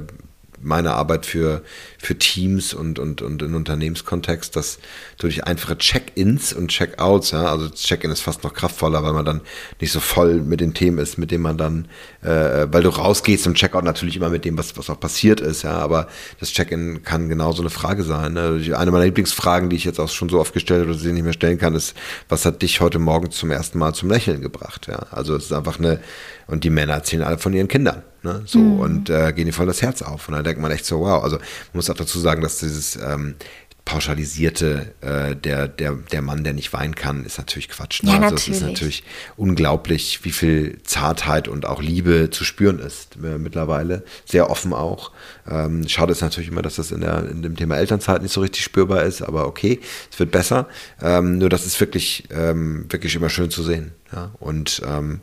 meine 0.62 0.92
Arbeit 0.92 1.26
für, 1.26 1.62
für 1.98 2.16
Teams 2.18 2.74
und, 2.74 2.98
und, 2.98 3.22
und 3.22 3.42
in 3.42 3.54
Unternehmenskontext, 3.54 4.54
dass 4.56 4.78
durch 5.18 5.44
einfache 5.44 5.78
Check-ins 5.78 6.52
und 6.52 6.68
Check-outs, 6.68 7.32
ja, 7.32 7.44
also 7.44 7.68
Check-in 7.68 8.10
ist 8.10 8.20
fast 8.20 8.44
noch 8.44 8.54
kraftvoller, 8.54 9.02
weil 9.02 9.12
man 9.12 9.24
dann 9.24 9.40
nicht 9.80 9.92
so 9.92 10.00
voll 10.00 10.40
mit 10.40 10.60
den 10.60 10.74
Themen 10.74 10.98
ist, 10.98 11.18
mit 11.18 11.30
denen 11.30 11.42
man 11.42 11.58
dann, 11.58 11.88
äh, 12.22 12.66
weil 12.70 12.82
du 12.82 12.88
rausgehst 12.88 13.46
im 13.46 13.54
Check-out 13.54 13.84
natürlich 13.84 14.16
immer 14.16 14.30
mit 14.30 14.44
dem, 14.44 14.58
was, 14.58 14.76
was 14.76 14.90
auch 14.90 15.00
passiert 15.00 15.40
ist, 15.40 15.62
ja, 15.62 15.78
aber 15.78 16.08
das 16.40 16.50
Check-in 16.50 17.02
kann 17.02 17.28
genauso 17.28 17.62
eine 17.62 17.70
Frage 17.70 18.02
sein. 18.02 18.34
Ne? 18.34 18.60
Eine 18.76 18.90
meiner 18.90 19.04
Lieblingsfragen, 19.04 19.70
die 19.70 19.76
ich 19.76 19.84
jetzt 19.84 20.00
auch 20.00 20.08
schon 20.08 20.28
so 20.28 20.40
oft 20.40 20.52
gestellt 20.52 20.82
habe, 20.82 20.92
dass 20.92 21.04
ich 21.04 21.12
nicht 21.12 21.24
mehr 21.24 21.32
stellen 21.32 21.58
kann, 21.58 21.74
ist, 21.74 21.94
was 22.28 22.44
hat 22.44 22.62
dich 22.62 22.80
heute 22.80 22.98
Morgen 22.98 23.30
zum 23.30 23.50
ersten 23.50 23.78
Mal 23.78 23.94
zum 23.94 24.10
Lächeln 24.10 24.40
gebracht? 24.40 24.86
Ja, 24.88 25.06
also 25.10 25.36
es 25.36 25.46
ist 25.46 25.52
einfach 25.52 25.78
eine, 25.78 26.00
und 26.48 26.64
die 26.64 26.70
Männer 26.70 26.94
erzählen 26.94 27.22
alle 27.22 27.38
von 27.38 27.52
ihren 27.52 27.68
Kindern. 27.68 28.02
Ne? 28.22 28.42
So, 28.46 28.58
mhm. 28.58 28.80
und 28.80 29.10
äh, 29.10 29.32
gehen 29.32 29.46
die 29.46 29.52
voll 29.52 29.66
das 29.66 29.80
Herz 29.80 30.02
auf. 30.02 30.28
Und 30.28 30.34
dann 30.34 30.42
denkt 30.42 30.60
man 30.60 30.72
echt 30.72 30.84
so, 30.84 31.00
wow. 31.00 31.22
Also 31.22 31.36
man 31.36 31.44
muss 31.74 31.88
auch 31.88 31.94
dazu 31.94 32.18
sagen, 32.18 32.42
dass 32.42 32.58
dieses 32.58 32.96
ähm, 32.96 33.36
pauschalisierte, 33.88 34.92
äh, 35.00 35.34
der, 35.34 35.66
der, 35.66 35.92
der 35.92 36.20
Mann, 36.20 36.44
der 36.44 36.52
nicht 36.52 36.74
weinen 36.74 36.94
kann, 36.94 37.24
ist 37.24 37.38
natürlich 37.38 37.70
Quatsch. 37.70 38.02
Ne? 38.02 38.10
Ja, 38.10 38.20
also 38.20 38.34
es 38.34 38.48
ist 38.48 38.62
natürlich 38.62 39.02
unglaublich, 39.36 40.24
wie 40.24 40.30
viel 40.30 40.78
Zartheit 40.82 41.48
und 41.48 41.64
auch 41.64 41.80
Liebe 41.80 42.28
zu 42.30 42.44
spüren 42.44 42.80
ist 42.80 43.16
äh, 43.16 43.38
mittlerweile. 43.38 44.04
Sehr 44.26 44.50
offen 44.50 44.74
auch. 44.74 45.12
Ähm, 45.48 45.88
schade 45.88 46.12
ist 46.12 46.20
natürlich 46.20 46.50
immer, 46.50 46.60
dass 46.60 46.76
das 46.76 46.92
in, 46.92 47.00
der, 47.00 47.30
in 47.30 47.42
dem 47.42 47.56
Thema 47.56 47.76
Elternzeit 47.76 48.20
nicht 48.20 48.32
so 48.32 48.42
richtig 48.42 48.62
spürbar 48.62 49.04
ist, 49.04 49.22
aber 49.22 49.46
okay, 49.46 49.80
es 50.12 50.18
wird 50.18 50.32
besser. 50.32 50.68
Ähm, 51.00 51.38
nur 51.38 51.48
das 51.48 51.64
ist 51.64 51.80
wirklich, 51.80 52.24
ähm, 52.30 52.84
wirklich 52.90 53.14
immer 53.14 53.30
schön 53.30 53.50
zu 53.50 53.62
sehen. 53.62 53.92
Ja? 54.12 54.32
Und 54.38 54.82
ähm, 54.86 55.20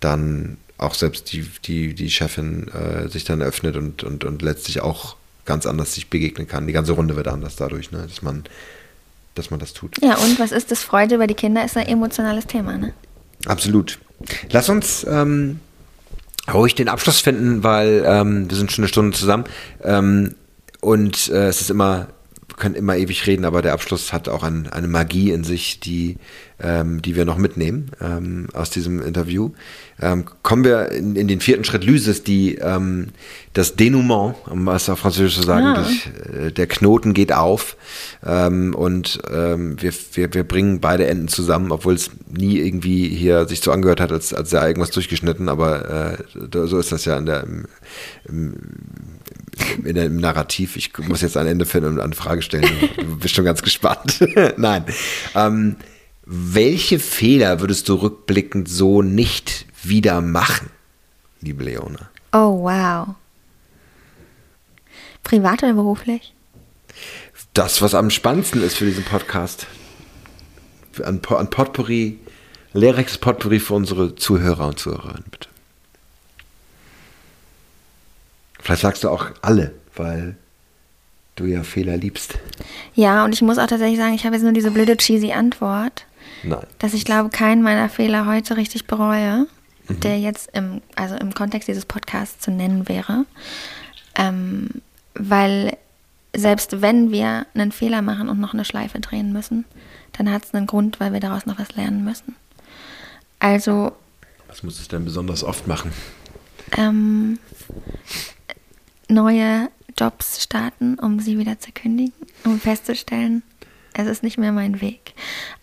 dann 0.00 0.56
auch 0.78 0.94
selbst 0.94 1.32
die, 1.32 1.46
die, 1.64 1.94
die 1.94 2.10
Chefin 2.10 2.68
äh, 2.68 3.08
sich 3.08 3.24
dann 3.24 3.42
öffnet 3.42 3.76
und, 3.76 4.04
und, 4.04 4.24
und 4.24 4.42
letztlich 4.42 4.80
auch 4.80 5.16
ganz 5.44 5.66
anders 5.66 5.94
sich 5.94 6.08
begegnen 6.08 6.46
kann. 6.46 6.66
Die 6.66 6.72
ganze 6.72 6.92
Runde 6.92 7.16
wird 7.16 7.28
anders 7.28 7.56
dadurch, 7.56 7.90
ne? 7.90 8.06
dass, 8.06 8.22
man, 8.22 8.44
dass 9.34 9.50
man 9.50 9.58
das 9.58 9.72
tut. 9.72 10.00
Ja, 10.02 10.16
und 10.16 10.38
was 10.38 10.52
ist 10.52 10.70
das? 10.70 10.82
Freude 10.82 11.16
über 11.16 11.26
die 11.26 11.34
Kinder 11.34 11.64
ist 11.64 11.76
ein 11.76 11.86
emotionales 11.86 12.46
Thema, 12.46 12.78
ne? 12.78 12.92
Absolut. 13.46 13.98
Lass 14.50 14.68
uns 14.68 15.06
ähm, 15.08 15.60
ruhig 16.52 16.74
den 16.74 16.88
Abschluss 16.88 17.20
finden, 17.20 17.62
weil 17.62 18.04
ähm, 18.06 18.50
wir 18.50 18.56
sind 18.56 18.72
schon 18.72 18.84
eine 18.84 18.88
Stunde 18.88 19.16
zusammen. 19.16 19.44
Ähm, 19.82 20.34
und 20.80 21.28
äh, 21.28 21.48
es 21.48 21.60
ist 21.60 21.70
immer 21.70 22.08
können 22.58 22.74
immer 22.74 22.96
ewig 22.96 23.26
reden, 23.26 23.44
aber 23.44 23.62
der 23.62 23.72
Abschluss 23.72 24.12
hat 24.12 24.28
auch 24.28 24.42
ein, 24.42 24.68
eine 24.68 24.88
Magie 24.88 25.30
in 25.30 25.44
sich, 25.44 25.80
die, 25.80 26.16
ähm, 26.60 27.02
die 27.02 27.14
wir 27.14 27.24
noch 27.24 27.38
mitnehmen 27.38 27.90
ähm, 28.00 28.48
aus 28.52 28.70
diesem 28.70 29.00
Interview. 29.00 29.50
Ähm, 30.00 30.24
kommen 30.42 30.64
wir 30.64 30.90
in, 30.92 31.16
in, 31.16 31.28
den 31.28 31.40
vierten 31.40 31.64
Schritt 31.64 31.84
Lysis, 31.84 32.22
die, 32.22 32.56
ähm, 32.56 33.08
das 33.52 33.76
Denouement, 33.76 34.34
um 34.48 34.66
was 34.66 34.88
auf 34.88 35.00
Französisch 35.00 35.36
zu 35.36 35.42
sagen, 35.42 35.66
ja. 35.66 35.74
das, 35.74 36.34
äh, 36.34 36.52
der 36.52 36.66
Knoten 36.66 37.14
geht 37.14 37.32
auf 37.32 37.76
ähm, 38.24 38.74
und 38.74 39.20
ähm, 39.32 39.80
wir, 39.80 39.92
wir, 40.12 40.34
wir 40.34 40.44
bringen 40.44 40.80
beide 40.80 41.06
Enden 41.06 41.28
zusammen, 41.28 41.72
obwohl 41.72 41.94
es 41.94 42.10
nie 42.28 42.58
irgendwie 42.58 43.08
hier 43.08 43.46
sich 43.46 43.60
so 43.60 43.72
angehört 43.72 44.00
hat, 44.00 44.12
als, 44.12 44.34
als 44.34 44.50
sei 44.50 44.68
irgendwas 44.68 44.90
durchgeschnitten, 44.90 45.48
aber 45.48 46.18
äh, 46.18 46.18
so 46.50 46.78
ist 46.78 46.92
das 46.92 47.04
ja 47.04 47.18
in 47.18 47.26
der, 47.26 47.44
im, 47.44 47.66
im, 48.28 48.54
in 49.84 49.94
der, 49.94 50.06
im 50.06 50.16
Narrativ. 50.16 50.76
Ich 50.76 50.96
muss 50.98 51.22
jetzt 51.22 51.36
ein 51.36 51.46
Ende 51.46 51.66
finden 51.66 51.90
und 51.90 52.00
eine 52.00 52.14
Frage 52.14 52.42
stellen. 52.42 52.68
Du 52.98 53.16
bist 53.18 53.34
schon 53.34 53.44
ganz 53.44 53.62
gespannt. 53.62 54.20
Nein. 54.56 54.84
Ähm, 55.34 55.76
welche 56.30 56.98
Fehler 56.98 57.60
würdest 57.60 57.88
du 57.88 57.94
rückblickend 57.94 58.68
so 58.68 59.00
nicht 59.00 59.64
wieder 59.82 60.20
machen, 60.20 60.68
liebe 61.40 61.64
Leona? 61.64 62.10
Oh, 62.32 62.64
wow. 62.64 63.14
Privat 65.24 65.62
oder 65.62 65.72
beruflich? 65.72 66.34
Das, 67.54 67.80
was 67.80 67.94
am 67.94 68.10
spannendsten 68.10 68.62
ist 68.62 68.76
für 68.76 68.84
diesen 68.84 69.04
Podcast. 69.04 69.66
Ein, 71.02 71.22
ein 71.24 71.48
Potpourri, 71.48 72.18
lehrreiches 72.74 73.16
Potpourri 73.16 73.58
für 73.58 73.74
unsere 73.74 74.14
Zuhörer 74.14 74.66
und 74.66 74.78
Zuhörerinnen, 74.78 75.24
bitte. 75.30 75.48
Vielleicht 78.60 78.82
sagst 78.82 79.02
du 79.02 79.08
auch 79.08 79.30
alle, 79.40 79.72
weil 79.96 80.36
du 81.36 81.46
ja 81.46 81.62
Fehler 81.62 81.96
liebst. 81.96 82.38
Ja, 82.94 83.24
und 83.24 83.32
ich 83.32 83.40
muss 83.40 83.56
auch 83.56 83.66
tatsächlich 83.66 83.98
sagen, 83.98 84.12
ich 84.12 84.26
habe 84.26 84.34
jetzt 84.36 84.42
nur 84.42 84.52
diese 84.52 84.70
blöde 84.70 84.98
cheesy 84.98 85.32
Antwort. 85.32 86.04
Nein. 86.42 86.66
Dass 86.78 86.94
ich 86.94 87.04
glaube, 87.04 87.30
keinen 87.30 87.62
meiner 87.62 87.88
Fehler 87.88 88.26
heute 88.26 88.56
richtig 88.56 88.86
bereue, 88.86 89.46
mhm. 89.88 90.00
der 90.00 90.18
jetzt 90.18 90.50
im, 90.52 90.80
also 90.94 91.16
im 91.16 91.34
Kontext 91.34 91.68
dieses 91.68 91.84
Podcasts 91.84 92.40
zu 92.40 92.50
nennen 92.50 92.88
wäre. 92.88 93.24
Ähm, 94.14 94.68
weil 95.14 95.76
selbst 96.34 96.80
wenn 96.82 97.10
wir 97.10 97.46
einen 97.54 97.72
Fehler 97.72 98.02
machen 98.02 98.28
und 98.28 98.38
noch 98.38 98.54
eine 98.54 98.64
Schleife 98.64 99.00
drehen 99.00 99.32
müssen, 99.32 99.64
dann 100.12 100.30
hat 100.30 100.44
es 100.44 100.54
einen 100.54 100.66
Grund, 100.66 101.00
weil 101.00 101.12
wir 101.12 101.20
daraus 101.20 101.46
noch 101.46 101.58
was 101.58 101.74
lernen 101.74 102.04
müssen. 102.04 102.36
Also. 103.38 103.92
Was 104.46 104.62
muss 104.62 104.80
es 104.80 104.88
denn 104.88 105.04
besonders 105.04 105.44
oft 105.44 105.66
machen? 105.66 105.92
Ähm, 106.76 107.38
neue 109.08 109.68
Jobs 109.96 110.42
starten, 110.42 110.98
um 110.98 111.20
sie 111.20 111.38
wieder 111.38 111.58
zu 111.58 111.72
kündigen, 111.72 112.14
um 112.44 112.60
festzustellen, 112.60 113.42
es 113.94 114.06
ist 114.06 114.22
nicht 114.22 114.38
mehr 114.38 114.52
mein 114.52 114.80
Weg. 114.80 115.07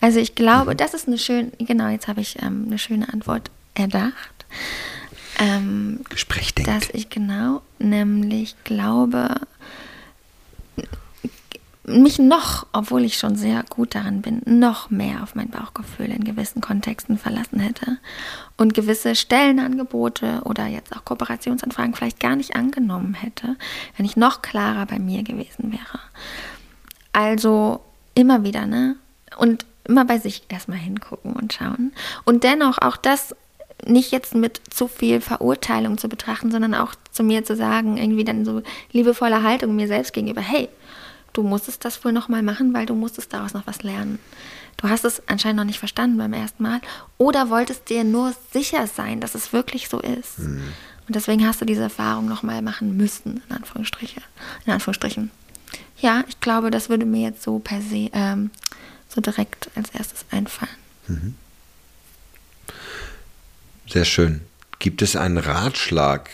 Also 0.00 0.18
ich 0.18 0.34
glaube, 0.34 0.72
mhm. 0.72 0.76
das 0.76 0.94
ist 0.94 1.06
eine 1.06 1.18
schöne, 1.18 1.50
genau, 1.58 1.88
jetzt 1.88 2.08
habe 2.08 2.20
ich 2.20 2.40
ähm, 2.42 2.64
eine 2.66 2.78
schöne 2.78 3.12
Antwort 3.12 3.50
erdacht. 3.74 4.46
Ähm, 5.38 6.00
Gespräch 6.08 6.54
denkt. 6.54 6.70
Dass 6.70 6.90
ich 6.90 7.10
genau, 7.10 7.62
nämlich 7.78 8.54
glaube, 8.64 9.28
mich 11.86 12.18
noch, 12.18 12.66
obwohl 12.72 13.04
ich 13.04 13.16
schon 13.16 13.36
sehr 13.36 13.62
gut 13.68 13.94
darin 13.94 14.22
bin, 14.22 14.42
noch 14.44 14.90
mehr 14.90 15.22
auf 15.22 15.34
mein 15.34 15.48
Bauchgefühl 15.48 16.06
in 16.06 16.24
gewissen 16.24 16.60
Kontexten 16.60 17.16
verlassen 17.16 17.60
hätte 17.60 17.98
und 18.56 18.74
gewisse 18.74 19.14
Stellenangebote 19.14 20.42
oder 20.44 20.66
jetzt 20.66 20.94
auch 20.96 21.04
Kooperationsanfragen 21.04 21.94
vielleicht 21.94 22.18
gar 22.18 22.34
nicht 22.34 22.56
angenommen 22.56 23.14
hätte, 23.14 23.56
wenn 23.96 24.06
ich 24.06 24.16
noch 24.16 24.42
klarer 24.42 24.86
bei 24.86 24.98
mir 24.98 25.22
gewesen 25.22 25.72
wäre. 25.72 26.00
Also 27.12 27.80
immer 28.14 28.42
wieder, 28.42 28.66
ne? 28.66 28.96
Und 29.36 29.64
immer 29.84 30.04
bei 30.04 30.18
sich 30.18 30.42
erstmal 30.48 30.78
hingucken 30.78 31.32
und 31.32 31.52
schauen. 31.52 31.92
Und 32.24 32.44
dennoch 32.44 32.78
auch 32.78 32.96
das 32.96 33.34
nicht 33.84 34.10
jetzt 34.10 34.34
mit 34.34 34.60
zu 34.70 34.88
viel 34.88 35.20
Verurteilung 35.20 35.98
zu 35.98 36.08
betrachten, 36.08 36.50
sondern 36.50 36.74
auch 36.74 36.94
zu 37.12 37.22
mir 37.22 37.44
zu 37.44 37.56
sagen, 37.56 37.96
irgendwie 37.96 38.24
dann 38.24 38.44
so 38.44 38.62
liebevolle 38.92 39.42
Haltung 39.42 39.76
mir 39.76 39.86
selbst 39.86 40.12
gegenüber, 40.12 40.40
hey, 40.40 40.68
du 41.32 41.42
musstest 41.42 41.84
das 41.84 42.04
wohl 42.04 42.12
nochmal 42.12 42.42
machen, 42.42 42.72
weil 42.72 42.86
du 42.86 42.94
musstest 42.94 43.32
daraus 43.32 43.54
noch 43.54 43.66
was 43.66 43.82
lernen. 43.82 44.18
Du 44.78 44.88
hast 44.88 45.04
es 45.04 45.22
anscheinend 45.26 45.58
noch 45.58 45.64
nicht 45.64 45.78
verstanden 45.78 46.18
beim 46.18 46.32
ersten 46.32 46.62
Mal 46.62 46.80
oder 47.18 47.50
wolltest 47.50 47.88
dir 47.88 48.04
nur 48.04 48.34
sicher 48.52 48.86
sein, 48.86 49.20
dass 49.20 49.34
es 49.34 49.52
wirklich 49.52 49.88
so 49.88 50.00
ist. 50.00 50.38
Mhm. 50.38 50.62
Und 51.06 51.14
deswegen 51.14 51.46
hast 51.46 51.60
du 51.60 51.64
diese 51.64 51.82
Erfahrung 51.82 52.26
nochmal 52.26 52.62
machen 52.62 52.96
müssen, 52.96 53.42
in 53.48 53.56
Anführungsstrichen. 53.56 54.22
In 54.64 54.72
Anführungsstrichen. 54.72 55.30
Ja, 55.98 56.24
ich 56.28 56.40
glaube, 56.40 56.70
das 56.70 56.88
würde 56.88 57.06
mir 57.06 57.22
jetzt 57.22 57.42
so 57.42 57.58
per 57.58 57.80
se 57.80 58.10
ähm, 58.12 58.50
so 59.16 59.20
direkt 59.20 59.68
als 59.74 59.90
erstes 59.90 60.24
einfallen. 60.30 60.76
Mhm. 61.08 61.34
Sehr 63.88 64.04
schön. 64.04 64.42
Gibt 64.78 65.02
es 65.02 65.16
einen 65.16 65.38
Ratschlag 65.38 66.30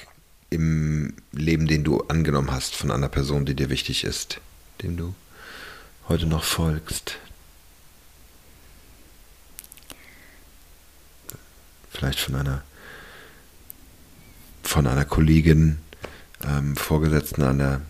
im 0.50 1.14
Leben, 1.32 1.66
den 1.66 1.84
du 1.84 2.02
angenommen 2.02 2.50
hast 2.50 2.74
von 2.74 2.90
einer 2.90 3.08
Person, 3.08 3.46
die 3.46 3.54
dir 3.54 3.70
wichtig 3.70 4.04
ist? 4.04 4.40
dem 4.82 4.96
du 4.96 5.14
heute 6.08 6.26
noch 6.26 6.44
folgst. 6.44 7.18
Vielleicht 11.90 12.18
von 12.18 12.34
einer 12.34 12.62
von 14.64 14.86
einer 14.86 15.04
Kollegin, 15.04 15.78
ähm, 16.44 16.76
Vorgesetzten, 16.76 17.42
einer, 17.42 17.82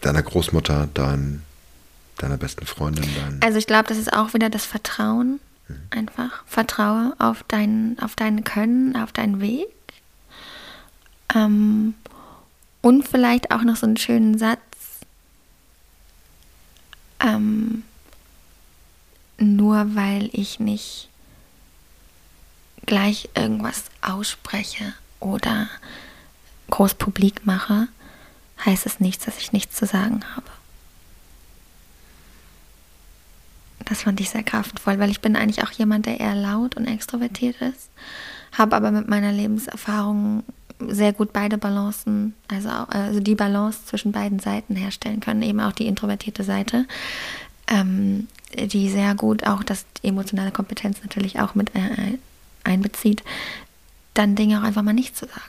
deiner 0.00 0.22
Großmutter, 0.22 0.88
dein, 0.94 1.42
deiner 2.18 2.36
besten 2.36 2.66
Freundin. 2.66 3.08
Dein 3.14 3.42
also 3.42 3.58
ich 3.58 3.66
glaube, 3.66 3.88
das 3.88 3.98
ist 3.98 4.12
auch 4.12 4.34
wieder 4.34 4.50
das 4.50 4.64
Vertrauen. 4.64 5.40
Mhm. 5.68 5.80
Einfach 5.90 6.44
vertraue 6.46 7.14
auf 7.18 7.44
dein, 7.48 7.96
auf 8.00 8.14
dein 8.14 8.44
Können, 8.44 8.96
auf 8.96 9.12
deinen 9.12 9.40
Weg. 9.40 9.68
Ähm, 11.34 11.94
und 12.80 13.08
vielleicht 13.08 13.50
auch 13.50 13.62
noch 13.62 13.76
so 13.76 13.86
einen 13.86 13.96
schönen 13.96 14.38
Satz, 14.38 14.60
ähm, 17.20 17.82
nur 19.38 19.94
weil 19.94 20.30
ich 20.32 20.60
nicht 20.60 21.08
gleich 22.86 23.28
irgendwas 23.34 23.84
ausspreche 24.00 24.94
oder 25.18 25.68
groß 26.70 26.94
publik 26.94 27.44
mache, 27.44 27.88
heißt 28.64 28.86
es 28.86 29.00
nichts, 29.00 29.24
dass 29.24 29.38
ich 29.38 29.52
nichts 29.52 29.76
zu 29.76 29.86
sagen 29.86 30.24
habe. 30.34 30.46
Das 33.86 34.02
fand 34.02 34.20
ich 34.20 34.30
sehr 34.30 34.42
kraftvoll, 34.42 34.98
weil 34.98 35.10
ich 35.10 35.20
bin 35.20 35.36
eigentlich 35.36 35.64
auch 35.64 35.70
jemand, 35.70 36.06
der 36.06 36.20
eher 36.20 36.34
laut 36.34 36.76
und 36.76 36.86
extrovertiert 36.86 37.56
ist, 37.62 37.88
habe 38.52 38.76
aber 38.76 38.90
mit 38.90 39.08
meiner 39.08 39.32
Lebenserfahrung 39.32 40.42
sehr 40.80 41.12
gut 41.12 41.32
beide 41.32 41.56
Balancen, 41.56 42.34
also, 42.48 42.68
also 42.68 43.20
die 43.20 43.34
Balance 43.34 43.86
zwischen 43.86 44.12
beiden 44.12 44.40
Seiten 44.40 44.76
herstellen 44.76 45.20
können, 45.20 45.42
eben 45.42 45.60
auch 45.60 45.72
die 45.72 45.86
introvertierte 45.86 46.44
Seite, 46.44 46.86
ähm, 47.68 48.28
die 48.54 48.90
sehr 48.90 49.14
gut 49.14 49.46
auch 49.46 49.62
das 49.62 49.86
emotionale 50.02 50.50
Kompetenz 50.50 50.98
natürlich 51.02 51.40
auch 51.40 51.54
mit 51.54 51.74
äh, 51.74 52.18
einbezieht, 52.64 53.22
dann 54.14 54.34
Dinge 54.34 54.58
auch 54.58 54.64
einfach 54.64 54.82
mal 54.82 54.92
nicht 54.92 55.16
zu 55.16 55.26
sagen. 55.26 55.40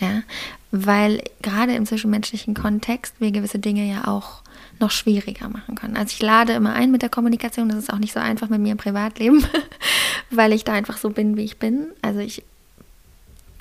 Ja, 0.00 0.22
weil 0.70 1.22
gerade 1.42 1.74
im 1.74 1.86
zwischenmenschlichen 1.86 2.54
Kontext 2.54 3.14
wir 3.18 3.30
gewisse 3.30 3.58
Dinge 3.58 3.84
ja 3.84 4.06
auch 4.06 4.42
noch 4.84 4.90
schwieriger 4.90 5.48
machen 5.48 5.74
können. 5.74 5.96
Also 5.96 6.12
ich 6.12 6.22
lade 6.22 6.52
immer 6.52 6.74
ein 6.74 6.90
mit 6.90 7.00
der 7.00 7.08
Kommunikation, 7.08 7.70
das 7.70 7.78
ist 7.78 7.92
auch 7.92 7.98
nicht 7.98 8.12
so 8.12 8.20
einfach 8.20 8.50
mit 8.50 8.60
mir 8.60 8.72
im 8.72 8.78
Privatleben, 8.78 9.44
weil 10.30 10.52
ich 10.52 10.64
da 10.64 10.72
einfach 10.72 10.98
so 10.98 11.10
bin, 11.10 11.36
wie 11.36 11.44
ich 11.44 11.58
bin. 11.58 11.88
Also 12.02 12.20
ich 12.20 12.44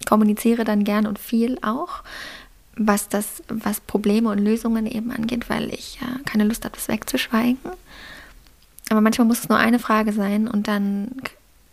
kommuniziere 0.06 0.66
dann 0.66 0.84
gern 0.84 1.08
und 1.08 1.18
viel 1.18 1.58
auch, 1.62 2.04
was 2.76 3.08
das, 3.08 3.42
was 3.48 3.80
Probleme 3.80 4.30
und 4.30 4.40
Lösungen 4.40 4.86
eben 4.86 5.12
angeht, 5.12 5.50
weil 5.50 5.74
ich 5.74 6.00
ja 6.02 6.08
keine 6.26 6.44
Lust 6.44 6.66
habe, 6.66 6.76
das 6.76 6.90
wegzuschweigen. 6.90 7.72
Aber 8.90 9.00
manchmal 9.00 9.28
muss 9.28 9.40
es 9.40 9.50
nur 9.50 9.58
eine 9.58 9.80
Frage 9.80 10.12
sein 10.12 10.50
und 10.50 10.68
dann 10.68 11.10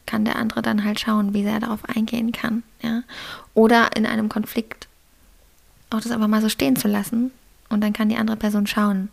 kann 0.07 0.25
der 0.25 0.37
andere 0.37 0.63
dann 0.63 0.85
halt 0.85 1.01
schauen, 1.01 1.35
wie 1.35 1.43
sehr 1.43 1.59
darauf 1.59 1.81
eingehen 1.85 2.31
kann. 2.31 2.63
Ja? 2.83 3.03
Oder 3.55 3.97
in 3.97 4.07
einem 4.07 4.29
Konflikt 4.29 4.87
auch 5.91 6.01
das 6.01 6.13
einfach 6.13 6.29
mal 6.29 6.41
so 6.41 6.49
stehen 6.49 6.77
zu 6.77 6.87
lassen 6.87 7.33
und 7.69 7.81
dann 7.81 7.93
kann 7.93 8.09
die 8.09 8.17
andere 8.17 8.37
Person 8.37 8.69
schauen, 8.69 9.09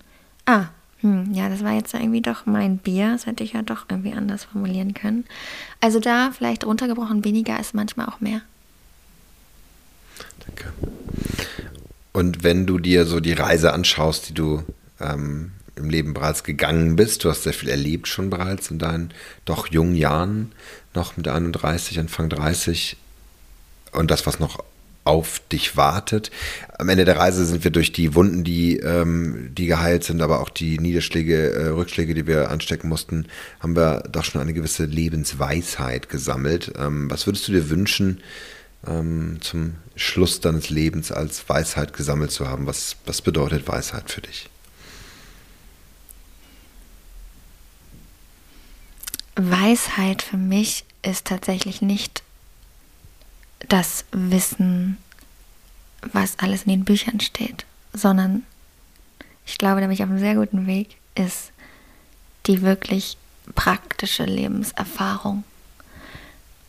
ah, 0.47 0.65
hm, 1.01 1.31
ja, 1.33 1.47
das 1.49 1.63
war 1.63 1.73
jetzt 1.73 1.93
irgendwie 1.93 2.21
doch 2.21 2.47
mein 2.47 2.79
Bier, 2.79 3.11
das 3.11 3.27
hätte 3.27 3.43
ich 3.43 3.53
ja 3.53 3.61
doch 3.61 3.85
irgendwie 3.89 4.13
anders 4.13 4.45
formulieren 4.45 4.95
können. 4.95 5.25
Also 5.79 5.99
da 5.99 6.31
vielleicht 6.31 6.65
runtergebrochen, 6.65 7.23
weniger 7.23 7.59
ist 7.59 7.75
manchmal 7.75 8.07
auch 8.07 8.19
mehr. 8.19 8.41
Danke. 10.45 10.73
Und 12.13 12.43
wenn 12.43 12.65
du 12.65 12.79
dir 12.79 13.05
so 13.05 13.19
die 13.19 13.33
Reise 13.33 13.73
anschaust, 13.73 14.29
die 14.29 14.33
du 14.33 14.63
ähm, 14.99 15.51
im 15.75 15.91
Leben 15.91 16.15
bereits 16.15 16.43
gegangen 16.43 16.95
bist, 16.95 17.23
du 17.23 17.29
hast 17.29 17.43
sehr 17.43 17.53
viel 17.53 17.69
erlebt 17.69 18.07
schon 18.07 18.31
bereits 18.31 18.71
in 18.71 18.79
deinen 18.79 19.11
doch 19.45 19.67
jungen 19.67 19.95
Jahren, 19.95 20.51
noch 20.95 21.15
mit 21.15 21.27
31, 21.27 21.99
Anfang 21.99 22.29
30 22.29 22.97
und 23.91 24.09
das, 24.09 24.25
was 24.25 24.39
noch 24.39 24.63
auf 25.07 25.41
dich 25.51 25.77
wartet. 25.77 26.29
Am 26.77 26.89
Ende 26.89 27.05
der 27.05 27.17
Reise 27.17 27.45
sind 27.45 27.63
wir 27.63 27.71
durch 27.71 27.91
die 27.93 28.13
Wunden, 28.13 28.43
die, 28.43 28.77
ähm, 28.77 29.49
die 29.57 29.65
geheilt 29.65 30.03
sind, 30.03 30.21
aber 30.21 30.41
auch 30.41 30.49
die 30.49 30.77
Niederschläge, 30.77 31.53
äh, 31.53 31.67
Rückschläge, 31.69 32.13
die 32.13 32.27
wir 32.27 32.51
anstecken 32.51 32.89
mussten, 32.89 33.25
haben 33.61 33.75
wir 33.75 34.03
doch 34.11 34.25
schon 34.25 34.41
eine 34.41 34.53
gewisse 34.53 34.85
Lebensweisheit 34.85 36.09
gesammelt. 36.09 36.73
Ähm, 36.77 37.09
was 37.09 37.25
würdest 37.25 37.47
du 37.47 37.53
dir 37.53 37.69
wünschen, 37.69 38.21
ähm, 38.85 39.37
zum 39.41 39.75
Schluss 39.95 40.39
deines 40.39 40.69
Lebens 40.69 41.11
als 41.11 41.47
Weisheit 41.49 41.93
gesammelt 41.93 42.31
zu 42.31 42.47
haben. 42.47 42.67
Was, 42.67 42.97
was 43.05 43.21
bedeutet 43.21 43.67
Weisheit 43.67 44.11
für 44.11 44.21
dich? 44.21 44.49
Weisheit 49.35 50.23
für 50.23 50.37
mich 50.37 50.83
ist 51.03 51.25
tatsächlich 51.25 51.81
nicht 51.81 52.23
das 53.67 54.05
Wissen, 54.11 54.97
was 56.13 56.39
alles 56.39 56.63
in 56.63 56.69
den 56.69 56.85
Büchern 56.85 57.19
steht, 57.19 57.65
sondern 57.93 58.43
ich 59.45 59.57
glaube, 59.57 59.81
nämlich 59.81 60.03
auf 60.03 60.09
einem 60.09 60.19
sehr 60.19 60.35
guten 60.35 60.67
Weg 60.67 60.97
ist 61.15 61.51
die 62.45 62.61
wirklich 62.61 63.17
praktische 63.55 64.25
Lebenserfahrung. 64.25 65.43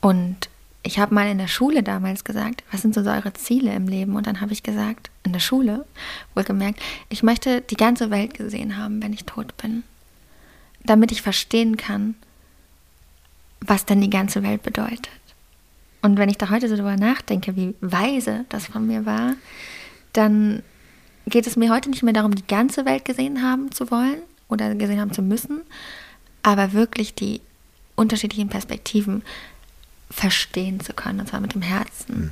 Und 0.00 0.48
ich 0.82 0.98
habe 0.98 1.14
mal 1.14 1.28
in 1.28 1.38
der 1.38 1.48
Schule 1.48 1.82
damals 1.82 2.24
gesagt, 2.24 2.62
was 2.70 2.82
sind 2.82 2.94
so 2.94 3.00
eure 3.00 3.32
Ziele 3.32 3.74
im 3.74 3.88
Leben? 3.88 4.16
Und 4.16 4.26
dann 4.26 4.40
habe 4.40 4.52
ich 4.52 4.62
gesagt, 4.62 5.10
in 5.24 5.32
der 5.32 5.40
Schule, 5.40 5.84
wohlgemerkt, 6.34 6.80
ich 7.08 7.22
möchte 7.22 7.60
die 7.60 7.76
ganze 7.76 8.10
Welt 8.10 8.34
gesehen 8.34 8.76
haben, 8.76 9.02
wenn 9.02 9.12
ich 9.12 9.24
tot 9.24 9.56
bin. 9.56 9.82
Damit 10.84 11.12
ich 11.12 11.20
verstehen 11.20 11.76
kann, 11.76 12.14
was 13.60 13.84
denn 13.84 14.00
die 14.00 14.10
ganze 14.10 14.42
Welt 14.42 14.62
bedeutet. 14.62 15.10
Und 16.02 16.18
wenn 16.18 16.28
ich 16.28 16.38
da 16.38 16.50
heute 16.50 16.68
so 16.68 16.76
drüber 16.76 16.96
nachdenke, 16.96 17.56
wie 17.56 17.74
weise 17.80 18.44
das 18.48 18.66
von 18.66 18.86
mir 18.86 19.04
war, 19.04 19.34
dann 20.12 20.62
geht 21.26 21.46
es 21.46 21.56
mir 21.56 21.70
heute 21.70 21.90
nicht 21.90 22.02
mehr 22.02 22.14
darum, 22.14 22.34
die 22.34 22.46
ganze 22.46 22.84
Welt 22.84 23.04
gesehen 23.04 23.42
haben 23.42 23.72
zu 23.72 23.90
wollen 23.90 24.22
oder 24.48 24.74
gesehen 24.74 25.00
haben 25.00 25.12
zu 25.12 25.22
müssen, 25.22 25.60
aber 26.42 26.72
wirklich 26.72 27.14
die 27.14 27.40
unterschiedlichen 27.96 28.48
Perspektiven 28.48 29.22
verstehen 30.10 30.80
zu 30.80 30.92
können, 30.92 31.20
und 31.20 31.28
zwar 31.28 31.40
mit 31.40 31.54
dem 31.54 31.62
Herzen. 31.62 32.14
Hm. 32.14 32.30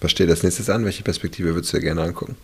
Was 0.00 0.10
steht 0.10 0.28
als 0.30 0.42
nächstes 0.42 0.68
an? 0.68 0.84
Welche 0.84 1.04
Perspektive 1.04 1.54
würdest 1.54 1.72
du 1.72 1.76
dir 1.76 1.84
gerne 1.84 2.02
angucken? 2.02 2.36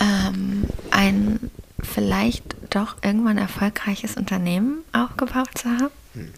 Ähm, 0.00 0.64
ein 0.90 1.50
vielleicht 1.82 2.56
doch 2.70 2.96
irgendwann 3.02 3.36
erfolgreiches 3.36 4.16
Unternehmen 4.16 4.78
aufgebaut 4.92 5.50
zu 5.56 5.68
haben. 5.68 6.03
Hm. 6.14 6.30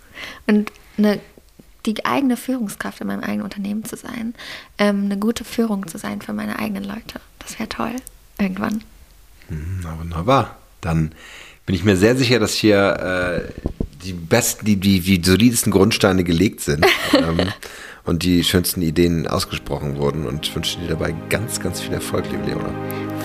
Und 0.46 0.72
eine 0.98 1.20
die 1.86 2.04
eigene 2.04 2.36
Führungskraft 2.36 3.00
in 3.00 3.06
meinem 3.06 3.22
eigenen 3.22 3.42
Unternehmen 3.42 3.84
zu 3.84 3.96
sein, 3.96 4.34
ähm, 4.78 5.04
eine 5.04 5.18
gute 5.18 5.44
Führung 5.44 5.86
zu 5.86 5.98
sein 5.98 6.20
für 6.20 6.32
meine 6.32 6.58
eigenen 6.58 6.84
Leute. 6.84 7.20
Das 7.38 7.58
wäre 7.58 7.68
toll, 7.68 7.94
irgendwann. 8.38 8.82
Hm, 9.48 9.80
na, 9.82 9.98
wunderbar. 9.98 10.56
Dann 10.80 11.12
bin 11.64 11.74
ich 11.74 11.84
mir 11.84 11.96
sehr 11.96 12.16
sicher, 12.16 12.38
dass 12.38 12.54
hier 12.54 13.46
äh, 13.46 13.52
die 14.04 14.12
besten, 14.12 14.66
die, 14.66 14.76
die, 14.76 15.00
die 15.00 15.22
solidesten 15.24 15.72
Grundsteine 15.72 16.24
gelegt 16.24 16.60
sind 16.60 16.84
ähm, 17.12 17.52
und 18.04 18.22
die 18.22 18.44
schönsten 18.44 18.82
Ideen 18.82 19.26
ausgesprochen 19.26 19.96
wurden 19.96 20.26
und 20.26 20.46
ich 20.46 20.54
wünsche 20.54 20.78
dir 20.78 20.88
dabei 20.88 21.14
ganz, 21.28 21.60
ganz 21.60 21.80
viel 21.80 21.92
Erfolg, 21.92 22.24
liebe 22.30 22.44
Leona. 22.44 22.70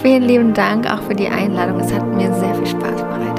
Vielen 0.02 0.24
lieben 0.24 0.54
Dank 0.54 0.88
auch 0.88 1.04
für 1.04 1.16
die 1.16 1.28
Einladung. 1.28 1.80
Es 1.80 1.94
hat 1.94 2.08
mir 2.08 2.34
sehr 2.40 2.56
viel 2.56 2.68
Spaß 2.68 3.02
gemacht. 3.02 3.31